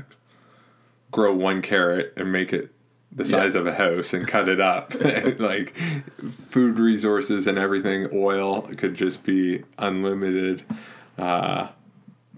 grow 1.12 1.34
one 1.34 1.62
carrot 1.62 2.14
and 2.16 2.32
make 2.32 2.54
it 2.54 2.72
the 3.14 3.26
size 3.26 3.56
of 3.56 3.68
a 3.68 3.74
house 3.74 4.14
and 4.14 4.26
cut 4.28 4.48
it 4.48 4.62
up. 4.62 4.96
And, 5.02 5.40
like 5.40 5.76
food 5.76 6.78
resources 6.78 7.48
and 7.48 7.58
everything, 7.58 8.08
oil 8.14 8.62
could 8.62 8.96
just 8.96 9.24
be 9.24 9.64
unlimited. 9.78 10.64
Uh, 11.18 11.68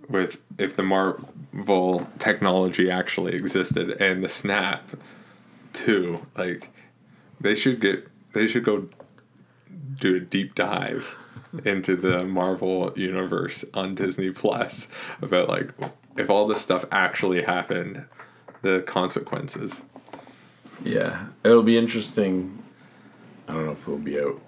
with 0.09 0.41
if 0.57 0.75
the 0.75 0.83
Marvel 0.83 2.07
technology 2.19 2.89
actually 2.89 3.35
existed 3.35 4.01
and 4.01 4.23
the 4.23 4.29
snap 4.29 4.91
too, 5.73 6.25
like 6.37 6.69
they 7.39 7.55
should 7.55 7.79
get 7.79 8.07
they 8.33 8.47
should 8.47 8.63
go 8.63 8.89
do 9.99 10.15
a 10.15 10.19
deep 10.19 10.55
dive 10.55 11.15
into 11.65 11.95
the 11.95 12.25
Marvel 12.25 12.91
universe 12.95 13.65
on 13.73 13.95
Disney 13.95 14.31
Plus 14.31 14.87
about 15.21 15.49
like 15.49 15.71
if 16.17 16.29
all 16.29 16.47
this 16.47 16.61
stuff 16.61 16.85
actually 16.91 17.43
happened, 17.43 18.05
the 18.61 18.81
consequences. 18.85 19.81
Yeah, 20.83 21.27
it'll 21.43 21.63
be 21.63 21.77
interesting. 21.77 22.61
I 23.47 23.53
don't 23.53 23.65
know 23.65 23.71
if 23.71 23.81
it'll 23.83 23.97
be 23.97 24.19
out 24.19 24.41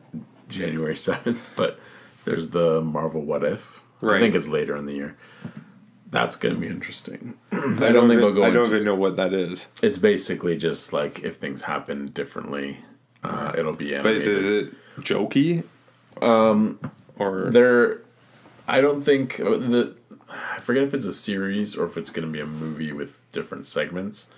January 0.49 0.95
seventh, 0.95 1.49
but 1.56 1.80
there's 2.26 2.49
the 2.49 2.81
Marvel 2.81 3.22
What 3.22 3.43
If. 3.43 3.81
Right. 4.02 4.18
I 4.18 4.19
think 4.19 4.35
it's 4.35 4.47
later 4.47 4.76
in 4.76 4.85
the 4.85 4.93
year. 4.93 5.18
That's 6.16 6.38
gonna 6.38 6.56
be 6.56 6.68
interesting. 6.68 7.34
I 7.52 7.58
I 7.58 7.60
don't, 7.60 7.94
don't, 7.94 8.08
think 8.08 8.22
they'll 8.22 8.34
go. 8.34 8.46
I 8.46 8.50
don't 8.50 8.64
into, 8.64 8.76
even 8.78 8.86
know 8.86 8.96
what 8.96 9.18
that 9.18 9.34
is. 9.34 9.68
It's 9.84 9.98
basically 9.98 10.56
just 10.58 10.94
like 10.94 11.20
if 11.20 11.36
things 11.36 11.64
happen 11.64 12.08
differently, 12.08 12.78
uh, 13.22 13.52
it'll 13.58 13.74
be 13.74 13.92
But 13.98 14.14
is 14.14 14.26
it, 14.26 14.38
is 14.38 14.46
it 14.46 14.76
jokey? 15.02 15.66
Um, 16.22 16.80
or 17.18 17.52
There, 17.52 18.00
I 18.66 18.80
don't 18.80 19.02
think 19.02 19.42
uh, 19.42 19.58
the. 19.58 19.96
I 20.30 20.62
forget 20.62 20.84
if 20.84 20.94
it's 20.94 21.06
a 21.06 21.12
series 21.12 21.76
or 21.76 21.86
if 21.86 21.98
it's 21.98 22.12
going 22.12 22.26
to 22.26 22.32
be 22.32 22.40
a 22.40 22.46
movie 22.46 22.94
with 22.94 23.20
different 23.34 23.66
segments. 23.66 24.30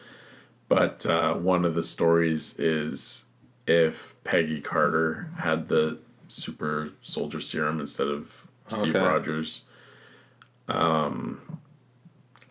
But 0.68 1.06
uh, 1.06 1.36
one 1.36 1.64
of 1.64 1.76
the 1.76 1.84
stories 1.84 2.58
is 2.58 3.26
if 3.68 4.16
Peggy 4.24 4.62
Carter 4.62 5.30
had 5.42 5.70
the 5.70 6.00
super 6.28 6.90
soldier 7.04 7.40
serum 7.40 7.80
instead 7.80 8.08
of 8.08 8.48
Steve 8.68 8.96
Okay. 8.96 9.00
Rogers. 9.00 9.62
Um, 10.68 11.60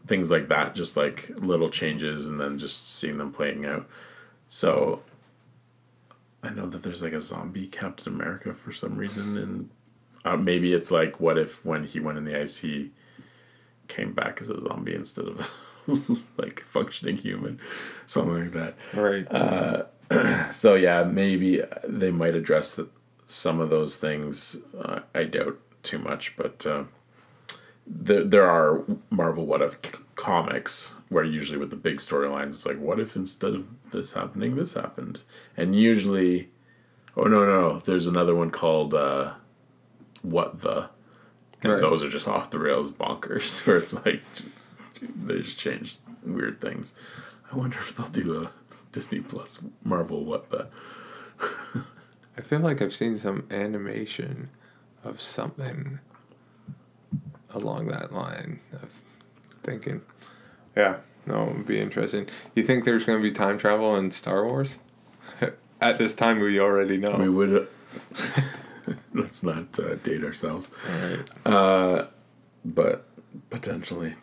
things 0.07 0.31
like 0.31 0.49
that, 0.49 0.75
just 0.75 0.97
like 0.97 1.31
little 1.37 1.71
changes, 1.71 2.27
and 2.27 2.41
then 2.41 2.59
just 2.59 2.91
seeing 2.91 3.19
them 3.19 3.33
playing 3.33 3.65
out. 3.65 3.89
So 4.47 5.03
I 6.43 6.51
know 6.51 6.67
that 6.67 6.83
there's 6.83 7.03
like 7.03 7.13
a 7.13 7.21
zombie 7.21 7.67
Captain 7.67 8.13
America 8.13 8.55
for 8.55 8.73
some 8.73 8.97
reason, 8.97 9.37
and 9.37 9.71
uh, 10.25 10.37
maybe 10.37 10.73
it's 10.73 10.91
like 10.91 11.21
what 11.21 11.39
if 11.39 11.65
when 11.65 11.85
he 11.85 12.01
went 12.01 12.19
in 12.19 12.25
the 12.25 12.39
ice 12.39 12.59
he 12.59 12.91
came 13.89 14.13
back 14.13 14.41
as 14.41 14.49
a 14.49 14.61
zombie 14.61 14.95
instead 14.95 15.27
of 15.27 15.51
like 16.37 16.61
functioning 16.65 17.17
human, 17.17 17.61
something 18.07 18.51
like 18.51 18.53
that. 18.53 18.75
right? 18.95 19.87
So 20.53 20.77
yeah, 20.77 21.03
maybe 21.03 21.63
they 21.83 22.13
might 22.13 22.37
address 22.37 22.79
some 23.27 23.59
of 23.59 23.71
those 23.71 23.97
things. 23.97 24.57
Uh, 24.79 25.01
I 25.13 25.25
doubt 25.25 25.59
too 25.83 25.99
much, 25.99 26.37
but 26.37 26.65
uh, 26.65 26.85
there 27.87 28.25
there 28.25 28.49
are 28.51 28.85
Marvel 29.11 29.47
What 29.47 29.63
If 29.63 29.77
comics 30.17 30.95
where 31.09 31.25
usually 31.25 31.59
with 31.59 31.71
the 31.71 31.77
big 31.77 31.99
storylines, 31.99 32.49
it's 32.49 32.67
like, 32.67 32.79
what 32.81 32.99
if 32.99 33.15
instead 33.17 33.55
of 33.55 33.67
this 33.91 34.13
happening, 34.15 34.57
this 34.57 34.75
happened? 34.75 35.23
And 35.57 35.75
usually, 35.77 36.51
oh 37.17 37.25
no 37.25 37.45
no, 37.45 37.73
no 37.75 37.79
there's 37.81 38.07
another 38.07 38.35
one 38.35 38.51
called 38.51 38.93
uh, 38.95 39.35
What 40.23 40.61
the, 40.63 40.91
and 41.63 41.73
Right. 41.73 41.81
those 41.81 42.03
are 42.03 42.11
just 42.11 42.29
off 42.29 42.51
the 42.51 42.59
rails 42.59 42.91
bonkers, 42.91 43.67
where 43.67 43.79
it's 43.79 43.93
like 43.93 44.23
they 45.01 45.41
just 45.41 45.59
change 45.59 45.99
weird 46.25 46.61
things. 46.61 46.93
I 47.53 47.57
wonder 47.57 47.77
if 47.79 47.95
they'll 47.97 48.09
do 48.09 48.43
a 48.43 48.51
Disney 48.93 49.21
Plus 49.21 49.61
Marvel 49.85 50.25
What 50.25 50.49
the. 50.51 50.69
I 52.39 52.43
feel 52.43 52.59
like 52.61 52.83
I've 52.83 52.95
seen 52.95 53.17
some 53.17 53.47
animation 53.51 54.51
of 55.05 55.21
something 55.23 56.01
along 57.57 57.89
that 57.89 58.13
line 58.13 58.61
of 58.73 58.93
thinking. 59.63 60.03
Yeah, 60.77 60.97
no, 61.27 61.45
it 61.45 61.57
would 61.57 61.67
be 61.67 61.81
interesting. 61.81 62.29
You 62.55 62.63
think 62.63 62.85
there's 62.85 63.05
going 63.05 63.19
to 63.19 63.23
be 63.23 63.35
time 63.35 63.59
travel 63.59 63.97
in 63.97 64.11
Star 64.11 64.47
Wars? 64.47 64.79
At 65.81 65.99
this 65.99 66.15
time, 66.15 66.41
we 66.41 66.61
already 66.61 66.97
know. 66.99 67.17
We 67.17 67.29
would. 67.29 67.69
let's 69.15 69.43
not 69.43 69.79
uh, 69.79 69.97
date 69.97 70.23
ourselves, 70.23 70.71
All 71.45 71.53
right, 71.53 72.09
but 72.65 73.05
potentially 73.51 74.15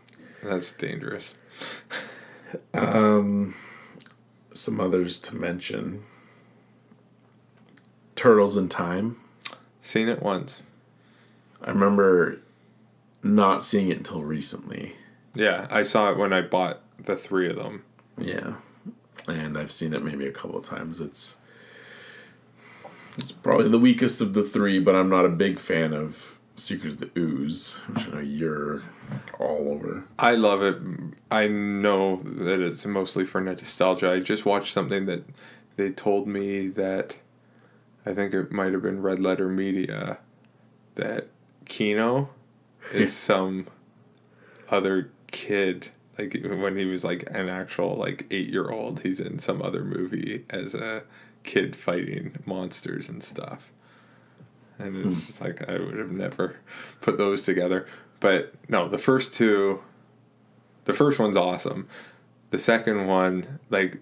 that's 0.43 0.71
dangerous. 0.71 1.33
Um, 2.75 3.55
some 4.53 4.79
others 4.79 5.17
to 5.19 5.35
mention. 5.35 6.03
Turtles 8.15 8.55
in 8.55 8.69
Time. 8.69 9.17
Seen 9.81 10.07
it 10.07 10.21
once. 10.21 10.61
I 11.63 11.71
remember 11.71 12.41
not 13.23 13.63
seeing 13.63 13.89
it 13.89 13.97
until 13.97 14.23
recently. 14.23 14.93
Yeah, 15.33 15.67
I 15.71 15.83
saw 15.83 16.11
it 16.11 16.17
when 16.17 16.33
I 16.33 16.41
bought 16.41 16.81
the 16.99 17.15
three 17.15 17.49
of 17.49 17.55
them. 17.55 17.83
Yeah, 18.17 18.55
and 19.27 19.57
I've 19.57 19.71
seen 19.71 19.93
it 19.93 20.03
maybe 20.03 20.27
a 20.27 20.31
couple 20.31 20.57
of 20.57 20.65
times. 20.65 21.01
It's 21.01 21.37
it's 23.17 23.31
probably 23.31 23.69
the 23.69 23.79
weakest 23.79 24.21
of 24.21 24.33
the 24.33 24.43
three, 24.43 24.79
but 24.79 24.95
I'm 24.95 25.09
not 25.09 25.25
a 25.25 25.29
big 25.29 25.59
fan 25.59 25.93
of 25.93 26.37
Secret 26.55 26.93
of 26.93 26.99
the 26.99 27.11
Ooze, 27.19 27.77
which 27.87 28.07
I 28.07 28.11
know 28.11 28.19
you're 28.19 28.83
all 29.39 29.69
over. 29.71 30.03
I 30.19 30.31
love 30.31 30.61
it. 30.61 30.77
I 31.31 31.47
know 31.47 32.17
that 32.17 32.59
it's 32.59 32.85
mostly 32.85 33.25
for 33.25 33.41
nostalgia. 33.41 34.11
I 34.11 34.19
just 34.19 34.45
watched 34.45 34.73
something 34.73 35.05
that 35.07 35.23
they 35.77 35.91
told 35.91 36.27
me 36.27 36.67
that 36.69 37.15
I 38.05 38.13
think 38.13 38.33
it 38.33 38.51
might 38.51 38.73
have 38.73 38.83
been 38.83 39.01
Red 39.01 39.19
Letter 39.19 39.49
Media 39.49 40.19
that 40.95 41.27
Keno 41.65 42.29
is 42.91 43.15
some 43.15 43.67
other 44.69 45.11
kid 45.31 45.89
like 46.17 46.39
when 46.43 46.77
he 46.77 46.85
was 46.85 47.03
like 47.03 47.23
an 47.31 47.49
actual 47.49 47.95
like 47.95 48.27
8-year-old 48.29 49.01
he's 49.01 49.19
in 49.19 49.39
some 49.39 49.61
other 49.61 49.83
movie 49.83 50.45
as 50.49 50.75
a 50.75 51.03
kid 51.43 51.75
fighting 51.75 52.37
monsters 52.45 53.09
and 53.09 53.21
stuff. 53.23 53.71
And 54.79 54.95
it's 54.95 55.13
hmm. 55.13 55.19
just 55.21 55.41
like 55.41 55.69
I 55.69 55.77
would 55.77 55.97
have 55.97 56.11
never 56.11 56.57
put 57.01 57.17
those 57.17 57.43
together. 57.43 57.87
But 58.19 58.53
no, 58.67 58.87
the 58.87 58.97
first 58.97 59.33
two 59.33 59.81
the 60.85 60.93
first 60.93 61.19
one's 61.19 61.37
awesome. 61.37 61.87
The 62.49 62.59
second 62.59 63.07
one, 63.07 63.59
like 63.69 64.01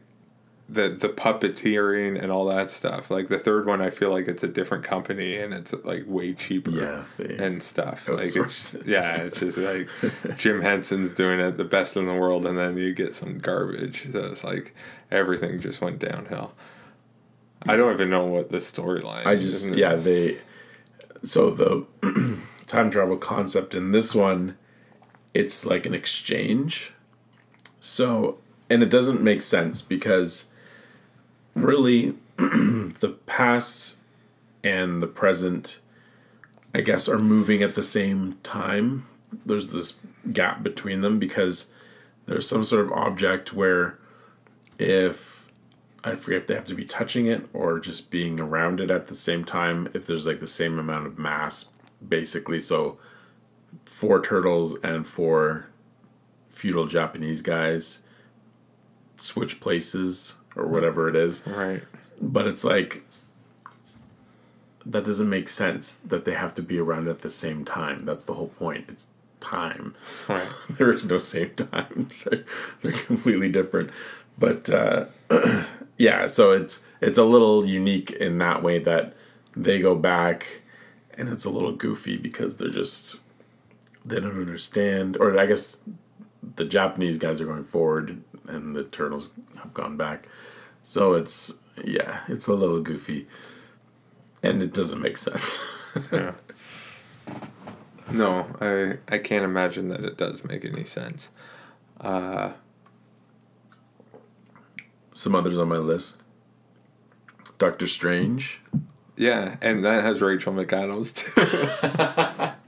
the 0.72 0.89
the 0.89 1.10
puppeteering 1.10 2.22
and 2.22 2.31
all 2.31 2.45
that 2.45 2.72
stuff. 2.72 3.11
Like 3.11 3.27
the 3.27 3.38
third 3.38 3.65
one, 3.65 3.81
I 3.81 3.89
feel 3.89 4.10
like 4.10 4.27
it's 4.27 4.43
a 4.43 4.48
different 4.48 4.84
company 4.84 5.38
and 5.38 5.53
it's 5.53 5.73
like 5.84 6.06
way 6.07 6.34
cheaper. 6.34 6.72
Yeah, 6.72 7.03
and 7.18 7.61
stuff. 7.61 8.07
Like 8.07 8.35
it's 8.35 8.76
it. 8.76 8.85
yeah, 8.85 9.18
it's 9.18 9.39
just 9.39 9.57
like 9.57 9.89
Jim 10.38 10.61
Henson's 10.61 11.14
doing 11.14 11.39
it 11.39 11.57
the 11.57 11.65
best 11.65 11.98
in 11.98 12.06
the 12.06 12.14
world, 12.14 12.45
and 12.45 12.57
then 12.57 12.77
you 12.77 12.93
get 12.93 13.14
some 13.14 13.39
garbage. 13.39 14.11
So 14.11 14.26
it's 14.26 14.43
like 14.43 14.73
everything 15.11 15.60
just 15.60 15.81
went 15.81 15.99
downhill. 15.99 16.53
I 17.68 17.76
don't 17.76 17.93
even 17.93 18.10
know 18.10 18.26
what 18.26 18.49
the 18.49 18.57
storyline. 18.57 19.26
I 19.26 19.35
just 19.35 19.68
is. 19.68 19.76
yeah 19.76 19.95
they 19.95 20.38
so 21.23 21.52
the 21.52 21.85
time 22.65 22.89
travel 22.89 23.18
concept 23.18 23.76
in 23.76 23.91
this 23.91 24.15
one 24.15 24.57
it's 25.34 25.65
like 25.65 25.85
an 25.85 25.93
exchange 25.93 26.93
so 27.80 28.39
and 28.69 28.81
it 28.81 28.89
doesn't 28.89 29.22
make 29.22 29.41
sense 29.41 29.81
because 29.81 30.51
really 31.56 32.15
the 32.38 33.18
past 33.26 33.98
and 34.64 35.02
the 35.02 35.07
present 35.07 35.80
I 36.73 36.82
guess, 36.82 37.10
are 37.10 37.19
moving 37.19 37.61
at 37.61 37.76
the 37.76 37.84
same 37.84 38.38
time. 38.44 39.06
There's 39.45 39.72
this 39.72 39.99
gap 40.32 40.64
between 40.64 41.02
them 41.02 41.19
because 41.19 41.73
there's 42.26 42.48
some 42.48 42.64
sort 42.64 42.86
of 42.86 42.94
object 42.94 43.53
where 43.53 43.99
if 44.80 45.49
I 46.03 46.15
forget 46.15 46.41
if 46.41 46.48
they 46.48 46.56
have 46.56 46.65
to 46.65 46.76
be 46.76 46.86
touching 46.86 47.28
it 47.28 47.48
or 47.53 47.80
just 47.80 48.10
being 48.10 48.40
around 48.40 48.80
it 48.80 48.90
at 48.90 49.07
the 49.07 49.15
same 49.15 49.44
time, 49.44 49.90
if 49.94 50.07
there's 50.07 50.26
like 50.26 50.40
the 50.40 50.48
same 50.48 50.80
amount 50.80 51.07
of 51.07 51.19
mass, 51.19 51.69
basically. 52.07 52.60
So 52.60 52.98
four 53.86 54.22
turtles 54.22 54.78
and 54.82 55.06
four 55.06 55.68
feudal 56.48 56.86
Japanese 56.86 57.41
guys 57.41 58.02
switch 59.18 59.60
places 59.60 60.38
or 60.56 60.68
whatever 60.68 61.07
it 61.07 61.15
is. 61.15 61.45
Right. 61.48 61.82
but 62.19 62.48
it's 62.48 62.64
like 62.64 63.03
that 64.86 65.06
doesn't 65.06 65.30
make 65.30 65.48
sense 65.48 65.94
that 65.94 66.26
they 66.26 66.34
have 66.34 66.53
to 66.56 66.64
be 66.64 66.80
around 66.80 67.07
at 67.07 67.19
the 67.19 67.30
same 67.30 67.64
time. 67.64 68.06
That's 68.06 68.23
the 68.23 68.34
whole 68.34 68.48
point. 68.48 68.86
It's 68.90 69.07
time. 69.40 69.95
Right. 70.28 70.48
there 70.72 70.91
is 70.91 71.06
no 71.06 71.19
same 71.19 71.52
time. 71.52 72.10
They're, 72.23 72.45
they're 72.82 72.91
completely 72.91 73.49
different. 73.49 73.91
But 74.40 74.69
uh, 74.69 75.06
yeah 76.02 76.26
so 76.26 76.52
it's 76.52 76.82
it's 76.99 77.18
a 77.19 77.23
little 77.23 77.64
unique 77.65 78.10
in 78.11 78.40
that 78.40 78.64
way 78.64 78.80
that 78.80 79.14
they 79.56 79.80
go 79.80 79.95
back 79.95 80.64
and 81.15 81.30
it's 81.30 81.45
a 81.45 81.49
little 81.49 81.73
goofy 81.73 82.18
because 82.18 82.57
they're 82.57 82.69
just 82.69 83.19
they 84.03 84.19
don't 84.19 84.32
understand 84.32 85.15
or 85.18 85.40
i 85.40 85.45
guess 85.45 85.78
the 86.56 86.65
japanese 86.65 87.19
guys 87.19 87.40
are 87.40 87.45
going 87.45 87.64
forward 87.64 88.23
and 88.47 88.76
the 88.76 88.84
turtles 88.84 89.30
have 89.57 89.73
gone 89.73 89.97
back 89.97 90.27
so 90.84 91.13
it's 91.13 91.57
yeah, 91.84 92.22
it's 92.27 92.47
a 92.47 92.53
little 92.53 92.81
goofy, 92.81 93.27
and 94.43 94.61
it 94.61 94.73
doesn't 94.73 95.01
make 95.01 95.18
sense. 95.18 95.59
Yeah. 96.11 96.34
No, 98.11 98.47
I 98.61 98.97
I 99.13 99.18
can't 99.19 99.43
imagine 99.45 99.89
that 99.89 100.03
it 100.05 100.18
does 100.18 100.43
make 100.45 100.63
any 100.65 100.85
sense. 100.85 101.30
Uh, 101.99 102.53
Some 105.13 105.35
others 105.35 105.57
on 105.57 105.68
my 105.68 105.77
list: 105.77 106.23
Doctor 107.57 107.88
Strange. 107.88 108.61
yeah, 109.18 109.57
and 109.61 109.84
that 109.84 110.03
has 110.03 110.22
Rachel 110.22 110.53
McAdams 110.53 111.13
too. 111.13 112.51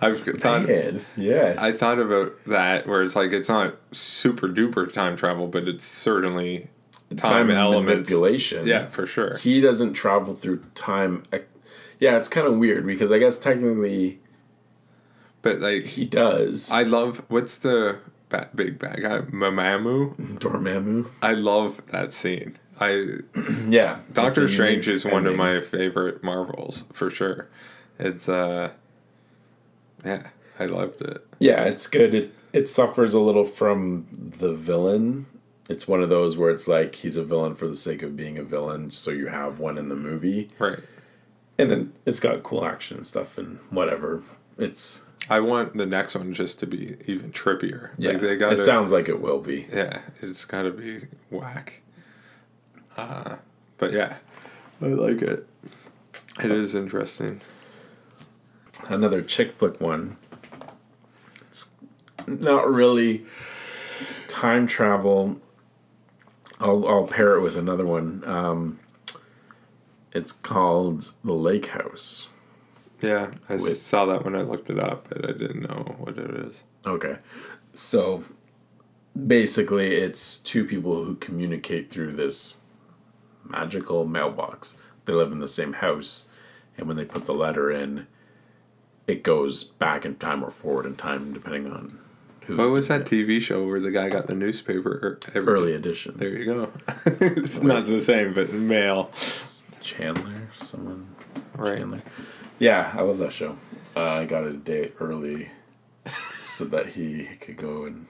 I've 0.00 0.20
thought 0.40 0.68
yes. 1.16 1.58
I 1.58 1.72
thought 1.72 1.98
about 1.98 2.32
that 2.46 2.86
where 2.86 3.02
it's 3.02 3.16
like 3.16 3.32
it's 3.32 3.48
not 3.48 3.76
super 3.92 4.48
duper 4.48 4.92
time 4.92 5.16
travel, 5.16 5.46
but 5.48 5.68
it's 5.68 5.84
certainly 5.84 6.68
time, 7.16 7.50
elements. 7.50 8.10
manipulation. 8.10 8.66
Yeah, 8.66 8.86
for 8.86 9.06
sure. 9.06 9.36
he 9.38 9.60
doesn't 9.60 9.94
travel 9.94 10.34
through 10.34 10.62
time. 10.74 11.22
Yeah, 12.00 12.16
it's 12.16 12.28
kind 12.28 12.46
of 12.46 12.56
weird 12.58 12.86
because 12.86 13.10
I 13.12 13.18
guess 13.18 13.38
technically 13.38 14.20
But 15.42 15.60
like 15.60 15.84
he 15.84 16.04
does. 16.04 16.70
I 16.70 16.82
love 16.82 17.24
what's 17.28 17.56
the 17.56 17.98
bat, 18.28 18.54
big 18.56 18.78
bad 18.78 19.00
guy 19.02 19.18
Mamamoo. 19.20 20.16
Dormammu. 20.38 21.08
I 21.22 21.32
love 21.34 21.80
that 21.88 22.12
scene. 22.12 22.56
I 22.80 23.18
Yeah, 23.68 23.98
Doctor 24.12 24.48
Strange 24.48 24.88
is 24.88 25.04
one 25.04 25.26
of 25.26 25.36
my 25.36 25.60
favorite 25.60 26.22
Marvels 26.24 26.84
for 26.92 27.10
sure. 27.10 27.48
It's 27.98 28.28
uh, 28.28 28.70
yeah, 30.04 30.28
I 30.58 30.66
loved 30.66 31.02
it. 31.02 31.26
Yeah, 31.38 31.64
it's 31.64 31.86
good. 31.86 32.14
It 32.14 32.34
it 32.52 32.68
suffers 32.68 33.14
a 33.14 33.20
little 33.20 33.44
from 33.44 34.06
the 34.12 34.52
villain. 34.52 35.26
It's 35.68 35.88
one 35.88 36.02
of 36.02 36.10
those 36.10 36.36
where 36.36 36.50
it's 36.50 36.68
like 36.68 36.96
he's 36.96 37.16
a 37.16 37.24
villain 37.24 37.54
for 37.54 37.66
the 37.66 37.74
sake 37.74 38.02
of 38.02 38.16
being 38.16 38.36
a 38.38 38.42
villain, 38.44 38.90
so 38.90 39.10
you 39.10 39.28
have 39.28 39.58
one 39.58 39.78
in 39.78 39.88
the 39.88 39.96
movie, 39.96 40.48
Right. 40.58 40.78
and 41.58 41.70
then 41.70 41.92
it's 42.04 42.20
got 42.20 42.42
cool 42.42 42.64
action 42.66 42.98
and 42.98 43.06
stuff 43.06 43.38
and 43.38 43.58
whatever. 43.70 44.22
It's 44.58 45.04
I 45.30 45.40
want 45.40 45.74
the 45.76 45.86
next 45.86 46.14
one 46.14 46.34
just 46.34 46.58
to 46.60 46.66
be 46.66 46.96
even 47.06 47.32
trippier. 47.32 47.90
yeah, 47.96 48.10
Like 48.12 48.20
they 48.20 48.36
got 48.36 48.52
it 48.52 48.58
sounds 48.58 48.92
like 48.92 49.08
it 49.08 49.20
will 49.22 49.40
be. 49.40 49.66
Yeah, 49.72 50.00
it's 50.20 50.44
got 50.44 50.62
to 50.62 50.70
be 50.70 51.06
whack. 51.30 51.80
Uh, 52.96 53.36
but 53.78 53.92
yeah, 53.92 54.16
I 54.82 54.86
like 54.86 55.22
it. 55.22 55.48
It 56.44 56.50
is 56.50 56.74
interesting. 56.74 57.40
Another 58.88 59.22
chick 59.22 59.52
flick 59.52 59.80
one. 59.80 60.16
It's 61.48 61.74
not 62.26 62.68
really 62.70 63.24
time 64.28 64.66
travel. 64.66 65.40
I'll 66.60 66.86
I'll 66.86 67.06
pair 67.06 67.34
it 67.34 67.40
with 67.40 67.56
another 67.56 67.84
one. 67.84 68.22
Um, 68.26 68.80
it's 70.12 70.32
called 70.32 71.12
The 71.24 71.32
Lake 71.32 71.66
House. 71.66 72.28
Yeah, 73.00 73.32
I 73.48 73.56
With- 73.56 73.80
saw 73.82 74.06
that 74.06 74.24
when 74.24 74.36
I 74.36 74.42
looked 74.42 74.70
it 74.70 74.78
up, 74.78 75.08
but 75.08 75.28
I 75.28 75.32
didn't 75.32 75.62
know 75.62 75.96
what 75.98 76.16
it 76.16 76.30
is. 76.30 76.62
Okay. 76.86 77.16
So 77.74 78.24
basically, 79.26 79.94
it's 79.96 80.36
two 80.38 80.64
people 80.64 81.04
who 81.04 81.16
communicate 81.16 81.90
through 81.90 82.12
this 82.12 82.56
magical 83.44 84.06
mailbox. 84.06 84.76
They 85.04 85.12
live 85.12 85.32
in 85.32 85.40
the 85.40 85.48
same 85.48 85.74
house, 85.74 86.28
and 86.78 86.86
when 86.86 86.96
they 86.96 87.04
put 87.04 87.24
the 87.26 87.34
letter 87.34 87.70
in, 87.70 88.06
it 89.06 89.22
goes 89.22 89.64
back 89.64 90.04
in 90.04 90.16
time 90.16 90.44
or 90.44 90.50
forward 90.50 90.86
in 90.86 90.96
time, 90.96 91.32
depending 91.32 91.70
on 91.70 91.98
who's. 92.42 92.58
What 92.58 92.70
was 92.70 92.88
that 92.88 93.02
it. 93.02 93.06
TV 93.06 93.40
show 93.40 93.66
where 93.66 93.80
the 93.80 93.90
guy 93.90 94.08
got 94.08 94.26
the 94.26 94.34
newspaper 94.34 95.18
every 95.34 95.52
Early 95.52 95.72
edition. 95.74 96.14
There 96.16 96.30
you 96.30 96.44
go. 96.44 96.72
it's 97.06 97.60
not 97.62 97.86
the 97.86 98.00
same, 98.00 98.34
but 98.34 98.52
mail. 98.52 99.10
Chandler, 99.80 100.48
someone. 100.56 101.08
Right. 101.54 101.78
Chandler. 101.78 102.02
Yeah, 102.58 102.92
I 102.96 103.02
love 103.02 103.18
that 103.18 103.32
show. 103.32 103.56
Uh, 103.96 104.02
I 104.02 104.24
got 104.24 104.44
it 104.44 104.54
a 104.54 104.56
day 104.56 104.90
early 105.00 105.50
so 106.40 106.64
that 106.66 106.88
he 106.88 107.24
could 107.40 107.56
go 107.56 107.84
and 107.84 108.06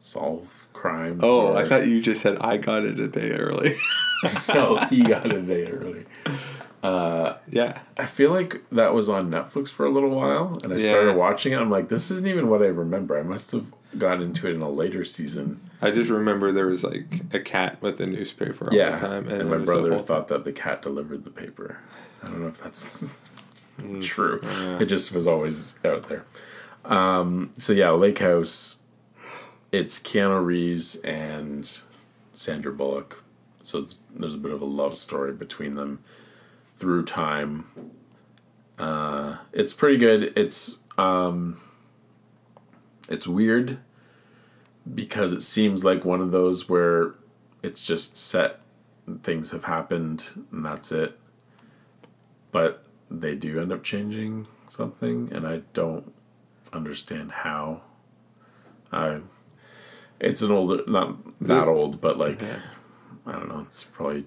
solve 0.00 0.68
crimes. 0.72 1.22
Oh, 1.24 1.48
or- 1.48 1.56
I 1.56 1.64
thought 1.64 1.86
you 1.88 2.00
just 2.00 2.22
said 2.22 2.38
I 2.38 2.56
got 2.58 2.84
it 2.84 2.98
a 2.98 3.08
day 3.08 3.30
early. 3.32 3.76
no, 4.48 4.76
he 4.88 5.02
got 5.02 5.26
it 5.26 5.32
a 5.32 5.42
day 5.42 5.66
early. 5.66 6.04
Yeah. 6.82 7.80
I 7.96 8.06
feel 8.06 8.30
like 8.30 8.62
that 8.70 8.94
was 8.94 9.08
on 9.08 9.30
Netflix 9.30 9.68
for 9.68 9.86
a 9.86 9.90
little 9.90 10.10
while, 10.10 10.58
and 10.62 10.72
I 10.72 10.76
Yeah. 10.76 10.88
started 10.88 11.16
watching 11.16 11.52
it. 11.52 11.56
I'm 11.60 11.70
like, 11.70 11.88
this 11.88 12.10
isn't 12.10 12.26
even 12.26 12.48
what 12.48 12.62
I 12.62 12.66
remember. 12.66 13.18
I 13.18 13.22
must 13.22 13.52
have 13.52 13.72
got 13.98 14.20
into 14.20 14.46
it 14.48 14.54
in 14.54 14.60
a 14.62 14.70
later 14.70 15.04
season. 15.04 15.60
I 15.80 15.90
just 15.90 16.10
remember 16.10 16.52
there 16.52 16.66
was 16.66 16.84
like 16.84 17.22
a 17.32 17.40
cat 17.40 17.80
with 17.80 18.00
a 18.00 18.06
newspaper 18.06 18.68
all 18.70 18.74
yeah, 18.76 18.96
the 18.96 19.06
time, 19.06 19.28
and, 19.28 19.42
it 19.42 19.44
my 19.44 19.58
brother 19.58 19.90
whole- 19.94 20.00
thought 20.02 20.28
that 20.28 20.44
the 20.44 20.52
cat 20.52 20.82
delivered 20.82 21.24
the 21.24 21.30
paper. 21.30 21.78
I 22.22 22.28
don't 22.28 22.40
know 22.42 22.48
if 22.48 22.62
that's 22.62 23.04
true. 24.00 24.40
It 24.80 24.86
just 24.86 25.12
was 25.12 25.26
always 25.26 25.78
out 25.84 26.08
there. 26.08 26.24
Um, 26.84 27.50
so 27.58 27.72
yeah, 27.72 27.90
Lake 27.90 28.18
House. 28.18 28.78
It's 29.72 29.98
Keanu 29.98 30.42
Reeves 30.44 30.96
and 30.96 31.68
Sandra 32.32 32.72
Bullock. 32.72 33.22
So 33.62 33.78
it's, 33.80 33.96
there's 34.14 34.32
a 34.34 34.38
bit 34.38 34.52
of 34.52 34.62
a 34.62 34.66
love 34.66 34.96
story 34.96 35.32
between 35.32 35.74
them 35.74 35.98
through 36.76 37.04
time. 37.04 37.66
Uh, 38.78 39.38
it's 39.52 39.72
pretty 39.72 39.96
good. 39.96 40.32
It's 40.36 40.78
um, 40.98 41.60
it's 43.08 43.26
weird 43.26 43.78
because 44.94 45.32
it 45.32 45.42
seems 45.42 45.84
like 45.84 46.04
one 46.04 46.20
of 46.20 46.30
those 46.30 46.68
where 46.68 47.14
it's 47.62 47.82
just 47.84 48.16
set 48.16 48.60
things 49.22 49.50
have 49.50 49.64
happened 49.64 50.44
and 50.50 50.64
that's 50.64 50.90
it 50.90 51.18
but 52.50 52.84
they 53.10 53.34
do 53.34 53.60
end 53.60 53.72
up 53.72 53.82
changing 53.84 54.46
something 54.68 55.30
and 55.32 55.46
i 55.46 55.62
don't 55.72 56.12
understand 56.72 57.30
how 57.30 57.80
i 58.92 59.20
it's 60.18 60.42
an 60.42 60.50
older 60.50 60.82
not 60.88 61.16
that 61.40 61.68
old 61.68 62.00
but 62.00 62.18
like 62.18 62.42
i 63.26 63.32
don't 63.32 63.48
know 63.48 63.60
it's 63.60 63.84
probably 63.84 64.24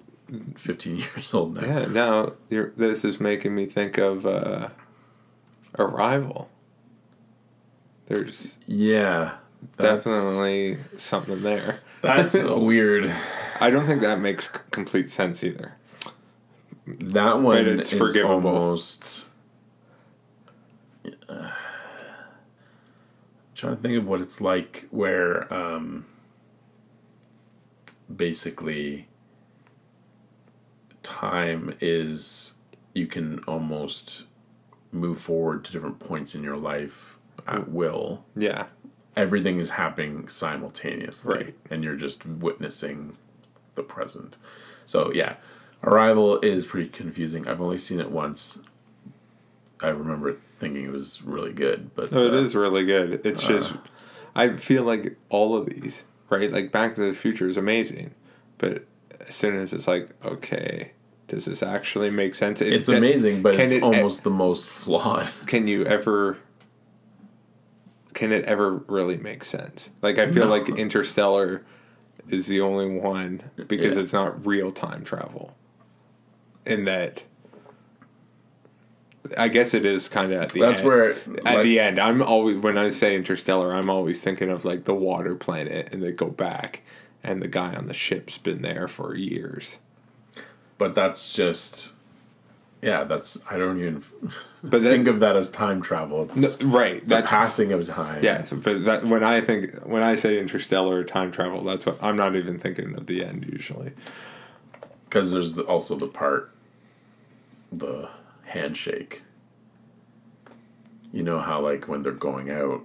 15 0.56 0.96
years 1.16 1.34
old 1.34 1.56
now 1.56 1.66
Yeah, 1.66 1.86
now 1.86 2.32
you're, 2.48 2.72
this 2.76 3.04
is 3.04 3.20
making 3.20 3.54
me 3.54 3.66
think 3.66 3.98
of 3.98 4.24
uh, 4.26 4.68
Arrival. 5.78 6.50
There's 8.06 8.56
yeah 8.66 9.36
definitely 9.78 10.78
something 10.96 11.42
there. 11.42 11.80
that's 12.00 12.34
a 12.34 12.58
weird 12.70 13.12
I 13.60 13.70
don't 13.70 13.86
think 13.86 14.00
that 14.00 14.18
makes 14.20 14.48
complete 14.70 15.10
sense 15.10 15.44
either. 15.44 15.74
That 16.86 17.40
one 17.40 17.58
it's 17.66 17.92
is 17.92 17.98
forgivable. 17.98 18.34
almost. 18.48 19.26
Uh, 21.28 21.50
trying 23.54 23.76
to 23.76 23.82
think 23.82 23.96
of 23.98 24.06
what 24.08 24.20
it's 24.22 24.40
like 24.40 24.88
where 24.90 25.52
um, 25.52 26.06
basically 28.14 29.06
time 31.02 31.74
is 31.80 32.54
you 32.94 33.06
can 33.06 33.38
almost 33.44 34.24
move 34.92 35.20
forward 35.20 35.64
to 35.64 35.72
different 35.72 35.98
points 35.98 36.34
in 36.34 36.42
your 36.42 36.56
life 36.56 37.18
at 37.46 37.70
will. 37.70 38.24
Yeah, 38.36 38.66
Everything 39.16 39.58
is 39.58 39.70
happening 39.70 40.28
simultaneously, 40.28 41.34
Right. 41.34 41.54
and 41.68 41.82
you're 41.82 41.96
just 41.96 42.24
witnessing 42.24 43.16
the 43.74 43.82
present. 43.82 44.36
So 44.86 45.12
yeah, 45.12 45.34
Arrival 45.82 46.38
is 46.40 46.66
pretty 46.66 46.88
confusing. 46.88 47.48
I've 47.48 47.60
only 47.60 47.78
seen 47.78 47.98
it 48.00 48.10
once, 48.10 48.60
I 49.82 49.88
remember 49.88 50.36
thinking 50.58 50.84
it 50.84 50.92
was 50.92 51.22
really 51.22 51.52
good, 51.52 51.90
but 51.94 52.12
No, 52.12 52.18
it 52.18 52.34
uh, 52.34 52.36
is 52.36 52.54
really 52.54 52.84
good. 52.84 53.20
It's 53.24 53.42
just, 53.42 53.76
I 54.34 54.56
feel 54.56 54.84
like 54.84 55.16
all 55.28 55.56
of 55.56 55.66
these, 55.66 56.04
right? 56.28 56.50
Like 56.52 56.70
Back 56.70 56.94
to 56.96 57.06
the 57.06 57.12
Future 57.16 57.48
is 57.48 57.56
amazing, 57.56 58.14
but 58.58 58.84
as 59.28 59.34
soon 59.34 59.56
as 59.56 59.72
it's 59.72 59.86
like, 59.88 60.08
okay, 60.24 60.92
does 61.28 61.44
this 61.44 61.62
actually 61.62 62.10
make 62.10 62.34
sense? 62.34 62.60
It- 62.60 62.72
It's 62.72 62.88
amazing, 62.88 63.42
but 63.42 63.54
it's 63.54 63.72
it 63.72 63.82
almost 63.82 64.24
the 64.24 64.30
most 64.30 64.68
flawed. 64.68 65.30
Can 65.46 65.66
you 65.68 65.84
ever? 65.84 66.38
Can 68.14 68.32
it 68.32 68.44
ever 68.44 68.78
really 68.88 69.16
make 69.16 69.44
sense? 69.44 69.90
Like 70.02 70.18
I 70.18 70.30
feel 70.30 70.44
No. 70.46 70.50
like 70.50 70.68
Interstellar 70.68 71.62
is 72.28 72.46
the 72.48 72.60
only 72.60 72.88
one 72.98 73.42
because 73.68 73.96
Yeah. 73.96 74.02
it's 74.02 74.12
not 74.12 74.44
real 74.46 74.72
time 74.72 75.04
travel. 75.04 75.56
In 76.66 76.84
that, 76.84 77.22
I 79.38 79.48
guess 79.48 79.72
it 79.74 79.84
is 79.84 80.08
kind 80.08 80.32
of 80.32 80.40
at 80.40 80.50
the 80.50 80.60
That's 80.60 80.80
end. 80.80 80.88
where 80.88 81.10
at 81.46 81.62
the 81.62 81.78
end 81.78 81.98
i'm 81.98 82.22
always 82.22 82.56
when 82.56 82.76
i 82.78 82.88
say 82.90 83.14
interstellar 83.14 83.72
i'm 83.74 83.88
always 83.90 84.20
thinking 84.20 84.48
of 84.50 84.64
like 84.64 84.84
the 84.84 84.94
water 84.94 85.34
planet 85.34 85.88
and 85.92 86.02
they 86.02 86.10
go 86.10 86.26
back 86.28 86.80
and 87.22 87.42
the 87.42 87.48
guy 87.48 87.74
on 87.74 87.86
the 87.86 87.94
ship's 87.94 88.38
been 88.38 88.62
there 88.62 88.88
for 88.88 89.14
years 89.14 89.78
but 90.78 90.94
that's 90.94 91.32
just 91.32 91.94
yeah. 92.82 93.04
That's 93.04 93.38
I 93.50 93.58
don't 93.58 93.78
even 93.78 94.02
but 94.64 94.80
think 94.80 95.06
of 95.06 95.20
that 95.20 95.36
as 95.36 95.50
time 95.50 95.82
travel. 95.82 96.30
It's 96.34 96.62
right 96.62 97.02
the 97.02 97.16
that's 97.16 97.30
passing 97.30 97.72
of 97.72 97.86
time. 97.86 98.24
yeah 98.24 98.46
but 98.50 98.84
that 98.84 99.04
when 99.04 99.22
i 99.22 99.42
think 99.42 99.74
when 99.84 100.02
i 100.02 100.14
say 100.16 100.38
interstellar 100.38 101.04
time 101.04 101.30
travel 101.30 101.62
that's 101.62 101.84
what 101.84 102.02
i'm 102.02 102.16
not 102.16 102.36
even 102.36 102.58
thinking 102.58 102.94
of 102.96 103.04
the 103.04 103.22
end 103.22 103.46
usually 103.52 103.92
because 105.10 105.32
there's 105.32 105.54
the, 105.54 105.64
also 105.64 105.96
the 105.96 106.06
part, 106.06 106.54
the 107.72 108.08
handshake. 108.44 109.24
You 111.12 111.24
know 111.24 111.40
how 111.40 111.60
like 111.60 111.88
when 111.88 112.02
they're 112.02 112.12
going 112.12 112.48
out, 112.48 112.84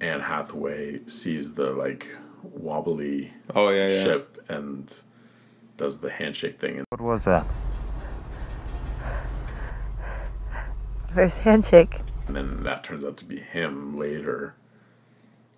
Anne 0.00 0.22
Hathaway 0.22 1.06
sees 1.06 1.52
the 1.52 1.72
like 1.72 2.08
wobbly 2.52 3.32
oh 3.54 3.70
yeah 3.70 3.86
yeah 3.86 4.02
ship 4.04 4.44
and 4.48 5.02
does 5.76 5.98
the 5.98 6.10
handshake 6.10 6.58
thing, 6.58 6.84
What 6.88 7.00
was 7.00 7.24
that? 7.24 7.46
First 11.14 11.40
handshake. 11.40 11.98
And 12.26 12.36
then 12.36 12.62
that 12.64 12.84
turns 12.84 13.04
out 13.04 13.16
to 13.18 13.24
be 13.24 13.38
him 13.38 13.96
later. 13.96 14.54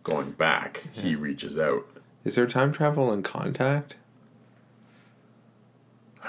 Going 0.02 0.30
back, 0.32 0.84
he 0.92 1.14
reaches 1.14 1.58
out. 1.58 1.86
is 2.24 2.34
there 2.34 2.46
time 2.46 2.72
travel 2.72 3.12
in 3.12 3.22
contact 3.22 3.96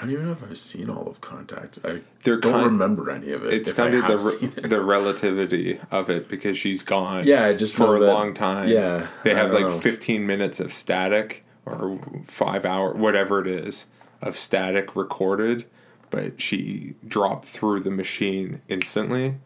I 0.00 0.04
don't 0.04 0.12
even 0.12 0.26
know 0.26 0.32
if 0.32 0.42
I've 0.42 0.56
seen 0.56 0.88
all 0.88 1.06
of 1.08 1.20
Contact. 1.20 1.78
I 1.84 2.00
They're 2.24 2.38
don't 2.38 2.64
remember 2.64 3.10
any 3.10 3.32
of 3.32 3.44
it. 3.44 3.52
it's 3.52 3.74
kind 3.74 3.92
of 3.94 4.06
the 4.06 4.16
re- 4.62 4.68
the 4.68 4.80
relativity 4.80 5.78
of 5.90 6.08
it 6.08 6.26
because 6.26 6.56
she's 6.56 6.82
gone 6.82 7.26
Yeah, 7.26 7.44
I 7.44 7.52
just 7.52 7.76
for 7.76 7.96
a 7.96 8.00
that- 8.00 8.06
long 8.06 8.32
time. 8.32 8.68
yeah, 8.68 9.08
they 9.24 9.34
have 9.34 9.52
like 9.52 9.66
know. 9.66 9.78
15 9.78 10.26
minutes 10.26 10.58
of 10.58 10.72
static 10.72 11.44
or 11.66 12.00
five 12.24 12.64
hour, 12.64 12.94
whatever 12.94 13.42
it 13.42 13.46
is, 13.46 13.84
of 14.22 14.38
static 14.38 14.96
recorded, 14.96 15.66
but 16.08 16.40
she 16.40 16.94
dropped 17.06 17.44
through 17.44 17.80
the 17.80 17.90
machine 17.90 18.62
instantly. 18.68 19.36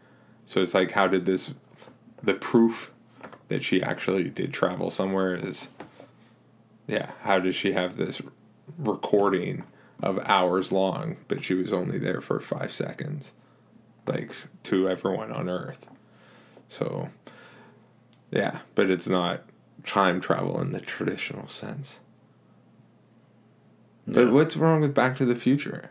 So 0.47 0.63
it's 0.63 0.73
like, 0.75 0.93
how 0.93 1.09
did 1.09 1.27
this? 1.27 1.53
The 2.23 2.35
proof 2.35 2.93
that 3.49 3.65
she 3.65 3.83
actually 3.83 4.31
did 4.31 4.53
travel 4.53 4.91
somewhere 4.91 5.35
is, 5.35 5.71
yeah. 6.87 7.11
How 7.23 7.41
does 7.41 7.57
she 7.57 7.73
have 7.73 7.97
this 7.97 8.23
recording 8.79 9.65
of 10.05 10.19
hours 10.27 10.71
long, 10.71 11.17
but 11.29 11.43
she 11.43 11.55
was 11.55 11.73
only 11.73 11.99
there 11.99 12.21
for 12.21 12.39
five 12.39 12.71
seconds, 12.71 13.33
like 14.07 14.31
to 14.65 14.89
everyone 14.89 15.33
on 15.33 15.49
Earth? 15.49 15.89
So, 16.69 17.09
yeah, 18.31 18.61
but 18.75 18.91
it's 18.91 19.09
not 19.09 19.45
time 19.85 20.21
travel 20.21 20.61
in 20.61 20.73
the 20.73 20.81
traditional 20.81 21.49
sense. 21.49 22.01
But 24.07 24.31
what's 24.31 24.57
wrong 24.59 24.83
with 24.83 24.95
Back 24.95 25.17
to 25.17 25.25
the 25.25 25.35
Future? 25.35 25.91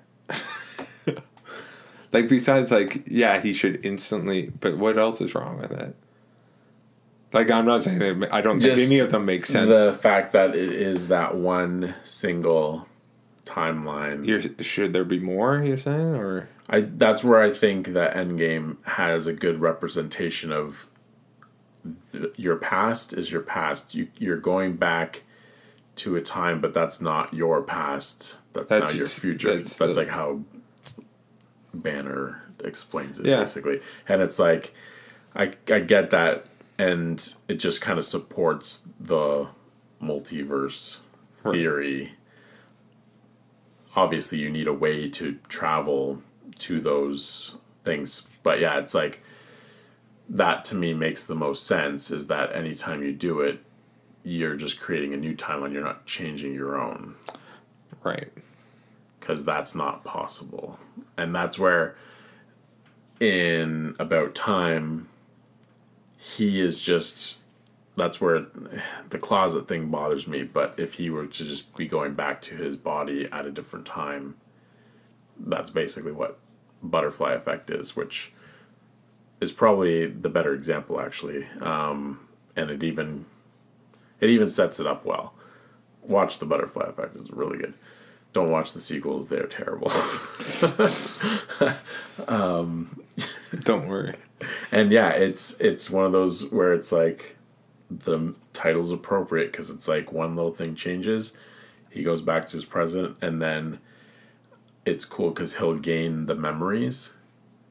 like 2.11 2.29
besides 2.29 2.69
like 2.69 3.03
yeah, 3.07 3.41
he 3.41 3.51
should 3.51 3.83
instantly, 3.83 4.51
but 4.59 4.77
what 4.77 4.99
else 4.99 5.21
is 5.21 5.33
wrong 5.33 5.57
with 5.57 5.71
it? 5.71 5.95
Like 7.31 7.49
I'm 7.49 7.65
not 7.65 7.81
saying 7.81 7.99
it, 7.99 8.31
I 8.31 8.41
don't 8.41 8.61
think 8.61 8.77
any 8.77 8.99
of 8.99 9.11
them 9.11 9.25
make 9.25 9.47
sense. 9.47 9.69
The 9.69 9.97
fact 9.99 10.33
that 10.33 10.55
it 10.55 10.71
is 10.71 11.07
that 11.07 11.35
one 11.35 11.95
single 12.03 12.87
timeline. 13.45 14.25
You're, 14.25 14.41
should 14.63 14.93
there 14.93 15.03
be 15.03 15.19
more? 15.19 15.61
You're 15.63 15.77
saying, 15.77 16.15
or 16.15 16.49
I 16.69 16.81
that's 16.81 17.23
where 17.23 17.41
I 17.41 17.51
think 17.51 17.87
that 17.89 18.15
Endgame 18.15 18.77
has 18.85 19.27
a 19.27 19.33
good 19.33 19.59
representation 19.61 20.51
of 20.51 20.87
th- 22.11 22.33
your 22.37 22.55
past 22.55 23.13
is 23.13 23.31
your 23.31 23.41
past. 23.41 23.93
You 23.95 24.07
you're 24.17 24.37
going 24.37 24.75
back 24.77 25.23
to 25.97 26.15
a 26.15 26.21
time, 26.21 26.59
but 26.61 26.73
that's 26.73 26.99
not 27.01 27.33
your 27.33 27.61
past. 27.61 28.39
That's, 28.53 28.69
That's 28.69 28.91
now 28.93 28.97
your 28.97 29.07
future. 29.07 29.55
that's 29.57 29.75
That's, 29.75 29.93
the- 29.95 30.01
like 30.01 30.09
how 30.09 30.41
Banner 31.73 32.41
explains 32.63 33.19
it 33.19 33.25
Yeah. 33.25 33.39
basically, 33.41 33.81
and 34.07 34.21
it's 34.21 34.39
like 34.39 34.73
I 35.35 35.51
I 35.69 35.79
get 35.79 36.11
that, 36.11 36.45
and 36.77 37.35
it 37.47 37.55
just 37.55 37.81
kind 37.81 37.97
of 37.99 38.05
supports 38.05 38.83
the 38.99 39.47
multiverse 40.01 40.99
theory 41.43 42.13
obviously 43.95 44.39
you 44.39 44.49
need 44.49 44.67
a 44.67 44.73
way 44.73 45.09
to 45.09 45.37
travel 45.47 46.21
to 46.57 46.79
those 46.79 47.59
things 47.83 48.25
but 48.43 48.59
yeah 48.59 48.77
it's 48.79 48.93
like 48.93 49.23
that 50.29 50.63
to 50.65 50.75
me 50.75 50.93
makes 50.93 51.27
the 51.27 51.35
most 51.35 51.65
sense 51.67 52.09
is 52.11 52.27
that 52.27 52.53
anytime 52.55 53.03
you 53.03 53.11
do 53.11 53.41
it 53.41 53.59
you're 54.23 54.55
just 54.55 54.79
creating 54.79 55.13
a 55.13 55.17
new 55.17 55.35
timeline 55.35 55.73
you're 55.73 55.83
not 55.83 56.05
changing 56.05 56.53
your 56.53 56.79
own 56.79 57.15
right? 58.03 58.31
because 59.19 59.45
that's 59.45 59.75
not 59.75 60.03
possible 60.03 60.79
and 61.17 61.35
that's 61.35 61.59
where 61.59 61.95
in 63.19 63.95
about 63.99 64.33
time 64.33 65.07
he 66.17 66.59
is 66.61 66.81
just 66.81 67.37
that's 67.95 68.19
where 68.19 68.45
the 69.09 69.19
closet 69.19 69.67
thing 69.67 69.89
bothers 69.89 70.27
me 70.27 70.43
but 70.43 70.73
if 70.77 70.95
he 70.95 71.09
were 71.09 71.27
to 71.27 71.43
just 71.43 71.75
be 71.75 71.87
going 71.87 72.13
back 72.13 72.41
to 72.41 72.55
his 72.55 72.75
body 72.75 73.27
at 73.31 73.45
a 73.45 73.51
different 73.51 73.85
time 73.85 74.35
that's 75.39 75.69
basically 75.69 76.11
what 76.11 76.39
butterfly 76.81 77.33
effect 77.33 77.69
is 77.69 77.95
which 77.95 78.31
is 79.43 79.51
probably 79.51 80.07
the 80.07 80.29
better 80.29 80.53
example 80.55 80.99
actually. 80.99 81.45
Um, 81.61 82.27
and 82.55 82.71
it 82.71 82.83
even 82.83 83.25
it 84.19 84.29
even 84.29 84.49
sets 84.49 84.79
it 84.79 84.87
up 84.87 85.05
well. 85.05 85.33
Watch 86.01 86.39
the 86.39 86.45
butterfly 86.45 86.87
effect 86.87 87.15
it's 87.15 87.29
really 87.29 87.59
good. 87.59 87.75
Don't 88.31 88.51
watch 88.51 88.73
the 88.73 88.79
sequels 88.79 89.27
they're 89.27 89.45
terrible. 89.45 89.91
Don't 92.27 93.87
worry. 93.87 94.15
and 94.71 94.91
yeah 94.91 95.09
it's 95.09 95.55
it's 95.59 95.89
one 95.89 96.05
of 96.05 96.11
those 96.11 96.49
where 96.51 96.73
it's 96.73 96.91
like 96.91 97.37
the 97.89 98.33
title's 98.53 98.91
appropriate 98.91 99.51
because 99.51 99.69
it's 99.69 99.87
like 99.87 100.11
one 100.11 100.35
little 100.35 100.53
thing 100.53 100.73
changes 100.75 101.37
he 101.89 102.01
goes 102.03 102.21
back 102.21 102.47
to 102.47 102.57
his 102.57 102.65
present 102.65 103.15
and 103.21 103.41
then 103.41 103.79
it's 104.85 105.05
cool 105.05 105.29
because 105.29 105.55
he'll 105.57 105.75
gain 105.77 106.25
the 106.25 106.35
memories 106.35 107.13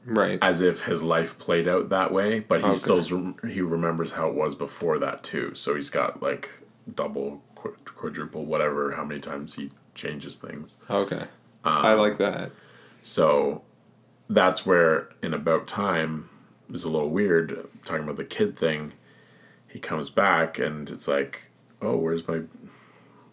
Right. 0.05 0.39
as 0.43 0.61
if 0.61 0.83
his 0.85 1.03
life 1.03 1.39
played 1.39 1.69
out 1.69 1.89
that 1.91 2.13
way 2.13 2.41
but 2.41 2.61
he 2.61 2.67
Okay. 2.67 2.75
still 2.75 3.35
he 3.49 3.61
remembers 3.61 4.13
how 4.13 4.29
it 4.29 4.35
was 4.35 4.55
before 4.55 4.99
that 4.99 5.23
too 5.23 5.55
so 5.55 5.75
he's 5.75 5.91
got 5.91 6.23
like 6.23 6.51
double 6.95 7.43
quadruple 7.55 8.45
whatever 8.45 8.93
how 8.93 9.05
many 9.05 9.21
times 9.21 9.55
he 9.55 9.71
changes 9.95 10.37
things 10.37 10.77
okay. 10.91 11.27
Um, 11.65 11.87
I 11.87 11.93
like 11.93 12.19
that. 12.19 12.51
So 13.03 13.63
that's 14.29 14.67
where 14.67 15.09
in 15.23 15.33
about 15.33 15.69
time 15.69 16.29
is 16.73 16.83
a 16.83 16.89
little 16.91 17.11
weird 17.11 17.69
talking 17.85 18.03
about 18.03 18.17
the 18.17 18.25
kid 18.25 18.59
thing. 18.59 18.93
He 19.73 19.79
comes 19.79 20.11
back 20.11 20.59
and 20.59 20.91
it's 20.91 21.09
like, 21.09 21.45
oh, 21.81 21.97
where's 21.97 22.29
my 22.29 22.43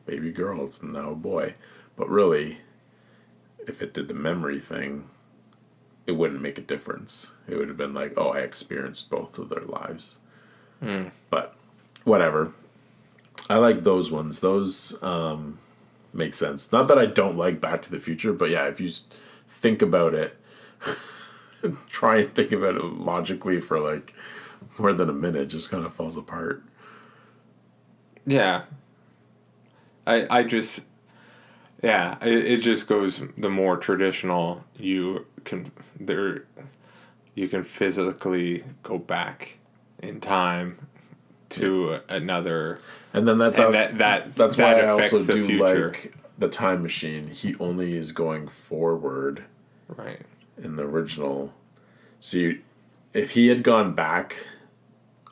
baby 0.06 0.32
girl? 0.32 0.64
It's 0.64 0.82
now 0.82 1.12
a 1.12 1.16
boy. 1.16 1.56
But 1.98 2.10
really, 2.10 2.60
if 3.68 3.82
it 3.82 3.94
did 3.94 4.08
the 4.08 4.14
memory 4.14 4.60
thing, 4.60 5.10
it 6.08 6.14
wouldn't 6.14 6.42
make 6.42 6.58
a 6.58 6.62
difference. 6.62 7.34
It 7.46 7.58
would 7.58 7.68
have 7.68 7.76
been 7.76 7.94
like, 7.94 8.14
oh, 8.16 8.30
I 8.30 8.40
experienced 8.40 9.10
both 9.10 9.38
of 9.38 9.50
their 9.50 9.66
lives. 9.66 10.20
But 11.30 11.56
whatever. 12.06 12.54
I 13.50 13.58
like 13.58 13.84
those 13.84 14.10
ones. 14.10 14.40
Those 14.40 15.02
um, 15.04 15.60
make 16.14 16.36
sense. 16.36 16.72
Not 16.72 16.88
that 16.88 16.98
I 16.98 17.06
don't 17.06 17.38
like 17.38 17.60
Back 17.60 17.82
to 17.82 17.92
the 17.92 18.00
Future, 18.00 18.32
but 18.32 18.50
yeah, 18.50 18.68
if 18.68 18.80
you 18.80 18.90
think 19.50 19.82
about 19.82 20.14
it, 20.14 20.38
try 21.90 22.20
and 22.20 22.34
think 22.34 22.54
about 22.54 22.76
it 22.76 22.84
logically 22.84 23.60
for 23.60 23.80
like 23.80 24.14
more 24.78 24.94
than 24.94 25.10
a 25.10 25.14
minute, 25.14 25.50
just 25.50 25.70
kind 25.70 25.86
of 25.86 25.94
falls 25.94 26.18
apart. 26.18 26.64
Yeah. 28.26 28.64
I 30.06 30.40
I 30.40 30.44
just 30.44 30.82
yeah, 31.82 32.18
it, 32.22 32.46
it 32.46 32.58
just 32.58 32.88
goes 32.88 33.22
the 33.38 33.50
more 33.50 33.78
traditional 33.78 34.64
you 34.78 35.26
can 35.46 35.72
there 36.00 36.46
you 37.36 37.48
can 37.48 37.64
physically 37.64 38.64
go 38.84 38.98
back 38.98 39.58
in 40.02 40.20
time 40.20 40.88
to 41.50 42.00
another 42.10 42.78
And 43.14 43.28
then 43.28 43.38
that's 43.38 43.58
and 43.60 43.68
how, 43.68 43.72
that 43.72 43.98
that 43.98 44.36
that's 44.36 44.56
that 44.58 44.78
why 44.78 44.82
I 44.84 44.90
also 44.90 45.20
the 45.20 45.34
do 45.34 45.46
future. 45.46 45.88
like 45.88 46.14
the 46.38 46.50
time 46.50 46.82
machine. 46.84 47.28
He 47.30 47.56
only 47.60 47.96
is 47.96 48.12
going 48.12 48.48
forward 48.48 49.44
right. 49.88 50.22
in 50.62 50.76
the 50.78 50.84
original. 50.84 51.54
So 52.20 52.38
you, 52.38 52.62
if 53.14 53.32
he 53.32 53.48
had 53.48 53.64
gone 53.64 53.94
back, 53.94 54.48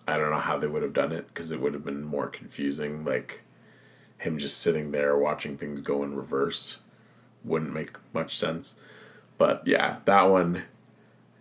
I 0.08 0.18
don't 0.18 0.32
know 0.32 0.40
how 0.40 0.58
they 0.58 0.68
would 0.68 0.84
have 0.84 0.94
done 0.94 1.12
it 1.12 1.28
because 1.28 1.52
it 1.52 1.62
would 1.62 1.74
have 1.74 1.86
been 1.86 2.04
more 2.04 2.28
confusing. 2.28 3.04
Like 3.04 3.41
him 4.20 4.38
just 4.38 4.60
sitting 4.60 4.91
there 4.91 5.18
watching 5.18 5.58
things 5.58 5.82
go 5.82 6.04
in 6.04 6.16
reverse 6.16 6.80
wouldn't 7.44 7.74
make 7.74 7.91
much 8.14 8.38
sense. 8.38 8.76
But 9.38 9.64
yeah, 9.66 9.98
that 10.06 10.24
one, 10.24 10.64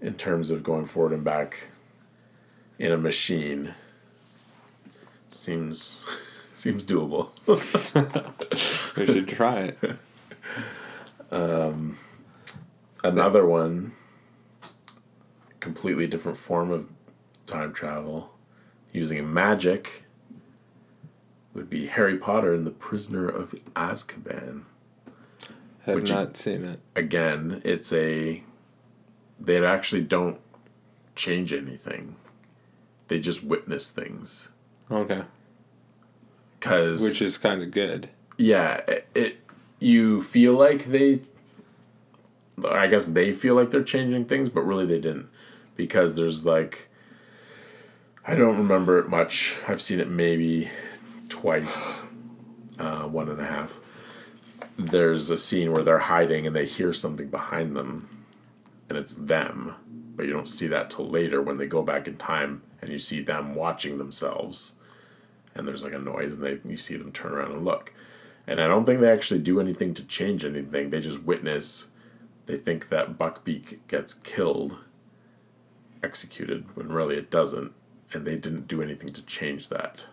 in 0.01 0.15
terms 0.15 0.51
of 0.51 0.63
going 0.63 0.87
forward 0.87 1.13
and 1.13 1.25
back 1.25 1.69
in 2.79 2.93
a 2.93 2.99
machine, 2.99 3.75
seems 5.31 6.05
seems 6.55 6.85
doable. 6.85 7.31
We 8.97 9.05
should 9.07 9.29
try 9.29 9.61
it. 9.61 9.79
Um, 11.29 11.99
another 13.03 13.45
one, 13.45 13.93
completely 15.67 16.07
different 16.07 16.39
form 16.39 16.71
of 16.71 16.89
time 17.45 17.73
travel, 17.73 18.31
using 18.93 19.33
magic, 19.33 20.05
would 21.55 21.69
be 21.69 21.87
Harry 21.87 22.17
Potter 22.17 22.55
and 22.55 22.65
the 22.65 22.71
Prisoner 22.71 23.29
of 23.29 23.53
Azkaban. 23.75 24.63
Have 25.81 26.07
you- 26.07 26.15
not 26.15 26.37
seen 26.37 26.65
it. 26.65 26.79
Again, 26.95 27.61
it's 27.65 27.93
a. 27.93 28.45
They 29.41 29.65
actually 29.65 30.03
don't 30.03 30.39
change 31.17 31.53
anything. 31.53 32.15
They 33.09 33.19
just 33.19 33.43
witness 33.43 33.91
things. 33.91 34.51
Okay. 34.89 35.23
Because 36.61 37.03
Which 37.03 37.21
is 37.21 37.39
kind 37.39 37.61
of 37.61 37.73
good. 37.73 38.09
yeah, 38.39 38.83
it, 38.87 39.07
it 39.17 39.37
you 39.81 40.23
feel 40.23 40.55
like 40.55 40.87
they 40.87 41.21
I 42.65 42.87
guess 42.87 43.07
they 43.09 43.33
feel 43.35 43.55
like 43.55 43.71
they're 43.71 43.83
changing 43.83 44.25
things, 44.25 44.49
but 44.49 44.63
really 44.63 44.87
they 44.87 44.99
didn't 45.01 45.29
because 45.77 46.17
there's 46.17 46.45
like 46.45 46.89
I 48.29 48.35
don't 48.35 48.59
remember 48.59 48.99
it 48.99 49.09
much. 49.09 49.55
I've 49.69 49.81
seen 49.81 50.01
it 50.01 50.09
maybe 50.09 50.69
twice, 51.29 52.03
uh, 52.77 53.03
one 53.03 53.29
and 53.29 53.41
a 53.41 53.47
half. 53.47 53.79
There's 54.77 55.31
a 55.31 55.37
scene 55.37 55.71
where 55.71 55.85
they're 55.85 55.99
hiding 56.01 56.45
and 56.45 56.55
they 56.55 56.67
hear 56.67 56.93
something 56.93 57.29
behind 57.29 57.77
them, 57.77 58.27
and 58.89 58.99
it's 58.99 59.15
them, 59.15 59.77
but 60.17 60.27
you 60.27 60.33
don't 60.33 60.49
see 60.49 60.67
that 60.67 60.91
till 60.91 61.09
later 61.09 61.41
when 61.41 61.57
they 61.57 61.67
go 61.67 61.83
back 61.83 62.09
in 62.09 62.17
time 62.17 62.63
and 62.81 62.91
you 62.91 62.99
see 62.99 63.23
them 63.23 63.55
watching 63.55 63.97
themselves, 63.97 64.75
and 65.55 65.67
there's 65.67 65.85
like 65.85 65.95
a 65.95 65.99
noise 65.99 66.33
and 66.35 66.43
they 66.43 66.59
you 66.69 66.77
see 66.77 66.97
them 66.97 67.13
turn 67.13 67.33
around 67.33 67.53
and 67.53 67.65
look, 67.65 67.95
and 68.47 68.61
I 68.61 68.67
don't 68.67 68.85
think 68.85 69.01
they 69.01 69.11
actually 69.11 69.41
do 69.41 69.61
anything 69.61 69.95
to 69.95 70.05
change 70.05 70.45
anything. 70.45 70.91
They 70.91 71.01
just 71.01 71.23
witness. 71.23 71.89
They 72.47 72.57
think 72.57 72.89
that 72.89 73.19
Buckbeak 73.19 73.79
gets 73.89 74.15
killed, 74.15 74.79
executed, 76.07 76.77
when 76.77 76.89
really 76.89 77.17
it 77.17 77.31
doesn't, 77.31 77.73
and 78.13 78.25
they 78.25 78.37
didn't 78.37 78.69
do 78.69 78.81
anything 78.81 79.13
to 79.13 79.23
change 79.23 79.69
that. 79.69 80.05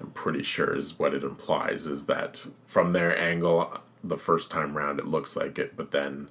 I'm 0.00 0.10
pretty 0.10 0.42
sure 0.42 0.76
is 0.76 0.98
what 0.98 1.14
it 1.14 1.22
implies 1.22 1.86
is 1.86 2.06
that 2.06 2.46
from 2.66 2.92
their 2.92 3.18
angle, 3.18 3.80
the 4.02 4.16
first 4.16 4.50
time 4.50 4.76
round 4.76 4.98
it 4.98 5.06
looks 5.06 5.36
like 5.36 5.58
it, 5.58 5.76
but 5.76 5.90
then 5.90 6.28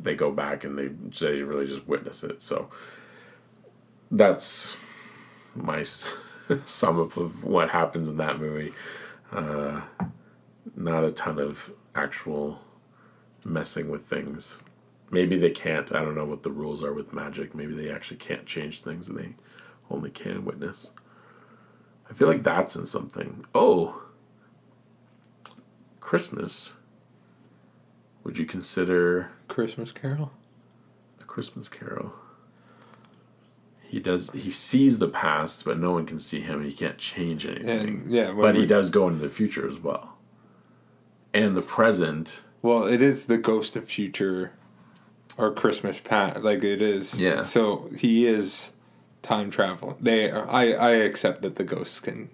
they 0.00 0.14
go 0.14 0.30
back 0.30 0.64
and 0.64 0.78
they 0.78 0.88
they 0.88 1.42
really 1.42 1.66
just 1.66 1.86
witness 1.86 2.22
it. 2.22 2.42
So 2.42 2.70
that's 4.10 4.76
my 5.54 5.82
sum 6.64 7.00
up 7.00 7.16
of 7.16 7.44
what 7.44 7.70
happens 7.70 8.08
in 8.08 8.16
that 8.16 8.40
movie. 8.40 8.72
Uh, 9.32 9.82
not 10.76 11.04
a 11.04 11.10
ton 11.10 11.38
of 11.38 11.72
actual 11.94 12.60
messing 13.44 13.90
with 13.90 14.06
things. 14.06 14.60
Maybe 15.10 15.36
they 15.36 15.50
can't. 15.50 15.92
I 15.94 16.00
don't 16.00 16.14
know 16.14 16.24
what 16.24 16.42
the 16.42 16.50
rules 16.50 16.84
are 16.84 16.92
with 16.92 17.12
magic. 17.12 17.54
Maybe 17.54 17.74
they 17.74 17.90
actually 17.90 18.18
can't 18.18 18.46
change 18.46 18.80
things 18.80 19.08
and 19.08 19.18
they 19.18 19.34
only 19.90 20.10
can 20.10 20.44
witness. 20.44 20.90
I 22.10 22.14
feel 22.14 22.28
like 22.28 22.42
that's 22.42 22.76
in 22.76 22.86
something. 22.86 23.44
Oh, 23.54 24.02
Christmas. 26.00 26.74
Would 28.24 28.38
you 28.38 28.46
consider 28.46 29.30
Christmas 29.46 29.92
Carol. 29.92 30.32
a 31.20 31.24
Christmas 31.24 31.68
Carol? 31.68 32.12
He 33.82 34.00
does. 34.00 34.30
He 34.32 34.50
sees 34.50 34.98
the 34.98 35.08
past, 35.08 35.64
but 35.64 35.78
no 35.78 35.92
one 35.92 36.04
can 36.04 36.18
see 36.18 36.40
him. 36.40 36.60
and 36.60 36.66
He 36.70 36.76
can't 36.76 36.98
change 36.98 37.46
anything. 37.46 37.68
And 37.68 38.10
yeah, 38.10 38.32
but 38.32 38.54
he 38.54 38.66
does 38.66 38.90
go 38.90 39.08
into 39.08 39.20
the 39.20 39.30
future 39.30 39.66
as 39.66 39.78
well, 39.78 40.18
and 41.32 41.56
the 41.56 41.62
present. 41.62 42.42
Well, 42.60 42.84
it 42.86 43.00
is 43.00 43.26
the 43.26 43.38
ghost 43.38 43.76
of 43.76 43.84
future 43.84 44.52
or 45.36 45.52
Christmas 45.52 46.00
past. 46.00 46.40
Like 46.42 46.62
it 46.64 46.80
is. 46.82 47.20
Yeah. 47.20 47.42
So 47.42 47.90
he 47.96 48.26
is 48.26 48.70
time 49.22 49.50
travel. 49.50 49.96
They. 50.00 50.30
I. 50.30 50.72
I 50.72 50.90
accept 50.92 51.42
that 51.42 51.56
the 51.56 51.64
ghosts 51.64 52.00
can. 52.00 52.30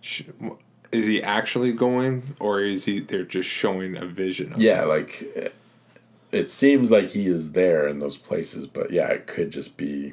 Sh- 0.00 0.22
is 0.92 1.06
he 1.06 1.22
actually 1.22 1.72
going, 1.72 2.36
or 2.38 2.60
is 2.60 2.84
he? 2.84 3.00
They're 3.00 3.24
just 3.24 3.48
showing 3.48 3.96
a 3.96 4.06
vision. 4.06 4.52
Of 4.52 4.60
Yeah, 4.60 4.84
like 4.84 5.22
it- 5.34 5.54
it 6.32 6.50
seems 6.50 6.90
like 6.90 7.08
he 7.10 7.26
is 7.28 7.52
there 7.52 7.86
in 7.86 7.98
those 8.00 8.18
places, 8.18 8.66
but 8.66 8.90
yeah, 8.90 9.06
it 9.08 9.26
could 9.26 9.50
just 9.50 9.76
be 9.76 10.12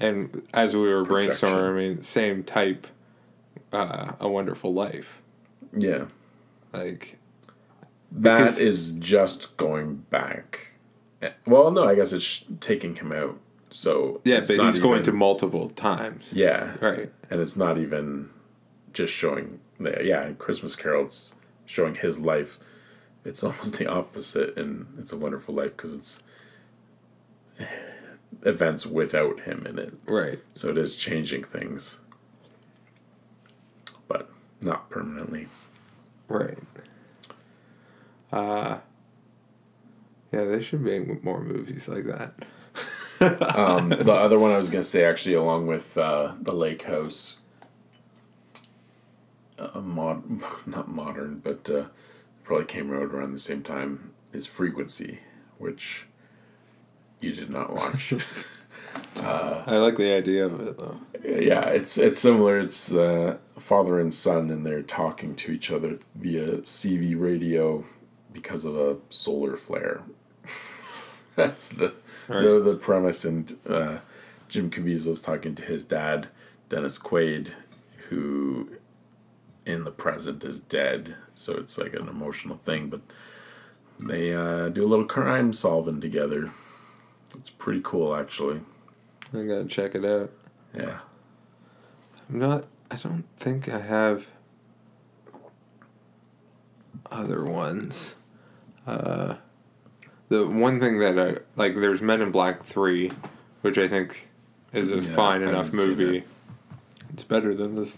And 0.00 0.42
as 0.54 0.74
we 0.74 0.82
were 0.82 1.04
Projection. 1.04 1.48
brainstorming, 1.48 2.04
same 2.04 2.42
type. 2.44 2.86
Uh, 3.72 4.12
a 4.20 4.28
Wonderful 4.28 4.72
Life. 4.72 5.20
yeah. 5.76 6.06
Like 6.72 7.18
that 8.12 8.58
is 8.58 8.92
just 8.92 9.56
going 9.56 9.96
back. 10.10 10.73
Well, 11.46 11.70
no, 11.70 11.84
I 11.84 11.94
guess 11.94 12.12
it's 12.12 12.44
taking 12.60 12.96
him 12.96 13.12
out. 13.12 13.38
So 13.70 14.20
yeah, 14.24 14.36
it's 14.36 14.50
but 14.52 14.64
he's 14.66 14.78
going 14.78 15.02
to 15.04 15.12
multiple 15.12 15.68
times. 15.70 16.26
yeah, 16.32 16.74
Right. 16.80 17.10
and 17.30 17.40
it's 17.40 17.56
not 17.56 17.76
even 17.78 18.30
just 18.92 19.12
showing. 19.12 19.58
the- 19.80 20.04
Yeah, 20.04 20.26
in 20.26 20.36
Christmas 20.36 20.76
Carol, 20.76 21.06
it's 21.06 21.34
showing 21.66 21.94
his 21.96 22.18
life. 22.20 22.58
It's 23.24 23.42
almost 23.44 23.78
the 23.78 23.86
opposite, 23.86 24.56
and 24.56 24.86
it's 24.98 25.12
a 25.12 25.16
wonderful 25.16 25.54
life 25.54 25.76
because 25.76 25.92
it's 25.94 26.22
events 28.42 28.86
without 28.86 29.40
him 29.40 29.66
in 29.66 29.78
it. 29.78 29.94
Right. 30.06 30.40
So 30.52 30.68
it 30.68 30.78
is 30.78 30.96
changing 30.96 31.44
things, 31.44 31.98
but 34.06 34.30
not 34.60 34.90
permanently. 34.90 35.48
Right. 36.28 36.58
Uh. 38.32 38.78
Yeah, 40.34 40.46
there 40.46 40.60
should 40.60 40.82
be 40.84 40.98
more 41.22 41.40
movies 41.40 41.88
like 41.88 42.04
that. 42.06 42.34
Um, 43.20 43.90
the 43.90 44.12
other 44.12 44.38
one 44.40 44.50
I 44.50 44.58
was 44.58 44.68
gonna 44.68 44.82
say, 44.82 45.04
actually, 45.04 45.36
along 45.36 45.68
with 45.68 45.96
uh, 45.96 46.32
the 46.42 46.52
Lake 46.52 46.82
House, 46.82 47.38
a 49.56 49.80
mod, 49.80 50.24
not 50.66 50.88
modern, 50.88 51.38
but 51.38 51.70
uh, 51.70 51.84
probably 52.42 52.66
came 52.66 52.92
out 52.92 53.02
around 53.02 53.32
the 53.32 53.38
same 53.38 53.62
time, 53.62 54.12
is 54.32 54.46
Frequency, 54.46 55.20
which 55.58 56.06
you 57.20 57.32
did 57.32 57.48
not 57.48 57.72
watch. 57.72 58.12
I 59.16 59.76
like 59.76 59.96
the 59.96 60.12
idea 60.12 60.44
of 60.46 60.60
it 60.60 60.76
though. 60.76 61.00
yeah, 61.24 61.68
it's 61.68 61.96
it's 61.96 62.18
similar. 62.18 62.58
It's 62.58 62.92
uh, 62.92 63.38
father 63.58 64.00
and 64.00 64.12
son, 64.12 64.50
and 64.50 64.66
they're 64.66 64.82
talking 64.82 65.36
to 65.36 65.52
each 65.52 65.70
other 65.70 65.98
via 66.16 66.58
CB 66.58 67.18
radio 67.18 67.84
because 68.32 68.64
of 68.64 68.76
a 68.76 68.96
solar 69.08 69.56
flare. 69.56 70.02
That's 71.36 71.68
the 71.68 71.94
the, 72.28 72.60
the 72.64 72.78
premise, 72.80 73.24
and 73.24 73.58
uh, 73.68 73.98
Jim 74.48 74.70
Caviezel's 74.70 75.20
talking 75.20 75.54
to 75.56 75.64
his 75.64 75.84
dad, 75.84 76.28
Dennis 76.68 76.98
Quaid, 76.98 77.50
who 78.08 78.68
in 79.66 79.84
the 79.84 79.90
present 79.90 80.44
is 80.44 80.60
dead. 80.60 81.16
So 81.34 81.54
it's 81.56 81.76
like 81.78 81.94
an 81.94 82.08
emotional 82.08 82.56
thing, 82.56 82.88
but 82.88 83.00
they 83.98 84.32
uh, 84.32 84.68
do 84.68 84.84
a 84.84 84.88
little 84.88 85.06
crime 85.06 85.52
solving 85.52 86.00
together. 86.00 86.50
It's 87.36 87.50
pretty 87.50 87.80
cool, 87.82 88.14
actually. 88.14 88.60
I 89.32 89.42
gotta 89.44 89.64
check 89.64 89.94
it 89.94 90.04
out. 90.04 90.30
Yeah. 90.76 91.00
I'm 92.28 92.38
not. 92.38 92.66
I 92.90 92.96
don't 92.96 93.24
think 93.38 93.68
I 93.68 93.80
have 93.80 94.28
other 97.10 97.44
ones. 97.44 98.14
Uh, 98.86 99.36
the 100.28 100.46
one 100.46 100.80
thing 100.80 100.98
that 101.00 101.18
I 101.18 101.38
like, 101.56 101.74
there's 101.74 102.02
Men 102.02 102.20
in 102.20 102.30
Black 102.30 102.64
Three, 102.64 103.12
which 103.62 103.78
I 103.78 103.88
think 103.88 104.28
is 104.72 104.90
a 104.90 104.96
Yeah, 104.96 105.02
fine 105.02 105.42
I 105.42 105.50
enough 105.50 105.72
movie. 105.72 106.24
It's 107.12 107.24
better 107.24 107.54
than 107.54 107.76
this 107.76 107.96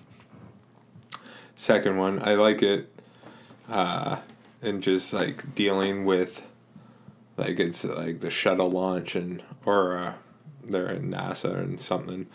second 1.55 1.97
one. 1.97 2.23
I 2.23 2.35
like 2.35 2.63
it, 2.63 2.93
uh, 3.69 4.19
and 4.63 4.83
just 4.83 5.13
like 5.13 5.55
dealing 5.55 6.05
with 6.05 6.45
like 7.37 7.59
it's 7.61 7.85
like 7.85 8.21
the 8.21 8.31
shuttle 8.31 8.71
launch 8.71 9.15
and 9.15 9.43
or 9.65 9.97
uh, 9.97 10.15
they're 10.65 10.91
in 10.91 11.11
NASA 11.11 11.59
and 11.59 11.81
something. 11.81 12.27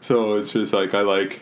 So 0.00 0.36
it's 0.36 0.52
just 0.52 0.72
like 0.72 0.94
I 0.94 1.02
like 1.02 1.40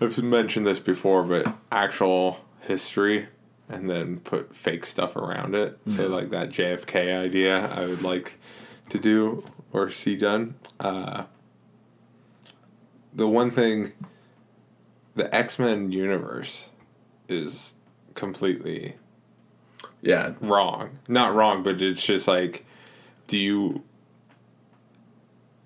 I've 0.00 0.22
mentioned 0.22 0.66
this 0.66 0.80
before, 0.80 1.22
but 1.22 1.52
actual 1.72 2.44
history 2.60 3.28
and 3.68 3.90
then 3.90 4.18
put 4.20 4.54
fake 4.54 4.86
stuff 4.86 5.16
around 5.16 5.54
it. 5.54 5.78
So 5.88 6.06
like 6.06 6.30
that 6.30 6.50
JFK 6.50 7.24
idea, 7.24 7.68
I 7.74 7.86
would 7.86 8.02
like 8.02 8.38
to 8.90 8.98
do 8.98 9.44
or 9.72 9.90
see 9.90 10.16
done. 10.16 10.54
Uh, 10.78 11.24
the 13.12 13.26
one 13.26 13.50
thing, 13.50 13.92
the 15.14 15.34
X 15.34 15.58
Men 15.58 15.90
universe 15.90 16.68
is 17.28 17.74
completely 18.14 18.96
Yeah, 20.02 20.34
wrong. 20.40 20.98
Not 21.08 21.34
wrong, 21.34 21.62
but 21.62 21.82
it's 21.82 22.04
just 22.04 22.28
like, 22.28 22.64
do 23.26 23.36
you? 23.36 23.82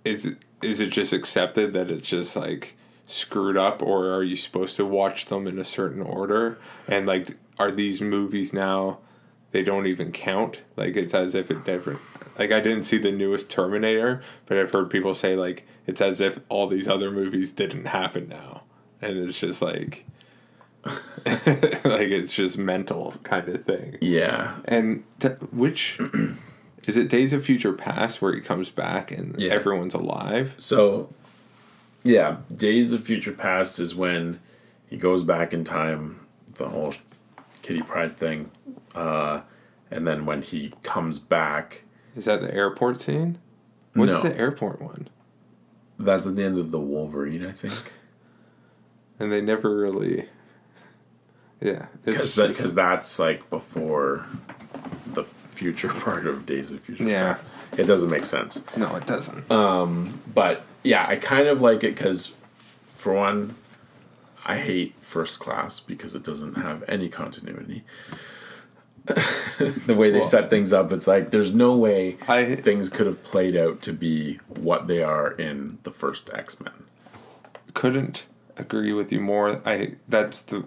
Is 0.05 0.35
is 0.62 0.81
it 0.81 0.90
just 0.90 1.12
accepted 1.12 1.72
that 1.74 1.90
it's 1.90 2.06
just 2.06 2.36
like 2.36 2.77
screwed 3.06 3.56
up, 3.56 3.82
or 3.82 4.12
are 4.14 4.22
you 4.22 4.36
supposed 4.36 4.77
to 4.77 4.86
watch 4.86 5.27
them 5.27 5.47
in 5.47 5.59
a 5.59 5.64
certain 5.64 6.01
order? 6.02 6.59
And 6.89 7.06
like, 7.06 7.36
are 7.60 7.70
these 7.70 8.00
movies 8.00 8.52
now? 8.52 8.98
They 9.52 9.62
don't 9.62 9.86
even 9.86 10.12
count. 10.12 10.62
Like 10.76 10.96
it's 10.96 11.12
as 11.14 11.34
if 11.34 11.50
it 11.50 11.66
never. 11.66 11.98
Like 12.38 12.52
I 12.52 12.60
didn't 12.60 12.84
see 12.84 12.98
the 12.98 13.12
newest 13.12 13.50
Terminator, 13.50 14.22
but 14.46 14.56
I've 14.58 14.72
heard 14.72 14.88
people 14.90 15.14
say 15.14 15.36
like 15.36 15.66
it's 15.86 16.00
as 16.00 16.20
if 16.20 16.38
all 16.48 16.66
these 16.68 16.88
other 16.88 17.10
movies 17.10 17.50
didn't 17.52 17.86
happen 17.86 18.28
now, 18.28 18.62
and 19.02 19.16
it's 19.18 19.38
just 19.38 19.60
like. 19.62 20.04
like 20.84 22.08
it's 22.08 22.32
just 22.34 22.56
mental 22.56 23.12
kind 23.22 23.46
of 23.50 23.64
thing. 23.66 23.98
yeah, 24.00 24.56
And 24.64 25.04
th- 25.20 25.36
which 25.52 25.98
is 26.86 26.96
it? 26.96 27.10
Days 27.10 27.34
of 27.34 27.44
Future 27.44 27.74
Past 27.74 28.22
where 28.22 28.34
he 28.34 28.40
comes 28.40 28.70
back 28.70 29.10
and 29.10 29.38
Yeah. 29.38 29.52
everyone's 29.52 29.92
alive. 29.92 30.54
So, 30.56 31.12
yeah, 32.02 32.38
Days 32.56 32.92
of 32.92 33.04
Future 33.04 33.32
Past 33.32 33.78
is 33.78 33.94
when 33.94 34.40
he 34.88 34.96
goes 34.96 35.22
back 35.22 35.52
in 35.52 35.64
time, 35.64 36.20
the 36.54 36.70
whole 36.70 36.94
Kitty 37.62 37.82
Pryde 37.82 38.16
thing, 38.16 38.50
uh, 38.94 39.40
and 39.90 40.06
then 40.06 40.24
when 40.26 40.42
he 40.42 40.72
comes 40.82 41.18
back, 41.18 41.82
Is 42.16 42.24
that 42.26 42.40
the 42.40 42.52
airport 42.54 43.00
scene? 43.00 43.38
What's 43.94 44.22
No. 44.22 44.28
the 44.30 44.38
airport 44.38 44.80
one? 44.80 45.08
that's 45.98 46.26
at 46.26 46.34
the 46.34 46.42
end 46.42 46.58
of 46.58 46.70
the 46.70 46.78
Wolverine, 46.80 47.44
I 47.44 47.52
think, 47.52 47.92
And 49.18 49.30
they 49.30 49.42
never 49.42 49.76
really. 49.76 50.28
Yeah, 51.60 51.88
because 52.04 52.34
that, 52.36 52.56
just- 52.56 52.74
that's 52.74 53.18
like 53.18 53.48
before 53.50 54.24
the 55.12 55.24
future 55.24 55.88
part 56.00 56.26
of 56.26 56.46
Days 56.46 56.70
of 56.72 56.80
Future 56.80 57.04
Yeah. 57.04 57.34
Past. 57.34 57.44
It 57.76 57.84
doesn't 57.84 58.08
make 58.08 58.24
sense. 58.24 58.64
no, 58.78 58.96
it 58.96 59.06
doesn't. 59.06 59.46
But 59.48 60.64
yeah, 60.82 61.04
I 61.06 61.16
kind 61.16 61.48
of 61.48 61.60
like 61.60 61.84
it 61.84 61.94
because, 61.94 62.34
for 62.94 63.12
one, 63.12 63.56
I 64.44 64.58
hate 64.58 64.94
First 65.00 65.38
Class 65.38 65.80
because 65.80 66.14
it 66.14 66.22
doesn't 66.24 66.54
have 66.54 66.82
any 66.88 67.08
continuity. 67.08 67.84
the 69.06 69.94
way 69.96 70.10
they 70.10 70.18
Well- 70.20 70.28
set 70.28 70.50
things 70.50 70.72
up, 70.72 70.92
it's 70.92 71.06
like 71.06 71.30
there's 71.30 71.54
no 71.54 71.74
way 71.76 72.16
I- 72.28 72.54
things 72.56 72.88
could 72.90 73.06
have 73.06 73.22
played 73.22 73.56
out 73.56 73.82
to 73.82 73.92
be 73.92 74.36
what 74.48 74.86
they 74.86 75.02
are 75.02 75.30
in 75.32 75.78
the 75.82 75.90
first 75.90 76.30
X 76.32 76.60
Men. 76.60 76.72
Couldn't 77.74 78.24
agree 78.56 78.92
with 78.92 79.12
you 79.12 79.20
more. 79.20 79.60
I 79.66 79.96
that's 80.08 80.40
the. 80.42 80.64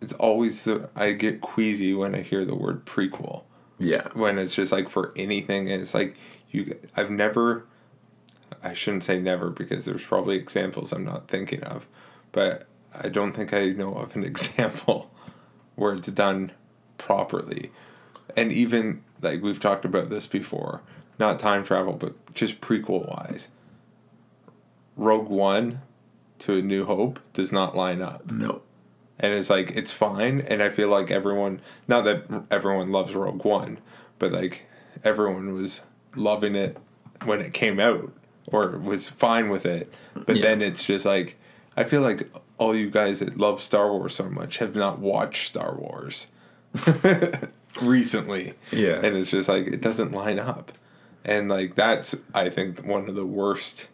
It's 0.00 0.12
always 0.14 0.64
the 0.64 0.88
I 0.94 1.12
get 1.12 1.40
queasy 1.40 1.92
when 1.94 2.14
I 2.14 2.20
hear 2.22 2.44
the 2.44 2.54
word 2.54 2.84
prequel. 2.86 3.42
Yeah, 3.78 4.08
when 4.14 4.38
it's 4.38 4.54
just 4.54 4.72
like 4.72 4.88
for 4.88 5.12
anything 5.16 5.70
and 5.70 5.80
it's 5.82 5.94
like 5.94 6.16
you 6.50 6.76
i've 6.96 7.10
never 7.10 7.66
i 8.62 8.72
shouldn't 8.72 9.04
say 9.04 9.20
never 9.20 9.50
because 9.50 9.84
there's 9.84 10.02
probably 10.04 10.34
examples 10.36 10.92
i'm 10.92 11.04
not 11.04 11.28
thinking 11.28 11.62
of 11.62 11.86
but 12.32 12.66
i 12.94 13.08
don't 13.08 13.32
think 13.32 13.52
i 13.52 13.68
know 13.70 13.94
of 13.94 14.14
an 14.16 14.24
example 14.32 15.10
where 15.74 15.94
it's 15.94 16.08
done 16.08 16.50
properly. 16.96 17.70
And 18.36 18.52
even 18.52 19.02
like 19.22 19.40
we've 19.42 19.60
talked 19.60 19.84
about 19.84 20.10
this 20.10 20.26
before 20.26 20.80
not 21.18 21.38
time 21.38 21.64
travel 21.64 21.92
but 21.94 22.14
just 22.34 22.60
prequel 22.60 23.08
wise 23.08 23.48
rogue 24.96 25.28
one 25.28 25.80
to 26.40 26.54
a 26.58 26.62
new 26.62 26.84
hope 26.84 27.20
does 27.32 27.52
not 27.52 27.76
line 27.76 28.00
up. 28.02 28.30
No, 28.30 28.62
and 29.18 29.32
it's 29.32 29.50
like 29.50 29.70
it's 29.72 29.90
fine 29.92 30.40
and 30.40 30.62
i 30.62 30.70
feel 30.70 30.88
like 30.88 31.10
everyone 31.10 31.60
not 31.88 32.04
that 32.04 32.44
everyone 32.50 32.92
loves 32.92 33.14
rogue 33.14 33.44
one 33.44 33.78
but 34.18 34.30
like 34.32 34.64
everyone 35.04 35.52
was 35.54 35.80
loving 36.16 36.54
it 36.54 36.76
when 37.24 37.40
it 37.40 37.52
came 37.52 37.78
out 37.80 38.12
or 38.46 38.78
was 38.78 39.08
fine 39.08 39.50
with 39.50 39.66
it. 39.66 39.92
But 40.14 40.36
Yeah. 40.36 40.42
then 40.42 40.62
it's 40.62 40.84
just 40.84 41.04
like 41.04 41.36
i 41.80 41.84
feel 41.84 42.00
like 42.02 42.28
all 42.58 42.74
you 42.74 42.90
guys 42.90 43.20
that 43.20 43.36
love 43.38 43.60
star 43.62 43.92
wars 43.92 44.14
so 44.14 44.28
much 44.28 44.58
have 44.58 44.74
not 44.74 44.98
watched 44.98 45.46
star 45.48 45.74
wars 45.76 46.26
recently 47.82 48.54
Yeah. 48.72 49.00
and 49.04 49.16
it's 49.16 49.30
just 49.30 49.48
like 49.48 49.66
it 49.66 49.80
doesn't 49.80 50.12
line 50.12 50.38
up 50.38 50.72
and 51.24 51.48
like 51.48 51.74
that's 51.74 52.14
i 52.34 52.48
think 52.48 52.84
one 52.84 53.08
of 53.08 53.14
the 53.14 53.26
worst 53.26 53.88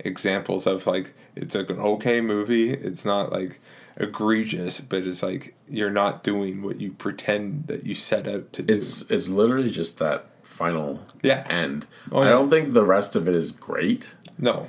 examples 0.00 0.66
of 0.66 0.86
like 0.86 1.14
it's 1.36 1.54
like 1.54 1.70
an 1.70 1.78
okay 1.78 2.20
movie 2.20 2.70
it's 2.70 3.04
not 3.04 3.30
like 3.32 3.60
egregious 3.96 4.80
but 4.80 5.02
it's 5.06 5.22
like 5.22 5.54
you're 5.68 5.90
not 5.90 6.22
doing 6.22 6.62
what 6.62 6.80
you 6.80 6.92
pretend 6.92 7.66
that 7.66 7.84
you 7.84 7.94
set 7.94 8.26
out 8.28 8.52
to 8.52 8.62
do 8.62 8.74
it's 8.74 9.02
it's 9.10 9.28
literally 9.28 9.70
just 9.70 9.98
that 9.98 10.26
final 10.42 11.00
Yeah. 11.22 11.44
end. 11.48 11.86
Oh, 12.10 12.20
I 12.22 12.30
don't 12.30 12.50
think 12.50 12.72
the 12.72 12.84
rest 12.84 13.14
of 13.14 13.28
it 13.28 13.36
is 13.36 13.52
great. 13.52 14.14
no 14.38 14.66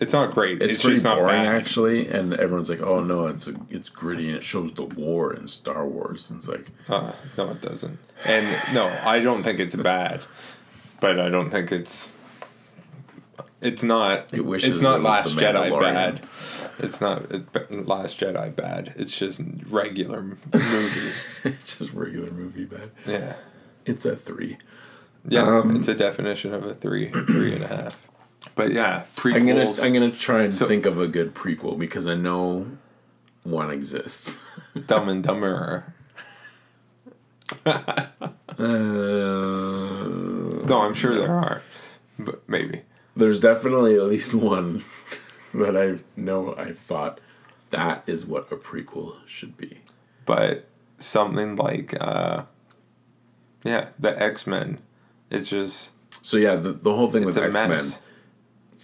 it's 0.00 0.12
not 0.12 0.32
great 0.34 0.62
It's, 0.62 0.74
it's, 0.74 0.82
pretty 0.82 0.96
just 0.96 1.04
not 1.04 1.16
boring 1.16 1.42
bad. 1.44 1.54
actually, 1.54 2.08
and 2.08 2.32
everyone's 2.34 2.68
like, 2.70 2.80
"Oh 2.82 3.02
no, 3.02 3.26
it's 3.26 3.48
it's 3.70 3.88
gritty 3.88 4.28
and 4.28 4.36
it 4.36 4.44
shows 4.44 4.72
the 4.74 4.84
war 4.84 5.32
in 5.32 5.48
Star 5.48 5.86
Wars." 5.86 6.28
And 6.30 6.38
it's 6.38 6.48
like, 6.48 6.66
Uh, 6.88 7.12
no, 7.36 7.50
it 7.50 7.60
doesn't. 7.60 7.98
And 8.24 8.46
no, 8.74 8.86
I 9.04 9.20
don't 9.20 9.42
think 9.42 9.58
it's 9.60 9.74
bad, 9.76 10.20
but 11.00 11.18
I 11.20 11.28
don't 11.28 11.50
think 11.50 11.72
it's. 11.72 12.08
It's 13.60 13.82
not. 13.82 14.32
It 14.32 14.44
wishes 14.44 14.70
it's 14.70 14.80
not 14.82 15.00
it 15.00 15.02
Last 15.02 15.34
Jedi 15.34 15.80
bad. 15.80 16.26
It's 16.78 17.00
not 17.00 17.30
it, 17.32 17.86
Last 17.88 18.20
Jedi 18.20 18.54
bad. 18.54 18.92
It's 18.96 19.16
just 19.16 19.40
regular 19.68 20.22
movie. 20.22 20.38
it's 21.44 21.78
just 21.78 21.92
regular 21.92 22.30
movie 22.30 22.66
bad. 22.66 22.90
yeah, 23.06 23.36
It's 23.86 24.04
a 24.04 24.14
three. 24.14 24.58
yeah. 25.26 25.42
Um, 25.42 25.74
it's 25.74 25.88
a 25.88 25.94
definition 25.94 26.52
of 26.52 26.64
a 26.64 26.74
three, 26.74 27.10
three 27.10 27.54
and 27.54 27.64
a 27.64 27.68
half. 27.68 28.05
But 28.54 28.72
yeah, 28.72 29.04
prequels. 29.16 29.34
I'm 29.36 29.46
gonna 29.46 29.72
I'm 29.82 29.92
gonna 29.92 30.10
try 30.10 30.42
and 30.42 30.54
So- 30.54 30.66
think 30.66 30.86
of 30.86 30.98
a 31.00 31.06
good 31.08 31.34
prequel 31.34 31.78
because 31.78 32.06
I 32.06 32.14
know 32.14 32.66
one 33.42 33.70
exists. 33.70 34.40
Dumb 34.86 35.08
and 35.08 35.22
Dumber. 35.22 35.92
Uh, 37.64 38.06
No, 40.66 40.80
I'm 40.82 40.94
sure 40.94 41.14
there 41.14 41.30
are, 41.32 41.62
but 42.18 42.48
maybe. 42.48 42.82
there's 43.16 43.40
definitely 43.40 43.94
at 43.96 44.02
least 44.04 44.34
one 44.34 44.82
that 45.54 45.76
I 45.76 45.98
know 46.18 46.54
I've 46.56 46.78
thought 46.78 47.20
that 47.70 48.02
is 48.06 48.24
what 48.26 48.50
a 48.50 48.56
prequel 48.56 49.16
should 49.26 49.56
be. 49.56 49.80
but 50.24 50.66
something 50.98 51.56
like 51.56 51.94
uh 52.00 52.42
yeah 53.64 53.90
the 53.98 54.18
x-men 54.22 54.78
it's 55.30 55.50
just 55.50 55.90
So 56.22 56.36
yeah, 56.38 56.56
the, 56.56 56.72
the 56.72 56.94
whole 56.94 57.10
thing 57.10 57.24
with 57.26 57.36
X 57.36 57.52
Men, 57.52 57.82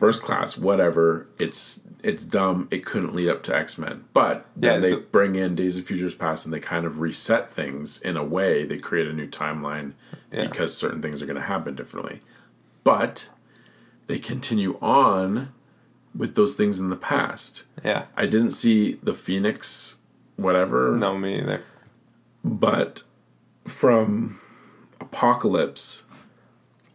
first 0.03 0.21
class, 0.25 0.59
whatever. 0.59 1.29
It's 1.39 1.85
it's 2.03 2.25
dumb. 2.25 2.67
It 2.73 2.85
couldn't 2.85 3.15
lead 3.15 3.29
up 3.29 3.45
to 3.45 3.57
X 3.57 3.79
Men, 3.79 4.03
but 4.13 4.45
then 4.57 4.73
Yeah, 4.75 4.79
they 4.81 4.91
the- 4.97 4.97
bring 5.13 5.37
in 5.37 5.55
Days 5.55 5.77
of 5.79 5.85
Futures 5.85 6.17
Past 6.17 6.45
and 6.45 6.53
they 6.53 6.59
kind 6.59 6.85
of 6.85 6.99
reset 6.99 7.53
things 7.53 8.01
in 8.01 8.17
a 8.17 8.25
way. 8.25 8.65
They 8.65 8.79
create 8.79 9.07
a 9.07 9.13
new 9.13 9.29
timeline 9.29 9.93
Yeah. 10.33 10.49
because 10.49 10.77
certain 10.77 11.01
things 11.01 11.23
are 11.23 11.27
going 11.27 11.37
to 11.37 11.43
happen 11.47 11.77
differently, 11.77 12.21
but 12.83 13.31
they 14.09 14.19
continue 14.19 14.77
on 14.83 15.53
with 16.17 16.35
those 16.35 16.55
things 16.55 16.81
in 16.81 16.91
the 16.91 16.97
past. 16.97 17.63
yeah 17.85 18.07
I 18.17 18.27
didn't 18.27 18.51
see 18.51 18.99
the 19.05 19.15
Phoenix, 19.15 19.99
whatever. 20.35 20.97
no 20.97 21.17
me 21.17 21.39
either 21.39 21.61
But 22.45 23.05
from 23.69 24.41
Apocalypse, 25.01 26.02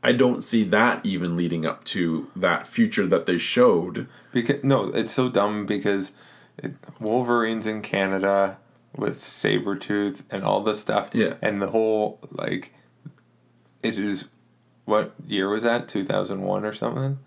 I 0.04 0.12
don't 0.14 0.44
see 0.44 0.64
that 0.66 1.06
even 1.06 1.36
leading 1.36 1.66
up 1.66 1.84
to 1.86 2.30
that 2.36 2.68
future 2.68 3.08
that 3.08 3.26
they 3.26 3.38
showed. 3.38 4.08
because 4.32 4.64
no 4.64 4.86
it's 4.90 5.14
so 5.14 5.28
dumb 5.30 5.66
because 5.66 6.12
it, 6.58 6.74
wolverine's 7.00 7.68
in 7.68 7.82
canada 7.82 8.58
with 8.96 9.18
Sabretooth 9.20 10.22
and 10.32 10.42
all 10.42 10.62
this 10.62 10.80
stuff 10.80 11.10
Yeah. 11.14 11.34
and 11.42 11.62
the 11.62 11.68
whole 11.68 12.20
like 12.32 12.74
it 13.84 13.98
is 14.00 14.26
what 14.86 15.14
year 15.28 15.50
was 15.50 15.64
that 15.64 15.88
2001 15.88 16.66
or 16.66 16.74
something 16.74 17.20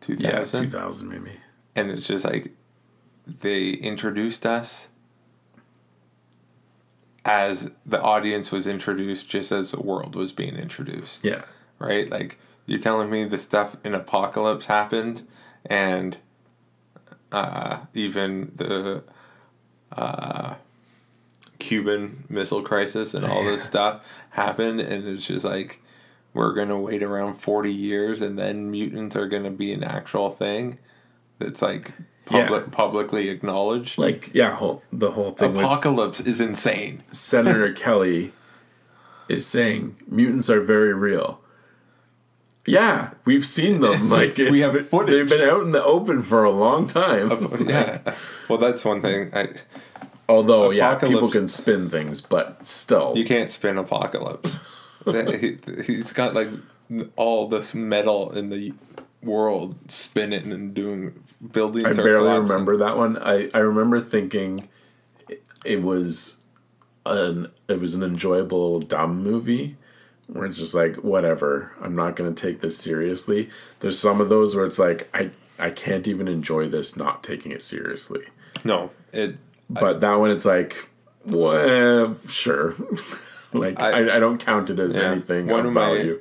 2000 0.00 0.30
Yeah, 0.30 0.44
2000 0.70 1.08
maybe. 1.08 1.32
and 1.74 1.90
it's 1.90 2.06
just 2.06 2.24
like 2.24 2.52
they 3.26 3.70
introduced 3.70 4.44
us 4.46 4.88
as 7.24 7.70
the 7.84 8.00
audience 8.00 8.50
was 8.52 8.66
introduced 8.66 9.28
just 9.28 9.52
as 9.52 9.70
the 9.72 9.80
world 9.80 10.14
was 10.16 10.32
being 10.32 10.56
introduced 10.56 11.24
Yeah. 11.24 11.42
Right? 11.78 12.08
Like 12.10 12.38
you're 12.66 12.80
telling 12.80 13.10
me 13.10 13.24
the 13.24 13.38
stuff 13.38 13.76
in 13.84 13.94
Apocalypse 13.94 14.66
happened, 14.66 15.26
and 15.66 16.18
uh, 17.32 17.78
even 17.94 18.52
the 18.56 19.02
uh, 19.92 20.54
Cuban 21.58 22.24
Missile 22.28 22.62
Crisis 22.62 23.14
and 23.14 23.24
all 23.24 23.42
this 23.44 23.62
stuff 23.72 24.04
happened, 24.30 24.80
and 24.80 25.06
it's 25.06 25.26
just 25.26 25.44
like 25.44 25.80
we're 26.34 26.52
gonna 26.52 26.78
wait 26.78 27.02
around 27.02 27.34
forty 27.34 27.72
years, 27.72 28.22
and 28.22 28.38
then 28.38 28.70
mutants 28.70 29.16
are 29.16 29.26
gonna 29.28 29.50
be 29.50 29.72
an 29.72 29.82
actual 29.82 30.30
thing. 30.30 30.78
That's 31.38 31.62
like 31.62 31.92
public, 32.26 32.64
Yeah. 32.64 32.70
publicly 32.70 33.28
acknowledged. 33.28 33.96
Like 33.98 34.30
yeah, 34.34 34.54
whole, 34.54 34.82
the 34.92 35.12
whole 35.12 35.32
thing 35.32 35.56
Apocalypse 35.56 36.20
is 36.20 36.40
insane. 36.40 37.02
Senator 37.10 37.72
Kelly 37.74 38.32
is 39.28 39.46
saying 39.46 39.96
mutants 40.08 40.50
are 40.50 40.60
very 40.60 40.92
real. 40.94 41.40
Yeah, 42.68 43.10
we've 43.24 43.46
seen 43.46 43.80
them. 43.80 44.08
Like 44.18 44.38
it's, 44.38 44.62
have 44.62 44.88
footage. 44.88 45.14
They've 45.14 45.28
been 45.28 45.48
out 45.48 45.62
in 45.62 45.72
the 45.72 45.82
open 45.82 46.22
for 46.22 46.44
a 46.44 46.50
long 46.50 46.86
time. 46.86 47.30
yeah. 47.68 48.00
Well, 48.48 48.58
that's 48.58 48.84
one 48.84 49.02
thing. 49.02 49.30
I, 49.34 49.50
Although, 50.28 50.70
yeah, 50.70 50.96
people 50.96 51.30
can 51.30 51.48
spin 51.48 51.88
things, 51.88 52.20
but 52.20 52.66
still, 52.66 53.14
You 53.16 53.24
can't 53.24 53.50
spin 53.50 53.78
Apocalypse. 53.78 54.58
he, 55.04 55.58
he's 55.86 56.12
got 56.12 56.34
like 56.34 56.48
all 57.16 57.48
this 57.48 57.74
metal 57.74 58.30
in 58.36 58.50
the 58.50 58.74
world 59.22 59.90
spinning 59.90 60.52
and 60.52 60.74
doing 60.74 61.22
buildings. 61.52 61.98
I 61.98 62.02
barely 62.02 62.38
remember 62.38 62.76
that 62.76 62.96
one. 62.96 63.16
I, 63.18 63.48
I 63.54 63.58
remember 63.58 64.00
thinking 64.00 64.68
it, 65.28 65.42
it 65.64 65.82
was 65.82 66.38
an 67.06 67.48
it 67.68 67.80
was 67.80 67.94
an 67.94 68.02
enjoyable 68.02 68.80
dumb 68.80 69.22
movie 69.22 69.76
where 70.28 70.46
it's 70.46 70.58
just 70.58 70.74
like 70.74 70.96
whatever. 70.96 71.72
I'm 71.80 71.96
not 71.96 72.14
going 72.16 72.32
to 72.34 72.40
take 72.46 72.60
this 72.60 72.78
seriously. 72.78 73.50
There's 73.80 73.98
some 73.98 74.20
of 74.20 74.28
those 74.28 74.54
where 74.54 74.64
it's 74.64 74.78
like 74.78 75.08
I 75.12 75.30
I 75.58 75.70
can't 75.70 76.06
even 76.06 76.28
enjoy 76.28 76.68
this 76.68 76.96
not 76.96 77.24
taking 77.24 77.50
it 77.52 77.62
seriously. 77.62 78.22
No, 78.64 78.90
it. 79.12 79.36
But 79.70 80.00
that 80.00 80.14
one 80.14 80.30
it's 80.30 80.44
like 80.46 80.88
well, 81.26 82.14
sure. 82.28 82.74
like 83.52 83.80
I, 83.82 83.90
I- 84.08 84.16
I, 84.16 84.18
don't 84.18 84.38
count 84.38 84.70
it 84.70 84.78
as 84.80 84.96
Yeah. 84.96 85.12
anything 85.12 85.46
One 85.46 85.60
of 85.60 85.66
of 85.66 85.72
my- 85.72 85.80
value. 85.96 86.20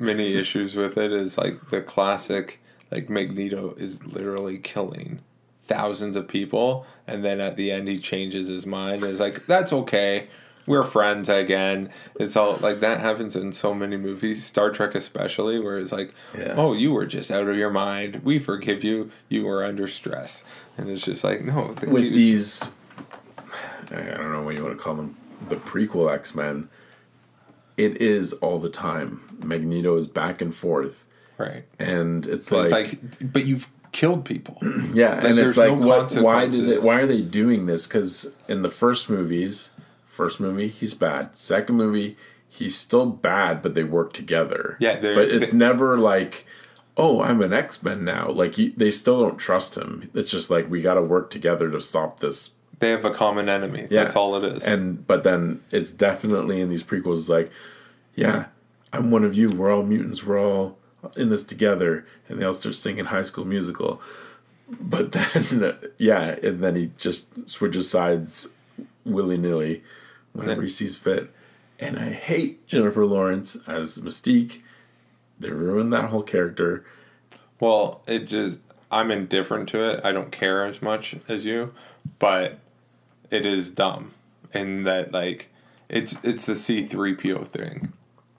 Many 0.00 0.34
issues 0.34 0.76
with 0.76 0.96
it 0.96 1.10
is 1.12 1.36
like 1.36 1.70
the 1.70 1.80
classic, 1.80 2.60
like 2.92 3.10
Magneto 3.10 3.74
is 3.76 4.04
literally 4.06 4.56
killing 4.58 5.20
thousands 5.66 6.14
of 6.14 6.28
people, 6.28 6.86
and 7.06 7.24
then 7.24 7.40
at 7.40 7.56
the 7.56 7.72
end 7.72 7.88
he 7.88 7.98
changes 7.98 8.46
his 8.48 8.64
mind. 8.64 9.02
and 9.02 9.12
is 9.12 9.18
like, 9.20 9.44
that's 9.46 9.72
okay. 9.72 10.28
We're 10.68 10.84
friends 10.84 11.28
again. 11.28 11.90
It's 12.20 12.36
all 12.36 12.56
like 12.60 12.80
that 12.80 13.00
happens 13.00 13.34
in 13.34 13.52
so 13.52 13.74
many 13.74 13.96
movies, 13.96 14.44
Star 14.44 14.70
Trek 14.70 14.94
especially, 14.94 15.58
where 15.58 15.78
it's 15.78 15.92
like, 15.92 16.12
Yeah. 16.38 16.54
oh, 16.56 16.74
you 16.74 16.92
were 16.92 17.06
just 17.06 17.30
out 17.30 17.48
of 17.48 17.56
your 17.56 17.70
mind. 17.70 18.20
We 18.22 18.38
forgive 18.38 18.84
you. 18.84 19.10
You 19.28 19.44
were 19.46 19.64
under 19.64 19.88
stress, 19.88 20.44
and 20.76 20.88
it's 20.90 21.02
just 21.02 21.24
like, 21.24 21.42
no. 21.44 21.74
th- 21.74 21.92
with 21.92 22.12
these 22.12 22.72
I 23.90 24.00
don't 24.02 24.32
know 24.32 24.42
what 24.42 24.56
you 24.56 24.62
want 24.64 24.76
to 24.76 24.82
call 24.82 24.94
them 24.94 25.16
the 25.48 25.56
prequel 25.56 26.12
X-Men 26.12 26.68
it 27.76 28.02
is 28.02 28.32
all 28.34 28.58
the 28.58 28.68
time 28.68 29.38
Magneto 29.44 29.96
is 29.96 30.06
back 30.06 30.40
and 30.42 30.54
forth 30.54 31.06
right. 31.38 31.64
and 31.78 32.26
it's 32.26 32.50
like, 32.50 32.92
it's 32.92 33.20
like, 33.20 33.32
but 33.32 33.46
you've 33.46 33.68
killed 33.92 34.24
people. 34.24 34.58
yeah 34.92 35.24
and 35.24 35.38
it's 35.38 35.56
like 35.56 35.70
no 35.72 35.86
what 35.86 36.12
why 36.16 36.46
did 36.46 36.66
they, 36.66 36.78
why 36.86 36.96
are 37.00 37.06
they 37.06 37.22
doing 37.22 37.66
this 37.66 37.86
cuz 37.86 38.34
in 38.48 38.62
the 38.62 38.68
first 38.68 39.08
movies 39.08 39.70
first 40.18 40.40
movie 40.40 40.68
he's 40.68 40.94
bad 40.94 41.24
second 41.36 41.76
movie 41.76 42.16
he's 42.48 42.76
still 42.76 43.06
bad 43.06 43.62
but 43.62 43.74
they 43.74 43.84
work 43.84 44.12
together 44.12 44.76
Yeah, 44.80 44.96
but 45.00 45.28
it's 45.36 45.52
never 45.52 45.96
like 45.96 46.44
oh 46.96 47.22
i'm 47.22 47.40
an 47.40 47.52
x-men 47.52 48.04
now 48.04 48.28
like 48.28 48.58
you, 48.58 48.72
they 48.76 48.90
still 48.90 49.20
don't 49.22 49.38
trust 49.38 49.76
him 49.76 50.10
it's 50.14 50.30
just 50.30 50.50
like 50.50 50.68
we 50.68 50.80
got 50.82 50.94
to 50.94 51.02
work 51.02 51.30
together 51.30 51.70
to 51.70 51.80
stop 51.80 52.18
this 52.20 52.50
They 52.80 52.90
have 52.90 53.04
a 53.04 53.14
common 53.24 53.48
enemy. 53.48 53.82
Yeah. 53.90 54.02
That's 54.04 54.16
all 54.16 54.36
it 54.38 54.44
is. 54.56 54.64
And 54.64 55.06
but 55.06 55.22
then 55.22 55.60
it's 55.70 55.92
definitely 55.92 56.60
in 56.60 56.68
these 56.68 56.84
prequels 56.84 57.28
like, 57.28 57.50
yeah, 58.14 58.46
I'm 58.92 59.10
one 59.10 59.24
of 59.24 59.34
you. 59.34 59.46
We're 59.50 59.72
all 59.74 59.82
mutants. 59.82 60.22
We're 60.24 60.40
all 60.40 60.76
in 61.16 61.28
this 61.30 61.42
together. 61.42 62.06
And 62.28 62.38
they 62.38 62.44
all 62.46 62.54
start 62.54 62.76
singing 62.76 63.06
High 63.06 63.24
School 63.30 63.44
Musical. 63.44 64.00
But 64.94 65.10
then, 65.16 65.76
yeah, 65.98 66.36
and 66.48 66.62
then 66.62 66.74
he 66.76 66.90
just 66.96 67.26
switches 67.50 67.90
sides 67.90 68.48
willy 69.04 69.38
nilly 69.38 69.82
whenever 70.38 70.62
he 70.62 70.68
sees 70.68 70.96
fit. 70.96 71.30
And 71.78 71.98
I 71.98 72.10
hate 72.10 72.66
Jennifer 72.66 73.04
Lawrence 73.06 73.56
as 73.66 73.98
Mystique. 73.98 74.60
They 75.38 75.50
ruined 75.50 75.92
that 75.92 76.06
whole 76.06 76.22
character. 76.22 76.84
Well, 77.60 78.02
it 78.08 78.20
just 78.26 78.58
I'm 78.90 79.10
indifferent 79.10 79.68
to 79.70 79.90
it. 79.90 80.04
I 80.04 80.12
don't 80.12 80.32
care 80.32 80.64
as 80.64 80.80
much 80.82 81.16
as 81.28 81.44
you, 81.44 81.72
but 82.18 82.58
it 83.30 83.44
is 83.46 83.70
dumb 83.70 84.12
in 84.54 84.84
that 84.84 85.12
like 85.12 85.48
it's 85.88 86.16
it's 86.24 86.46
the 86.46 86.54
C3PO 86.54 87.46
thing 87.48 87.92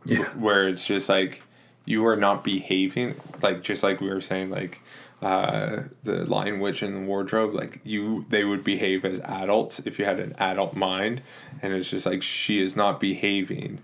Yeah. 0.06 0.24
where 0.30 0.68
it's 0.68 0.86
just 0.86 1.08
like 1.08 1.44
you 1.86 2.06
are 2.08 2.16
not 2.16 2.44
behaving 2.44 3.16
like 3.42 3.62
just 3.62 3.84
like 3.84 4.02
we 4.02 4.10
were 4.10 4.22
saying 4.22 4.50
like 4.50 4.82
uh 5.22 5.84
the 6.04 6.26
lion 6.26 6.60
witch 6.62 6.82
in 6.82 6.94
the 6.94 7.00
wardrobe 7.02 7.54
like 7.54 7.82
you 7.84 8.26
they 8.30 8.46
would 8.46 8.64
behave 8.64 9.04
as 9.04 9.20
adults 9.22 9.80
if 9.80 10.00
you 10.00 10.06
had 10.06 10.18
an 10.20 10.34
adult 10.40 10.76
mind 10.76 11.22
and 11.62 11.74
it's 11.74 11.90
just 11.90 12.06
like 12.06 12.22
she 12.24 12.64
is 12.64 12.76
not 12.76 13.00
behaving 13.02 13.80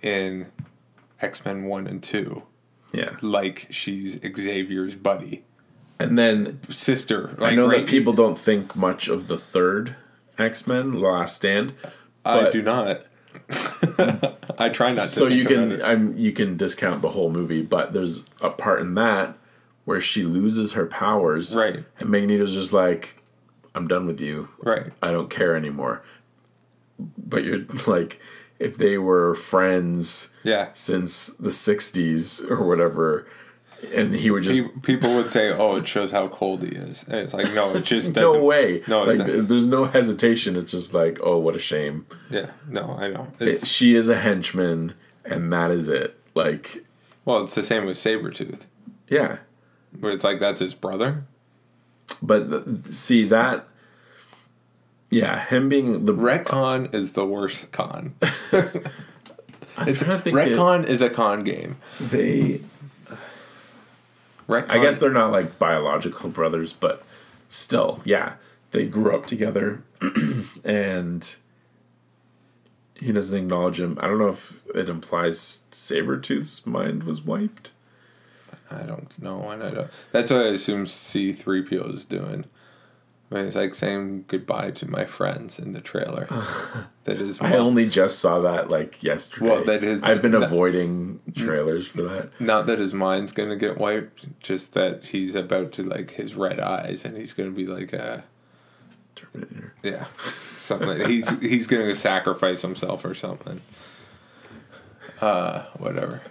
in 0.00 0.46
X-Men 1.20 1.64
1 1.64 1.86
and 1.88 2.02
2 2.02 2.42
Yeah. 2.92 3.16
like 3.20 3.66
she's 3.70 4.18
Xavier's 4.22 4.94
buddy, 4.96 5.42
And 5.98 6.16
then 6.16 6.60
sister. 6.70 7.34
I 7.40 7.54
know 7.54 7.68
that 7.68 7.86
people 7.86 8.12
don't 8.14 8.38
think 8.38 8.74
much 8.76 9.08
of 9.08 9.26
the 9.28 9.36
third 9.36 9.96
X 10.38 10.66
Men 10.66 10.92
Last 10.92 11.36
Stand. 11.36 11.74
I 12.24 12.48
do 12.48 12.62
not. 12.62 13.02
I 14.58 14.68
try 14.70 14.90
not 14.92 15.02
to. 15.02 15.08
so 15.08 15.26
you 15.26 15.44
can. 15.44 15.82
I'm 15.82 16.16
you 16.16 16.32
can 16.32 16.56
discount 16.56 17.02
the 17.02 17.10
whole 17.10 17.30
movie, 17.30 17.62
but 17.62 17.92
there's 17.92 18.24
a 18.40 18.48
part 18.50 18.80
in 18.80 18.94
that 18.94 19.36
where 19.84 20.00
she 20.00 20.22
loses 20.22 20.72
her 20.72 20.86
powers, 20.86 21.54
Right. 21.56 21.84
And 21.98 22.08
Magneto's 22.10 22.52
just 22.54 22.72
like, 22.72 23.22
"I'm 23.74 23.88
done 23.88 24.06
with 24.06 24.20
you. 24.20 24.48
right. 24.62 24.92
I 25.02 25.10
don't 25.10 25.30
care 25.30 25.56
anymore." 25.56 26.02
But 27.18 27.44
you're 27.44 27.64
like, 27.86 28.20
if 28.58 28.76
they 28.76 28.98
were 28.98 29.34
friends 29.34 30.28
Yeah. 30.42 30.68
since 30.74 31.28
the 31.28 31.48
'60s 31.50 32.48
or 32.50 32.62
whatever, 32.66 33.26
and 33.94 34.14
he 34.14 34.30
would 34.30 34.42
just 34.42 34.60
People 34.82 35.14
would 35.16 35.30
say, 35.30 35.50
"Oh, 35.50 35.76
it 35.76 35.88
shows 35.88 36.10
how 36.12 36.28
cold 36.28 36.62
he 36.62 36.68
is." 36.68 37.04
And 37.04 37.16
it's 37.16 37.32
like, 37.32 37.54
no, 37.54 37.74
it 37.74 37.84
just 37.84 38.14
no 38.14 38.22
doesn't. 38.34 38.42
way, 38.42 38.82
No, 38.86 39.04
like 39.04 39.24
there's 39.48 39.66
no 39.66 39.86
hesitation. 39.86 40.56
It's 40.56 40.72
just 40.72 40.92
like, 40.92 41.18
oh, 41.22 41.38
what 41.38 41.56
a 41.56 41.58
shame. 41.58 42.06
Yeah. 42.28 42.50
No, 42.68 42.96
I 43.00 43.08
know. 43.08 43.28
It- 43.38 43.66
she 43.66 43.94
is 43.94 44.08
a 44.10 44.16
henchman, 44.18 44.92
and 45.24 45.50
that 45.50 45.70
is 45.70 45.88
it. 45.88 46.20
Like, 46.34 46.84
well, 47.24 47.42
it's 47.44 47.54
the 47.54 47.62
same 47.62 47.86
with 47.86 47.96
Sabretooth. 47.96 48.60
yeah. 49.08 49.38
Where 49.98 50.12
it's 50.12 50.24
like 50.24 50.38
that's 50.40 50.60
his 50.60 50.74
brother. 50.74 51.24
But 52.22 52.50
th- 52.50 52.86
see 52.86 53.24
that, 53.28 53.66
yeah, 55.10 55.44
him 55.46 55.68
being 55.68 56.04
the 56.04 56.14
Retcon 56.14 56.94
is 56.94 57.12
the 57.12 57.26
worst 57.26 57.72
con. 57.72 58.14
I'm 58.52 59.88
It's 59.88 60.02
trying 60.02 60.18
to 60.18 60.22
think. 60.22 60.36
it- 60.36 60.48
Retcon 60.56 60.84
is 60.86 61.00
a 61.02 61.10
con 61.10 61.42
game. 61.44 61.76
they, 62.00 62.60
Retcon, 64.48 64.70
I 64.70 64.78
guess 64.78 64.98
they're 64.98 65.10
not 65.10 65.32
like 65.32 65.58
biological 65.58 66.28
brothers, 66.30 66.72
but 66.72 67.02
still, 67.48 68.00
yeah, 68.04 68.34
they 68.72 68.86
grew 68.86 69.14
up 69.14 69.26
together, 69.26 69.82
and 70.64 71.36
he 72.94 73.12
doesn't 73.12 73.38
acknowledge 73.38 73.80
him. 73.80 73.96
I 74.00 74.08
don't 74.08 74.18
know 74.18 74.28
if 74.28 74.62
it 74.74 74.88
implies 74.88 75.62
Sabretooth's 75.72 76.66
mind 76.66 77.04
was 77.04 77.22
wiped. 77.22 77.72
I 78.70 78.82
don't 78.82 79.10
know, 79.20 79.48
and 79.50 79.62
I 79.62 79.70
don't. 79.70 79.90
That's 80.12 80.30
what 80.30 80.40
I 80.46 80.48
assume 80.50 80.86
C 80.86 81.32
three 81.32 81.62
PO 81.62 81.88
is 81.88 82.04
doing. 82.04 82.44
I 83.32 83.36
mean, 83.36 83.44
it's 83.46 83.54
like 83.56 83.74
saying 83.74 84.24
goodbye 84.26 84.72
to 84.72 84.90
my 84.90 85.04
friends 85.04 85.58
in 85.58 85.70
the 85.72 85.80
trailer. 85.80 86.26
that 87.04 87.20
is. 87.20 87.40
I 87.40 87.56
only 87.56 87.88
just 87.88 88.18
saw 88.18 88.40
that 88.40 88.70
like 88.70 89.02
yesterday. 89.04 89.46
Well, 89.50 89.64
that 89.64 89.84
is- 89.84 90.02
I've 90.02 90.20
been 90.22 90.32
that- 90.32 90.42
avoiding 90.44 91.20
trailers 91.36 91.86
for 91.88 92.02
that. 92.02 92.40
Not 92.40 92.66
that 92.66 92.78
his 92.80 92.92
mind's 92.92 93.32
gonna 93.32 93.56
get 93.56 93.78
wiped, 93.78 94.26
just 94.40 94.72
that 94.74 95.04
he's 95.06 95.34
about 95.36 95.70
to 95.72 95.82
like 95.84 96.10
his 96.12 96.34
red 96.34 96.58
eyes, 96.60 97.04
and 97.04 97.16
he's 97.16 97.32
gonna 97.32 97.50
be 97.52 97.66
like 97.66 97.92
a 97.92 98.24
Terminator. 99.16 99.74
yeah, 99.82 100.06
something. 100.56 100.88
Like, 100.88 101.06
he's 101.06 101.28
he's 101.40 101.66
gonna 101.68 101.94
sacrifice 101.94 102.62
himself 102.62 103.04
or 103.04 103.14
something. 103.14 103.60
Uh, 105.20 105.64
whatever. 105.76 106.22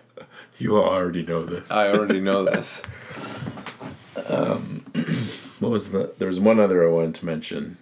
You 0.59 0.77
already 0.77 1.25
know 1.25 1.43
this. 1.45 1.71
I 1.71 1.87
already 1.87 2.19
know 2.19 2.43
this. 2.43 2.81
Um, 4.27 4.83
what 5.59 5.71
was 5.71 5.91
the? 5.91 6.13
There 6.17 6.27
was 6.27 6.39
one 6.39 6.59
other 6.59 6.87
I 6.87 6.91
wanted 6.91 7.15
to 7.15 7.25
mention. 7.25 7.77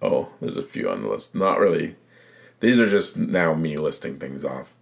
Oh, 0.00 0.28
there's 0.40 0.58
a 0.58 0.62
few 0.62 0.88
on 0.88 1.02
the 1.02 1.08
list. 1.08 1.34
Not 1.34 1.58
really. 1.58 1.96
These 2.60 2.78
are 2.78 2.88
just 2.88 3.16
now 3.16 3.54
me 3.54 3.76
listing 3.76 4.18
things 4.18 4.44
off. 4.44 4.74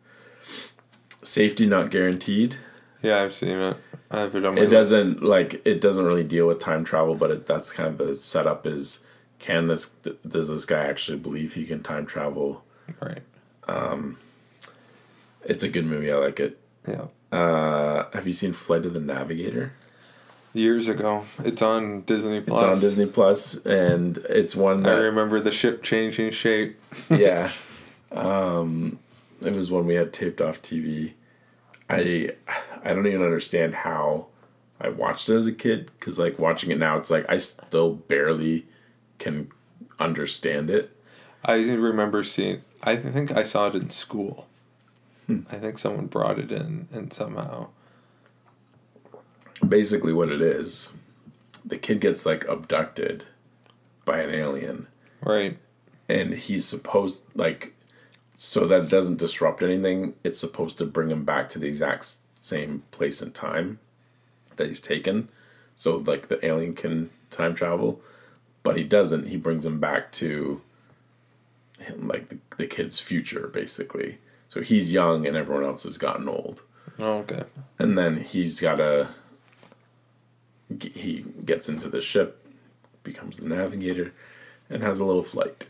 Safety 1.23 1.65
not 1.67 1.91
guaranteed. 1.91 2.57
Yeah, 3.03 3.23
I've 3.23 3.33
seen 3.33 3.59
it. 3.59 3.77
I 4.11 4.21
have 4.21 4.35
it 4.35 4.45
on 4.45 4.57
my 4.57 4.63
It 4.63 4.67
doesn't 4.67 5.23
like 5.23 5.63
it 5.65 5.81
doesn't 5.81 6.05
really 6.05 6.25
deal 6.25 6.47
with 6.47 6.61
time 6.61 6.85
travel, 6.85 7.15
but 7.15 7.31
it, 7.31 7.47
that's 7.47 7.73
kind 7.73 7.89
of 7.89 7.99
the 7.99 8.15
setup. 8.15 8.67
Is 8.67 9.01
can 9.39 9.69
this 9.69 9.91
does 10.27 10.49
this 10.49 10.65
guy 10.65 10.85
actually 10.85 11.19
believe 11.19 11.55
he 11.55 11.65
can 11.65 11.83
time 11.83 12.05
travel? 12.05 12.65
Right. 13.01 13.23
Um, 13.67 14.19
It's 15.45 15.63
a 15.63 15.69
good 15.69 15.87
movie. 15.87 16.13
I 16.13 16.17
like 16.17 16.41
it. 16.41 16.59
Yeah. 16.87 17.07
Uh, 17.33 18.09
have 18.13 18.27
you 18.27 18.33
seen 18.33 18.53
Flight 18.53 18.87
of 18.87 18.95
the 18.95 19.01
Navigator? 19.01 19.73
Years 20.53 20.87
ago, 20.87 21.25
it's 21.43 21.63
on 21.63 22.03
Disney 22.03 22.37
It's 22.37 22.51
on 22.51 22.79
Disney 22.79 23.07
Plus, 23.07 23.57
and 23.67 24.19
it's 24.29 24.55
one 24.55 24.87
I 24.87 24.99
remember 24.99 25.41
the 25.41 25.51
ship 25.51 25.83
changing 25.83 26.31
shape. 26.31 26.81
yeah. 27.11 27.51
Um, 28.13 29.01
it 29.43 29.57
was 29.57 29.69
one 29.69 29.87
we 29.87 29.97
had 29.97 30.13
taped 30.13 30.41
off 30.41 30.63
TV. 30.63 31.15
I 31.91 32.31
I 32.85 32.95
don't 32.95 33.09
even 33.09 33.23
understand 33.23 33.75
how 33.75 34.27
I 34.81 34.89
watched 34.89 35.29
it 35.29 35.35
as 35.35 35.49
a 35.49 35.53
kid 35.53 35.91
because 35.99 36.19
like 36.19 36.39
watching 36.39 36.71
it 36.71 36.79
now, 36.79 36.97
it's 36.97 37.11
like 37.11 37.27
I 37.29 37.39
still 37.39 37.95
barely 37.95 38.67
can 39.19 39.51
understand 39.99 40.71
it. 40.71 40.97
I 41.45 41.55
remember 41.55 42.23
seeing. 42.23 42.63
I 42.83 42.97
think 42.97 43.33
I 43.33 43.43
saw 43.43 43.67
it 43.67 43.75
in 43.75 43.91
school. 43.91 44.47
Hmm. 45.27 45.39
I 45.51 45.57
think 45.57 45.79
someone 45.79 46.07
brought 46.07 46.39
it 46.39 46.53
in, 46.53 46.89
and 46.93 47.13
somehow. 47.13 47.69
Basically, 49.67 50.13
what 50.13 50.29
it 50.31 50.43
is, 50.43 50.93
the 51.65 51.79
kid 51.79 52.01
gets 52.01 52.27
like 52.27 52.47
abducted 52.49 53.25
by 54.05 54.21
an 54.21 54.35
alien, 54.35 54.89
Right. 55.23 55.57
and 56.09 56.35
he's 56.35 56.67
supposed 56.67 57.23
like 57.35 57.75
so 58.37 58.67
that 58.67 58.85
it 58.85 58.91
doesn't 58.91 59.19
disrupt 59.19 59.63
anything. 59.63 60.15
It's 60.25 60.39
supposed 60.39 60.77
to 60.79 60.85
bring 60.87 61.11
him 61.11 61.25
back 61.25 61.49
to 61.51 61.59
the 61.59 61.69
exact 61.69 62.17
same 62.43 62.83
place 62.91 63.23
and 63.23 63.33
time 63.35 63.79
that 64.57 64.67
he's 64.67 64.81
taken, 64.81 65.29
so 65.75 65.97
like 65.97 66.29
the 66.29 66.45
alien 66.45 66.75
can 66.75 67.11
time 67.31 67.55
travel, 67.55 68.01
but 68.63 68.77
he 68.77 68.85
doesn't. 68.85 69.29
He 69.29 69.37
brings 69.39 69.65
him 69.65 69.81
back 69.81 70.13
to 70.13 70.61
him, 71.79 72.09
like 72.09 72.29
the, 72.29 72.39
the 72.59 72.67
kid's 72.67 72.99
future, 73.01 73.47
basically. 73.49 74.19
So 74.49 74.61
he's 74.61 74.93
young 74.93 75.27
and 75.27 75.37
everyone 75.37 75.65
else 75.65 75.83
has 75.85 75.99
gotten 75.99 76.29
old 76.29 76.63
Oh, 76.99 77.19
okay. 77.19 77.43
and 77.79 77.99
then 77.99 78.19
he's 78.19 78.61
got 78.61 78.79
a. 78.81 79.09
he 80.81 81.25
gets 81.45 81.69
into 81.69 81.89
the 81.89 82.01
ship 82.01 82.41
becomes 83.03 83.37
the 83.37 83.49
navigator 83.49 84.13
and 84.71 84.83
has 84.83 84.99
a 85.01 85.05
little 85.05 85.23
flight 85.23 85.67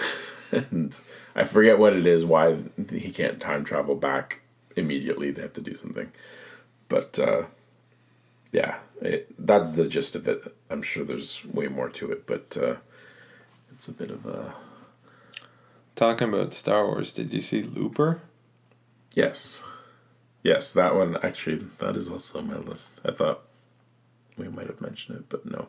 and 0.52 0.96
i 1.36 1.44
forget 1.44 1.78
what 1.78 1.92
it 1.94 2.06
is 2.06 2.24
why 2.24 2.58
he 2.90 3.10
can't 3.12 3.38
time 3.40 3.64
travel 3.64 3.94
back 3.94 4.40
immediately 4.76 5.30
they 5.30 5.42
have 5.42 5.52
to 5.52 5.60
do 5.60 5.74
something 5.74 6.10
but 6.88 7.16
uh 7.20 7.42
yeah 8.50 8.78
it, 9.00 9.32
that's 9.38 9.74
the 9.74 9.86
gist 9.86 10.16
of 10.16 10.26
it 10.26 10.42
i'm 10.70 10.82
sure 10.82 11.04
there's 11.04 11.44
way 11.44 11.68
more 11.68 11.88
to 11.88 12.10
it 12.10 12.26
but 12.26 12.56
uh 12.60 12.74
it's 13.72 13.86
a 13.86 13.92
bit 13.92 14.10
of 14.10 14.26
a 14.26 14.52
Talking 15.94 16.28
about 16.28 16.54
Star 16.54 16.86
Wars, 16.86 17.12
did 17.12 17.32
you 17.32 17.40
see 17.40 17.62
Looper? 17.62 18.22
yes 19.14 19.62
yes 20.42 20.72
that 20.72 20.94
one 20.94 21.18
actually 21.22 21.66
that 21.78 21.96
is 21.96 22.08
also 22.08 22.38
on 22.38 22.46
my 22.48 22.56
list 22.56 22.98
i 23.04 23.10
thought 23.10 23.42
we 24.38 24.48
might 24.48 24.66
have 24.66 24.80
mentioned 24.80 25.18
it 25.18 25.28
but 25.28 25.44
no 25.44 25.68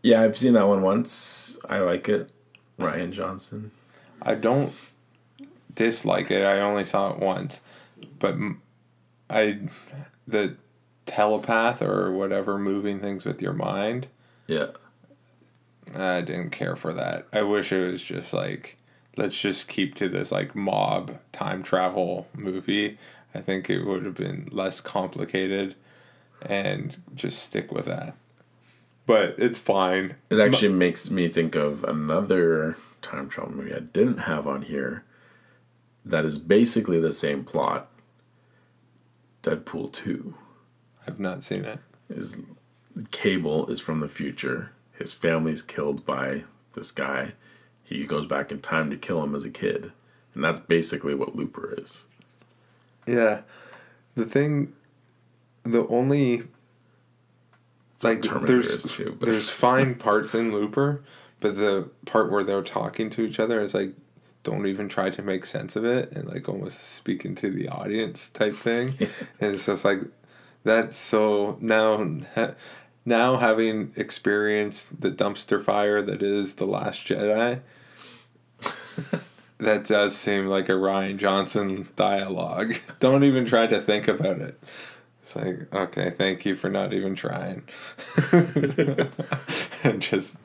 yeah 0.00 0.22
i've 0.22 0.36
seen 0.36 0.52
that 0.52 0.68
one 0.68 0.80
once 0.80 1.58
i 1.68 1.78
like 1.78 2.08
it 2.08 2.30
Rian 2.78 3.12
Johnson 3.12 3.70
I 4.22 4.34
don't 4.34 4.72
dislike 5.74 6.30
it. 6.30 6.42
I 6.44 6.60
only 6.60 6.84
saw 6.84 7.12
it 7.12 7.18
once, 7.18 7.60
but 8.18 8.36
I 9.28 9.60
the 10.26 10.56
telepath 11.04 11.82
or 11.82 12.10
whatever 12.12 12.58
moving 12.58 13.00
things 13.00 13.24
with 13.24 13.42
your 13.42 13.52
mind. 13.52 14.08
yeah 14.46 14.68
I 15.94 16.22
didn't 16.22 16.50
care 16.50 16.74
for 16.76 16.94
that. 16.94 17.26
I 17.32 17.42
wish 17.42 17.70
it 17.70 17.86
was 17.86 18.02
just 18.02 18.32
like 18.32 18.78
let's 19.16 19.40
just 19.40 19.68
keep 19.68 19.94
to 19.96 20.08
this 20.08 20.32
like 20.32 20.54
mob 20.54 21.18
time 21.32 21.62
travel 21.62 22.28
movie. 22.34 22.98
I 23.34 23.40
think 23.40 23.68
it 23.68 23.84
would 23.84 24.04
have 24.04 24.14
been 24.14 24.48
less 24.52 24.80
complicated 24.80 25.74
and 26.42 27.02
just 27.14 27.42
stick 27.42 27.72
with 27.72 27.86
that. 27.86 28.14
But 29.06 29.34
it's 29.38 29.58
fine. 29.58 30.16
it 30.30 30.40
actually 30.40 30.72
makes 30.72 31.10
me 31.10 31.28
think 31.28 31.54
of 31.54 31.84
another 31.84 32.76
time 33.02 33.28
travel 33.28 33.52
movie 33.52 33.74
i 33.74 33.80
didn't 33.80 34.20
have 34.20 34.46
on 34.46 34.62
here 34.62 35.04
that 36.06 36.24
is 36.24 36.38
basically 36.38 36.98
the 36.98 37.12
same 37.12 37.44
plot 37.44 37.90
deadpool 39.42 39.92
2 39.92 40.34
I've 41.06 41.20
not 41.20 41.42
seen 41.42 41.64
it. 41.64 41.80
is 42.08 42.40
Cable 43.10 43.66
is 43.66 43.80
from 43.80 44.00
the 44.00 44.08
future. 44.08 44.70
His 44.92 45.12
family's 45.12 45.62
killed 45.62 46.06
by 46.06 46.44
this 46.74 46.90
guy. 46.90 47.32
He 47.84 48.04
goes 48.04 48.26
back 48.26 48.50
in 48.50 48.60
time 48.60 48.90
to 48.90 48.96
kill 48.96 49.22
him 49.22 49.34
as 49.34 49.44
a 49.44 49.50
kid. 49.50 49.92
And 50.34 50.42
that's 50.42 50.60
basically 50.60 51.14
what 51.14 51.36
Looper 51.36 51.74
is. 51.78 52.06
Yeah. 53.06 53.42
The 54.14 54.24
thing 54.24 54.72
the 55.64 55.86
only 55.88 56.44
like 58.02 58.22
there's 58.22 58.84
too, 58.84 59.16
there's 59.20 59.48
fine 59.48 59.94
parts 59.94 60.34
in 60.34 60.52
Looper, 60.52 61.02
but 61.40 61.56
the 61.56 61.88
part 62.04 62.30
where 62.30 62.44
they're 62.44 62.62
talking 62.62 63.08
to 63.10 63.22
each 63.22 63.40
other 63.40 63.60
is 63.60 63.74
like 63.74 63.94
don't 64.42 64.66
even 64.66 64.88
try 64.88 65.08
to 65.08 65.22
make 65.22 65.46
sense 65.46 65.74
of 65.74 65.84
it 65.86 66.12
and 66.12 66.28
like 66.28 66.48
almost 66.48 66.78
speaking 66.78 67.34
to 67.36 67.50
the 67.50 67.68
audience 67.68 68.28
type 68.28 68.54
thing. 68.54 68.94
and 69.40 69.54
it's 69.54 69.66
just 69.66 69.84
like 69.84 70.00
that's 70.64 70.96
so 70.96 71.56
now 71.60 72.06
now 73.04 73.36
having 73.36 73.92
experienced 73.96 75.00
the 75.00 75.10
dumpster 75.10 75.62
fire 75.62 76.00
that 76.02 76.22
is 76.22 76.54
the 76.54 76.66
last 76.66 77.06
Jedi 77.06 77.60
that 79.58 79.84
does 79.84 80.16
seem 80.16 80.46
like 80.46 80.68
a 80.68 80.72
Rian 80.72 81.16
Johnson 81.18 81.88
dialogue. 81.96 82.74
Don't 83.00 83.24
even 83.24 83.44
try 83.46 83.66
to 83.66 83.80
think 83.80 84.08
about 84.08 84.40
it. 84.40 84.58
It's 85.22 85.36
like, 85.36 85.74
okay, 85.74 86.10
thank 86.10 86.44
you 86.44 86.54
for 86.54 86.68
not 86.68 86.92
even 86.92 87.14
trying. 87.14 87.62
and 88.32 90.00
just 90.00 90.38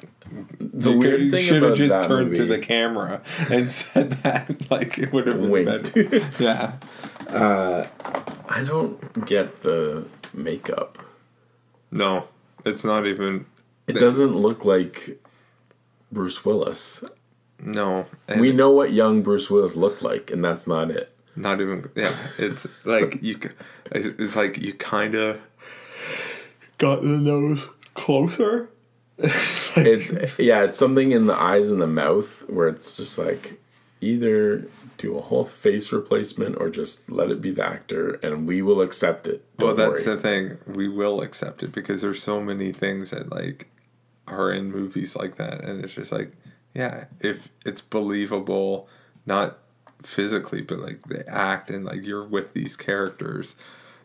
The 0.59 0.91
you 0.91 0.97
weird 0.97 1.19
could- 1.19 1.31
thing 1.31 1.45
should 1.45 1.63
have 1.63 1.75
just 1.75 2.07
turned 2.07 2.35
to 2.35 2.45
the 2.45 2.59
camera 2.59 3.21
and 3.49 3.69
said 3.79 4.11
that 4.23 4.69
like 4.71 4.97
it 4.97 5.11
would 5.11 5.27
have 5.27 5.41
been 5.41 5.65
better. 5.65 6.21
Yeah. 6.41 6.73
Uh, 7.29 7.87
I 8.47 8.63
don't 8.63 9.25
get 9.25 9.61
the 9.61 10.05
makeup. 10.33 10.97
No, 11.91 12.27
it's 12.65 12.83
not 12.83 13.05
even. 13.05 13.45
It 13.87 13.93
doesn't 13.93 14.35
look 14.35 14.65
like 14.65 15.19
Bruce 16.11 16.45
Willis. 16.45 17.03
No, 17.61 18.05
We 18.37 18.53
know 18.53 18.71
what 18.71 18.93
young 18.93 19.21
Bruce 19.21 19.49
Willis 19.49 19.75
looked 19.75 20.01
like, 20.01 20.31
and 20.31 20.43
that's 20.43 20.65
not 20.65 20.91
it. 20.91 21.13
Not 21.35 21.59
even. 21.59 21.89
Yeah, 21.95 22.15
it's 22.37 22.67
like 22.85 23.21
you. 23.21 23.39
It's 23.91 24.35
like 24.35 24.57
you 24.59 24.73
kind 24.73 25.15
of 25.15 25.41
got 26.77 27.01
the 27.01 27.09
nose 27.09 27.67
closer. 27.93 28.69
It, 29.75 30.39
yeah, 30.39 30.63
it's 30.63 30.77
something 30.77 31.11
in 31.11 31.27
the 31.27 31.35
eyes 31.35 31.69
and 31.71 31.79
the 31.79 31.87
mouth 31.87 32.43
where 32.49 32.67
it's 32.67 32.97
just 32.97 33.17
like 33.17 33.59
either 34.01 34.65
do 34.99 35.17
a 35.17 35.21
whole 35.21 35.43
face 35.45 35.91
replacement 35.91 36.55
or 36.59 36.69
just 36.69 37.09
let 37.11 37.31
it 37.31 37.41
be 37.41 37.49
the 37.51 37.65
actor 37.65 38.19
and 38.21 38.47
we 38.47 38.61
will 38.61 38.81
accept 38.81 39.25
it. 39.25 39.43
Well, 39.57 39.75
Don't 39.75 39.91
that's 39.93 40.05
worry. 40.05 40.15
the 40.15 40.21
thing. 40.21 40.57
We 40.67 40.87
will 40.87 41.21
accept 41.21 41.63
it 41.63 41.71
because 41.71 42.01
there's 42.01 42.21
so 42.21 42.39
many 42.41 42.71
things 42.71 43.09
that 43.09 43.31
like 43.31 43.69
are 44.27 44.51
in 44.51 44.71
movies 44.71 45.15
like 45.15 45.37
that, 45.37 45.63
and 45.63 45.83
it's 45.83 45.93
just 45.95 46.11
like, 46.11 46.33
yeah, 46.75 47.05
if 47.19 47.49
it's 47.65 47.81
believable, 47.81 48.87
not 49.25 49.57
physically, 50.03 50.61
but 50.61 50.77
like 50.79 51.01
the 51.07 51.27
act 51.27 51.69
and 51.71 51.83
like 51.85 52.03
you're 52.03 52.23
with 52.27 52.53
these 52.53 52.75
characters, 52.75 53.55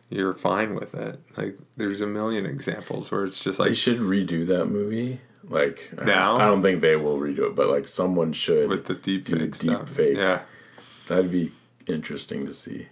you're 0.09 0.33
fine 0.33 0.73
with 0.75 0.95
it. 0.95 1.19
Like 1.37 1.59
there's 1.77 2.01
a 2.01 2.07
million 2.07 2.45
examples 2.45 3.11
where 3.11 3.23
it's 3.23 3.37
just 3.39 3.59
like 3.59 3.69
They 3.69 3.75
should 3.75 3.99
redo 3.99 4.47
that 4.47 4.65
movie. 4.65 5.21
Like 5.47 5.93
Now? 6.03 6.37
I 6.37 6.45
don't 6.45 6.63
think 6.63 6.81
they 6.81 6.95
will 6.95 7.19
redo 7.19 7.47
it, 7.49 7.55
but 7.55 7.69
like 7.69 7.87
someone 7.87 8.33
should 8.33 8.67
with 8.67 8.85
the 8.87 8.95
deep 8.95 9.25
do 9.25 9.33
fake 9.33 9.41
deep 9.41 9.55
stuff. 9.55 9.89
fake. 9.89 10.17
Yeah, 10.17 10.41
That'd 11.07 11.31
be 11.31 11.51
interesting 11.87 12.45
to 12.45 12.53
see. 12.53 12.87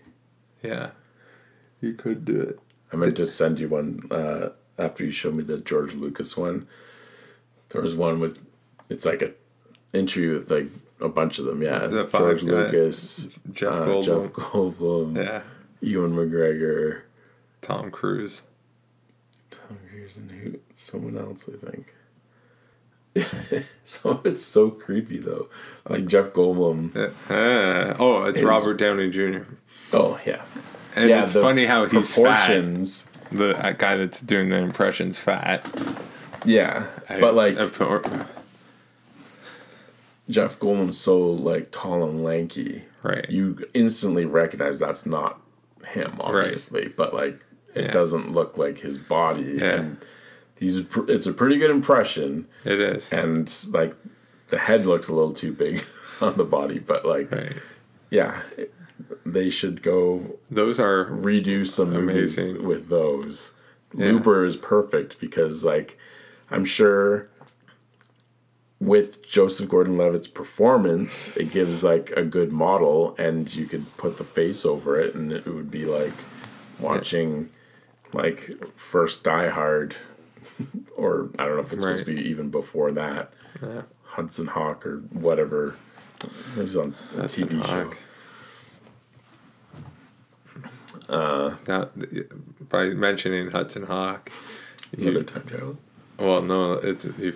yeah, 0.61 0.91
you 1.81 1.93
could 1.93 2.25
do 2.25 2.39
it. 2.41 2.59
I 2.91 2.95
meant 2.95 3.15
to 3.17 3.27
send 3.27 3.59
you 3.59 3.69
one 3.69 4.01
uh, 4.11 4.49
after 4.77 5.03
you 5.03 5.11
showed 5.11 5.35
me 5.35 5.43
the 5.43 5.57
George 5.59 5.93
Lucas 5.95 6.37
one. 6.37 6.67
There 7.69 7.81
was 7.81 7.95
one 7.95 8.19
with 8.19 8.45
it's 8.89 9.05
like 9.05 9.21
a 9.23 9.31
interview 9.93 10.35
with 10.37 10.51
like 10.51 10.67
a 11.01 11.09
bunch 11.09 11.39
of 11.39 11.45
them. 11.45 11.61
Yeah, 11.61 11.87
The 11.87 12.05
George 12.05 12.43
Lucas, 12.43 13.29
Jeff 13.51 13.73
uh, 13.73 13.85
Goldblum. 13.87 14.03
Jeff 14.05 14.31
Goldblum, 14.33 15.17
Yeah, 15.25 15.41
Ewan 15.81 16.11
McGregor, 16.13 17.01
Tom 17.61 17.89
Cruise. 17.91 18.43
Tom 19.49 19.79
Cruise, 19.89 20.17
and 20.17 20.31
who, 20.31 20.59
someone 20.73 21.17
else, 21.17 21.49
I 21.51 21.57
think. 21.65 21.95
Some 23.83 24.11
of 24.17 24.25
it's 24.25 24.43
so 24.43 24.69
creepy 24.71 25.19
though. 25.19 25.47
Like 25.87 26.07
Jeff 26.07 26.29
Goldblum. 26.33 26.95
Uh, 26.95 27.95
oh, 27.99 28.23
it's 28.25 28.39
Is- 28.39 28.45
Robert 28.45 28.75
Downey 28.75 29.09
Jr. 29.09 29.43
Oh 29.91 30.19
yeah. 30.25 30.41
And 30.95 31.09
yeah, 31.09 31.23
it's 31.23 31.33
funny 31.33 31.65
how 31.65 31.85
he's 31.85 32.15
fat. 32.15 32.47
The 33.31 33.75
guy 33.77 33.97
that's 33.97 34.21
doing 34.21 34.49
the 34.49 34.57
impressions 34.57 35.17
fat. 35.17 35.65
Yeah, 36.45 36.87
but 37.07 37.35
like 37.35 37.53
It's- 37.57 37.79
Jeff 40.29 40.57
Goldblum's 40.59 40.97
so 40.97 41.19
like 41.19 41.71
tall 41.71 42.03
and 42.07 42.23
lanky, 42.23 42.83
Right. 43.03 43.29
You 43.29 43.59
instantly 43.73 44.23
recognize 44.25 44.79
that's 44.79 45.05
not 45.05 45.41
him, 45.85 46.15
obviously, 46.21 46.87
but 46.87 47.13
like 47.13 47.43
it 47.75 47.85
Yeah. 47.85 47.91
doesn't 47.91 48.31
look 48.31 48.57
like 48.57 48.79
his 48.79 48.97
body, 48.97 49.57
Yeah. 49.59 49.65
and 49.73 49.97
he's 50.63 50.81
it's 51.07 51.27
a 51.27 51.33
pretty 51.33 51.57
good 51.57 51.69
impression, 51.71 52.47
it 52.65 52.79
is. 52.79 53.11
and 53.11 53.53
like 53.71 53.95
the 54.47 54.57
head 54.57 54.85
looks 54.85 55.07
a 55.09 55.13
little 55.13 55.33
too 55.33 55.51
big 55.51 55.83
on 56.21 56.37
the 56.37 56.43
body, 56.45 56.79
but 56.79 57.05
like 57.05 57.31
Right. 57.31 57.53
yeah, 58.09 58.41
they 59.25 59.49
should 59.49 59.81
go 59.81 60.37
Those 60.49 60.79
are 60.79 61.05
redo 61.05 61.65
some 61.67 61.91
movies 61.91 62.37
Amazing. 62.37 62.67
with 62.67 62.89
those. 62.89 63.53
Yeah. 63.95 64.07
Looper 64.07 64.43
is 64.45 64.57
perfect 64.57 65.19
because 65.19 65.63
like 65.63 65.97
I'm 66.51 66.65
sure 66.65 67.27
with 68.79 69.25
Joseph 69.25 69.69
Gordon-Levitt's 69.69 70.27
performance, 70.27 71.35
it 71.37 71.51
gives 71.51 71.83
like 71.83 72.11
a 72.17 72.23
good 72.23 72.51
model 72.51 73.15
and 73.17 73.53
you 73.55 73.65
could 73.65 73.95
put 73.97 74.17
the 74.17 74.23
face 74.25 74.65
over 74.65 74.99
it 74.99 75.15
and 75.15 75.31
it 75.31 75.45
would 75.45 75.71
be 75.71 75.85
like 75.85 76.13
watching 76.79 77.49
like 78.11 78.51
first 78.75 79.23
Die 79.23 79.47
Hard 79.49 79.95
or 80.95 81.29
I 81.37 81.45
don't 81.45 81.55
know 81.55 81.61
if 81.61 81.73
it's 81.73 81.83
supposed 81.83 82.05
to 82.05 82.13
be 82.13 82.21
even 82.29 82.49
before 82.49 82.91
that. 82.91 83.33
Yeah. 83.61 83.83
Hudson 84.03 84.47
Hawk 84.47 84.85
or 84.85 84.97
whatever. 85.11 85.75
It 86.55 86.61
was 86.61 86.77
on 86.77 86.95
a 87.13 87.21
Hudson 87.21 87.47
TV 87.49 87.65
show. 87.65 87.91
Hawk. 91.09 91.67
Now, 91.67 91.89
by 92.69 92.85
mentioning 92.89 93.51
Hudson 93.51 93.83
Hawk, 93.83 94.31
Another 94.95 95.11
you, 95.11 95.23
time 95.23 95.43
travel. 95.45 95.77
well, 96.19 96.41
no, 96.41 96.73
it's 96.73 97.05
you, 97.17 97.33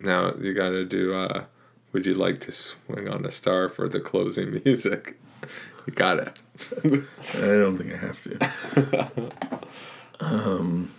now 0.00 0.34
you 0.40 0.52
got 0.54 0.70
to 0.70 0.84
do. 0.84 1.14
Uh, 1.14 1.44
would 1.92 2.04
you 2.06 2.14
like 2.14 2.40
to 2.40 2.52
swing 2.52 3.08
on 3.08 3.24
a 3.24 3.30
star 3.30 3.68
for 3.68 3.88
the 3.88 4.00
closing 4.00 4.60
music? 4.64 5.18
You 5.86 5.94
got 5.94 6.18
it. 6.18 6.38
I 6.84 7.38
don't 7.38 7.78
think 7.78 7.94
I 7.94 7.96
have 7.96 8.20
to. 8.24 9.32
um, 10.20 10.90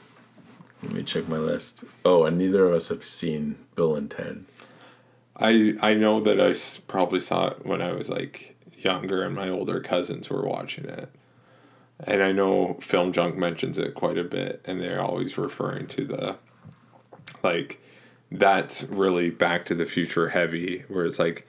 let 0.83 0.91
me 0.93 1.03
check 1.03 1.27
my 1.27 1.37
list. 1.37 1.83
Oh, 2.05 2.23
and 2.23 2.37
neither 2.37 2.65
of 2.65 2.73
us 2.73 2.89
have 2.89 3.03
seen 3.03 3.55
Bill 3.75 3.95
and 3.95 4.09
Ted. 4.09 4.45
I 5.35 5.75
I 5.81 5.93
know 5.93 6.19
that 6.21 6.39
I 6.39 6.53
probably 6.87 7.19
saw 7.19 7.47
it 7.47 7.65
when 7.65 7.81
I 7.81 7.91
was 7.93 8.09
like 8.09 8.55
younger, 8.77 9.23
and 9.23 9.35
my 9.35 9.49
older 9.49 9.79
cousins 9.81 10.29
were 10.29 10.47
watching 10.47 10.85
it. 10.85 11.09
And 12.01 12.23
I 12.23 12.31
know 12.31 12.77
Film 12.81 13.11
Junk 13.11 13.35
mentions 13.35 13.77
it 13.77 13.93
quite 13.93 14.17
a 14.17 14.23
bit, 14.23 14.61
and 14.65 14.79
they're 14.81 15.01
always 15.01 15.37
referring 15.37 15.87
to 15.87 16.05
the 16.05 16.35
like 17.43 17.81
that's 18.31 18.83
really 18.83 19.29
Back 19.29 19.65
to 19.65 19.75
the 19.75 19.85
Future 19.85 20.29
heavy, 20.29 20.83
where 20.87 21.05
it's 21.05 21.19
like 21.19 21.47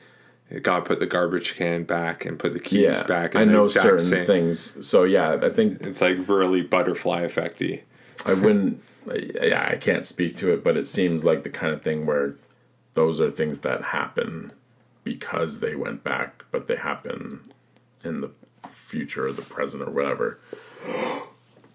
God 0.62 0.85
put 0.85 0.98
the 0.98 1.07
garbage 1.07 1.55
can 1.55 1.85
back 1.85 2.24
and 2.24 2.39
put 2.39 2.52
the 2.52 2.59
keys 2.61 2.81
Yeah, 2.81 3.02
back. 3.05 3.36
I 3.36 3.44
know 3.44 3.66
certain 3.69 4.05
same- 4.05 4.27
things. 4.27 4.85
So 4.86 5.05
yeah, 5.05 5.39
I 5.43 5.51
think 5.51 5.81
It's 5.82 6.01
like 6.01 6.16
really 6.28 6.62
butterfly 6.62 7.23
effecty. 7.24 7.82
I 8.27 8.35
wouldn't. 8.35 8.82
Yeah, 9.06 9.68
I 9.70 9.77
can't 9.77 10.06
speak 10.06 10.36
to 10.36 10.52
it, 10.52 10.62
but 10.62 10.77
it 10.77 10.86
seems 10.86 11.24
like 11.24 11.43
the 11.43 11.51
kind 11.51 11.72
of 11.72 11.82
thing 11.82 12.06
where 12.06 12.35
those 12.94 13.20
are 13.20 13.31
things 13.31 13.60
that 13.60 13.82
happen 13.82 14.52
because 15.05 15.60
they 15.60 15.74
went 15.74 16.05
back, 16.05 16.44
but 16.51 16.66
they 16.66 16.77
happen 16.77 17.52
in 18.05 18.20
the 18.20 18.31
future 18.68 19.28
or 19.28 19.32
the 19.32 19.43
present 19.43 19.82
or 19.82 19.90
whatever. 19.90 20.39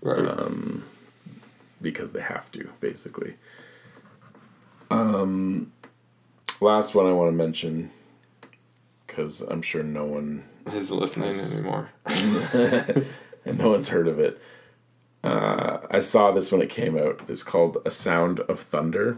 Right. 0.01 0.81
because 1.81 2.11
they 2.11 2.21
have 2.21 2.51
to, 2.51 2.69
basically. 2.79 3.35
Um, 4.91 5.71
last 6.61 6.93
one 6.93 7.07
I 7.07 7.11
want 7.11 7.29
to 7.29 7.35
mention, 7.35 7.91
because 9.05 9.41
I'm 9.41 9.63
sure 9.63 9.81
no 9.81 10.05
one 10.05 10.43
Is 10.67 10.91
listening 10.91 11.33
anymore. 11.33 11.89
and 12.05 13.57
no 13.57 13.69
one's 13.69 13.87
heard 13.87 14.07
of 14.07 14.19
it. 14.19 14.39
Uh, 15.25 15.79
I 15.89 16.01
saw 16.01 16.29
this 16.29 16.51
when 16.51 16.61
it 16.61 16.69
came 16.69 16.95
out. 16.95 17.19
It's 17.27 17.41
called 17.41 17.79
A 17.83 17.89
Sound 17.89 18.41
of 18.41 18.59
Thunder, 18.59 19.17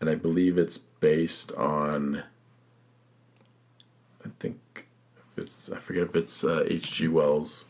and 0.00 0.08
I 0.08 0.14
believe 0.14 0.56
it's 0.56 0.78
based 0.78 1.52
on. 1.52 2.22
I 4.24 4.30
think 4.40 4.86
it's 5.36 5.70
I 5.70 5.76
forget 5.76 6.04
if 6.04 6.16
it's 6.16 6.42
uh, 6.42 6.64
H.G. 6.66 7.08
Wells. 7.08 7.66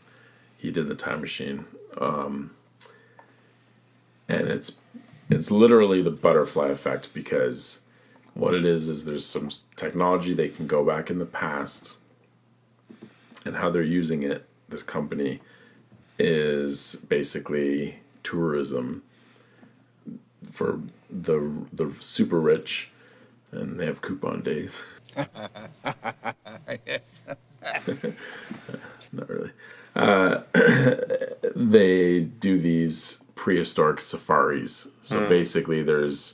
He 0.57 0.71
did 0.71 0.87
the 0.87 0.95
Time 0.95 1.19
Machine, 1.19 1.65
um, 1.97 2.51
and 4.29 4.47
it's 4.47 4.79
it's 5.29 5.51
literally 5.51 6.01
the 6.01 6.11
butterfly 6.11 6.69
effect 6.69 7.13
because 7.13 7.81
what 8.33 8.53
it 8.53 8.63
is 8.63 8.87
is 8.87 9.03
there's 9.03 9.25
some 9.25 9.49
technology 9.75 10.33
they 10.33 10.47
can 10.47 10.67
go 10.67 10.85
back 10.85 11.09
in 11.09 11.19
the 11.19 11.25
past 11.25 11.97
and 13.45 13.57
how 13.57 13.69
they're 13.69 13.83
using 13.83 14.23
it 14.23 14.45
this 14.69 14.83
company 14.83 15.41
is 16.17 16.95
basically 17.07 17.99
tourism 18.23 19.03
for 20.49 20.79
the 21.09 21.51
the 21.73 21.91
super 21.99 22.39
rich 22.39 22.89
and 23.51 23.79
they 23.79 23.85
have 23.85 24.01
coupon 24.01 24.41
days. 24.41 24.83
Not 29.11 29.29
really. 29.29 29.51
Uh, 29.95 30.41
they 31.55 32.19
do 32.21 32.59
these 32.59 33.23
prehistoric 33.35 34.01
safaris. 34.01 34.87
So 35.01 35.27
basically 35.29 35.81
there's 35.83 36.33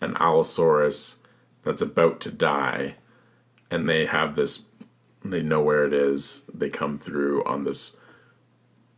an 0.00 0.16
allosaurus 0.18 1.18
that's 1.64 1.82
about 1.82 2.20
to 2.20 2.30
die 2.30 2.94
and 3.70 3.88
they 3.88 4.06
have 4.06 4.36
this 4.36 4.64
they 5.24 5.42
know 5.42 5.62
where 5.62 5.86
it 5.86 5.94
is. 5.94 6.44
They 6.52 6.68
come 6.68 6.98
through 6.98 7.42
on 7.44 7.64
this 7.64 7.96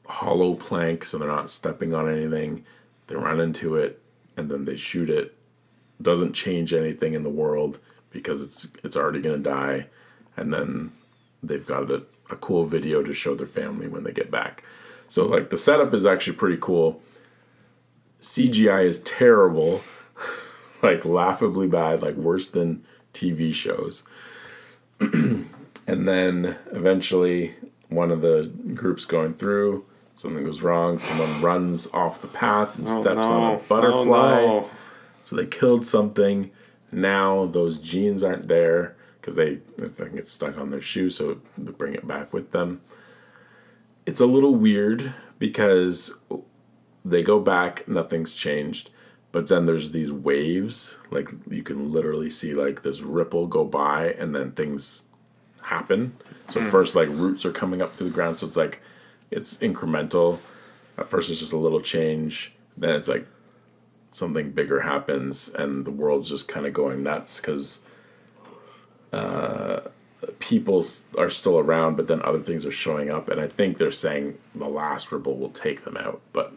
hollow 0.08 0.54
plank 0.54 1.04
so 1.04 1.18
they're 1.18 1.28
not 1.28 1.50
stepping 1.50 1.94
on 1.94 2.10
anything. 2.10 2.64
They 3.06 3.16
run 3.16 3.40
into 3.40 3.76
it 3.76 4.00
and 4.36 4.50
then 4.50 4.64
they 4.64 4.76
shoot 4.76 5.10
it. 5.10 5.36
Doesn't 6.00 6.34
change 6.34 6.72
anything 6.72 7.14
in 7.14 7.22
the 7.22 7.30
world 7.30 7.78
because 8.10 8.40
it's 8.40 8.68
it's 8.84 8.96
already 8.96 9.20
going 9.20 9.42
to 9.42 9.50
die. 9.50 9.86
And 10.36 10.52
then 10.52 10.92
they've 11.42 11.66
got 11.66 11.90
a, 11.90 12.02
a 12.30 12.36
cool 12.36 12.64
video 12.64 13.02
to 13.02 13.14
show 13.14 13.34
their 13.34 13.46
family 13.46 13.88
when 13.88 14.04
they 14.04 14.12
get 14.12 14.30
back. 14.30 14.62
So 15.08 15.24
like 15.24 15.50
the 15.50 15.56
setup 15.56 15.94
is 15.94 16.04
actually 16.04 16.36
pretty 16.36 16.58
cool. 16.60 17.00
Cgi 18.20 18.84
is 18.84 18.98
terrible 19.00 19.82
like 20.82 21.04
laughably 21.04 21.68
bad 21.68 22.02
like 22.02 22.16
worse 22.16 22.50
than 22.50 22.84
tv 23.12 23.52
shows. 23.54 24.02
And 25.86 26.08
then 26.08 26.56
eventually 26.72 27.54
one 27.88 28.10
of 28.10 28.20
the 28.20 28.50
groups 28.74 29.04
going 29.04 29.34
through 29.34 29.84
something 30.16 30.44
goes 30.44 30.62
wrong 30.62 30.98
someone 30.98 31.40
runs 31.40 31.86
off 31.92 32.20
the 32.20 32.26
path 32.26 32.78
and 32.78 32.88
oh, 32.88 33.00
steps 33.02 33.26
on 33.26 33.42
a 33.42 33.56
oh, 33.56 33.62
butterfly 33.68 34.40
Oh, 34.42 34.60
no. 34.60 34.70
so 35.22 35.36
they 35.36 35.46
killed 35.46 35.86
something. 35.86 36.50
Now 36.90 37.46
those 37.46 37.78
genes 37.78 38.22
aren't 38.22 38.48
there 38.48 38.96
because 39.20 39.36
they 39.36 39.60
I 39.80 39.88
think 39.88 40.14
it's 40.14 40.32
stuck 40.32 40.58
on 40.58 40.70
their 40.70 40.80
shoe 40.80 41.10
so 41.10 41.40
they 41.56 41.72
bring 41.72 41.94
it 41.94 42.06
back 42.06 42.32
with 42.32 42.50
them. 42.50 42.80
It's 44.06 44.20
a 44.20 44.26
little 44.26 44.54
weird 44.54 45.14
because 45.38 46.14
they 47.04 47.22
go 47.22 47.38
back 47.38 47.86
nothing's 47.86 48.32
changed 48.34 48.90
but 49.32 49.48
then 49.48 49.66
there's 49.66 49.90
these 49.90 50.10
waves 50.10 50.98
like 51.10 51.30
you 51.50 51.62
can 51.62 51.92
literally 51.92 52.30
see 52.30 52.54
like 52.54 52.82
this 52.82 53.02
ripple 53.02 53.46
go 53.46 53.64
by 53.64 54.12
and 54.12 54.34
then 54.34 54.52
things 54.52 55.04
happen. 55.62 56.16
So 56.48 56.60
hmm. 56.60 56.70
first 56.70 56.94
like 56.96 57.08
roots 57.10 57.44
are 57.44 57.52
coming 57.52 57.82
up 57.82 57.96
through 57.96 58.08
the 58.08 58.14
ground 58.14 58.38
so 58.38 58.46
it's 58.46 58.56
like 58.56 58.80
it's 59.30 59.56
incremental. 59.58 60.38
At 60.98 61.06
first 61.06 61.30
it's 61.30 61.40
just 61.40 61.52
a 61.52 61.58
little 61.58 61.80
change. 61.80 62.52
Then 62.76 62.94
it's 62.94 63.08
like 63.08 63.26
something 64.10 64.50
bigger 64.50 64.80
happens 64.80 65.48
and 65.48 65.84
the 65.84 65.90
world's 65.90 66.30
just 66.30 66.48
kind 66.48 66.64
of 66.64 66.72
going 66.72 67.02
nuts 67.02 67.38
because 67.38 67.80
uh, 69.12 69.80
people 70.38 70.82
are 71.18 71.28
still 71.28 71.58
around 71.58 71.96
but 71.96 72.08
then 72.08 72.22
other 72.22 72.40
things 72.40 72.64
are 72.64 72.72
showing 72.72 73.10
up 73.10 73.28
and 73.28 73.38
i 73.38 73.46
think 73.46 73.76
they're 73.76 73.90
saying 73.90 74.38
the 74.54 74.66
last 74.66 75.12
ripple 75.12 75.36
will 75.36 75.50
take 75.50 75.84
them 75.84 75.98
out 75.98 76.22
but 76.32 76.54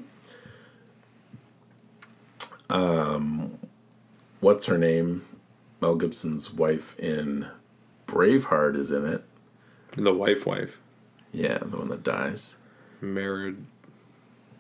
um, 2.69 3.57
what's 4.41 4.67
her 4.67 4.77
name? 4.77 5.25
Mel 5.81 5.95
gibson's 5.95 6.53
wife 6.53 6.97
in 6.99 7.47
braveheart 8.05 8.75
is 8.75 8.91
in 8.91 9.05
it. 9.05 9.23
The 9.95 10.13
wife, 10.13 10.45
wife, 10.45 10.77
yeah 11.31 11.57
the 11.57 11.77
one 11.77 11.89
that 11.89 12.03
dies 12.03 12.55
married, 13.01 13.57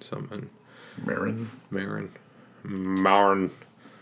something, 0.01 0.49
Marin. 1.03 1.51
Marin, 1.69 2.11
Marin. 2.63 3.51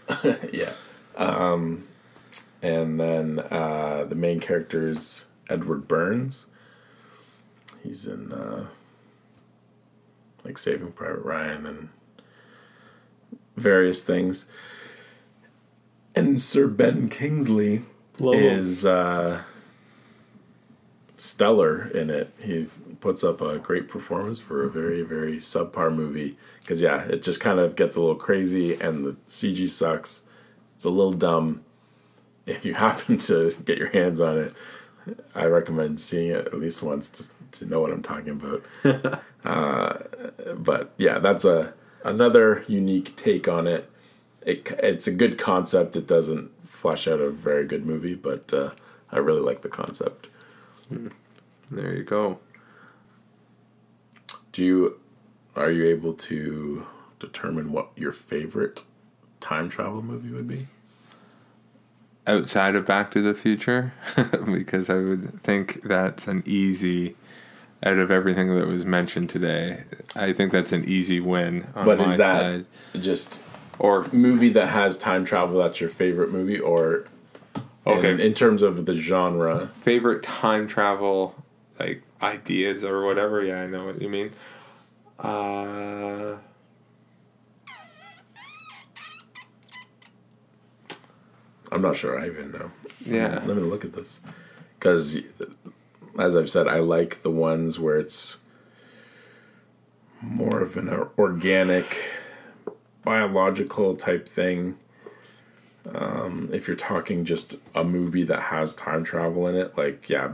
yeah. 0.52 0.72
Um, 1.16 1.88
and 2.62 3.00
then 3.00 3.40
uh, 3.40 4.06
the 4.08 4.16
main 4.16 4.40
character 4.40 4.90
is 4.90 5.26
Edward 5.50 5.88
Burns. 5.88 6.48
He's 7.84 8.06
in 8.06 8.32
uh, 8.32 8.68
like 10.44 10.58
Saving 10.58 10.92
Private 10.92 11.24
Ryan 11.24 11.66
and 11.66 11.90
various 13.56 14.04
things. 14.04 14.48
And 16.16 16.42
Sir 16.42 16.68
Ben 16.68 17.10
Kingsley 17.10 17.84
is 18.20 18.86
uh, 18.86 19.44
stellar 21.16 21.88
in 21.88 22.10
it. 22.10 22.34
He 22.42 22.68
puts 23.00 23.24
up 23.24 23.42
a 23.42 23.60
great 23.60 23.88
performance 23.88 24.40
for 24.40 24.64
a 24.64 24.70
very, 24.70 25.02
very 25.02 25.38
subpar 25.38 25.94
movie. 25.94 26.38
Because, 26.62 26.82
yeah, 26.82 27.04
it 27.04 27.24
just 27.24 27.40
kind 27.40 27.60
of 27.60 27.76
gets 27.76 27.96
a 27.96 28.02
little 28.02 28.16
crazy 28.16 28.74
and 28.80 29.06
the 29.06 29.18
CG 29.28 29.70
sucks. 29.70 30.24
It's 30.76 30.86
a 30.86 30.90
little 30.90 31.14
dumb. 31.14 31.64
If 32.46 32.66
you 32.66 32.74
happen 32.76 33.18
to 33.20 33.52
get 33.66 33.78
your 33.78 33.90
hands 33.90 34.20
on 34.22 34.38
it, 34.38 34.54
I 35.36 35.46
recommend 35.46 36.00
seeing 36.00 36.32
it 36.32 36.48
at 36.48 36.60
least 36.60 36.82
once 36.82 37.10
to, 37.10 37.26
to 37.60 37.66
know 37.66 37.80
what 37.80 37.92
I'm 37.92 38.04
talking 38.04 38.30
about. 38.30 38.66
uh, 39.46 39.94
but 40.56 40.94
yeah, 40.98 41.20
that's 41.20 41.46
a 41.46 41.74
another 42.04 42.64
unique 42.68 43.16
take 43.16 43.48
on 43.48 43.68
it. 43.68 43.90
It 44.46 44.70
it's 44.80 45.08
a 45.08 45.12
good 45.12 45.38
concept. 45.38 45.96
It 45.96 46.08
doesn't 46.08 46.52
flesh 46.62 47.08
out 47.08 47.20
a 47.20 47.30
very 47.30 47.66
good 47.66 47.86
movie, 47.86 48.16
but 48.16 48.52
uh, 48.54 48.72
I 49.12 49.18
really 49.18 49.42
like 49.42 49.62
the 49.62 49.70
concept. 49.70 50.30
There 50.90 51.94
you 51.94 52.04
go. 52.04 52.40
Do 54.58 54.66
you 54.66 55.00
are 55.56 55.70
you 55.70 55.86
able 55.86 56.14
to 56.14 56.88
determine 57.20 57.72
what 57.72 57.90
your 57.96 58.12
favorite 58.12 58.82
time 59.40 59.70
travel 59.70 60.02
movie 60.02 60.32
would 60.32 60.48
be? 60.48 60.66
Outside 62.26 62.74
of 62.74 62.84
Back 62.84 63.12
to 63.12 63.22
the 63.22 63.36
Future, 63.36 63.94
because 64.52 64.90
I 64.90 64.96
would 64.96 65.44
think 65.44 65.84
that's 65.84 66.28
an 66.28 66.42
easy. 66.48 67.16
Out 67.84 68.00
of 68.00 68.10
everything 68.10 68.58
that 68.58 68.66
was 68.66 68.84
mentioned 68.84 69.30
today, 69.30 69.84
I 70.16 70.34
think 70.34 70.52
that's 70.52 70.72
an 70.72 70.86
easy 70.86 71.20
win 71.20 71.68
on 71.76 71.86
But 71.86 72.02
is 72.02 72.18
that 72.18 72.42
side. 72.42 72.66
just 73.00 73.44
Or 73.78 74.08
movie 74.12 74.50
that 74.50 74.70
has 74.70 74.98
time 74.98 75.24
travel 75.24 75.60
that's 75.60 75.80
your 75.80 75.92
favorite 75.92 76.32
movie 76.32 76.60
or 76.60 77.06
okay, 77.86 78.10
in, 78.10 78.20
in 78.20 78.34
terms 78.34 78.64
of 78.64 78.88
the 78.88 78.96
genre 78.96 79.68
favorite 79.82 80.24
time 80.24 80.68
travel 80.68 81.36
like 81.80 82.02
ideas 82.22 82.84
or 82.84 83.06
whatever. 83.06 83.44
Yeah, 83.44 83.62
I 83.62 83.68
know 83.68 83.86
what 83.86 84.02
you 84.02 84.10
mean. 84.10 84.32
Uh, 85.20 86.38
i'm 91.72 91.82
not 91.82 91.96
sure 91.96 92.20
i 92.20 92.28
even 92.28 92.52
know 92.52 92.72
yeah, 93.06 93.42
let 93.46 93.56
me 93.56 93.64
look 93.64 93.86
at 93.86 93.94
this 93.94 94.20
because 94.78 95.20
as 96.20 96.36
i've 96.36 96.50
said 96.50 96.68
i 96.68 96.80
like 96.80 97.22
the 97.22 97.32
ones 97.32 97.80
where 97.80 97.98
it's 98.00 98.38
more 100.22 100.62
of 100.62 100.78
an 100.78 100.90
organic 101.18 102.14
biological 103.04 103.96
type 103.96 104.28
thing 104.28 104.78
um, 105.94 106.50
if 106.52 106.68
you're 106.68 106.76
talking 106.76 107.24
just 107.24 107.56
a 107.74 107.84
movie 107.84 108.24
that 108.24 108.44
has 108.44 108.74
time 108.74 109.04
travel 109.04 109.48
in 109.48 109.56
it 109.56 109.78
like 109.78 110.10
yeah 110.10 110.34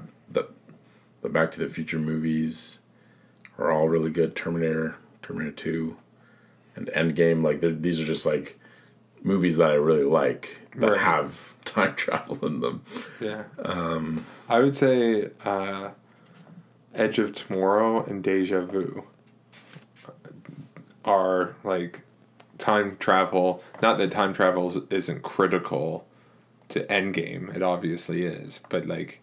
the 1.23 1.29
back 1.29 1.51
to 1.51 1.59
the 1.59 1.67
future 1.69 1.97
movies 1.99 2.79
are 3.57 3.71
all 3.71 3.87
really 3.89 4.11
good 4.11 4.35
terminator 4.35 4.95
terminator 5.21 5.51
2 5.55 5.97
and 6.75 6.87
endgame 6.89 7.43
like 7.43 7.61
these 7.81 7.99
are 7.99 8.05
just 8.05 8.25
like 8.25 8.59
movies 9.23 9.57
that 9.57 9.71
i 9.71 9.75
really 9.75 10.03
like 10.03 10.61
that 10.75 10.91
Right. 10.91 10.99
have 10.99 11.53
time 11.65 11.95
travel 11.95 12.45
in 12.45 12.59
them 12.59 12.81
yeah. 13.21 13.43
Um, 13.63 14.25
I 14.49 14.59
would 14.59 14.75
say 14.75 15.29
uh, 15.45 15.89
Edge 16.93 17.17
of 17.19 17.33
Tomorrow 17.33 18.03
and 18.05 18.23
Deja 18.23 18.61
Vu 18.61 19.05
are 21.05 21.55
like 21.63 22.01
time 22.57 22.97
travel. 22.97 23.63
Not 23.81 23.97
that 23.97 24.11
time 24.11 24.33
travel 24.33 24.85
isn't 24.91 25.23
critical 25.23 26.05
to 26.69 26.83
Endgame. 26.85 27.55
It 27.55 27.63
obviously 27.63 28.25
is, 28.25 28.59
but 28.69 28.85
like 28.85 29.19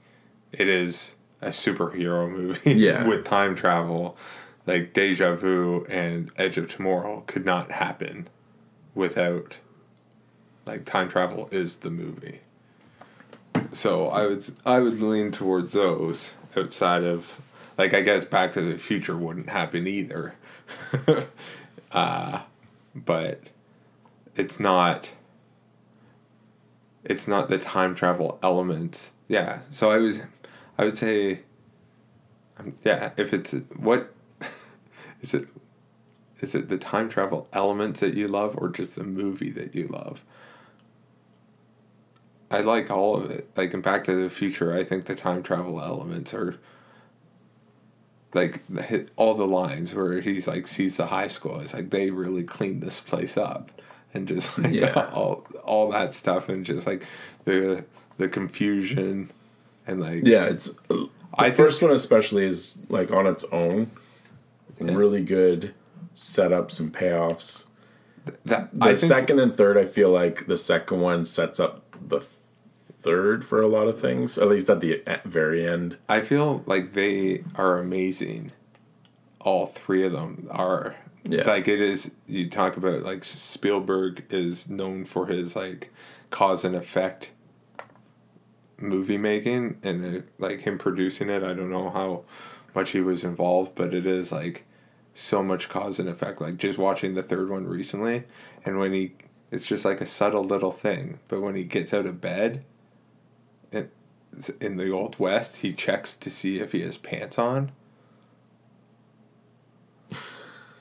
it 0.53 0.69
is 0.69 1.15
a 1.43 1.49
superhero 1.49 2.31
movie 2.31 2.73
Yeah. 2.79 3.07
with 3.07 3.25
time 3.25 3.55
travel. 3.55 4.17
Like 4.67 4.93
Deja 4.93 5.35
Vu 5.35 5.85
and 5.89 6.31
Edge 6.37 6.59
of 6.59 6.69
Tomorrow 6.69 7.25
could 7.27 7.45
not 7.45 7.73
happen 7.73 8.29
without 8.95 9.59
like 10.67 10.85
time 10.85 11.09
travel 11.09 11.49
is 11.51 11.77
the 11.77 11.91
movie. 11.91 12.41
So 13.73 14.09
I 14.09 14.27
would 14.27 14.45
I 14.67 14.81
would 14.81 15.01
lean 15.01 15.33
towards 15.33 15.73
those 15.73 16.35
outside 16.57 17.05
of 17.05 17.41
like 17.79 17.95
I 17.95 18.03
guess 18.03 18.25
Back 18.25 18.53
to 18.53 18.61
the 18.61 18.79
Future 18.79 19.17
wouldn't 19.17 19.49
happen 19.49 19.87
either. 19.87 20.35
uh, 21.93 22.43
but 22.95 23.41
it's 24.37 24.61
not 24.61 25.11
it's 27.03 27.27
not 27.27 27.49
the 27.49 27.59
time 27.59 27.95
travel 27.95 28.39
elements. 28.43 29.13
Yeah. 29.27 29.61
So 29.71 29.91
I 29.91 29.97
was 29.99 30.21
I 30.81 30.85
would 30.85 30.97
say 30.97 31.41
um, 32.59 32.75
yeah, 32.83 33.11
if 33.19 33.35
it's 33.35 33.53
what 33.77 34.15
is 35.21 35.35
it 35.35 35.47
is 36.41 36.55
it 36.55 36.71
the 36.71 36.79
time 36.79 37.11
travel 37.11 37.49
elements 37.53 38.01
that 38.01 38.15
you 38.15 38.27
love 38.27 38.57
or 38.57 38.71
just 38.71 38.95
the 38.95 39.05
movie 39.05 39.51
that 39.51 39.75
you 39.75 39.89
love? 39.89 40.25
I 42.51 42.63
like 42.63 42.91
all 42.91 43.15
of 43.15 43.31
it. 43.31 43.51
Like 43.57 43.75
in 43.75 43.83
Back 43.83 44.05
to 44.05 44.23
the 44.23 44.31
Future, 44.31 44.75
I 44.75 44.83
think 44.83 45.05
the 45.05 45.15
time 45.15 45.43
travel 45.43 45.83
elements 45.83 46.33
are 46.33 46.57
like 48.33 48.63
the 48.71 48.81
hit 48.83 49.11
all 49.17 49.35
the 49.35 49.47
lines 49.47 49.95
where 49.95 50.23
he's 50.23 50.49
like 50.49 50.67
sees 50.67 50.97
the 50.97 51.09
high 51.09 51.29
school. 51.29 51.61
It's 51.61 51.75
like 51.75 51.91
they 51.91 52.11
really 52.11 52.43
cleaned 52.43 52.83
this 52.83 53.01
place 53.01 53.37
up, 53.37 53.71
and 54.15 54.27
just 54.27 54.57
like 54.57 54.73
Yeah. 54.73 55.11
all 55.13 55.47
all 55.63 55.91
that 55.91 56.15
stuff, 56.15 56.49
and 56.49 56.65
just 56.65 56.87
like 56.87 57.05
the 57.45 57.85
the 58.17 58.29
confusion, 58.29 59.31
and 59.91 60.01
like 60.01 60.25
Yeah, 60.25 60.45
it's 60.47 60.71
uh, 60.91 60.95
the 60.95 61.09
I 61.35 61.51
first 61.51 61.83
one 61.83 61.91
especially 61.91 62.45
is 62.45 62.77
like 62.89 63.11
on 63.11 63.27
its 63.27 63.45
own, 63.53 63.91
really 64.79 65.23
good 65.23 65.75
setups 66.15 66.81
and 66.81 66.93
payoffs. 66.93 67.67
that. 68.45 68.71
The 68.73 68.85
I 68.85 68.89
think 68.89 68.99
second 68.99 69.39
and 69.41 69.55
third, 69.55 69.77
I 69.79 69.85
feel 69.85 70.11
like 70.11 70.47
the 70.47 70.59
second 70.59 71.01
one 71.01 71.25
sets 71.25 71.61
up 71.61 71.85
the 72.09 72.21
third 72.21 73.45
for 73.45 73.61
a 73.63 73.69
lot 73.69 73.89
of 73.89 74.01
things. 74.01 74.39
At 74.39 74.49
least 74.49 74.69
at 74.69 74.81
the 74.81 75.03
very 75.25 75.67
end. 75.67 75.97
I 76.09 76.21
feel 76.21 76.63
like 76.67 76.93
they 76.95 77.45
are 77.55 77.79
amazing. 77.79 78.53
All 79.41 79.67
three 79.67 80.05
of 80.05 80.13
them 80.13 80.49
are. 80.51 80.97
Yeah. 81.25 81.45
Like 81.45 81.69
it 81.69 81.81
is. 81.81 82.13
You 82.27 82.49
talk 82.49 82.77
about 82.77 83.03
like 83.03 83.25
Spielberg 83.25 84.25
is 84.31 84.69
known 84.69 85.05
for 85.05 85.27
his 85.27 85.57
like 85.57 85.93
cause 86.31 86.65
and 86.65 86.75
effect 86.77 87.31
movie 88.81 89.19
making, 89.19 89.79
and 89.83 90.19
uh 90.19 90.21
like 90.39 90.61
him 90.61 90.79
producing 90.79 91.31
it. 91.31 91.43
I 91.43 91.55
don't 91.55 91.71
know 91.71 91.91
how 91.91 92.25
much 92.75 92.91
he 92.91 93.01
was 93.01 93.25
involved, 93.25 93.75
but 93.75 93.95
it 93.95 94.07
is 94.07 94.33
like 94.33 94.65
so 95.15 95.43
much 95.43 95.69
cause 95.69 95.99
and 95.99 96.09
effect. 96.09 96.41
Like 96.41 96.57
just 96.57 96.79
watching 96.79 97.15
the 97.15 97.23
third 97.23 97.51
one 97.51 97.67
recently, 97.67 98.25
and 98.65 98.79
when 98.79 98.93
he, 98.93 99.13
it's 99.51 99.67
just 99.67 99.85
like 99.85 100.01
a 100.01 100.07
subtle 100.07 100.45
little 100.45 100.73
thing, 100.73 101.19
but 101.29 101.41
when 101.41 101.55
he 101.55 101.65
gets 101.65 101.93
out 101.93 102.07
of 102.07 102.21
bed 102.21 102.65
in 104.61 104.77
the 104.77 104.91
old 104.91 105.19
west 105.19 105.59
he 105.59 105.73
checks 105.73 106.15
to 106.17 106.31
see 106.31 106.61
if 106.61 106.73
he 106.73 106.81
has 106.83 106.97
pants 106.97 107.39
on 107.39 107.73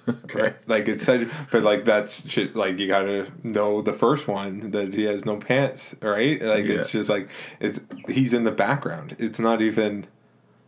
Okay. 0.25 0.53
like 0.67 0.87
it's 0.87 1.03
said 1.03 1.29
but 1.51 1.63
like 1.63 1.85
that's 1.85 2.23
like 2.55 2.79
you 2.79 2.87
gotta 2.87 3.31
know 3.43 3.81
the 3.81 3.93
first 3.93 4.27
one 4.27 4.71
that 4.71 4.93
he 4.93 5.03
has 5.03 5.25
no 5.25 5.37
pants 5.37 5.95
right? 6.01 6.41
Like 6.41 6.65
it's 6.65 6.91
just 6.91 7.09
like 7.09 7.29
it's 7.59 7.79
he's 8.07 8.33
in 8.33 8.43
the 8.43 8.51
background. 8.51 9.15
It's 9.19 9.39
not 9.39 9.61
even 9.61 10.07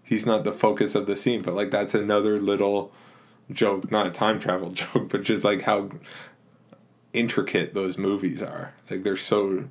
he's 0.03 0.25
not 0.25 0.43
the 0.43 0.51
focus 0.51 0.95
of 0.95 1.05
the 1.07 1.15
scene 1.15 1.41
but 1.41 1.53
like 1.55 1.71
that's 1.71 1.93
another 1.93 2.37
little 2.37 2.91
joke 3.51 3.91
not 3.91 4.07
a 4.07 4.11
time 4.11 4.39
travel 4.39 4.69
joke 4.81 5.09
but 5.09 5.23
just 5.23 5.43
like 5.43 5.63
how 5.63 5.89
intricate 7.13 7.73
those 7.73 7.97
movies 7.97 8.41
are. 8.41 8.73
Like 8.89 9.03
they're 9.03 9.17
so 9.17 9.65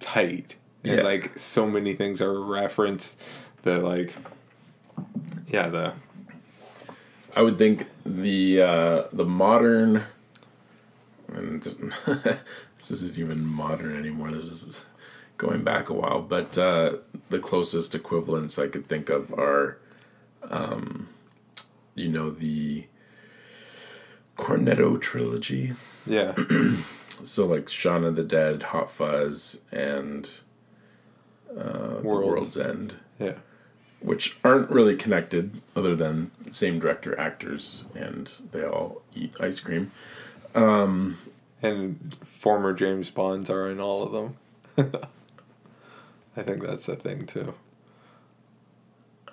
tight 0.00 0.56
and 0.82 0.96
Yeah. 0.98 1.02
like 1.02 1.38
so 1.38 1.66
many 1.66 1.94
things 1.94 2.20
are 2.20 2.40
referenced 2.40 3.20
that 3.62 3.82
like 3.82 4.12
yeah 5.48 5.68
the 5.68 5.92
I 7.34 7.42
would 7.42 7.58
think 7.58 7.88
the 8.06 8.62
uh, 8.62 9.02
the 9.12 9.24
modern 9.24 10.04
and 11.32 11.62
this 12.78 12.90
isn't 12.90 13.18
even 13.18 13.44
modern 13.44 13.96
anymore. 13.96 14.30
This 14.30 14.50
is 14.50 14.84
going 15.36 15.64
back 15.64 15.88
a 15.88 15.94
while, 15.94 16.22
but 16.22 16.56
uh, 16.56 16.96
the 17.30 17.38
closest 17.40 17.94
equivalents 17.94 18.58
I 18.58 18.68
could 18.68 18.88
think 18.88 19.08
of 19.08 19.32
are, 19.32 19.78
um, 20.48 21.08
you 21.96 22.08
know, 22.08 22.30
the 22.30 22.86
Cornetto 24.36 25.00
trilogy. 25.00 25.72
yeah 26.06 26.34
So 27.24 27.46
like 27.46 27.68
Shaun 27.68 28.04
of 28.04 28.16
the 28.16 28.24
Dead, 28.24 28.64
Hot 28.64 28.90
Fuzz, 28.90 29.60
and 29.72 30.28
The 31.48 32.00
World. 32.02 32.24
World's 32.30 32.56
End, 32.56 32.94
Yeah. 33.20 33.38
Which 34.04 34.36
aren't 34.44 34.70
really 34.70 34.94
connected 34.96 35.62
other 35.74 35.96
than 35.96 36.30
same 36.50 36.78
director, 36.78 37.18
actors, 37.18 37.86
and 37.94 38.30
they 38.52 38.62
all 38.62 39.02
eat 39.14 39.34
ice 39.40 39.60
cream. 39.60 39.90
And 41.62 42.14
former 42.22 42.74
James 42.74 43.10
Bonds 43.10 43.48
are 43.48 43.68
in 43.70 43.80
all 43.80 44.02
of 44.02 44.12
them. 44.12 44.36
I 46.36 46.42
think 46.42 46.62
that's 46.62 46.86
the 46.86 46.96
thing 46.96 47.26
too. 47.26 47.54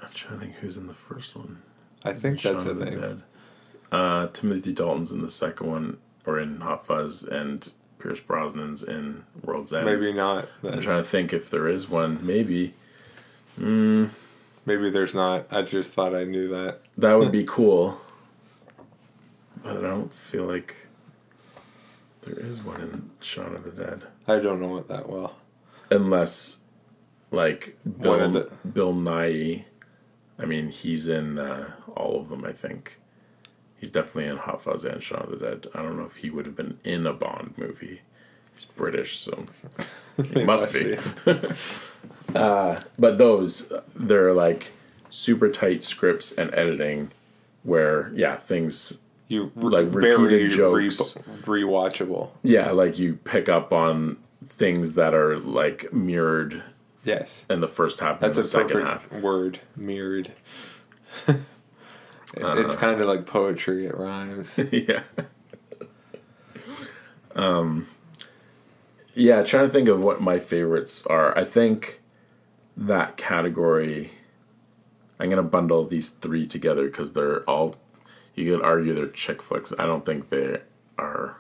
I'm 0.02 0.10
trying 0.14 0.40
to 0.40 0.46
think 0.46 0.56
who's 0.58 0.78
in 0.78 0.88
the 0.88 0.94
first 0.94 1.36
one. 1.36 1.62
I 2.04 2.14
think 2.14 2.42
that's 2.42 2.64
Shaun 2.64 2.80
the 2.80 2.86
thing. 2.86 3.24
Uh, 3.92 4.28
Timothy 4.28 4.74
Dalton's 4.74 5.12
in 5.12 5.22
the 5.22 5.30
second 5.30 5.70
one, 5.70 5.98
or 6.26 6.40
in 6.40 6.62
Hot 6.62 6.86
Fuzz, 6.86 7.24
and 7.24 7.70
Pierce 8.00 8.22
Brosnan's 8.22 8.84
in 8.84 9.26
World's 9.44 9.74
End. 9.74 9.86
Maybe 9.86 10.14
not. 10.14 10.48
I'm 10.64 10.80
trying 10.82 11.04
to 11.04 11.08
think 11.10 11.34
if 11.34 11.50
there 11.50 11.68
is 11.68 11.90
one. 11.90 12.26
Maybe 12.26 12.74
Maybe 14.66 14.90
there's 14.90 15.14
not. 15.16 15.48
I 15.52 15.64
just 15.64 15.94
thought 15.94 16.14
I 16.16 16.24
knew 16.24 16.48
that. 16.50 16.80
that 16.98 17.14
would 17.18 17.32
be 17.32 17.44
cool, 17.48 18.00
but 19.64 19.78
I 19.78 19.82
don't 19.82 20.14
feel 20.14 20.44
like 20.46 20.88
there 22.22 22.36
is 22.40 22.62
one 22.62 22.82
in 22.82 23.10
Shaun 23.20 23.56
of 23.56 23.64
the 23.64 23.72
Dead, 23.72 24.04
I 24.28 24.38
don't 24.40 24.62
know 24.62 24.78
it 24.78 24.88
that 24.88 25.10
well. 25.10 25.36
unless 25.90 26.60
like 27.32 27.78
Bill 28.00 28.30
the- 28.32 28.52
Bill 28.72 28.94
Nighy. 28.94 29.66
I 30.38 30.46
mean, 30.46 30.70
he's 30.70 31.08
in 31.08 31.38
uh, 31.40 31.72
all 31.96 32.20
of 32.20 32.30
them. 32.30 32.44
I 32.46 32.52
think 32.52 33.00
he's 33.78 33.92
definitely 33.92 34.26
in 34.26 34.38
Hot 34.38 34.62
Fuzz 34.62 34.84
and 34.86 35.02
Shaun 35.02 35.24
of 35.24 35.32
the 35.40 35.46
Dead. 35.46 35.68
I 35.76 35.82
don't 35.84 35.98
know 35.98 36.06
if 36.06 36.18
he 36.18 36.30
would 36.30 36.46
have 36.46 36.56
been 36.56 36.80
in 36.84 37.06
a 37.06 37.14
Bond 37.14 37.54
movie. 37.58 38.02
He's 38.62 38.72
British, 38.76 39.20
so 39.20 39.46
he 40.24 40.44
must, 40.44 40.74
must 40.74 40.74
be. 40.76 40.98
but 42.34 43.18
those 43.18 43.72
they're 43.96 44.34
like 44.34 44.72
super 45.10 45.50
tight 45.50 45.84
scripts 45.84 46.32
and 46.32 46.54
editing 46.54 47.12
where 47.64 48.12
yeah 48.14 48.36
things 48.36 49.00
You 49.28 49.52
Like 49.56 49.88
very 49.88 50.16
repeated 50.18 50.52
jokes. 50.52 51.18
Re- 51.46 51.64
rewatchable. 51.64 52.30
yeah 52.44 52.72
like 52.72 52.98
you 53.00 53.16
pick 53.16 53.50
up 53.50 53.72
on 53.74 54.18
things 54.48 54.94
that 54.94 55.14
are 55.14 55.38
like 55.38 55.92
mirrored 55.94 56.64
Yes, 57.04 57.48
in 57.50 57.62
the 57.62 57.68
first 57.68 58.00
half 58.00 58.20
that's 58.20 58.38
and 58.38 58.46
a 58.46 58.48
the 58.48 58.48
second 58.48 58.82
half 58.82 59.12
word. 59.12 59.60
Mirrored. 59.76 60.32
Uh. 62.42 62.56
it's 62.60 62.76
kind 62.76 63.02
of 63.02 63.10
like 63.10 63.26
poetry. 63.26 63.86
It 63.88 63.98
rhymes. 63.98 64.58
yeah 64.72 65.02
um 67.36 67.88
yeah 69.14 69.44
trying 69.44 69.68
to 69.68 69.74
think 69.74 69.88
of 69.88 70.02
what 70.02 70.22
my 70.22 70.40
favorites 70.40 71.06
are. 71.08 71.38
I 71.38 71.44
think 71.46 72.00
that 72.78 73.18
category 73.18 74.12
i'm 75.20 75.30
gonna 75.30 75.44
bundle 75.44 75.86
these 75.86 76.10
three 76.10 76.48
together 76.48 76.86
because 76.86 77.14
they're 77.14 77.42
all 77.44 77.76
you 78.34 78.50
could 78.50 78.64
argue 78.64 78.94
they're 78.94 79.08
chick 79.08 79.42
flicks. 79.42 79.74
I 79.78 79.86
don't 79.86 80.06
think 80.06 80.30
they 80.30 80.62
are 80.98 81.38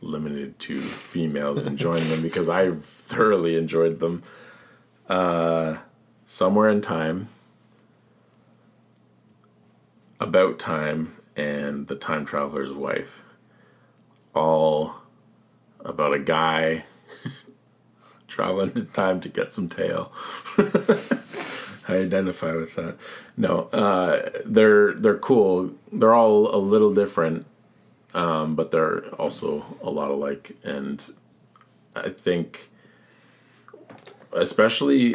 limited 0.00 0.58
to 0.60 0.80
females 0.80 1.66
enjoying 1.72 2.08
them 2.08 2.22
because 2.22 2.48
i've 2.48 2.84
thoroughly 2.84 3.56
enjoyed 3.56 3.98
them. 4.00 4.22
Uh 5.08 5.78
somewhere 6.24 6.70
in 6.70 6.80
time 6.80 7.28
about 10.20 10.58
time 10.58 11.16
and 11.34 11.86
the 11.88 11.96
time 11.96 12.24
traveler's 12.24 12.72
wife. 12.72 13.24
All 14.34 14.94
about 15.80 16.14
a 16.14 16.18
guy 16.18 16.84
traveling 18.30 18.72
to 18.72 18.84
time 18.84 19.20
to 19.20 19.28
get 19.28 19.52
some 19.52 19.68
tail. 19.68 20.10
I 21.88 21.96
identify 21.96 22.52
with 22.54 22.74
that. 22.76 22.96
No 23.36 23.62
uh, 23.72 24.30
they're 24.46 24.94
they're 24.94 25.18
cool. 25.18 25.72
They're 25.92 26.14
all 26.14 26.54
a 26.54 26.58
little 26.58 26.94
different 26.94 27.46
um, 28.14 28.54
but 28.56 28.70
they're 28.72 29.04
also 29.14 29.64
a 29.82 29.90
lot 29.90 30.10
alike. 30.10 30.56
And 30.64 31.02
i 31.96 32.08
think 32.08 32.68
especially 34.32 35.14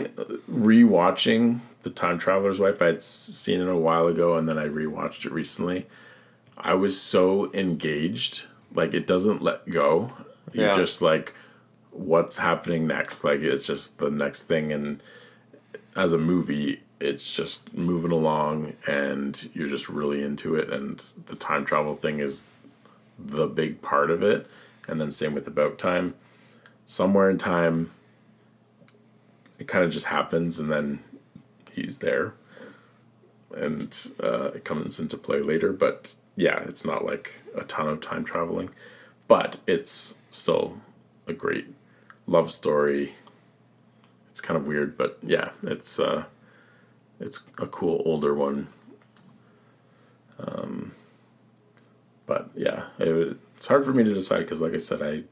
rewatching 0.52 1.60
the 1.84 1.90
time 1.90 2.18
traveler's 2.20 2.60
wife 2.60 2.82
i'd 2.82 3.02
seen 3.02 3.62
it 3.62 3.68
a 3.70 3.76
while 3.76 4.08
ago 4.08 4.36
and 4.36 4.48
then 4.50 4.58
i 4.58 4.66
rewatched 4.68 5.26
it 5.26 5.32
recently. 5.32 5.88
I 6.58 6.74
was 6.74 7.00
so 7.00 7.52
engaged. 7.54 8.46
Like 8.74 8.94
it 8.94 9.06
doesn't 9.06 9.42
let 9.42 9.70
go. 9.70 10.12
You're 10.54 10.68
Yeah. 10.68 10.76
just 10.76 11.02
like 11.02 11.34
what's 11.95 12.38
happening 12.38 12.88
next. 12.88 13.23
Like 13.23 13.41
it's 13.41 13.65
just 13.65 13.97
the 13.97 14.11
next 14.11 14.43
thing. 14.43 14.72
And 14.72 15.01
as 15.95 16.13
a 16.13 16.17
movie 16.17 16.81
it's 16.99 17.35
just 17.35 17.73
moving 17.73 18.11
along 18.11 18.73
and 18.88 19.49
you're 19.53 19.67
just 19.67 19.89
really 19.89 20.23
into 20.23 20.55
it. 20.55 20.69
And 20.69 21.03
the 21.26 21.35
time 21.35 21.65
travel 21.65 21.95
thing 21.95 22.19
is 22.19 22.51
the 23.17 23.47
big 23.47 23.81
part 23.81 24.09
of 24.09 24.23
it. 24.23 24.47
And 24.88 24.99
then 24.99 25.11
same 25.11 25.34
with 25.34 25.47
about 25.47 25.77
time. 25.77 26.15
Somewhere 26.85 27.30
in 27.30 27.38
time 27.38 27.91
it 29.57 29.67
kind 29.67 29.84
of 29.84 29.91
just 29.91 30.07
happens 30.07 30.59
and 30.59 30.72
then 30.72 30.99
he's 31.72 31.99
there. 31.99 32.34
And 33.55 34.11
uh, 34.22 34.51
it 34.51 34.65
comes 34.65 34.99
into 34.99 35.17
play 35.17 35.41
later. 35.41 35.72
But 35.72 36.15
yeah 36.35 36.59
it's 36.63 36.85
not 36.85 37.05
like 37.05 37.41
a 37.55 37.63
ton 37.63 37.88
of 37.88 38.01
time 38.01 38.23
traveling. 38.23 38.69
But 39.27 39.57
it's 39.65 40.15
still 40.30 40.77
a 41.27 41.34
great 41.34 41.67
love 42.27 42.52
story 42.52 43.14
it's 44.30 44.41
kind 44.41 44.57
of 44.57 44.68
weird 44.68 44.97
but 44.97 45.18
yeah 45.22 45.49
it's 45.64 45.99
uh 45.99 46.26
it's 47.19 47.41
a 47.60 47.68
cool 47.68 48.02
older 48.06 48.34
one 48.34 48.68
um 50.39 50.93
but 52.26 52.49
yeah 52.56 52.88
it, 52.99 53.38
it's 53.56 53.68
hard 53.68 53.85
for 53.85 53.93
me 53.93 54.03
to 54.03 54.14
decide 54.14 54.39
because 54.39 54.61
like 54.61 54.73
i 54.73 54.77
said 54.77 55.02
i 55.02 55.23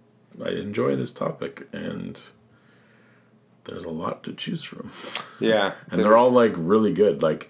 i 0.43 0.49
enjoy 0.49 0.95
this 0.95 1.11
topic 1.11 1.67
and 1.73 2.31
there's 3.65 3.85
a 3.85 3.89
lot 3.89 4.23
to 4.23 4.33
choose 4.33 4.63
from 4.63 4.91
Yeah, 5.39 5.73
and 5.91 5.99
they're 6.01 6.17
all 6.17 6.31
like 6.31 6.53
really 6.57 6.91
good. 6.91 7.21
Like 7.21 7.49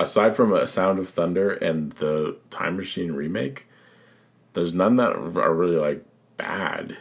aside 0.00 0.34
from 0.34 0.52
a 0.52 0.66
Sound 0.66 0.98
of 0.98 1.08
Thunder 1.10 1.50
and 1.52 1.92
the 1.92 2.38
Time 2.50 2.76
Machine 2.76 3.12
remake, 3.12 3.66
there's 4.54 4.72
none 4.72 4.96
that 4.96 5.12
are 5.12 5.54
really 5.54 5.76
like 5.76 6.04
bad. 6.36 6.96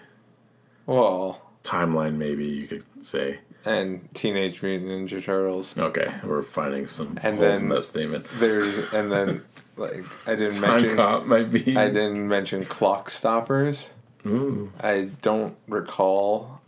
well, 0.86 1.51
Timeline, 1.64 2.16
maybe 2.18 2.46
you 2.46 2.68
could 2.68 2.84
say. 3.06 3.40
and 3.66 4.08
Teenage 4.16 4.64
Mutant 4.64 4.90
Ninja 5.10 5.24
Turtles. 5.24 5.78
Okay, 5.78 6.08
we're 6.24 6.42
finding 6.42 6.88
some 6.88 7.18
And 7.22 7.38
holes 7.38 7.60
in 7.60 7.68
then- 7.68 7.76
that 7.76 7.84
statement. 7.84 8.26
There's 8.40 8.92
and 8.94 9.12
then 9.12 9.44
like 9.78 10.04
I 10.26 10.36
didn't 10.36 10.60
Time 10.60 10.82
mention 10.82 10.96
Cop 10.96 11.26
might 11.26 11.52
be. 11.52 11.78
I 11.78 11.88
didn't 11.90 12.28
mention 12.28 12.66
Clock 12.66 13.10
Stoppers. 13.10 13.92
Ooh. 14.26 14.72
I 14.80 15.10
don't 15.22 15.56
recall 15.68 16.62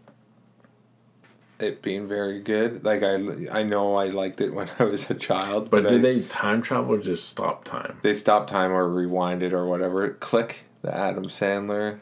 it 1.60 1.82
being 1.82 2.07
very 2.07 2.40
good. 2.41 2.84
Like 2.84 3.03
I, 3.03 3.15
I 3.60 3.64
know 3.64 3.95
I 3.95 4.07
liked 4.07 4.41
it 4.41 4.53
when 4.53 4.70
I 4.80 4.84
was 4.84 5.10
a 5.10 5.14
child, 5.15 5.70
But 5.70 5.86
I- 5.86 5.90
did 5.90 6.02
they 6.03 6.22
time 6.22 6.61
travel 6.61 6.95
or 6.95 6.99
just 6.99 7.28
stop 7.30 7.64
time? 7.64 7.98
They 8.03 8.14
stopped 8.14 8.49
time 8.49 8.72
or 8.72 8.88
rewind 8.90 9.41
it 9.44 9.53
or 9.53 9.65
whatever. 9.65 10.10
Click 10.10 10.65
the 10.82 10.94
Adam 10.95 11.26
Sandler. 11.26 11.99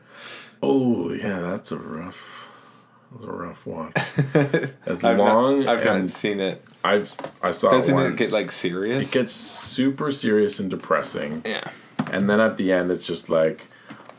Oh 0.63 1.11
yeah, 1.13 1.39
that's 1.39 1.71
a 1.71 1.77
rough. 1.77 2.49
That's 3.11 3.25
a 3.25 3.31
rough 3.31 3.65
one. 3.65 3.93
As 4.85 5.03
I've 5.03 5.17
long. 5.17 5.65
Not, 5.65 5.77
I've 5.77 5.85
not 5.85 6.09
seen 6.09 6.39
it. 6.39 6.63
I've 6.83 7.13
I 7.41 7.51
saw 7.51 7.69
Doesn't 7.71 7.97
it 7.97 8.07
it 8.13 8.15
get 8.17 8.31
like 8.31 8.51
serious? 8.51 9.09
It 9.09 9.13
gets 9.13 9.33
super 9.33 10.11
serious 10.11 10.59
and 10.59 10.69
depressing. 10.69 11.41
yeah. 11.45 11.69
And 12.11 12.29
then 12.29 12.39
at 12.39 12.57
the 12.57 12.71
end, 12.71 12.91
it's 12.91 13.05
just 13.05 13.29
like, 13.29 13.67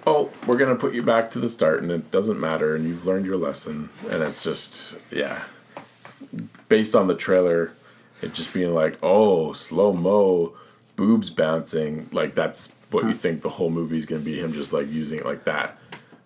oh, 0.07 0.31
we're 0.47 0.57
going 0.57 0.71
to 0.71 0.77
put 0.77 0.95
you 0.95 1.03
back 1.03 1.31
to 1.33 1.39
the 1.39 1.49
start 1.49 1.83
and 1.83 1.91
it 1.91 2.11
doesn't 2.11 2.39
matter 2.41 2.75
and 2.75 2.87
you've 2.87 3.05
learned 3.05 3.27
your 3.27 3.37
lesson. 3.37 3.89
And 4.11 4.23
it's 4.23 4.45
just, 4.45 4.97
yeah. 5.11 5.43
Based 6.69 6.95
on 6.95 7.07
the 7.09 7.15
trailer, 7.15 7.73
it 8.23 8.35
just 8.35 8.53
being 8.55 8.73
like, 8.75 8.99
oh, 9.03 9.53
slow 9.53 9.93
mo, 9.93 10.55
boobs 10.97 11.29
bouncing. 11.31 12.09
Like, 12.13 12.35
that's 12.35 12.73
what 12.91 13.05
you 13.05 13.15
think 13.15 13.43
the 13.43 13.49
whole 13.51 13.71
movie 13.71 13.97
is 13.99 14.07
going 14.07 14.23
to 14.23 14.25
be 14.25 14.39
him 14.39 14.53
just 14.53 14.73
like 14.73 14.89
using 14.89 15.19
it 15.19 15.27
like 15.27 15.45
that. 15.45 15.77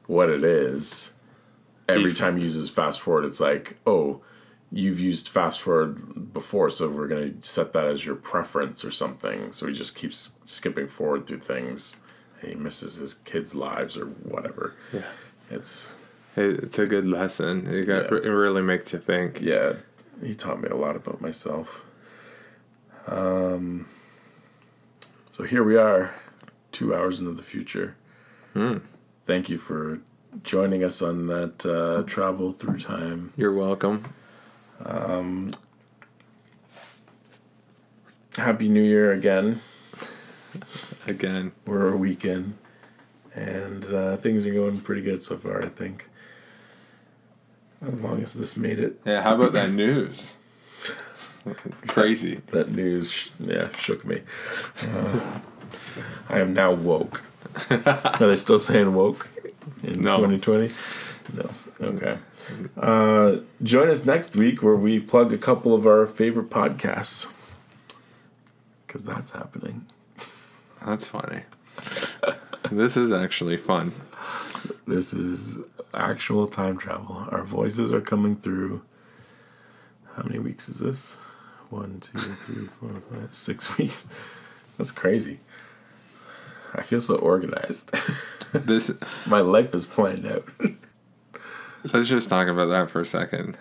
What 0.06 0.28
it 0.30 0.44
is, 0.44 1.12
every 1.88 2.12
time 2.14 2.36
he 2.36 2.42
uses 2.44 2.70
fast 2.70 3.00
forward, 3.00 3.24
it's 3.24 3.40
like, 3.40 3.78
oh, 3.86 4.20
you've 4.72 4.98
used 5.00 5.28
fast 5.28 5.60
forward 5.60 6.32
before, 6.32 6.68
so 6.70 6.88
we're 6.88 7.06
going 7.06 7.40
to 7.40 7.46
set 7.46 7.72
that 7.72 7.86
as 7.86 8.04
your 8.04 8.16
preference 8.16 8.84
or 8.84 8.90
something. 8.90 9.52
So 9.52 9.66
he 9.66 9.72
just 9.72 9.94
keeps 9.94 10.34
skipping 10.44 10.88
forward 10.88 11.26
through 11.26 11.40
things. 11.40 11.96
He 12.44 12.54
misses 12.54 12.96
his 12.96 13.14
kids' 13.14 13.54
lives 13.54 13.96
or 13.96 14.06
whatever. 14.06 14.74
Yeah. 14.92 15.02
It's, 15.50 15.92
It's 16.36 16.78
a 16.78 16.86
good 16.86 17.04
lesson. 17.06 17.66
It 17.66 17.84
got 17.84 18.10
Yeah. 18.10 18.18
it 18.18 18.28
really 18.28 18.62
makes 18.62 18.92
you 18.92 18.98
think. 18.98 19.40
yeah, 19.40 19.74
he 20.22 20.34
taught 20.34 20.60
me 20.60 20.68
a 20.68 20.76
lot 20.76 20.96
about 20.96 21.20
myself. 21.20 21.84
Um, 23.06 23.86
so 25.30 25.44
here 25.44 25.62
we 25.62 25.76
are, 25.76 26.14
two 26.72 26.94
hours 26.94 27.20
into 27.20 27.32
the 27.32 27.42
future. 27.42 27.94
Thank 29.26 29.48
you 29.50 29.58
for 29.58 30.00
joining 30.42 30.84
us 30.84 31.02
on 31.02 31.26
that 31.28 31.64
uh, 31.66 32.02
travel 32.04 32.52
through 32.52 32.78
time. 32.78 33.32
You're 33.36 33.52
welcome. 33.52 34.04
Um, 34.84 35.50
Happy 38.36 38.68
New 38.68 38.82
Year 38.82 39.12
again. 39.12 39.60
Again, 41.06 41.52
We're 41.66 41.92
a 41.92 41.96
weekend, 41.96 42.56
and 43.34 43.84
uh, 43.86 44.16
things 44.16 44.44
are 44.46 44.52
going 44.52 44.80
pretty 44.80 45.02
good 45.02 45.22
so 45.22 45.36
far. 45.36 45.62
I 45.62 45.68
think. 45.68 46.08
As 47.86 48.00
long 48.00 48.22
as 48.22 48.32
this 48.32 48.56
made 48.56 48.78
it, 48.78 49.00
yeah. 49.04 49.22
How 49.22 49.34
about 49.34 49.52
that 49.52 49.70
news? 49.70 50.36
Crazy. 51.86 52.40
that 52.52 52.70
news, 52.70 53.12
sh- 53.12 53.28
yeah, 53.38 53.68
shook 53.76 54.04
me. 54.04 54.22
Uh, 54.82 55.40
I 56.28 56.40
am 56.40 56.54
now 56.54 56.72
woke. 56.72 57.22
Are 57.70 58.16
they 58.18 58.36
still 58.36 58.58
saying 58.58 58.94
woke 58.94 59.28
in 59.82 60.00
No. 60.02 60.16
2020? 60.16 60.72
No. 61.34 61.50
Okay. 61.80 62.18
Uh, 62.76 63.36
join 63.62 63.88
us 63.88 64.04
next 64.04 64.36
week 64.36 64.62
where 64.62 64.76
we 64.76 64.98
plug 65.00 65.32
a 65.32 65.38
couple 65.38 65.74
of 65.74 65.86
our 65.86 66.06
favorite 66.06 66.48
podcasts. 66.50 67.30
Because 68.86 69.04
that's 69.04 69.30
happening. 69.30 69.86
That's 70.84 71.04
funny. 71.06 71.42
this 72.70 72.96
is 72.96 73.10
actually 73.12 73.56
fun. 73.56 73.92
This 74.86 75.12
is 75.12 75.58
actual 75.92 76.46
time 76.46 76.78
travel. 76.78 77.26
Our 77.30 77.42
voices 77.42 77.92
are 77.92 78.00
coming 78.00 78.36
through. 78.36 78.82
How 80.14 80.22
many 80.22 80.38
weeks 80.38 80.68
is 80.68 80.78
this? 80.78 81.16
One, 81.70 82.00
two, 82.00 82.18
three, 82.18 82.66
four, 82.66 83.02
five, 83.10 83.34
six 83.34 83.76
weeks. 83.78 84.06
That's 84.78 84.92
crazy. 84.92 85.40
I 86.74 86.82
feel 86.82 87.00
so 87.00 87.16
organized. 87.16 87.90
This 88.52 88.90
My 89.26 89.40
life 89.40 89.74
is 89.74 89.84
planned 89.84 90.24
out. 90.24 90.48
let's 91.92 92.08
just 92.08 92.28
talk 92.28 92.48
about 92.48 92.68
that 92.68 92.88
for 92.88 93.00
a 93.00 93.04
second. 93.04 93.58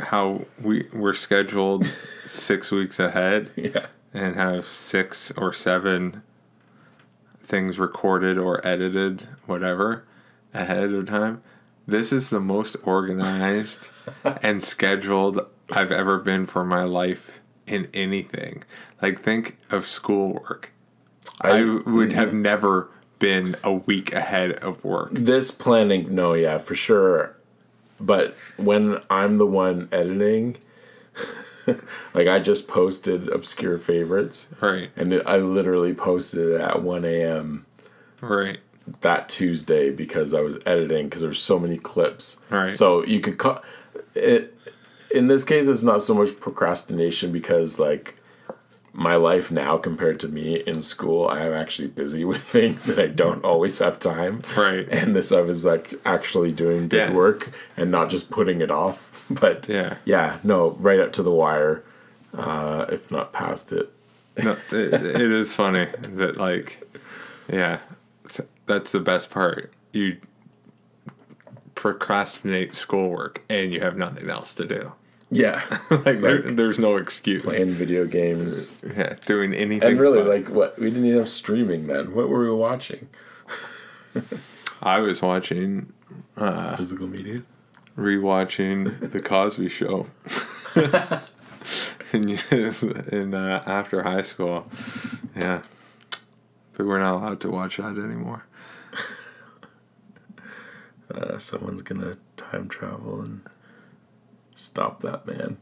How 0.00 0.46
we 0.60 0.88
we're 0.92 1.14
scheduled 1.14 1.86
six 2.26 2.70
weeks 2.70 2.98
ahead 2.98 3.50
yeah. 3.56 3.86
and 4.12 4.34
have 4.36 4.66
six 4.66 5.30
or 5.38 5.52
seven 5.52 6.22
things 7.42 7.78
recorded 7.78 8.36
or 8.36 8.66
edited, 8.66 9.26
whatever, 9.46 10.04
ahead 10.52 10.92
of 10.92 11.06
time. 11.06 11.42
This 11.86 12.12
is 12.12 12.30
the 12.30 12.40
most 12.40 12.76
organized 12.82 13.88
and 14.42 14.62
scheduled 14.62 15.40
I've 15.72 15.92
ever 15.92 16.18
been 16.18 16.46
for 16.46 16.64
my 16.64 16.84
life 16.84 17.40
in 17.66 17.88
anything. 17.94 18.64
Like, 19.00 19.20
think 19.20 19.58
of 19.70 19.86
schoolwork. 19.86 20.72
I, 21.40 21.62
would 21.64 22.12
have 22.12 22.32
never 22.34 22.88
been 23.18 23.56
a 23.62 23.72
week 23.72 24.12
ahead 24.12 24.52
of 24.52 24.84
work. 24.84 25.10
This 25.12 25.50
planning, 25.50 26.14
no, 26.14 26.34
yeah, 26.34 26.58
for 26.58 26.74
sure. 26.74 27.36
But 27.98 28.34
when 28.56 29.00
I'm 29.10 29.36
the 29.36 29.46
one 29.46 29.88
editing, 29.92 30.56
like 32.14 32.26
I 32.26 32.38
just 32.38 32.66
posted 32.66 33.28
obscure 33.28 33.78
favorites, 33.78 34.48
Right, 34.60 34.90
and 34.96 35.12
it, 35.12 35.22
I 35.26 35.36
literally 35.36 35.94
posted 35.94 36.54
it 36.54 36.60
at 36.60 36.82
1 36.82 37.04
a.m. 37.04 37.66
right. 38.20 38.58
that 39.02 39.28
Tuesday 39.28 39.90
because 39.90 40.32
I 40.32 40.40
was 40.40 40.58
editing 40.64 41.06
because 41.06 41.22
there's 41.22 41.42
so 41.42 41.58
many 41.58 41.76
clips. 41.76 42.38
Right. 42.48 42.72
So 42.72 43.04
you 43.04 43.20
could 43.20 43.38
cut 43.38 43.62
it. 44.14 44.56
In 45.10 45.26
this 45.26 45.44
case, 45.44 45.66
it's 45.66 45.82
not 45.82 46.02
so 46.02 46.14
much 46.14 46.38
procrastination 46.40 47.32
because 47.32 47.78
like 47.78 48.16
my 49.00 49.16
life 49.16 49.50
now 49.50 49.78
compared 49.78 50.20
to 50.20 50.28
me 50.28 50.56
in 50.66 50.82
school, 50.82 51.26
I 51.26 51.40
am 51.46 51.54
actually 51.54 51.88
busy 51.88 52.22
with 52.30 52.42
things 52.44 52.86
and 52.88 53.00
I 53.00 53.06
don't 53.06 53.42
always 53.44 53.78
have 53.78 53.98
time. 53.98 54.42
Right. 54.54 54.86
And 54.90 55.16
this 55.16 55.32
I 55.32 55.40
was 55.40 55.64
like 55.64 55.94
actually 56.04 56.52
doing 56.52 56.86
good 56.88 57.08
Yeah. 57.08 57.12
work 57.14 57.50
and 57.78 57.90
not 57.90 58.10
just 58.10 58.30
putting 58.30 58.60
it 58.60 58.70
off. 58.70 59.06
But 59.30 59.68
Yeah. 59.68 59.96
yeah, 60.04 60.38
no, 60.42 60.72
right 60.72 60.98
up 61.00 61.12
to 61.14 61.22
the 61.22 61.30
wire, 61.30 61.82
uh, 62.36 62.86
if 62.90 63.10
not 63.10 63.32
past 63.32 63.72
it. 63.72 63.90
No, 64.42 64.56
it, 64.72 64.92
it 64.92 65.32
is 65.32 65.54
funny 65.54 65.86
that 66.16 66.36
like, 66.36 66.82
yeah, 67.50 67.78
that's 68.66 68.92
the 68.92 69.00
best 69.00 69.30
part. 69.30 69.72
You 69.92 70.18
procrastinate 71.74 72.74
schoolwork 72.74 73.42
and 73.48 73.72
you 73.72 73.80
have 73.80 73.96
nothing 73.96 74.28
else 74.28 74.52
to 74.54 74.66
do. 74.66 74.92
Yeah. 75.30 75.62
Like, 75.90 76.06
It's 76.06 76.20
there, 76.22 76.42
like 76.42 76.56
there's 76.56 76.78
no 76.78 76.96
excuse. 76.96 77.44
playing 77.44 77.70
video 77.70 78.06
games. 78.06 78.80
Yeah, 78.96 79.14
doing 79.26 79.52
anything. 79.54 79.88
And 79.90 80.00
really, 80.00 80.18
but- 80.22 80.28
like, 80.28 80.48
what? 80.48 80.78
We 80.78 80.90
didn't 80.90 81.04
even 81.06 81.18
have 81.18 81.28
streaming 81.28 81.86
then. 81.86 82.14
What 82.14 82.28
were 82.28 82.44
we 82.44 82.52
watching? 82.52 83.08
I 84.82 84.98
was 85.00 85.22
watching, 85.22 85.92
Physical 86.76 87.06
media. 87.06 87.42
rewatching 87.96 89.10
the 89.12 89.20
Cosby 89.20 89.68
Show. 89.68 90.06
in 92.12 92.28
in 93.12 93.34
uh, 93.34 93.62
after 93.66 94.02
high 94.02 94.22
school, 94.22 94.66
yeah, 95.36 95.62
but 96.76 96.86
we're 96.86 96.98
not 96.98 97.14
allowed 97.16 97.40
to 97.42 97.50
watch 97.50 97.76
that 97.76 97.96
anymore. 97.98 98.44
Uh, 101.14 101.38
someone's 101.38 101.82
gonna 101.82 102.16
time 102.36 102.68
travel 102.68 103.20
and 103.20 103.42
stop 104.60 105.00
that 105.00 105.26
man. 105.26 105.58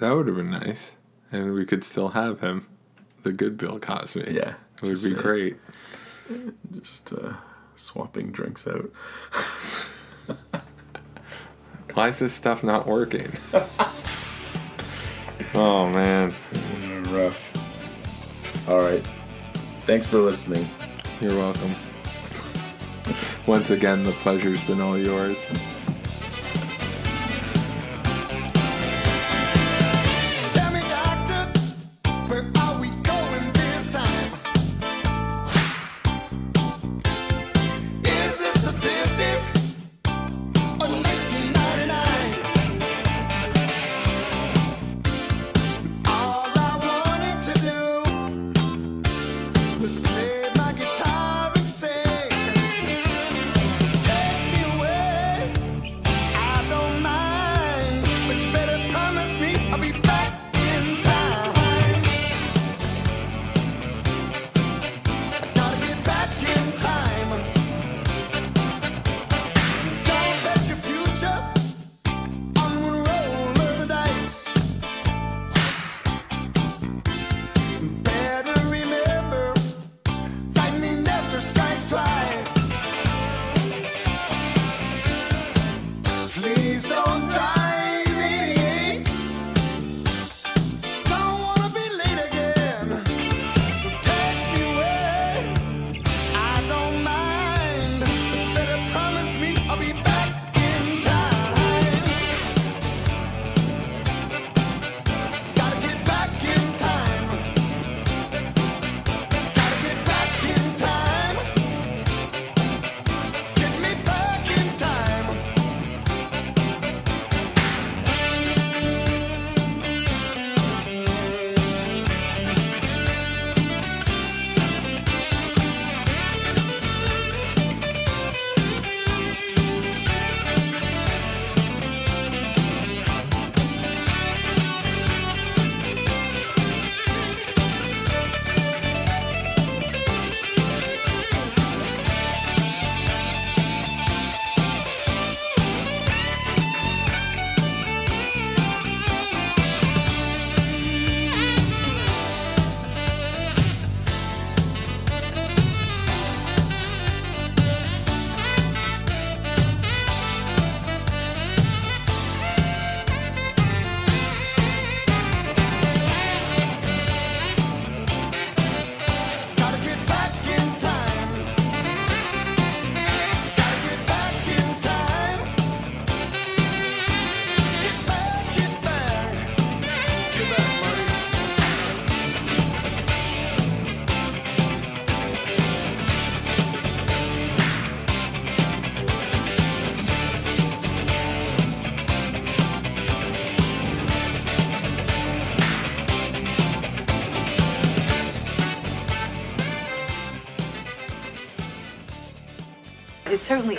That 0.00 0.12
would 0.12 0.26
have 0.28 0.36
been 0.36 0.50
nice, 0.50 0.92
and 1.32 1.52
we 1.52 1.64
could 1.64 1.82
still 1.84 2.10
have 2.10 2.40
him, 2.40 2.68
the 3.24 3.32
good 3.32 3.56
Bill 3.56 3.78
Cosby. 3.80 4.32
Yeah, 4.32 4.54
it 4.76 4.82
would 4.82 4.90
be 4.90 4.96
saying. 4.96 5.16
great. 5.16 5.56
Just 6.70 7.12
uh, 7.12 7.32
swapping 7.74 8.30
drinks 8.30 8.66
out. 8.68 8.90
Why 11.94 12.08
is 12.08 12.18
this 12.20 12.32
stuff 12.32 12.62
not 12.62 12.86
working? 12.86 13.32
oh 15.54 15.88
man, 15.90 16.32
rough. 17.10 18.68
All 18.68 18.78
right. 18.80 19.04
Thanks 19.86 20.06
for 20.06 20.18
listening. 20.18 20.66
you're 21.20 21.34
welcome. 21.36 21.74
Once 23.46 23.70
again, 23.70 24.04
the 24.04 24.12
pleasure's 24.12 24.62
been 24.64 24.80
all 24.80 24.98
yours. 24.98 25.44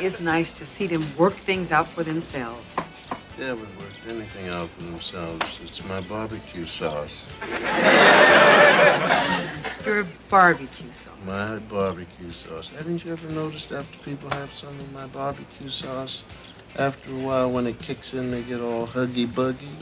Is 0.01 0.19
nice 0.19 0.51
to 0.53 0.65
see 0.65 0.87
them 0.87 1.05
work 1.17 1.33
things 1.33 1.71
out 1.71 1.87
for 1.87 2.03
themselves. 2.03 2.75
They 3.37 3.45
haven't 3.45 3.69
worked 3.79 4.07
anything 4.07 4.49
out 4.49 4.69
for 4.71 4.83
themselves. 4.83 5.59
It's 5.63 5.83
my 5.85 6.01
barbecue 6.01 6.65
sauce. 6.65 7.25
Your 9.85 10.05
barbecue 10.29 10.91
sauce. 10.91 11.15
My 11.25 11.57
barbecue 11.57 12.31
sauce. 12.31 12.69
Haven't 12.69 13.05
you 13.05 13.13
ever 13.13 13.29
noticed 13.29 13.71
after 13.71 13.97
people 13.99 14.29
have 14.31 14.51
some 14.51 14.69
of 14.69 14.93
my 14.93 15.07
barbecue 15.07 15.69
sauce, 15.69 16.23
after 16.77 17.11
a 17.11 17.17
while 17.17 17.49
when 17.51 17.65
it 17.65 17.79
kicks 17.79 18.13
in, 18.13 18.29
they 18.29 18.41
get 18.43 18.61
all 18.61 18.87
huggy 18.87 19.33
buggy? 19.33 19.75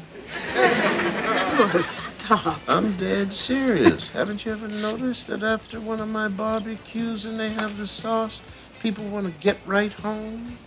Oh, 1.59 1.81
stop. 1.81 2.59
I'm 2.67 2.95
dead 2.97 3.33
serious. 3.33 4.09
Haven't 4.11 4.45
you 4.45 4.51
ever 4.51 4.67
noticed 4.67 5.25
that 5.25 5.41
after 5.41 5.79
one 5.79 5.99
of 5.99 6.07
my 6.07 6.27
barbecues 6.27 7.25
and 7.25 7.39
they 7.39 7.49
have 7.49 7.77
the 7.77 7.87
sauce, 7.87 8.41
people 8.79 9.05
want 9.09 9.25
to 9.25 9.33
get 9.39 9.57
right 9.65 9.91
home? 9.91 10.57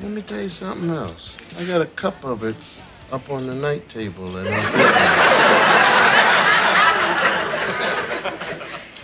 Let 0.00 0.10
me 0.10 0.22
tell 0.22 0.40
you 0.40 0.48
something 0.48 0.90
else. 0.90 1.36
I 1.58 1.64
got 1.64 1.82
a 1.82 1.86
cup 1.86 2.24
of 2.24 2.44
it 2.44 2.56
up 3.12 3.28
on 3.30 3.46
the 3.46 3.54
night 3.54 3.88
table 3.88 4.36
and 4.36 4.48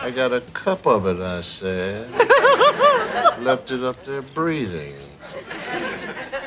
I 0.00 0.10
got 0.14 0.32
a 0.32 0.40
cup 0.52 0.86
of 0.86 1.06
it, 1.06 1.20
I 1.20 1.40
said. 1.40 2.10
Left 3.40 3.70
it 3.70 3.82
up 3.82 4.04
there 4.04 4.22
breathing. 4.22 4.94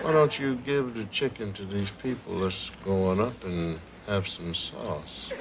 Why 0.01 0.11
don't 0.11 0.39
you 0.39 0.55
give 0.55 0.95
the 0.95 1.03
chicken 1.05 1.53
to 1.53 1.65
these 1.65 1.91
people 1.91 2.39
that's 2.39 2.71
going 2.83 3.19
up 3.19 3.43
and 3.43 3.79
have 4.07 4.27
some 4.27 4.55
sauce? 4.55 5.31